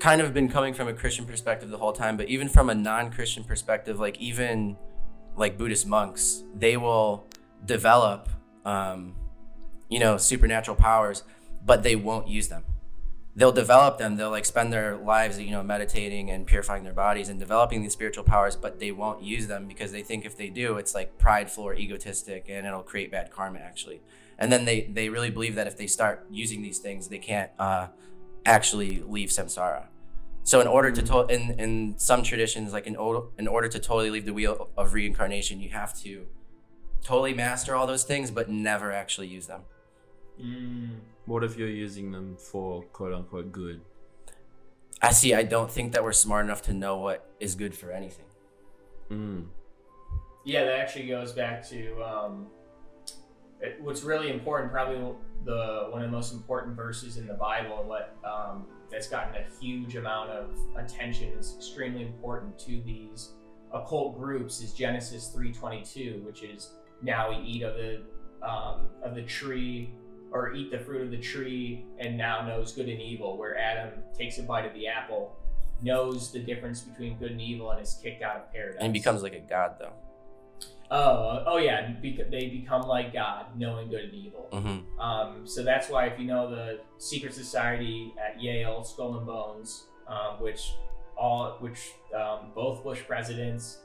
kind 0.00 0.20
of 0.20 0.32
been 0.34 0.48
coming 0.48 0.74
from 0.74 0.88
a 0.88 0.92
Christian 0.92 1.24
perspective 1.26 1.68
the 1.70 1.78
whole 1.78 1.92
time, 1.92 2.16
but 2.16 2.28
even 2.28 2.48
from 2.48 2.70
a 2.70 2.74
non-Christian 2.74 3.44
perspective, 3.44 3.98
like 4.00 4.18
even 4.18 4.76
like 5.36 5.56
Buddhist 5.58 5.86
monks, 5.86 6.42
they 6.54 6.76
will 6.76 7.26
develop, 7.64 8.28
um, 8.64 9.14
you 9.88 9.98
know, 10.00 10.16
supernatural 10.16 10.76
powers, 10.76 11.22
but 11.64 11.82
they 11.82 11.94
won't 11.96 12.28
use 12.28 12.48
them. 12.48 12.64
They'll 13.38 13.52
develop 13.52 13.98
them. 13.98 14.16
They'll 14.16 14.32
like 14.38 14.44
spend 14.44 14.72
their 14.72 14.96
lives, 14.96 15.38
you 15.38 15.52
know, 15.52 15.62
meditating 15.62 16.28
and 16.32 16.44
purifying 16.44 16.82
their 16.82 16.92
bodies 16.92 17.28
and 17.28 17.38
developing 17.38 17.82
these 17.82 17.92
spiritual 17.92 18.24
powers, 18.24 18.56
but 18.56 18.80
they 18.80 18.90
won't 18.90 19.22
use 19.22 19.46
them 19.46 19.68
because 19.68 19.92
they 19.92 20.02
think 20.02 20.24
if 20.24 20.36
they 20.36 20.48
do, 20.48 20.76
it's 20.76 20.92
like 20.92 21.18
prideful 21.18 21.62
or 21.62 21.74
egotistic, 21.74 22.46
and 22.48 22.66
it'll 22.66 22.82
create 22.82 23.12
bad 23.12 23.30
karma 23.30 23.60
actually. 23.60 24.00
And 24.40 24.50
then 24.52 24.64
they 24.64 24.78
they 24.98 25.08
really 25.08 25.30
believe 25.30 25.54
that 25.54 25.68
if 25.68 25.76
they 25.76 25.86
start 25.86 26.26
using 26.28 26.62
these 26.62 26.80
things, 26.80 27.06
they 27.08 27.18
can't 27.18 27.52
uh, 27.60 27.86
actually 28.44 29.04
leave 29.06 29.28
samsara. 29.28 29.84
So 30.42 30.60
in 30.60 30.66
order 30.66 30.90
to 30.90 31.02
to- 31.02 31.26
in 31.36 31.42
in 31.60 31.94
some 31.96 32.24
traditions, 32.24 32.72
like 32.72 32.88
in 32.88 32.96
o- 32.96 33.28
in 33.38 33.46
order 33.46 33.68
to 33.68 33.78
totally 33.78 34.10
leave 34.10 34.26
the 34.26 34.34
wheel 34.34 34.68
of 34.76 34.94
reincarnation, 34.94 35.60
you 35.60 35.70
have 35.70 35.92
to 36.02 36.26
totally 37.04 37.34
master 37.34 37.76
all 37.76 37.86
those 37.86 38.02
things, 38.02 38.32
but 38.32 38.48
never 38.50 38.90
actually 38.90 39.28
use 39.28 39.46
them. 39.46 39.62
Mm. 40.40 40.90
What 41.26 41.44
if 41.44 41.58
you're 41.58 41.68
using 41.68 42.12
them 42.12 42.36
for 42.36 42.82
quote 42.84 43.12
unquote 43.12 43.52
good? 43.52 43.80
I 45.00 45.12
see. 45.12 45.34
I 45.34 45.42
don't 45.42 45.70
think 45.70 45.92
that 45.92 46.02
we're 46.02 46.12
smart 46.12 46.44
enough 46.44 46.62
to 46.62 46.74
know 46.74 46.96
what 46.96 47.28
is 47.38 47.54
good 47.54 47.74
for 47.74 47.92
anything. 47.92 48.24
Mm. 49.10 49.46
Yeah, 50.44 50.64
that 50.64 50.78
actually 50.80 51.06
goes 51.06 51.32
back 51.32 51.68
to 51.68 52.02
um, 52.02 52.46
it, 53.60 53.78
what's 53.80 54.02
really 54.02 54.30
important. 54.30 54.72
Probably 54.72 54.98
the 55.44 55.88
one 55.90 56.02
of 56.02 56.10
the 56.10 56.16
most 56.16 56.32
important 56.32 56.74
verses 56.76 57.16
in 57.16 57.26
the 57.26 57.34
Bible, 57.34 57.80
and 57.80 57.88
what 57.88 58.16
um, 58.24 58.66
that's 58.90 59.08
gotten 59.08 59.34
a 59.36 59.44
huge 59.60 59.96
amount 59.96 60.30
of 60.30 60.58
attention 60.76 61.32
is 61.38 61.54
extremely 61.56 62.02
important 62.02 62.58
to 62.60 62.80
these 62.82 63.34
occult 63.72 64.18
groups. 64.18 64.60
Is 64.60 64.72
Genesis 64.72 65.28
three 65.28 65.52
twenty 65.52 65.84
two, 65.84 66.22
which 66.24 66.42
is 66.42 66.72
now 67.02 67.30
we 67.30 67.44
eat 67.44 67.62
of 67.62 67.74
the 67.74 68.02
um, 68.42 68.88
of 69.02 69.14
the 69.14 69.22
tree 69.22 69.92
or 70.32 70.52
eat 70.54 70.70
the 70.70 70.78
fruit 70.78 71.02
of 71.02 71.10
the 71.10 71.18
tree 71.18 71.84
and 71.98 72.16
now 72.16 72.46
knows 72.46 72.72
good 72.72 72.88
and 72.88 73.00
evil 73.00 73.36
where 73.38 73.56
adam 73.58 73.90
takes 74.16 74.38
a 74.38 74.42
bite 74.42 74.64
of 74.66 74.74
the 74.74 74.86
apple 74.86 75.36
knows 75.82 76.32
the 76.32 76.38
difference 76.40 76.80
between 76.80 77.16
good 77.18 77.30
and 77.30 77.40
evil 77.40 77.70
and 77.70 77.80
is 77.80 77.98
kicked 78.02 78.22
out 78.22 78.36
of 78.36 78.52
paradise 78.52 78.78
And 78.80 78.94
he 78.94 79.00
becomes 79.00 79.22
like 79.22 79.34
a 79.34 79.40
god, 79.40 79.76
though. 79.78 79.92
Oh, 80.90 81.44
oh 81.46 81.58
yeah. 81.58 81.92
Bec- 82.02 82.30
they 82.30 82.48
become 82.48 82.82
like 82.82 83.12
God, 83.12 83.46
knowing 83.56 83.88
good 83.88 84.04
and 84.06 84.14
evil. 84.14 84.48
hmm 84.52 85.00
Um, 85.00 85.46
so 85.46 85.62
that's 85.62 85.88
why, 85.88 86.06
if 86.06 86.18
you 86.18 86.26
know 86.26 86.50
the 86.50 86.80
secret 86.98 87.34
society 87.34 88.12
at 88.18 88.42
Yale, 88.42 88.82
Skull 88.82 89.18
and 89.18 89.26
Bones, 89.26 89.84
um, 90.08 90.40
which 90.40 90.72
all, 91.16 91.56
which 91.60 91.92
um, 92.12 92.50
both 92.54 92.82
Bush 92.82 93.02
presidents, 93.06 93.78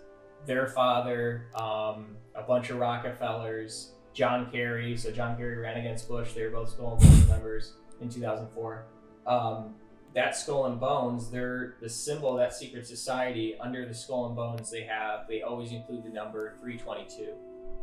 their 0.46 0.68
father, 0.68 1.48
um, 1.56 2.16
a 2.36 2.42
bunch 2.48 2.70
of 2.70 2.78
Rockefellers, 2.78 3.93
John 4.14 4.50
Kerry. 4.52 4.96
So 4.98 5.12
John 5.12 5.38
Kerry 5.38 5.58
ran 5.58 5.78
against 5.78 6.08
Bush. 6.08 6.34
They 6.34 6.44
were 6.44 6.52
both 6.52 6.70
Skull 6.70 6.94
and 6.94 7.02
Bones 7.02 7.28
members 7.28 7.74
in 8.02 8.10
2004. 8.10 8.86
Um, 9.26 9.76
that 10.14 10.36
skull 10.36 10.68
and 10.68 10.80
bones, 10.80 11.30
they're 11.30 11.76
the 11.82 11.90
symbol 11.90 12.34
of 12.34 12.38
that 12.38 12.54
secret 12.54 12.86
society. 12.86 13.58
Under 13.60 13.86
the 13.88 13.94
skull 13.94 14.28
and 14.28 14.36
bones, 14.36 14.70
they 14.70 14.84
have 14.84 15.28
they 15.28 15.42
always 15.42 15.72
include 15.72 16.04
the 16.04 16.10
number 16.10 16.54
322, 16.62 17.34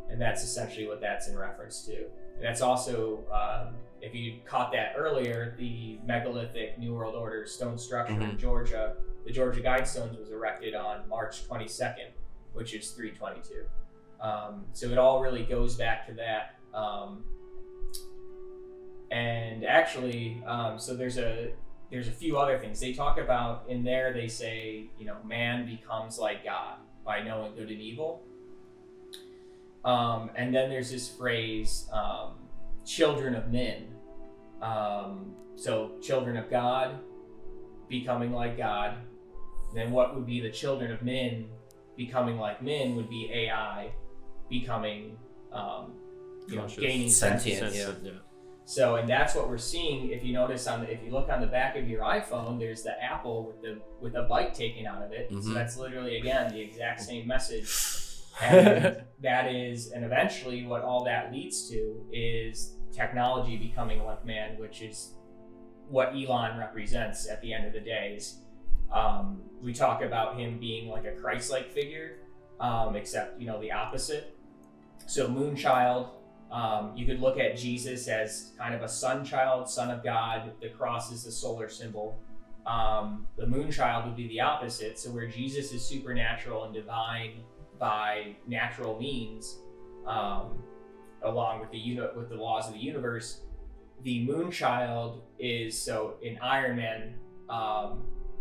and 0.08 0.20
that's 0.20 0.44
essentially 0.44 0.86
what 0.86 1.00
that's 1.00 1.28
in 1.28 1.36
reference 1.36 1.82
to. 1.86 1.96
And 2.36 2.44
that's 2.44 2.60
also, 2.60 3.24
um, 3.32 3.74
if 4.00 4.14
you 4.14 4.38
caught 4.44 4.72
that 4.72 4.94
earlier, 4.96 5.54
the 5.58 5.98
megalithic 6.06 6.78
New 6.78 6.94
World 6.94 7.16
Order 7.16 7.46
stone 7.46 7.76
structure 7.76 8.20
in 8.20 8.38
Georgia, 8.38 8.94
the 9.26 9.32
Georgia 9.32 9.60
Guidestones 9.60 10.18
was 10.18 10.30
erected 10.30 10.74
on 10.74 11.08
March 11.08 11.46
22nd, 11.48 12.10
which 12.52 12.74
is 12.74 12.92
322. 12.92 13.64
Um, 14.20 14.66
so 14.72 14.88
it 14.88 14.98
all 14.98 15.20
really 15.20 15.44
goes 15.44 15.76
back 15.76 16.06
to 16.06 16.14
that. 16.14 16.56
Um, 16.74 17.24
and 19.10 19.64
actually, 19.64 20.42
um, 20.46 20.78
so 20.78 20.94
there's 20.94 21.18
a 21.18 21.52
there's 21.90 22.06
a 22.06 22.12
few 22.12 22.38
other 22.38 22.58
things 22.58 22.78
they 22.78 22.92
talk 22.92 23.18
about 23.18 23.64
in 23.68 23.82
there. 23.82 24.12
They 24.12 24.28
say, 24.28 24.90
you 24.98 25.06
know, 25.06 25.16
man 25.24 25.66
becomes 25.66 26.18
like 26.18 26.44
God 26.44 26.76
by 27.04 27.22
knowing 27.22 27.54
good 27.56 27.70
and 27.70 27.80
evil. 27.80 28.22
Um, 29.84 30.30
and 30.36 30.54
then 30.54 30.68
there's 30.70 30.90
this 30.90 31.08
phrase, 31.08 31.88
um, 31.92 32.34
children 32.86 33.34
of 33.34 33.50
men. 33.50 33.88
Um, 34.62 35.34
so 35.56 35.92
children 36.00 36.36
of 36.36 36.48
God 36.48 36.98
becoming 37.88 38.32
like 38.32 38.56
God. 38.56 38.94
Then 39.74 39.90
what 39.90 40.14
would 40.14 40.26
be 40.26 40.40
the 40.40 40.50
children 40.50 40.92
of 40.92 41.02
men 41.02 41.46
becoming 41.96 42.38
like 42.38 42.62
men 42.62 42.94
would 42.96 43.10
be 43.10 43.30
AI 43.32 43.90
becoming, 44.50 45.16
um, 45.52 45.92
you 46.48 46.56
know, 46.56 46.66
gaining 46.66 47.08
Sentient, 47.08 47.60
sentience. 47.72 48.02
yeah. 48.02 48.10
Yeah. 48.12 48.18
So, 48.66 48.96
and 48.96 49.08
that's 49.08 49.34
what 49.34 49.48
we're 49.48 49.58
seeing. 49.58 50.10
If 50.10 50.22
you 50.22 50.32
notice 50.32 50.66
on 50.66 50.80
the, 50.82 50.92
if 50.92 51.02
you 51.04 51.10
look 51.10 51.28
on 51.28 51.40
the 51.40 51.46
back 51.46 51.76
of 51.76 51.88
your 51.88 52.02
iPhone, 52.02 52.58
there's 52.58 52.82
the 52.82 52.92
apple 53.02 53.44
with 53.46 53.62
the 53.62 53.80
with 54.00 54.14
a 54.16 54.22
bite 54.22 54.54
taken 54.54 54.86
out 54.86 55.02
of 55.02 55.12
it. 55.12 55.28
So 55.30 55.36
Mhm. 55.36 55.54
that's 55.54 55.76
literally 55.76 56.18
again 56.18 56.52
the 56.52 56.60
exact 56.60 57.00
same 57.00 57.26
message. 57.26 57.68
And 58.42 59.02
that 59.20 59.52
is, 59.52 59.90
and 59.90 60.02
eventually, 60.02 60.64
what 60.64 60.82
all 60.82 61.04
that 61.04 61.30
leads 61.30 61.68
to 61.70 62.06
is 62.10 62.76
technology 62.90 63.56
becoming 63.58 64.02
like 64.04 64.24
man, 64.24 64.56
which 64.58 64.80
is 64.80 65.14
what 65.88 66.14
Elon 66.14 66.56
represents 66.58 67.28
at 67.28 67.42
the 67.42 67.52
end 67.52 67.66
of 67.66 67.72
the 67.74 67.80
day. 67.80 68.14
Is 68.16 68.38
um, 68.94 69.42
we 69.60 69.74
talk 69.74 70.00
about 70.02 70.38
him 70.38 70.58
being 70.58 70.88
like 70.88 71.04
a 71.04 71.12
Christ-like 71.12 71.70
figure, 71.70 72.20
um, 72.60 72.96
except 72.96 73.38
you 73.40 73.46
know 73.46 73.60
the 73.60 73.72
opposite. 73.72 74.34
So 75.06 75.28
Moonchild, 75.28 76.10
um, 76.50 76.92
you 76.96 77.06
could 77.06 77.20
look 77.20 77.38
at 77.38 77.56
Jesus 77.56 78.08
as 78.08 78.52
kind 78.58 78.74
of 78.74 78.82
a 78.82 78.88
sun 78.88 79.24
child, 79.24 79.68
son 79.68 79.90
of 79.90 80.04
God. 80.04 80.52
The 80.60 80.68
cross 80.68 81.12
is 81.12 81.24
the 81.24 81.32
solar 81.32 81.68
symbol. 81.68 82.18
Um, 82.66 83.26
the 83.36 83.46
Moonchild 83.46 84.06
would 84.06 84.16
be 84.16 84.28
the 84.28 84.40
opposite. 84.40 84.98
So 84.98 85.10
where 85.10 85.26
Jesus 85.26 85.72
is 85.72 85.84
supernatural 85.84 86.64
and 86.64 86.74
divine 86.74 87.42
by 87.78 88.36
natural 88.46 88.98
means, 88.98 89.58
um, 90.06 90.62
along 91.22 91.60
with 91.60 91.70
the 91.70 92.00
with 92.16 92.28
the 92.28 92.36
laws 92.36 92.68
of 92.68 92.74
the 92.74 92.80
universe, 92.80 93.40
the 94.02 94.26
Moonchild 94.26 95.20
is 95.38 95.80
so 95.80 96.16
in 96.22 96.38
Iron 96.38 96.76
Man. 96.76 97.14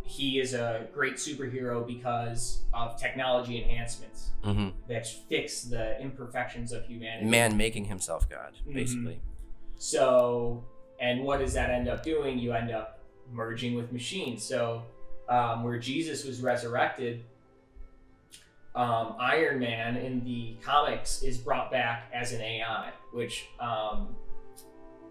He 0.09 0.39
is 0.39 0.55
a 0.55 0.87
great 0.91 1.15
superhero 1.17 1.85
because 1.85 2.63
of 2.73 2.99
technology 2.99 3.61
enhancements 3.61 4.31
hmm 4.43 4.69
that 4.87 5.05
fix 5.05 5.61
the 5.61 6.01
imperfections 6.01 6.71
of 6.71 6.83
humanity. 6.85 7.29
Man 7.29 7.55
making 7.55 7.85
himself 7.85 8.27
God, 8.27 8.53
Mhm. 8.67 8.73
basically. 8.73 9.19
So, 9.77 10.63
and 10.99 11.23
what 11.23 11.39
does 11.39 11.53
that 11.53 11.69
end 11.69 11.87
up 11.87 12.01
doing? 12.01 12.39
You 12.39 12.53
end 12.53 12.71
up 12.71 12.99
merging 13.31 13.75
with 13.75 13.91
machines. 13.91 14.43
So, 14.43 14.81
um, 15.29 15.63
where 15.63 15.77
Jesus 15.77 16.25
was 16.25 16.41
resurrected, 16.41 17.23
um, 18.73 19.15
Iron 19.19 19.59
Man 19.59 19.95
in 19.95 20.23
the 20.23 20.55
comics 20.63 21.21
is 21.21 21.37
brought 21.37 21.69
back 21.69 22.09
as 22.11 22.31
an 22.33 22.41
AI, 22.41 22.91
which 23.13 23.45
um, 23.59 24.15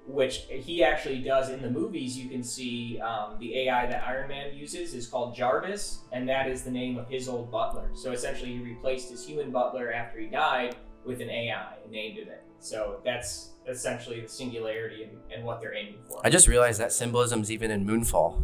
which 0.09 0.47
he 0.49 0.83
actually 0.83 1.19
does 1.19 1.51
in 1.51 1.63
the 1.63 1.71
movies. 1.71 2.19
You 2.19 2.29
can 2.29 2.43
see 2.43 2.99
um, 3.01 3.37
the 3.39 3.59
AI 3.61 3.87
that 3.87 4.03
Iron 4.07 4.29
Man 4.29 4.55
uses 4.55 4.95
is 4.95 5.07
called 5.07 5.37
Jarvis, 5.37 6.01
and 6.13 6.29
that 6.29 6.49
is 6.49 6.63
the 6.63 6.71
name 6.71 6.99
of 6.99 7.09
his 7.09 7.29
old 7.29 7.51
butler. 7.51 7.91
So 7.95 8.13
essentially, 8.13 8.53
he 8.53 8.59
replaced 8.59 9.11
his 9.11 9.25
human 9.25 9.51
butler 9.51 9.93
after 9.93 10.19
he 10.19 10.27
died 10.27 10.77
with 11.05 11.21
an 11.21 11.31
AI 11.31 11.75
and 11.83 11.93
named 11.93 12.19
it 12.19 12.29
it. 12.29 12.43
So 12.59 13.01
that's 13.05 13.51
essentially 13.69 14.21
the 14.21 14.29
singularity 14.29 15.05
and, 15.05 15.13
and 15.33 15.45
what 15.45 15.61
they're 15.61 15.75
aiming 15.75 16.01
for. 16.09 16.21
I 16.25 16.31
just 16.31 16.49
realized 16.49 16.81
that 16.81 16.93
symbolism's 16.93 17.53
even 17.53 17.71
in 17.71 17.87
Moonfall. 17.87 18.43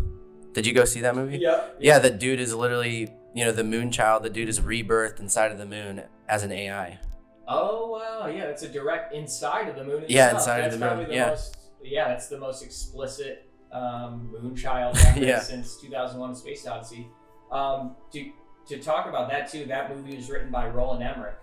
Did 0.53 0.67
you 0.67 0.73
go 0.73 0.85
see 0.85 1.01
that 1.01 1.17
movie? 1.17 1.39
Yep. 1.39 1.79
Yeah, 1.81 1.99
the 1.99 2.11
dude 2.11 2.39
is 2.39 2.55
literally 2.55 3.11
you 3.35 3.45
know, 3.45 3.53
the 3.53 3.65
Moon 3.65 3.91
Child, 3.91 4.23
the 4.23 4.31
dude 4.31 4.49
is 4.49 4.61
rebirthed 4.61 5.19
inside 5.19 5.51
of 5.51 5.59
the 5.59 5.67
moon 5.67 6.05
as 6.29 6.45
an 6.45 6.53
AI. 6.53 7.01
Oh 7.47 7.91
wow, 7.91 8.27
yeah, 8.27 8.45
it's 8.45 8.63
a 8.63 8.69
direct 8.69 9.15
inside 9.15 9.69
of 9.69 9.77
the 9.77 9.85
moon. 9.85 10.05
Yeah, 10.09 10.27
itself. 10.27 10.41
inside 10.41 10.59
of 10.65 10.73
the 10.73 10.79
moon, 10.79 10.89
probably 10.97 11.15
yeah. 11.15 11.29
Most, 11.31 11.57
yeah, 11.83 12.09
that's 12.09 12.29
the 12.29 12.39
most 12.39 12.63
explicit 12.63 13.49
um, 13.73 14.31
Moonchild 14.35 14.95
Yeah. 15.23 15.41
since 15.41 15.81
2001: 15.81 16.35
Space 16.37 16.67
Odyssey. 16.67 17.09
Um, 17.53 17.97
to 18.13 18.31
to 18.69 18.79
talk 18.79 19.07
about 19.07 19.29
that 19.31 19.51
too, 19.51 19.67
that 19.67 19.95
movie 19.95 20.17
was 20.17 20.31
written 20.31 20.51
by 20.51 20.69
Roland 20.69 21.03
Emmerich. 21.03 21.37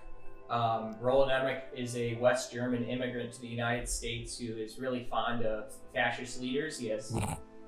Um, 0.50 0.96
Roland 1.00 1.32
Emmerich 1.32 1.64
is 1.76 1.96
a 1.96 2.16
West 2.16 2.52
German 2.52 2.84
immigrant 2.86 3.32
to 3.34 3.42
the 3.42 3.48
United 3.48 3.88
States 3.88 4.38
who 4.38 4.54
is 4.58 4.80
really 4.80 5.08
fond 5.10 5.46
of 5.46 5.72
fascist 5.94 6.42
leaders. 6.42 6.78
He 6.78 6.88
has 6.90 7.16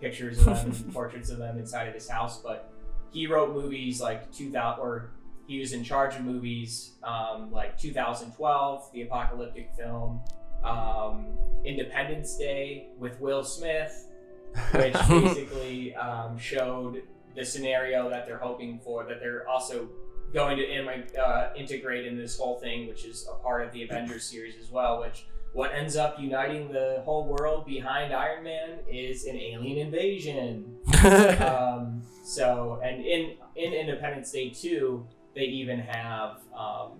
pictures 0.01 0.39
of 0.39 0.45
them 0.45 0.71
and 0.71 0.93
portraits 0.93 1.29
of 1.29 1.37
them 1.37 1.57
inside 1.57 1.87
of 1.87 1.93
his 1.93 2.09
house, 2.09 2.41
but 2.41 2.73
he 3.11 3.25
wrote 3.27 3.53
movies 3.53 4.01
like 4.01 4.29
2000 4.33 4.81
or 4.83 5.11
he 5.47 5.59
was 5.59 5.73
in 5.73 5.83
charge 5.83 6.15
of 6.15 6.21
movies 6.23 6.93
um, 7.03 7.51
like 7.51 7.77
2012 7.77 8.91
the 8.93 9.01
apocalyptic 9.01 9.69
film 9.77 10.21
um, 10.63 11.37
independence 11.65 12.37
day 12.37 12.87
with 12.97 13.19
will 13.19 13.43
smith 13.43 14.09
which 14.73 14.93
basically 15.07 15.95
um, 15.95 16.37
showed 16.37 17.01
the 17.35 17.43
scenario 17.43 18.09
that 18.09 18.25
they're 18.25 18.37
hoping 18.37 18.79
for 18.79 19.03
that 19.05 19.19
they're 19.19 19.47
also 19.47 19.89
going 20.33 20.57
to 20.57 20.63
in- 20.63 21.17
uh, 21.19 21.49
integrate 21.55 22.05
in 22.05 22.17
this 22.17 22.37
whole 22.37 22.59
thing 22.59 22.87
which 22.87 23.05
is 23.05 23.27
a 23.31 23.35
part 23.43 23.65
of 23.65 23.71
the 23.73 23.83
avengers 23.83 24.23
series 24.23 24.55
as 24.61 24.71
well 24.71 24.99
which 24.99 25.25
what 25.53 25.71
ends 25.73 25.95
up 25.95 26.19
uniting 26.19 26.71
the 26.71 27.01
whole 27.05 27.25
world 27.25 27.65
behind 27.65 28.11
iron 28.11 28.43
man 28.43 28.79
is 28.91 29.25
an 29.25 29.37
alien 29.37 29.77
invasion. 29.77 30.77
Um, 31.03 32.01
so, 32.23 32.79
and 32.81 33.03
in 33.05 33.35
in 33.57 33.73
Independence 33.73 34.31
Day 34.31 34.49
two, 34.49 35.05
they 35.35 35.43
even 35.43 35.79
have 35.79 36.41
um, 36.57 36.91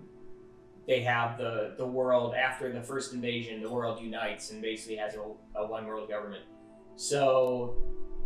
they 0.86 1.02
have 1.02 1.38
the 1.38 1.74
the 1.76 1.86
world 1.86 2.34
after 2.34 2.72
the 2.72 2.82
first 2.82 3.12
invasion, 3.12 3.62
the 3.62 3.70
world 3.70 4.00
unites 4.00 4.50
and 4.50 4.60
basically 4.60 4.96
has 4.96 5.14
a, 5.14 5.58
a 5.58 5.66
one 5.66 5.86
world 5.86 6.08
government. 6.08 6.44
So, 6.96 7.76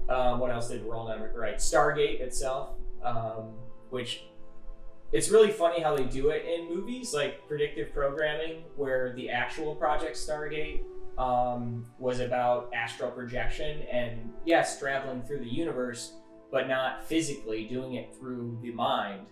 um, 0.08 0.40
what 0.40 0.50
else 0.50 0.68
did 0.68 0.82
Roland 0.82 1.20
Emmerich 1.20 1.36
right? 1.36 1.56
Stargate 1.56 2.20
itself, 2.20 2.76
um, 3.02 3.54
which 3.90 4.24
it's 5.12 5.30
really 5.30 5.50
funny 5.50 5.80
how 5.80 5.96
they 5.96 6.04
do 6.04 6.30
it 6.30 6.44
in 6.44 6.68
movies 6.68 7.14
like 7.14 7.46
predictive 7.48 7.92
programming, 7.94 8.64
where 8.76 9.14
the 9.14 9.30
actual 9.30 9.74
Project 9.74 10.16
Stargate 10.16 10.82
um, 11.16 11.86
was 11.98 12.20
about 12.20 12.70
astral 12.74 13.10
projection 13.10 13.82
and 13.90 14.32
yes, 14.44 14.78
traveling 14.78 15.22
through 15.22 15.40
the 15.40 15.48
universe, 15.48 16.12
but 16.50 16.68
not 16.68 17.04
physically 17.06 17.64
doing 17.64 17.94
it 17.94 18.14
through 18.14 18.58
the 18.62 18.70
mind. 18.72 19.26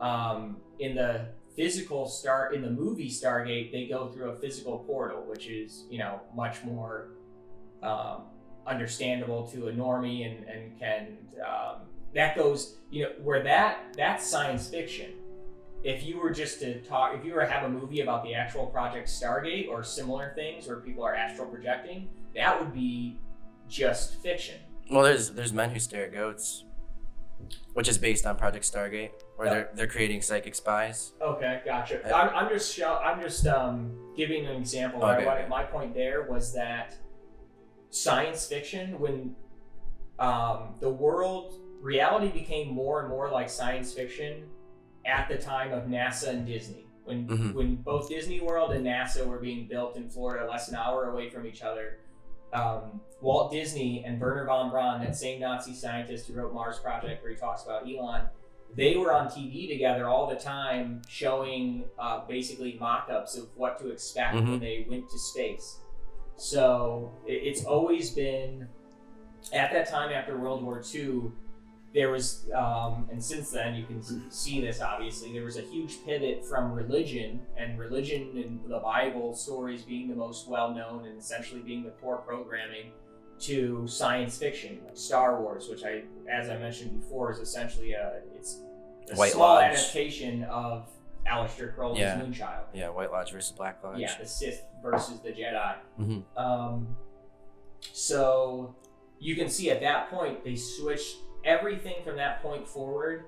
Um, 0.00 0.56
in 0.78 0.94
the 0.94 1.28
physical 1.54 2.06
star 2.06 2.52
in 2.52 2.62
the 2.62 2.70
movie 2.70 3.10
Stargate, 3.10 3.70
they 3.72 3.86
go 3.86 4.08
through 4.08 4.30
a 4.30 4.36
physical 4.36 4.78
portal, 4.78 5.22
which 5.26 5.46
is 5.48 5.84
you 5.90 5.98
know 5.98 6.20
much 6.34 6.64
more 6.64 7.08
um, 7.82 8.22
understandable 8.66 9.46
to 9.48 9.68
a 9.68 9.72
normie 9.72 10.26
and 10.26 10.48
and 10.48 10.78
can 10.78 11.18
um, 11.46 11.82
that 12.14 12.36
goes 12.36 12.76
you 12.90 13.04
know 13.04 13.10
where 13.22 13.42
that 13.42 13.94
that's 13.96 14.26
science 14.26 14.68
fiction 14.68 15.12
if 15.82 16.04
you 16.04 16.18
were 16.18 16.30
just 16.30 16.60
to 16.60 16.80
talk, 16.82 17.14
if 17.16 17.24
you 17.24 17.34
were 17.34 17.40
to 17.40 17.50
have 17.50 17.64
a 17.64 17.68
movie 17.68 18.00
about 18.00 18.22
the 18.22 18.34
actual 18.34 18.66
Project 18.66 19.08
Stargate 19.08 19.68
or 19.68 19.82
similar 19.82 20.32
things 20.34 20.66
where 20.66 20.76
people 20.76 21.02
are 21.04 21.14
astral 21.14 21.48
projecting, 21.48 22.08
that 22.34 22.58
would 22.60 22.72
be 22.72 23.18
just 23.68 24.16
fiction. 24.16 24.56
well, 24.90 25.04
there's 25.04 25.30
there's 25.30 25.52
Men 25.52 25.70
Who 25.70 25.78
Stare 25.78 26.04
at 26.04 26.12
Goats, 26.12 26.64
which 27.74 27.88
is 27.88 27.98
based 27.98 28.26
on 28.26 28.36
Project 28.36 28.64
Stargate, 28.64 29.10
where 29.36 29.48
they're 29.50 29.70
they're 29.74 29.86
creating 29.86 30.22
psychic 30.22 30.54
spies. 30.54 31.12
Okay, 31.20 31.60
gotcha. 31.64 32.00
Uh, 32.10 32.16
I'm, 32.16 32.28
I'm 32.34 32.48
just 32.48 32.74
show, 32.74 32.96
I'm 32.96 33.20
just 33.20 33.46
um, 33.46 33.96
giving 34.16 34.46
an 34.46 34.56
example. 34.56 35.04
Okay, 35.04 35.26
okay. 35.26 35.46
My 35.48 35.64
point 35.64 35.94
there 35.94 36.22
was 36.22 36.52
that 36.54 36.96
science 37.90 38.46
fiction, 38.46 38.98
when 38.98 39.34
um, 40.18 40.74
the 40.80 40.90
world 40.90 41.54
reality 41.80 42.28
became 42.30 42.68
more 42.68 43.00
and 43.00 43.08
more 43.08 43.30
like 43.30 43.48
science 43.48 43.92
fiction 43.92 44.44
at 45.06 45.28
the 45.28 45.36
time 45.38 45.72
of 45.72 45.84
NASA 45.84 46.28
and 46.28 46.46
Disney. 46.46 46.86
When 47.04 47.26
Mhm. 47.26 47.54
when 47.54 47.76
both 47.76 48.08
Disney 48.08 48.40
World 48.40 48.72
and 48.72 48.86
NASA 48.86 49.26
were 49.26 49.38
being 49.38 49.66
built 49.66 49.96
in 49.96 50.08
Florida, 50.10 50.46
less 50.48 50.66
than 50.66 50.74
an 50.74 50.82
hour 50.82 51.10
away 51.10 51.30
from 51.30 51.46
each 51.46 51.62
other. 51.62 51.98
Um, 52.52 53.00
Walt 53.20 53.52
Disney 53.52 54.02
and 54.04 54.20
Wernher 54.20 54.46
von 54.46 54.70
Braun, 54.70 55.00
that 55.02 55.14
same 55.16 55.40
Nazi 55.40 55.74
scientist 55.74 56.26
who 56.26 56.34
wrote 56.34 56.52
Mars 56.54 56.78
Project, 56.78 57.22
where 57.22 57.30
he 57.32 57.36
talks 57.38 57.62
about 57.64 57.82
Elon, 57.88 58.22
they 58.74 58.96
were 58.96 59.12
on 59.12 59.26
TV 59.28 59.68
together 59.68 60.08
all 60.08 60.26
the 60.28 60.36
time, 60.36 61.02
showing 61.08 61.84
uh, 61.98 62.24
basically 62.26 62.76
mock-ups 62.80 63.36
of 63.36 63.48
what 63.56 63.78
to 63.80 63.90
expect 63.90 64.36
Mhm. 64.36 64.48
when 64.50 64.60
they 64.60 64.86
went 64.88 65.08
to 65.10 65.18
space. 65.18 65.80
So 66.36 67.12
it, 67.26 67.42
it's 67.44 67.64
always 67.64 68.10
been 68.10 68.68
at 69.52 69.72
that 69.72 69.88
time 69.88 70.12
after 70.12 70.38
World 70.38 70.62
War 70.62 70.82
II. 70.94 71.32
There 71.92 72.10
was, 72.10 72.48
um, 72.54 73.08
and 73.10 73.22
since 73.22 73.50
then 73.50 73.74
you 73.74 73.84
can 73.84 74.00
see 74.30 74.60
this 74.60 74.80
obviously. 74.80 75.32
There 75.32 75.44
was 75.44 75.56
a 75.56 75.62
huge 75.62 76.04
pivot 76.04 76.44
from 76.46 76.70
religion 76.72 77.40
and 77.56 77.78
religion 77.78 78.30
and 78.36 78.60
the 78.70 78.78
Bible 78.78 79.34
stories 79.34 79.82
being 79.82 80.08
the 80.08 80.14
most 80.14 80.48
well 80.48 80.72
known 80.72 81.06
and 81.06 81.18
essentially 81.18 81.60
being 81.60 81.82
the 81.82 81.90
core 81.90 82.18
programming 82.18 82.92
to 83.40 83.86
science 83.88 84.38
fiction, 84.38 84.78
like 84.86 84.96
Star 84.96 85.40
Wars, 85.40 85.68
which 85.68 85.82
I, 85.82 86.02
as 86.30 86.48
I 86.50 86.58
mentioned 86.58 87.00
before, 87.00 87.32
is 87.32 87.38
essentially 87.38 87.92
a 87.92 88.20
it's 88.36 88.60
a 89.10 89.16
White 89.16 89.32
small 89.32 89.54
Lodge. 89.54 89.72
adaptation 89.72 90.44
of 90.44 90.88
Aleister 91.26 91.74
Crowley's 91.74 92.00
Yeah. 92.00 92.20
Moonchild. 92.20 92.64
Yeah, 92.72 92.90
White 92.90 93.10
Lodge 93.10 93.32
versus 93.32 93.50
Black 93.52 93.82
Lodge. 93.82 93.98
Yeah, 93.98 94.14
the 94.16 94.26
Sith 94.26 94.64
versus 94.82 95.18
the 95.20 95.30
Jedi. 95.32 95.74
Mhm. 95.98 96.22
Um, 96.36 96.96
so 97.92 98.74
you 99.18 99.34
can 99.36 99.48
see 99.48 99.70
at 99.70 99.80
that 99.80 100.10
point 100.10 100.44
they 100.44 100.54
switched 100.56 101.16
everything 101.44 102.02
from 102.04 102.16
that 102.16 102.42
point 102.42 102.66
forward. 102.66 103.24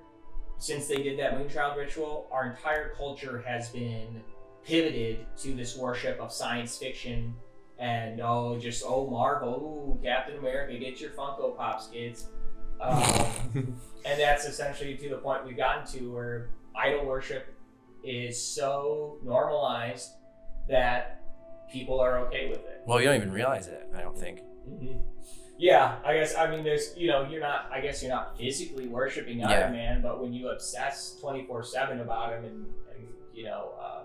Since 0.57 0.87
they 0.87 0.97
did 1.03 1.19
that 1.19 1.33
Moonchild 1.33 1.75
ritual, 1.77 2.27
our 2.31 2.45
entire 2.45 2.89
culture 2.95 3.43
has 3.45 3.69
been 3.69 4.21
pivoted 4.63 5.25
to 5.37 5.53
this 5.53 5.75
worship 5.75 6.19
of 6.19 6.31
science 6.31 6.77
fiction 6.77 7.33
and 7.79 8.21
oh, 8.21 8.57
just 8.57 8.83
oh 8.85 9.09
Marvel, 9.09 9.99
ooh, 9.99 10.03
Captain 10.03 10.37
America, 10.37 10.77
get 10.77 11.01
your 11.01 11.09
Funko 11.09 11.57
Pops, 11.57 11.87
kids. 11.87 12.27
Um, 12.79 13.03
and 14.05 14.19
that's 14.19 14.45
essentially 14.45 14.95
to 14.97 15.09
the 15.09 15.17
point 15.17 15.45
we've 15.45 15.57
gotten 15.57 15.85
to 15.93 16.11
where 16.11 16.49
idol 16.75 17.05
worship 17.05 17.53
is 18.03 18.41
so 18.41 19.17
normalized 19.23 20.11
that 20.69 21.23
people 21.71 21.99
are 21.99 22.19
okay 22.19 22.47
with 22.49 22.59
it. 22.59 22.83
Well, 22.85 22.99
you 22.99 23.07
don't 23.07 23.15
even 23.15 23.31
realize 23.31 23.67
it. 23.67 23.89
I 23.95 24.01
don't 24.01 24.17
think. 24.17 24.41
Yeah, 25.63 25.95
I 26.03 26.15
guess 26.15 26.35
I 26.35 26.51
mean 26.51 26.65
there's 26.65 26.93
you 26.97 27.07
know 27.07 27.25
you're 27.25 27.39
not 27.39 27.69
I 27.71 27.79
guess 27.79 28.03
you're 28.03 28.11
not 28.11 28.37
physically 28.37 28.89
worshiping 28.89 29.39
Yeah. 29.39 29.49
Iron 29.49 29.71
Man, 29.71 30.01
but 30.01 30.21
when 30.21 30.33
you 30.33 30.49
obsess 30.49 31.15
twenty 31.21 31.45
four 31.45 31.63
seven 31.63 32.01
about 32.01 32.33
him 32.33 32.43
and, 32.43 32.65
and 32.93 33.07
you 33.33 33.45
know 33.45 33.69
um, 33.81 34.03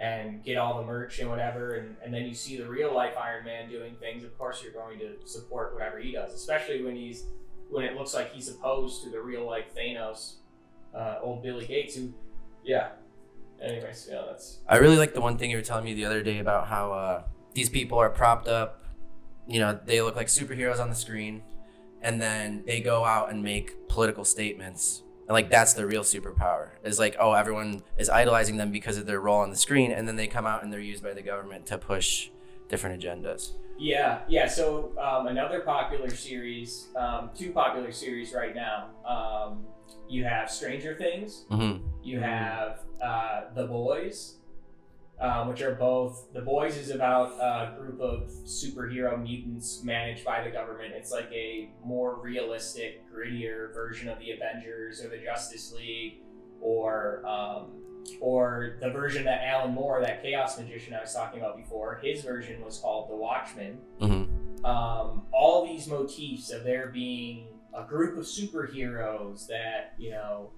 and 0.00 0.42
get 0.42 0.56
all 0.58 0.80
the 0.80 0.84
merch 0.84 1.20
and 1.20 1.30
whatever, 1.30 1.74
and, 1.74 1.94
and 2.04 2.12
then 2.12 2.24
you 2.26 2.34
see 2.34 2.56
the 2.56 2.66
real 2.66 2.92
life 2.92 3.14
Iron 3.16 3.44
Man 3.44 3.70
doing 3.70 3.94
things, 4.00 4.24
of 4.24 4.36
course 4.36 4.64
you're 4.64 4.72
going 4.72 4.98
to 4.98 5.12
support 5.24 5.74
whatever 5.74 6.00
he 6.00 6.10
does, 6.10 6.34
especially 6.34 6.82
when 6.82 6.96
he's 6.96 7.26
when 7.70 7.84
it 7.84 7.94
looks 7.94 8.12
like 8.12 8.32
he's 8.32 8.48
opposed 8.48 9.04
to 9.04 9.10
the 9.10 9.20
real 9.20 9.46
life 9.46 9.66
Thanos, 9.78 10.38
uh, 10.92 11.18
old 11.22 11.44
Billy 11.44 11.66
Gates, 11.66 11.94
who 11.94 12.12
yeah. 12.64 12.88
Anyways, 13.62 14.08
yeah, 14.10 14.24
that's 14.26 14.58
I 14.68 14.78
really 14.78 14.96
like 14.96 15.14
the 15.14 15.20
one 15.20 15.38
thing 15.38 15.52
you 15.52 15.56
were 15.56 15.62
telling 15.62 15.84
me 15.84 15.94
the 15.94 16.04
other 16.04 16.20
day 16.20 16.40
about 16.40 16.66
how 16.66 16.92
uh, 16.92 17.22
these 17.54 17.68
people 17.68 17.96
are 17.98 18.10
propped 18.10 18.48
up. 18.48 18.81
You 19.46 19.60
know, 19.60 19.78
they 19.84 20.00
look 20.02 20.16
like 20.16 20.28
superheroes 20.28 20.80
on 20.80 20.88
the 20.88 20.94
screen, 20.94 21.42
and 22.00 22.20
then 22.20 22.64
they 22.66 22.80
go 22.80 23.04
out 23.04 23.30
and 23.30 23.42
make 23.42 23.88
political 23.88 24.24
statements. 24.24 25.02
And 25.28 25.30
like 25.30 25.50
that's 25.50 25.72
their 25.74 25.86
real 25.86 26.02
superpower. 26.02 26.70
Is 26.84 26.98
like, 26.98 27.16
oh, 27.18 27.32
everyone 27.32 27.82
is 27.98 28.08
idolizing 28.08 28.56
them 28.56 28.70
because 28.70 28.96
of 28.96 29.06
their 29.06 29.20
role 29.20 29.40
on 29.40 29.50
the 29.50 29.56
screen, 29.56 29.92
and 29.92 30.06
then 30.06 30.16
they 30.16 30.26
come 30.26 30.46
out 30.46 30.62
and 30.62 30.72
they're 30.72 30.80
used 30.80 31.02
by 31.02 31.12
the 31.12 31.22
government 31.22 31.66
to 31.66 31.78
push 31.78 32.30
different 32.68 33.00
agendas. 33.00 33.52
Yeah, 33.78 34.20
yeah. 34.28 34.46
So 34.46 34.92
um, 35.00 35.26
another 35.26 35.60
popular 35.60 36.10
series, 36.10 36.88
um, 36.96 37.30
two 37.34 37.52
popular 37.52 37.92
series 37.92 38.32
right 38.32 38.54
now. 38.54 38.90
Um, 39.04 39.64
you 40.08 40.24
have 40.24 40.50
Stranger 40.50 40.94
Things. 40.94 41.46
Mm-hmm. 41.50 41.86
You 42.02 42.20
have 42.20 42.80
uh, 43.02 43.42
The 43.54 43.66
Boys, 43.66 44.36
um, 45.22 45.48
which 45.48 45.62
are 45.62 45.74
both. 45.76 46.32
The 46.34 46.42
Boys 46.42 46.76
is 46.76 46.90
about 46.90 47.32
a 47.40 47.74
group 47.78 48.00
of 48.00 48.28
superhero 48.44 49.20
mutants 49.22 49.82
managed 49.84 50.24
by 50.24 50.42
the 50.42 50.50
government. 50.50 50.92
It's 50.94 51.12
like 51.12 51.30
a 51.32 51.70
more 51.84 52.20
realistic, 52.20 53.04
grittier 53.10 53.72
version 53.72 54.08
of 54.08 54.18
the 54.18 54.32
Avengers 54.32 55.02
or 55.02 55.08
the 55.08 55.18
Justice 55.18 55.72
League, 55.72 56.22
or 56.60 57.24
um, 57.24 57.78
or 58.20 58.78
the 58.80 58.90
version 58.90 59.24
that 59.24 59.42
Alan 59.44 59.72
Moore, 59.72 60.00
that 60.00 60.22
Chaos 60.22 60.58
Magician 60.58 60.92
I 60.92 61.00
was 61.02 61.14
talking 61.14 61.38
about 61.40 61.56
before, 61.56 62.00
his 62.02 62.22
version 62.22 62.60
was 62.64 62.78
called 62.78 63.08
The 63.10 63.16
Watchmen 63.16 63.78
Mm-hmm. 64.00 64.64
um, 64.66 65.22
all 65.32 65.66
these 65.66 65.86
motifs 65.86 66.50
of 66.50 66.64
there 66.64 66.88
being 66.88 67.46
a 67.74 67.84
group 67.84 68.18
of 68.18 68.24
superheroes 68.24 69.46
that 69.46 69.94
you 69.98 70.10
know 70.10 70.50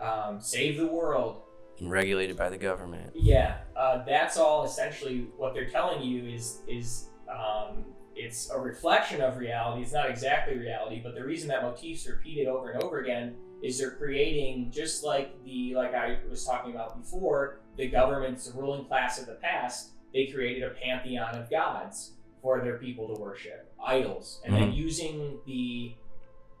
um, 0.00 0.40
save 0.40 0.76
the 0.76 0.86
world. 0.86 1.42
And 1.80 1.90
regulated 1.90 2.36
by 2.36 2.50
the 2.50 2.56
government. 2.56 3.10
Yeah, 3.14 3.58
uh, 3.76 4.04
that's 4.04 4.36
all 4.36 4.64
essentially 4.64 5.26
what 5.36 5.54
they're 5.54 5.68
telling 5.68 6.02
you 6.02 6.26
is 6.28 6.62
is 6.68 7.08
um, 7.28 7.84
it's 8.14 8.50
a 8.50 8.58
reflection 8.58 9.20
of 9.20 9.38
reality. 9.38 9.82
It's 9.82 9.92
not 9.92 10.08
exactly 10.08 10.56
reality, 10.56 11.00
but 11.02 11.14
the 11.14 11.24
reason 11.24 11.48
that 11.48 11.62
motifs 11.62 12.06
repeated 12.06 12.46
over 12.46 12.70
and 12.70 12.82
over 12.82 13.00
again 13.00 13.34
is 13.62 13.78
they're 13.78 13.92
creating 13.92 14.70
just 14.70 15.02
like 15.04 15.34
the 15.44 15.74
like 15.74 15.94
I 15.94 16.18
was 16.30 16.44
talking 16.44 16.72
about 16.72 17.00
before, 17.00 17.60
the 17.76 17.88
government's 17.88 18.50
ruling 18.54 18.84
class 18.84 19.18
of 19.18 19.26
the 19.26 19.34
past. 19.34 19.90
They 20.12 20.26
created 20.26 20.62
a 20.62 20.70
pantheon 20.70 21.34
of 21.34 21.50
gods 21.50 22.12
for 22.40 22.60
their 22.60 22.76
people 22.76 23.12
to 23.12 23.20
worship, 23.20 23.72
idols, 23.84 24.40
and 24.44 24.54
then 24.54 24.70
Mhm. 24.70 24.76
using 24.76 25.40
the 25.46 25.94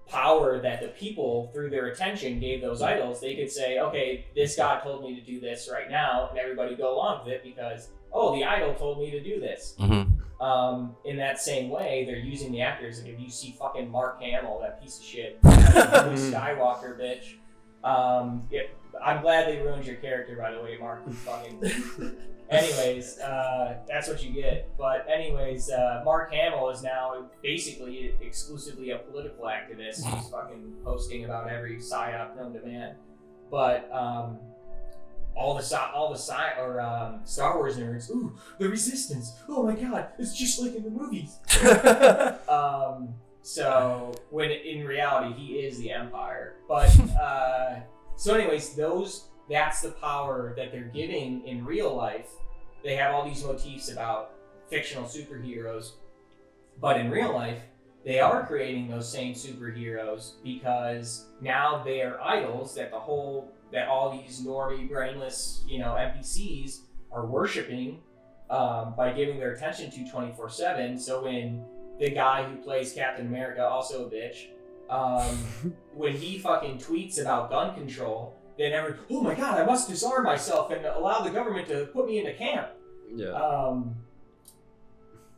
power 0.08 0.60
that 0.60 0.80
the 0.80 0.88
people 0.88 1.50
through 1.54 1.70
their 1.70 1.86
attention 1.86 2.38
gave 2.38 2.60
those 2.60 2.82
idols 2.82 3.20
they 3.20 3.34
could 3.34 3.50
say 3.50 3.78
okay 3.78 4.26
this 4.34 4.56
god 4.56 4.80
told 4.82 5.02
me 5.02 5.14
to 5.14 5.20
do 5.22 5.40
this 5.40 5.68
right 5.72 5.90
now 5.90 6.28
and 6.30 6.38
everybody 6.38 6.74
go 6.76 6.94
along 6.94 7.24
with 7.24 7.32
it 7.32 7.42
because 7.42 7.88
oh 8.12 8.34
the 8.36 8.44
idol 8.44 8.74
told 8.74 8.98
me 8.98 9.10
to 9.10 9.20
do 9.22 9.40
this 9.40 9.74
Mm-hmm. 9.80 10.42
um, 10.44 10.94
in 11.06 11.16
that 11.16 11.40
same 11.40 11.70
way 11.70 12.04
they're 12.06 12.18
using 12.18 12.52
the 12.52 12.60
actors 12.60 13.00
Like 13.02 13.12
if 13.14 13.20
you 13.20 13.30
see 13.30 13.56
fucking 13.58 13.90
mark 13.90 14.20
hamill 14.20 14.60
that 14.60 14.80
piece 14.82 14.98
of 14.98 15.04
shit 15.04 15.40
skywalker 15.42 16.98
bitch 16.98 17.36
um, 17.82 18.46
it, 18.50 18.76
i'm 19.02 19.22
glad 19.22 19.48
they 19.48 19.58
ruined 19.60 19.86
your 19.86 19.96
character 19.96 20.36
by 20.36 20.52
the 20.52 20.60
way 20.62 20.76
mark 20.78 21.08
fucking 21.10 21.60
anyways, 22.50 23.18
uh, 23.18 23.78
that's 23.86 24.08
what 24.08 24.22
you 24.22 24.30
get. 24.30 24.68
But 24.76 25.06
anyways, 25.12 25.70
uh, 25.70 26.02
Mark 26.04 26.32
Hamill 26.32 26.70
is 26.70 26.82
now 26.82 27.30
basically 27.42 28.14
exclusively 28.20 28.90
a 28.90 28.98
political 28.98 29.44
activist. 29.44 30.04
He's 30.14 30.28
fucking 30.28 30.74
posting 30.84 31.24
about 31.24 31.50
every 31.50 31.76
psyop 31.76 32.36
known 32.36 32.52
to 32.54 32.60
man. 32.66 32.96
But 33.50 33.90
um, 33.92 34.38
all 35.36 35.54
the 35.54 35.80
all 35.94 36.10
the 36.10 36.18
sci- 36.18 36.58
or 36.58 36.80
um, 36.80 37.20
Star 37.24 37.56
Wars 37.56 37.76
nerds, 37.76 38.10
ooh, 38.10 38.36
the 38.58 38.68
Resistance. 38.68 39.32
Oh 39.48 39.62
my 39.62 39.74
God, 39.74 40.08
it's 40.18 40.36
just 40.36 40.60
like 40.60 40.74
in 40.74 40.84
the 40.84 40.90
movies. 40.90 41.38
um, 42.48 43.14
so 43.42 44.14
when 44.30 44.50
in 44.50 44.86
reality 44.86 45.34
he 45.34 45.54
is 45.58 45.78
the 45.78 45.90
Empire. 45.90 46.56
But 46.68 46.98
uh, 47.20 47.80
so 48.16 48.34
anyways, 48.34 48.74
those 48.74 49.28
that's 49.48 49.82
the 49.82 49.90
power 49.90 50.54
that 50.56 50.72
they're 50.72 50.90
giving 50.94 51.46
in 51.46 51.64
real 51.64 51.94
life. 51.94 52.28
They 52.82 52.96
have 52.96 53.14
all 53.14 53.24
these 53.24 53.44
motifs 53.44 53.90
about 53.90 54.32
fictional 54.68 55.04
superheroes, 55.04 55.92
but 56.80 56.98
in 56.98 57.10
real 57.10 57.34
life, 57.34 57.62
they 58.04 58.20
are 58.20 58.46
creating 58.46 58.88
those 58.88 59.10
same 59.10 59.34
superheroes 59.34 60.34
because 60.42 61.26
now 61.40 61.82
they 61.82 62.02
are 62.02 62.20
idols 62.20 62.74
that 62.74 62.90
the 62.90 62.98
whole 62.98 63.50
that 63.72 63.88
all 63.88 64.16
these 64.16 64.42
normie, 64.42 64.88
brainless, 64.88 65.64
you 65.66 65.78
know, 65.78 65.94
NPCs 65.98 66.80
are 67.10 67.26
worshiping 67.26 68.00
um, 68.50 68.94
by 68.96 69.12
giving 69.12 69.38
their 69.38 69.52
attention 69.52 69.90
to 69.90 70.08
24 70.08 70.48
7. 70.48 70.98
So 70.98 71.24
when 71.24 71.64
the 71.98 72.10
guy 72.10 72.44
who 72.44 72.56
plays 72.56 72.92
Captain 72.92 73.26
America, 73.26 73.66
also 73.66 74.06
a 74.06 74.10
bitch, 74.10 74.48
um, 74.90 75.36
when 75.94 76.12
he 76.12 76.38
fucking 76.38 76.78
tweets 76.78 77.20
about 77.20 77.50
gun 77.50 77.74
control, 77.74 78.36
then 78.58 78.72
every 78.72 78.94
oh 79.10 79.20
my 79.20 79.34
god, 79.34 79.60
I 79.60 79.64
must 79.64 79.88
disarm 79.88 80.24
myself 80.24 80.70
and 80.70 80.84
allow 80.84 81.20
the 81.20 81.30
government 81.30 81.68
to 81.68 81.86
put 81.86 82.06
me 82.06 82.18
into 82.18 82.32
camp. 82.34 82.68
Yeah. 83.14 83.30
Um, 83.30 83.96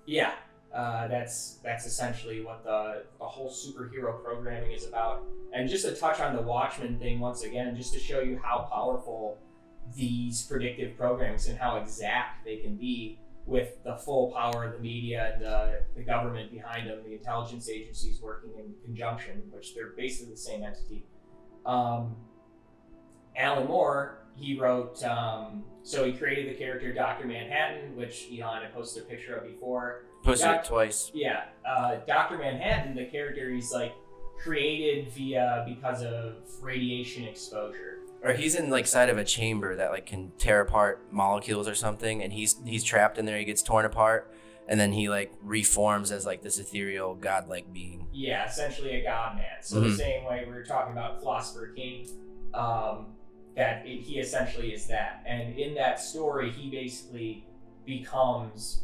yeah, 0.06 0.32
uh, 0.74 1.08
that's 1.08 1.58
that's 1.64 1.86
essentially 1.86 2.44
what 2.44 2.62
the 2.64 3.04
the 3.18 3.24
whole 3.24 3.50
superhero 3.50 4.22
programming 4.22 4.72
is 4.72 4.86
about. 4.86 5.24
And 5.52 5.68
just 5.68 5.84
to 5.84 5.94
touch 5.94 6.20
on 6.20 6.36
the 6.36 6.42
Watchmen 6.42 6.98
thing 6.98 7.18
once 7.20 7.42
again, 7.44 7.74
just 7.76 7.94
to 7.94 8.00
show 8.00 8.20
you 8.20 8.38
how 8.42 8.68
powerful 8.70 9.38
these 9.94 10.42
predictive 10.42 10.96
programs 10.96 11.46
and 11.46 11.58
how 11.58 11.76
exact 11.76 12.44
they 12.44 12.56
can 12.56 12.76
be 12.76 13.18
with 13.46 13.82
the 13.84 13.96
full 13.96 14.32
power 14.32 14.64
of 14.64 14.72
the 14.72 14.78
media 14.80 15.32
and 15.32 15.42
the, 15.42 15.80
the 15.94 16.02
government 16.02 16.50
behind 16.50 16.90
them, 16.90 16.98
the 17.04 17.12
intelligence 17.12 17.68
agencies 17.68 18.20
working 18.20 18.50
in 18.58 18.74
conjunction, 18.84 19.40
which 19.52 19.74
they're 19.74 19.90
basically 19.90 20.32
the 20.32 20.38
same 20.38 20.64
entity. 20.64 21.06
Um, 21.64 22.16
Alan 23.36 23.66
Moore, 23.66 24.18
he 24.36 24.58
wrote, 24.58 25.02
um, 25.04 25.64
so 25.82 26.04
he 26.04 26.12
created 26.12 26.54
the 26.54 26.58
character 26.58 26.92
Dr. 26.92 27.26
Manhattan, 27.26 27.94
which 27.96 28.26
Elon 28.32 28.62
had 28.62 28.74
posted 28.74 29.04
a 29.04 29.06
picture 29.06 29.36
of 29.36 29.44
before. 29.46 30.04
Posted 30.24 30.48
Yeah. 30.50 30.58
it 30.60 30.64
twice. 30.64 31.10
Yeah, 31.14 31.44
uh, 31.68 31.96
Dr. 32.06 32.38
Manhattan, 32.38 32.94
the 32.96 33.04
character, 33.06 33.48
he's 33.50 33.72
like 33.72 33.92
created 34.38 35.08
via 35.12 35.64
because 35.66 36.02
of 36.02 36.34
radiation 36.60 37.24
exposure. 37.24 37.98
Or 38.22 38.32
he's 38.32 38.54
in 38.54 38.70
like 38.70 38.86
side 38.86 39.08
of 39.08 39.18
a 39.18 39.24
chamber 39.24 39.76
that 39.76 39.90
like 39.90 40.06
can 40.06 40.32
tear 40.38 40.60
apart 40.60 41.00
molecules 41.12 41.68
or 41.68 41.74
something, 41.74 42.22
and 42.22 42.32
he's 42.32 42.56
he's 42.64 42.82
trapped 42.82 43.18
in 43.18 43.24
there. 43.26 43.38
He 43.38 43.44
gets 43.44 43.62
torn 43.62 43.84
apart, 43.84 44.32
and 44.66 44.80
then 44.80 44.92
he 44.92 45.08
like 45.08 45.32
reforms 45.42 46.10
as 46.10 46.26
like 46.26 46.42
this 46.42 46.58
ethereal 46.58 47.14
godlike 47.14 47.72
being. 47.72 48.08
Yeah, 48.12 48.46
essentially 48.46 48.96
a 48.96 49.02
god 49.04 49.36
man. 49.36 49.46
So 49.62 49.80
the 49.80 49.88
Mhm. 49.88 49.96
same 49.96 50.24
way 50.24 50.44
we 50.46 50.52
were 50.52 50.64
talking 50.64 50.92
about 50.92 51.20
Philosopher 51.20 51.68
King, 51.76 52.08
um, 52.52 53.14
that 53.56 53.86
it, 53.86 54.02
he 54.02 54.18
essentially 54.18 54.72
is 54.72 54.86
that. 54.88 55.22
And 55.26 55.58
in 55.58 55.74
that 55.74 55.98
story, 56.00 56.50
he 56.50 56.70
basically 56.70 57.44
becomes. 57.84 58.82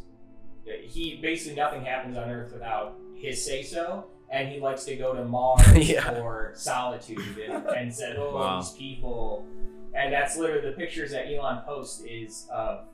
He 0.65 1.19
basically 1.21 1.55
nothing 1.55 1.83
happens 1.83 2.17
on 2.17 2.29
Earth 2.29 2.53
without 2.53 2.95
his 3.15 3.43
say 3.43 3.63
so, 3.63 4.05
and 4.31 4.47
he 4.49 4.59
likes 4.59 4.85
to 4.85 4.95
go 4.95 5.13
to 5.13 5.23
Mars 5.25 5.61
Yeah. 5.89 6.01
for 6.19 6.51
solitude 6.55 7.19
and, 7.49 7.65
and 7.67 7.93
said, 7.93 8.15
"Oh, 8.17 8.35
Wow. 8.35 8.61
these 8.61 8.71
people," 8.71 9.45
and 9.93 10.11
that's 10.13 10.37
literally 10.37 10.69
the 10.69 10.75
pictures 10.75 11.11
that 11.11 11.25
Elon 11.31 11.63
posts 11.65 12.01
is 12.03 12.47
of 12.51 12.85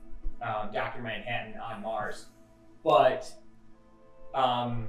um, 0.42 0.70
Doctor 0.72 1.00
Manhattan 1.02 1.54
on 1.60 1.82
Mars, 1.82 2.26
but. 2.84 3.32
Um, 4.34 4.88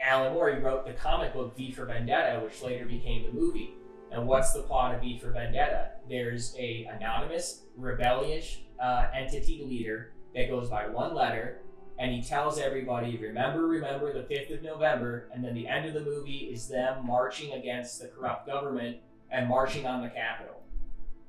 Alan 0.00 0.32
Moore 0.34 0.50
he 0.52 0.60
wrote 0.60 0.84
the 0.84 0.92
comic 0.94 1.32
book 1.32 1.56
V 1.56 1.70
for 1.72 1.84
Vendetta, 1.84 2.40
which 2.40 2.60
later 2.62 2.84
became 2.86 3.24
the 3.24 3.32
movie. 3.32 3.74
And 4.12 4.26
what's 4.26 4.52
the 4.52 4.62
plot 4.62 4.94
of 4.94 5.00
V 5.00 5.18
for 5.18 5.30
Vendetta? 5.30 5.92
There's 6.08 6.54
a 6.58 6.84
anonymous, 6.94 7.62
rebellious 7.76 8.58
uh, 8.80 9.06
entity 9.14 9.64
leader 9.66 10.12
that 10.34 10.48
goes 10.48 10.68
by 10.68 10.86
one 10.88 11.14
letter, 11.14 11.60
and 11.98 12.12
he 12.12 12.22
tells 12.22 12.58
everybody, 12.58 13.16
"Remember, 13.16 13.66
remember 13.66 14.12
the 14.12 14.22
fifth 14.24 14.50
of 14.50 14.62
November." 14.62 15.28
And 15.32 15.42
then 15.44 15.54
the 15.54 15.66
end 15.68 15.86
of 15.86 15.94
the 15.94 16.00
movie 16.00 16.50
is 16.52 16.68
them 16.68 17.06
marching 17.06 17.52
against 17.52 18.00
the 18.00 18.08
corrupt 18.08 18.46
government 18.46 18.98
and 19.30 19.48
marching 19.48 19.86
on 19.86 20.02
the 20.02 20.08
Capitol. 20.10 20.56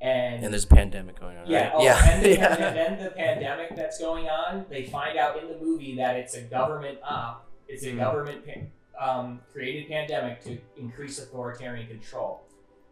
And, 0.02 0.44
And 0.44 0.54
there's 0.54 0.66
a 0.66 0.68
pandemic 0.68 1.18
going 1.18 1.38
on. 1.38 1.48
yeah, 1.48 1.68
right? 1.68 1.72
oh, 1.76 1.84
yeah, 1.84 2.10
and, 2.12 2.26
the, 2.26 2.30
yeah. 2.34 2.54
and 2.56 2.76
then 2.76 3.04
the 3.06 3.12
pandemic 3.12 3.74
that's 3.78 3.98
going 4.00 4.28
on, 4.28 4.66
they 4.70 4.84
find 4.84 5.18
out 5.18 5.42
in 5.42 5.48
the 5.48 5.58
movie 5.58 5.96
that 5.96 6.18
it's 6.18 6.34
a 6.36 6.42
government 6.42 6.98
op. 7.08 7.48
It's 7.70 7.84
a 7.86 7.92
Mm. 7.94 8.00
government 8.00 8.42
um, 9.00 9.40
created 9.54 9.88
pandemic 9.90 10.44
to 10.44 10.58
increase 10.78 11.20
authoritarian 11.20 11.88
control. 11.88 12.44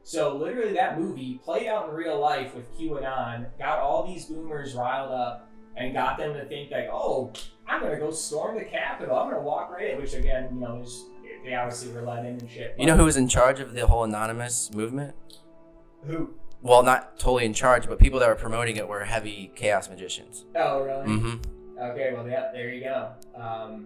So 0.03 0.35
literally, 0.35 0.73
that 0.73 0.99
movie 0.99 1.39
played 1.43 1.67
out 1.67 1.89
in 1.89 1.95
real 1.95 2.19
life 2.19 2.55
with 2.55 2.65
QAnon, 2.77 3.45
got 3.59 3.79
all 3.79 4.05
these 4.05 4.25
boomers 4.25 4.73
riled 4.73 5.11
up, 5.11 5.49
and 5.77 5.93
got 5.93 6.17
them 6.17 6.33
to 6.33 6.45
think 6.45 6.71
like, 6.71 6.89
"Oh, 6.91 7.31
I'm 7.67 7.81
gonna 7.81 7.97
go 7.97 8.11
storm 8.11 8.57
the 8.57 8.65
Capitol. 8.65 9.15
I'm 9.15 9.29
gonna 9.29 9.41
walk 9.43 9.71
right 9.71 9.91
in." 9.91 9.97
Which 9.97 10.13
again, 10.13 10.49
you 10.53 10.59
know, 10.59 10.83
they 11.45 11.53
obviously 11.53 11.93
were 11.93 12.01
let 12.01 12.25
in 12.25 12.37
and 12.39 12.49
shit. 12.49 12.75
You 12.77 12.85
know 12.87 12.97
who 12.97 13.05
was 13.05 13.17
in 13.17 13.27
charge 13.27 13.59
of 13.59 13.73
the 13.73 13.87
whole 13.87 14.03
anonymous 14.03 14.71
movement? 14.73 15.15
who? 16.07 16.33
Well, 16.63 16.83
not 16.83 17.17
totally 17.19 17.45
in 17.45 17.53
charge, 17.53 17.87
but 17.87 17.97
people 17.99 18.19
that 18.19 18.29
were 18.29 18.35
promoting 18.35 18.75
it 18.77 18.87
were 18.87 19.03
heavy 19.03 19.51
chaos 19.55 19.89
magicians. 19.89 20.45
Oh, 20.55 20.81
really? 20.83 21.05
Mm-hmm. 21.05 21.81
Okay, 21.91 22.11
well, 22.13 22.27
yeah, 22.27 22.51
there 22.53 22.69
you 22.69 22.83
go. 22.83 23.09
Um, 23.35 23.85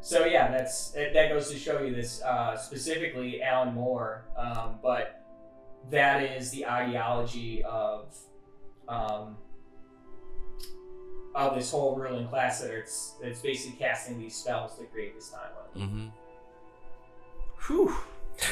so 0.00 0.24
yeah, 0.24 0.50
that's 0.50 0.90
that 0.90 1.12
that 1.14 1.28
goes 1.28 1.50
to 1.50 1.58
show 1.58 1.82
you 1.82 1.94
this 1.94 2.22
uh, 2.22 2.56
specifically 2.56 3.42
Alan 3.42 3.74
Moore, 3.74 4.24
um, 4.36 4.78
but 4.82 5.24
that 5.90 6.22
is 6.22 6.50
the 6.50 6.66
ideology 6.66 7.62
of 7.64 8.16
um, 8.88 9.36
of 11.34 11.54
this 11.54 11.70
whole 11.70 11.96
ruling 11.96 12.28
class 12.28 12.60
that 12.60 12.70
it's 12.70 13.14
it's 13.22 13.40
basically 13.40 13.78
casting 13.78 14.18
these 14.18 14.36
spells 14.36 14.76
to 14.78 14.84
create 14.84 15.14
this 15.14 15.32
timeline. 15.32 15.82
Mm-hmm. 15.82 16.08
Whew. 17.66 17.94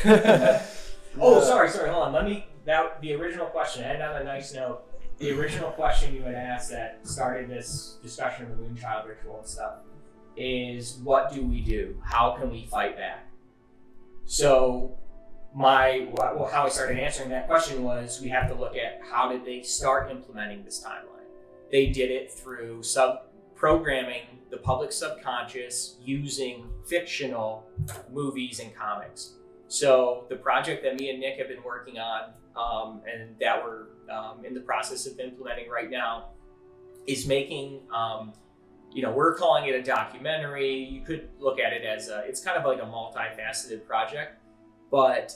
Oh, 1.19 1.43
sorry, 1.43 1.71
sorry. 1.71 1.91
Hold 1.91 2.09
on. 2.09 2.13
Let 2.13 2.25
me. 2.25 2.47
That 2.65 3.01
the 3.01 3.15
original 3.15 3.47
question. 3.47 3.85
And 3.85 4.03
on 4.03 4.21
a 4.21 4.25
nice 4.25 4.53
note, 4.53 4.83
the 5.19 5.31
original 5.33 5.71
question 5.71 6.15
you 6.15 6.23
had 6.23 6.35
asked 6.35 6.71
that 6.71 7.01
started 7.07 7.49
this 7.49 7.97
discussion 8.03 8.51
of 8.51 8.59
the 8.59 8.65
Moonchild 8.65 9.09
ritual 9.09 9.39
and 9.39 9.47
stuff 9.47 9.75
is, 10.37 10.99
what 11.03 11.33
do 11.33 11.43
we 11.43 11.61
do? 11.61 12.01
How 12.05 12.37
can 12.39 12.51
we 12.51 12.67
fight 12.67 12.97
back? 12.97 13.27
So, 14.25 14.99
my 15.55 16.09
well, 16.13 16.51
how 16.53 16.67
I 16.67 16.69
started 16.69 16.99
answering 16.99 17.31
that 17.31 17.47
question 17.47 17.83
was, 17.83 18.21
we 18.21 18.29
have 18.29 18.49
to 18.49 18.55
look 18.55 18.77
at 18.77 19.01
how 19.11 19.31
did 19.31 19.45
they 19.45 19.63
start 19.63 20.11
implementing 20.11 20.65
this 20.65 20.85
timeline. 20.85 21.25
They 21.71 21.87
did 21.87 22.11
it 22.11 22.31
through 22.31 22.83
sub 22.83 23.21
programming 23.55 24.23
the 24.51 24.59
public 24.59 24.93
subconscious 24.93 25.97
using 26.03 26.69
fictional 26.87 27.67
movies 28.13 28.61
and 28.61 28.75
comics. 28.75 29.35
So 29.69 30.27
the 30.29 30.37
project 30.37 30.85
that 30.85 31.01
me 31.01 31.11
and 31.11 31.19
Nick 31.19 31.39
have 31.39 31.49
been 31.49 31.63
working 31.65 31.99
on, 31.99 32.33
um, 32.55 33.01
and 33.13 33.37
that 33.41 33.65
we're 33.65 33.87
um, 34.15 34.45
in 34.45 34.55
the 34.55 34.61
process 34.61 35.07
of 35.07 35.19
implementing 35.19 35.69
right 35.69 35.91
now, 35.91 36.31
is 37.07 37.27
making. 37.27 37.81
Um, 37.95 38.33
you 38.93 39.03
know, 39.03 39.13
we're 39.13 39.35
calling 39.35 39.67
it 39.67 39.75
a 39.75 39.83
documentary. 39.83 40.75
You 40.75 41.03
could 41.03 41.29
look 41.39 41.61
at 41.61 41.73
it 41.73 41.85
as 41.85 42.09
a, 42.09 42.25
it's 42.27 42.43
kind 42.43 42.57
of 42.57 42.65
like 42.65 42.79
a 42.79 42.87
multifaceted 42.87 43.87
project, 43.87 44.41
but 44.91 45.35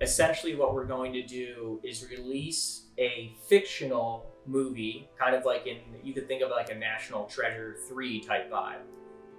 essentially 0.00 0.54
what 0.54 0.74
we're 0.74 0.84
going 0.84 1.12
to 1.12 1.22
do 1.22 1.80
is 1.82 2.06
release 2.10 2.86
a 2.98 3.34
fictional 3.48 4.26
movie, 4.46 5.08
kind 5.18 5.34
of 5.34 5.44
like 5.44 5.66
in, 5.66 5.78
you 6.02 6.12
could 6.12 6.28
think 6.28 6.42
of 6.42 6.50
like 6.50 6.70
a 6.70 6.74
National 6.74 7.24
Treasure 7.26 7.76
3 7.88 8.20
type 8.20 8.50
vibe, 8.50 8.80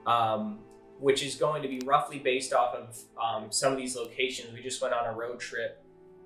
um, 0.10 0.60
which 1.00 1.24
is 1.24 1.36
going 1.36 1.62
to 1.62 1.68
be 1.68 1.80
roughly 1.86 2.20
based 2.20 2.54
off 2.54 2.74
of 2.74 2.98
um, 3.22 3.52
some 3.52 3.72
of 3.72 3.78
these 3.78 3.96
locations. 3.96 4.54
We 4.54 4.62
just 4.62 4.82
went 4.82 4.94
on 4.94 5.06
a 5.08 5.14
road 5.16 5.40
trip 5.40 5.84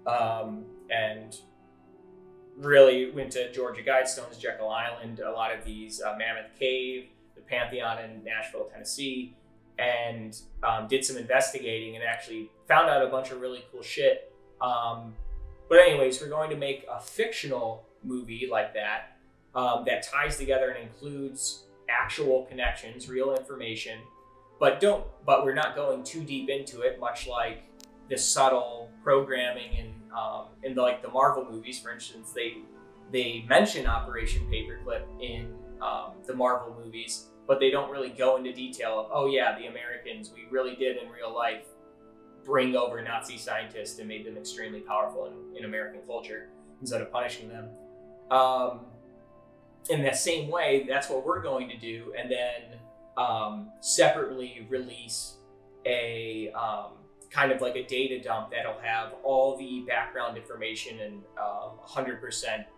um, 0.07 0.65
and 0.89 1.35
really 2.57 3.11
went 3.11 3.31
to 3.31 3.51
Georgia 3.51 3.81
Guidestones, 3.81 4.39
Jekyll 4.39 4.69
Island, 4.69 5.19
a 5.19 5.31
lot 5.31 5.57
of 5.57 5.65
these 5.65 6.01
uh, 6.01 6.15
Mammoth 6.17 6.57
Cave, 6.59 7.07
Pantheon 7.51 7.99
in 8.03 8.23
Nashville, 8.23 8.69
Tennessee, 8.71 9.35
and 9.77 10.39
um, 10.63 10.87
did 10.87 11.03
some 11.05 11.17
investigating 11.17 11.95
and 11.95 12.03
actually 12.03 12.49
found 12.67 12.89
out 12.89 13.05
a 13.05 13.09
bunch 13.09 13.31
of 13.31 13.41
really 13.41 13.63
cool 13.71 13.83
shit. 13.83 14.33
Um, 14.61 15.13
but 15.69 15.79
anyways, 15.79 16.21
we're 16.21 16.29
going 16.29 16.49
to 16.49 16.57
make 16.57 16.85
a 16.91 16.99
fictional 16.99 17.85
movie 18.03 18.47
like 18.51 18.73
that 18.73 19.17
um, 19.55 19.83
that 19.85 20.03
ties 20.03 20.37
together 20.37 20.69
and 20.69 20.83
includes 20.83 21.65
actual 21.89 22.45
connections, 22.45 23.09
real 23.09 23.35
information, 23.35 23.99
but 24.59 24.79
don't. 24.79 25.05
But 25.25 25.43
we're 25.43 25.55
not 25.55 25.75
going 25.75 26.03
too 26.03 26.23
deep 26.23 26.49
into 26.49 26.81
it, 26.81 26.99
much 26.99 27.27
like 27.27 27.63
the 28.09 28.17
subtle 28.17 28.89
programming 29.03 29.73
in 29.73 29.93
um, 30.15 30.47
in 30.63 30.75
the, 30.75 30.81
like 30.81 31.01
the 31.01 31.09
Marvel 31.09 31.45
movies, 31.49 31.79
for 31.79 31.91
instance. 31.91 32.31
They 32.33 32.57
they 33.11 33.45
mention 33.47 33.87
Operation 33.87 34.47
Paperclip 34.51 35.03
in 35.19 35.53
um, 35.81 36.11
the 36.25 36.33
Marvel 36.33 36.75
movies, 36.83 37.27
but 37.47 37.59
they 37.59 37.69
don't 37.69 37.91
really 37.91 38.09
go 38.09 38.37
into 38.37 38.53
detail 38.53 38.99
of, 38.99 39.07
oh 39.13 39.27
yeah, 39.27 39.57
the 39.57 39.67
Americans, 39.67 40.31
we 40.33 40.45
really 40.49 40.75
did 40.75 40.97
in 40.97 41.09
real 41.09 41.33
life 41.33 41.65
bring 42.43 42.75
over 42.75 43.01
Nazi 43.01 43.37
scientists 43.37 43.99
and 43.99 44.07
made 44.07 44.25
them 44.25 44.37
extremely 44.37 44.81
powerful 44.81 45.27
in, 45.27 45.57
in 45.57 45.65
American 45.65 46.01
culture 46.07 46.49
instead 46.79 47.01
of 47.01 47.11
punishing 47.11 47.49
them. 47.49 47.69
Um, 48.31 48.81
in 49.89 50.01
that 50.03 50.15
same 50.15 50.49
way, 50.49 50.85
that's 50.87 51.09
what 51.09 51.25
we're 51.25 51.41
going 51.41 51.67
to 51.69 51.77
do, 51.77 52.13
and 52.17 52.31
then 52.31 52.79
um, 53.17 53.69
separately 53.81 54.65
release 54.69 55.37
a 55.85 56.51
um, 56.51 56.91
kind 57.31 57.51
of 57.51 57.61
like 57.61 57.75
a 57.75 57.83
data 57.83 58.21
dump 58.21 58.51
that'll 58.51 58.79
have 58.81 59.13
all 59.23 59.57
the 59.57 59.83
background 59.87 60.37
information 60.37 60.99
and 60.99 61.23
um, 61.39 61.71
100% 61.87 62.21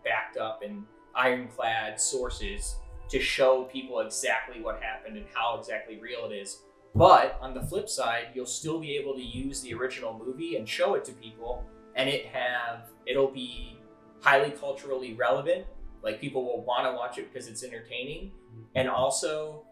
backed 0.04 0.38
up 0.38 0.62
and 0.64 0.84
ironclad 1.16 2.00
sources 2.00 2.76
to 3.14 3.20
show 3.20 3.66
people 3.66 4.00
exactly 4.00 4.60
what 4.60 4.82
happened 4.82 5.16
and 5.18 5.26
how 5.36 5.56
exactly 5.60 6.00
real 6.00 6.26
it 6.26 6.34
is. 6.34 6.64
But 6.96 7.38
on 7.42 7.54
the 7.54 7.62
flip 7.62 7.88
side, 7.88 8.30
you'll 8.34 8.48
still 8.48 8.80
be 8.80 8.98
able 8.98 9.14
to 9.14 9.22
use 9.22 9.62
the 9.62 9.72
original 9.76 10.20
movie 10.20 10.56
and 10.56 10.68
show 10.68 10.96
it 10.96 11.06
to 11.06 11.12
people, 11.12 11.64
and 11.96 12.10
it 12.10 12.26
have 12.26 12.90
it'll 13.06 13.32
be 13.32 13.78
highly 14.22 14.50
culturally 14.50 15.14
relevant. 15.14 15.68
Like 16.02 16.20
people 16.20 16.44
will 16.44 16.64
want 16.64 16.86
to 16.88 16.94
watch 16.94 17.20
it 17.20 17.32
because 17.32 17.48
it's 17.48 17.64
entertaining, 17.64 18.32
mm-hmm. 18.52 18.64
and 18.74 18.90
also 18.90 19.64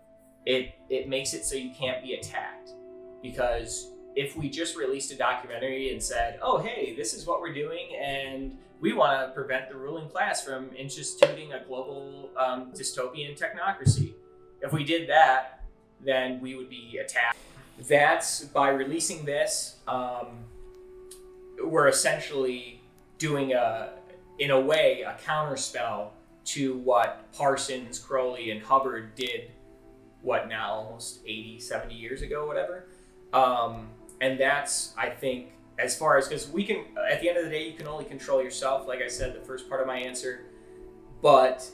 it 0.46 0.76
it 0.90 1.10
makes 1.10 1.34
it 1.34 1.44
so 1.44 1.56
you 1.56 1.74
can't 1.74 2.04
be 2.04 2.14
attacked 2.14 2.72
because 3.24 3.92
if 4.16 4.36
we 4.36 4.50
just 4.50 4.76
released 4.76 5.12
a 5.12 5.18
documentary 5.18 5.92
and 5.92 6.02
said, 6.02 6.38
"Oh, 6.44 6.60
hey, 6.60 6.96
this 6.96 7.16
is 7.16 7.26
what 7.26 7.42
we're 7.42 7.54
doing," 7.54 7.88
and 8.00 8.56
we 8.82 8.94
want 8.94 9.28
to 9.28 9.34
prevent 9.34 9.70
the 9.70 9.76
ruling 9.76 10.10
class 10.10 10.44
from 10.44 10.72
instituting 10.76 11.54
a 11.54 11.64
global 11.64 12.32
um, 12.36 12.74
dystopian 12.74 13.40
technocracy. 13.40 14.14
If 14.62 14.74
we 14.74 14.84
did 14.84 15.08
that, 15.08 15.64
then 16.04 16.42
we 16.42 16.56
would 16.56 16.70
be 16.70 16.98
attacked. 16.98 17.38
That's 17.88 18.46
by 18.46 18.70
releasing 18.70 19.24
this, 19.24 19.78
um, 19.88 20.46
we're 21.64 21.88
essentially 21.88 22.82
doing 23.20 23.54
a, 23.54 23.92
in 24.40 24.50
a 24.50 24.60
way, 24.60 25.04
a 25.08 25.16
counterspell 25.24 26.10
to 26.44 26.78
what 26.80 27.32
Parsons, 27.34 28.00
Crowley, 28.00 28.50
and 28.50 28.64
Hubbard 28.64 29.14
did, 29.14 29.52
what 30.24 30.50
now, 30.50 30.72
almost 30.72 31.20
80, 31.24 31.60
70 31.60 31.94
years 31.94 32.24
ago, 32.24 32.48
whatever. 32.48 32.88
Um, 33.32 33.90
and 34.22 34.40
that's, 34.40 34.94
I 34.98 35.10
think, 35.10 35.52
as 35.82 35.98
far 35.98 36.18
as 36.18 36.28
because 36.28 36.48
we 36.50 36.64
can 36.64 36.86
at 37.10 37.22
the 37.22 37.30
end 37.30 37.38
of 37.38 37.44
the 37.44 37.50
day 37.50 37.68
you 37.68 37.74
can 37.74 37.88
only 37.88 38.06
control 38.06 38.42
yourself 38.42 38.88
like 38.88 39.02
i 39.02 39.08
said 39.08 39.34
the 39.34 39.46
first 39.46 39.68
part 39.68 39.82
of 39.82 39.88
my 39.88 39.98
answer. 39.98 40.42
But 41.22 41.70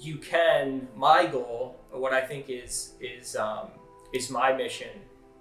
you 0.00 0.16
can 0.18 0.88
my 0.96 1.26
goal 1.26 1.76
what 1.90 2.12
i 2.12 2.20
think 2.20 2.48
is 2.48 2.94
is 3.00 3.36
um, 3.36 3.68
is 4.12 4.30
my 4.30 4.52
mission 4.52 4.90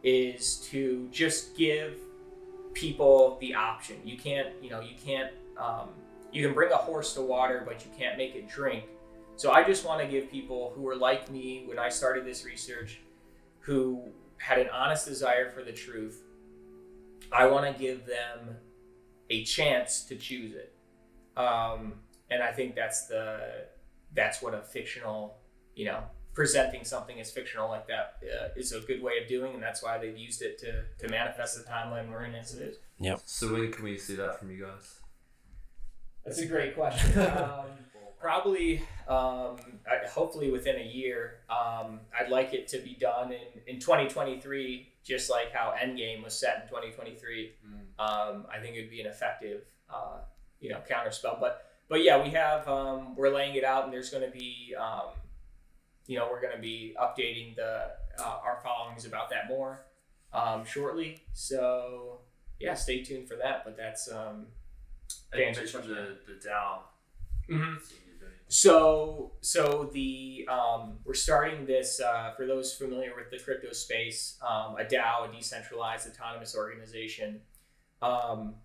is 0.03 0.57
to 0.72 1.07
just 1.11 1.56
give 1.57 1.99
people 2.73 3.38
the 3.41 3.53
option. 3.56 3.98
You 4.03 4.18
can't 4.18 4.49
you 4.61 4.69
know 4.69 4.80
you 4.80 4.95
can't 5.03 5.31
um, 5.57 5.89
you 6.31 6.44
can 6.45 6.53
bring 6.53 6.72
a 6.72 6.77
horse 6.77 7.14
to 7.15 7.22
water 7.22 7.64
but 7.65 7.84
you 7.85 7.91
can't 7.98 8.18
make 8.18 8.35
it 8.35 8.48
drink. 8.48 8.84
So 9.35 9.52
i 9.52 9.64
just 9.64 9.85
want 9.85 10.02
to 10.02 10.07
give 10.07 10.31
people 10.31 10.72
who 10.76 10.81
were 10.81 10.95
like 10.95 11.30
me 11.30 11.64
when 11.68 11.77
i 11.77 11.89
started 11.89 12.26
this 12.26 12.44
research 12.45 12.99
who 13.60 14.02
had 14.38 14.57
an 14.60 14.69
honest 14.69 15.06
desire 15.06 15.49
for 15.52 15.64
the 15.64 15.72
truth 15.72 16.23
I 17.31 17.47
want 17.47 17.71
to 17.71 17.79
give 17.79 18.05
them 18.05 18.57
a 19.29 19.43
chance 19.43 20.03
to 20.05 20.15
choose 20.15 20.53
it. 20.53 20.73
Um, 21.37 21.93
and 22.29 22.41
I 22.41 22.51
think 22.51 22.75
that's 22.75 23.07
the 23.07 23.65
that's 24.13 24.41
what 24.41 24.53
a 24.53 24.61
fictional, 24.61 25.37
you 25.75 25.85
know, 25.85 26.03
presenting 26.33 26.83
something 26.83 27.19
as 27.19 27.31
fictional 27.31 27.69
like 27.69 27.87
that 27.87 28.17
uh, 28.23 28.47
is 28.55 28.71
a 28.71 28.79
good 28.81 29.01
way 29.01 29.13
of 29.21 29.27
doing, 29.27 29.53
and 29.53 29.63
that's 29.63 29.83
why 29.83 29.97
they've 29.97 30.17
used 30.17 30.41
it 30.41 30.57
to 30.59 30.83
to 30.99 31.11
manifest 31.11 31.57
the 31.57 31.69
timeline 31.69 32.09
we're 32.09 32.25
in 32.25 32.35
as 32.35 32.53
it 32.55 32.61
is. 32.61 32.77
Yep. 32.99 33.21
So 33.25 33.53
when 33.53 33.71
can 33.71 33.83
we 33.83 33.97
see 33.97 34.15
that 34.15 34.39
from 34.39 34.51
you 34.51 34.65
guys? 34.65 34.99
That's 36.25 36.39
a 36.39 36.45
great 36.45 36.75
question. 36.75 37.19
um, 37.21 37.65
probably, 38.19 38.79
um, 39.07 39.55
I, 39.87 40.07
hopefully 40.09 40.51
within 40.51 40.75
a 40.75 40.85
year. 40.85 41.39
Um, 41.49 42.01
I'd 42.19 42.29
like 42.29 42.53
it 42.53 42.67
to 42.69 42.79
be 42.79 42.97
done 42.99 43.31
in, 43.31 43.75
in 43.75 43.79
2023, 43.79 44.91
just 45.07 45.29
like 45.29 45.51
how 45.53 45.73
Endgame 45.81 46.23
was 46.23 46.38
set 46.38 46.61
in 46.63 46.67
2023. 46.69 47.51
Um, 47.99 48.45
I 48.53 48.59
think 48.61 48.75
it 48.75 48.81
would 48.81 48.89
be 48.91 49.01
an 49.01 49.07
effective, 49.07 49.63
uh, 49.89 50.19
you 50.59 50.69
know, 50.69 50.79
counterspell. 50.89 51.39
But 51.39 51.65
but 51.89 52.03
yeah, 52.03 52.21
we 52.21 52.29
have 52.31 52.67
um, 52.67 53.15
we're 53.15 53.34
laying 53.34 53.55
it 53.55 53.63
out, 53.63 53.85
and 53.85 53.93
there's 53.93 54.09
going 54.09 54.29
to 54.29 54.38
be, 54.38 54.75
um, 54.77 55.11
you 56.05 56.17
know, 56.17 56.27
we're 56.29 56.41
going 56.41 56.55
to 56.55 56.61
be 56.61 56.95
updating 57.01 57.55
the 57.55 57.91
uh, 58.19 58.39
our 58.43 58.59
followings 58.63 59.05
about 59.05 59.29
that 59.29 59.47
more 59.47 59.85
um, 60.34 60.65
shortly. 60.65 61.21
So 61.34 62.19
yeah, 62.59 62.73
stay 62.73 63.01
tuned 63.03 63.27
for 63.27 63.35
that. 63.38 63.63
But 63.63 63.77
that's 63.77 64.11
um, 64.11 64.47
you 65.34 65.43
answer 65.43 65.61
your 65.63 65.81
mentioned 65.81 65.95
the, 65.95 66.34
the 66.34 66.49
DAO. 66.49 66.79
Mhm. 67.49 67.77
So, 68.49 69.33
so 69.41 69.89
the 69.91 70.47
um, 70.49 70.99
we're 71.03 71.13
starting 71.13 71.65
this 71.65 71.99
uh, 71.99 72.31
for 72.35 72.45
those 72.45 72.73
familiar 72.73 73.11
with 73.15 73.29
the 73.29 73.43
crypto 73.43 73.73
space, 73.73 74.37
um, 74.41 74.77
a 74.79 74.85
DAO, 74.85 75.29
a 75.29 75.31
decentralized 75.31 76.07
autonomous 76.07 76.55
organization. 76.55 77.41
Um, 78.01 78.55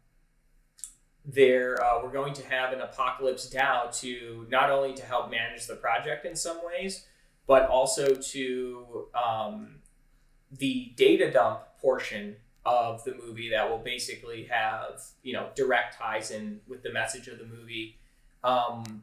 there, 1.25 1.83
uh, 1.83 2.01
we're 2.03 2.13
going 2.13 2.35
to 2.35 2.47
have 2.49 2.73
an 2.73 2.81
apocalypse 2.81 3.49
DAO 3.53 3.99
to 4.01 4.47
not 4.51 4.71
only 4.71 4.95
to 4.95 5.05
help 5.05 5.31
manage 5.31 5.67
the 5.67 5.77
project 5.77 6.27
in 6.27 6.37
some 6.37 6.61
ways, 6.65 7.07
but 7.47 7.69
also 7.69 8.15
to 8.15 9.09
um, 9.15 9.77
the 10.59 10.93
data 10.97 11.31
dump 11.31 11.61
portion 11.81 12.37
of 12.65 13.03
the 13.03 13.15
movie 13.15 13.51
that 13.51 13.69
will 13.69 13.79
basically 13.79 14.45
have 14.45 15.03
you 15.25 15.33
know 15.33 15.49
direct 15.57 15.99
ties 15.99 16.31
in 16.31 16.61
with 16.69 16.85
the 16.85 16.93
message 16.93 17.27
of 17.27 17.39
the 17.39 17.45
movie. 17.45 17.99
Um, 18.45 19.03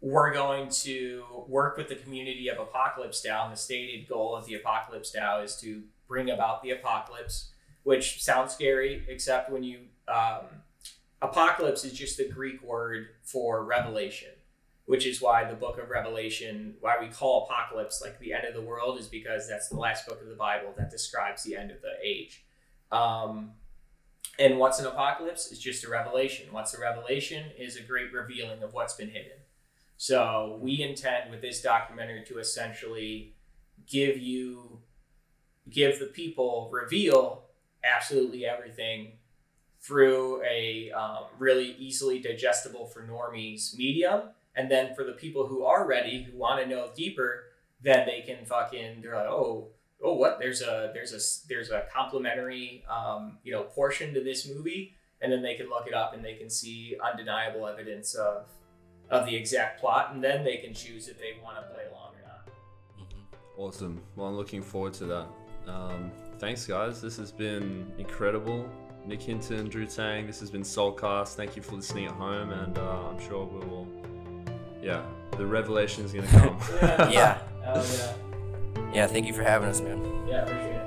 we're 0.00 0.32
going 0.32 0.68
to 0.68 1.24
work 1.48 1.76
with 1.76 1.88
the 1.88 1.96
community 1.96 2.48
of 2.48 2.58
Apocalypse 2.58 3.24
DAO. 3.26 3.44
And 3.44 3.52
the 3.52 3.56
stated 3.56 4.08
goal 4.08 4.36
of 4.36 4.46
the 4.46 4.54
Apocalypse 4.54 5.14
DAO 5.14 5.44
is 5.44 5.56
to 5.56 5.82
bring 6.06 6.30
about 6.30 6.62
the 6.62 6.70
apocalypse, 6.70 7.50
which 7.82 8.22
sounds 8.22 8.52
scary, 8.52 9.04
except 9.08 9.50
when 9.50 9.62
you. 9.62 9.80
Um, 10.08 10.46
apocalypse 11.20 11.84
is 11.84 11.92
just 11.92 12.16
the 12.16 12.28
Greek 12.28 12.62
word 12.62 13.08
for 13.22 13.64
revelation, 13.64 14.30
which 14.86 15.04
is 15.06 15.20
why 15.20 15.44
the 15.44 15.54
book 15.54 15.78
of 15.78 15.90
Revelation, 15.90 16.76
why 16.80 16.96
we 16.98 17.08
call 17.08 17.44
apocalypse 17.44 18.00
like 18.00 18.18
the 18.20 18.32
end 18.32 18.46
of 18.46 18.54
the 18.54 18.62
world, 18.62 18.98
is 18.98 19.06
because 19.06 19.46
that's 19.48 19.68
the 19.68 19.76
last 19.76 20.06
book 20.06 20.22
of 20.22 20.28
the 20.28 20.34
Bible 20.34 20.72
that 20.78 20.90
describes 20.90 21.42
the 21.42 21.56
end 21.56 21.70
of 21.70 21.82
the 21.82 21.92
age. 22.02 22.44
Um, 22.90 23.52
and 24.38 24.58
what's 24.58 24.78
an 24.78 24.86
apocalypse? 24.86 25.52
Is 25.52 25.58
just 25.58 25.84
a 25.84 25.90
revelation. 25.90 26.46
What's 26.52 26.72
a 26.72 26.80
revelation? 26.80 27.46
Is 27.58 27.76
a 27.76 27.82
great 27.82 28.12
revealing 28.12 28.62
of 28.62 28.72
what's 28.72 28.94
been 28.94 29.08
hidden. 29.08 29.32
So 29.98 30.58
we 30.62 30.80
intend 30.80 31.30
with 31.30 31.42
this 31.42 31.60
documentary 31.60 32.24
to 32.26 32.38
essentially 32.38 33.34
give 33.88 34.16
you, 34.16 34.78
give 35.68 35.98
the 35.98 36.06
people, 36.06 36.70
reveal 36.72 37.42
absolutely 37.82 38.46
everything 38.46 39.12
through 39.80 40.40
a 40.44 40.92
um, 40.92 41.24
really 41.38 41.74
easily 41.78 42.20
digestible 42.20 42.86
for 42.86 43.02
normies 43.02 43.76
medium. 43.76 44.22
And 44.54 44.70
then 44.70 44.94
for 44.94 45.02
the 45.02 45.12
people 45.12 45.48
who 45.48 45.64
are 45.64 45.86
ready, 45.86 46.22
who 46.22 46.38
want 46.38 46.62
to 46.62 46.68
know 46.68 46.90
deeper, 46.94 47.46
then 47.82 48.06
they 48.06 48.20
can 48.20 48.44
fucking 48.44 49.02
they're 49.02 49.16
like, 49.16 49.26
oh, 49.26 49.68
oh, 50.02 50.14
what? 50.14 50.38
There's 50.38 50.62
a 50.62 50.92
there's 50.94 51.12
a 51.12 51.48
there's 51.48 51.70
a 51.70 51.84
complimentary 51.92 52.84
um, 52.88 53.38
you 53.42 53.52
know 53.52 53.64
portion 53.64 54.14
to 54.14 54.22
this 54.22 54.48
movie, 54.48 54.94
and 55.20 55.30
then 55.30 55.42
they 55.42 55.54
can 55.54 55.68
look 55.68 55.86
it 55.88 55.94
up 55.94 56.14
and 56.14 56.24
they 56.24 56.34
can 56.34 56.50
see 56.50 56.96
undeniable 57.04 57.66
evidence 57.66 58.14
of 58.14 58.46
of 59.10 59.26
the 59.26 59.34
exact 59.34 59.80
plot, 59.80 60.12
and 60.12 60.22
then 60.22 60.44
they 60.44 60.56
can 60.58 60.74
choose 60.74 61.08
if 61.08 61.18
they 61.18 61.32
want 61.42 61.56
to 61.56 61.62
play 61.74 61.84
along 61.90 62.12
or 62.14 62.26
not. 62.26 62.48
Awesome. 63.56 64.00
Well, 64.16 64.28
I'm 64.28 64.36
looking 64.36 64.62
forward 64.62 64.94
to 64.94 65.04
that. 65.06 65.26
Um, 65.66 66.10
thanks, 66.38 66.66
guys. 66.66 67.00
This 67.00 67.16
has 67.16 67.32
been 67.32 67.90
incredible. 67.98 68.68
Nick 69.06 69.22
Hinton, 69.22 69.68
Drew 69.68 69.86
Tang. 69.86 70.26
This 70.26 70.40
has 70.40 70.50
been 70.50 70.62
Soulcast. 70.62 71.34
Thank 71.34 71.56
you 71.56 71.62
for 71.62 71.76
listening 71.76 72.06
at 72.06 72.12
home, 72.12 72.50
and 72.50 72.76
uh, 72.78 73.08
I'm 73.08 73.20
sure 73.20 73.44
we 73.46 73.66
will. 73.66 73.86
Yeah, 74.82 75.02
the 75.36 75.46
revelation 75.46 76.04
is 76.04 76.12
gonna 76.12 76.26
come. 76.28 76.58
Yeah. 77.12 77.38
Oh 77.70 77.84
yeah. 77.98 78.94
Yeah, 78.94 79.06
thank 79.06 79.26
you 79.26 79.34
for 79.34 79.42
having 79.42 79.68
us, 79.68 79.82
man. 79.82 80.02
Yeah, 80.26 80.44
appreciate 80.44 80.76
it. 80.76 80.77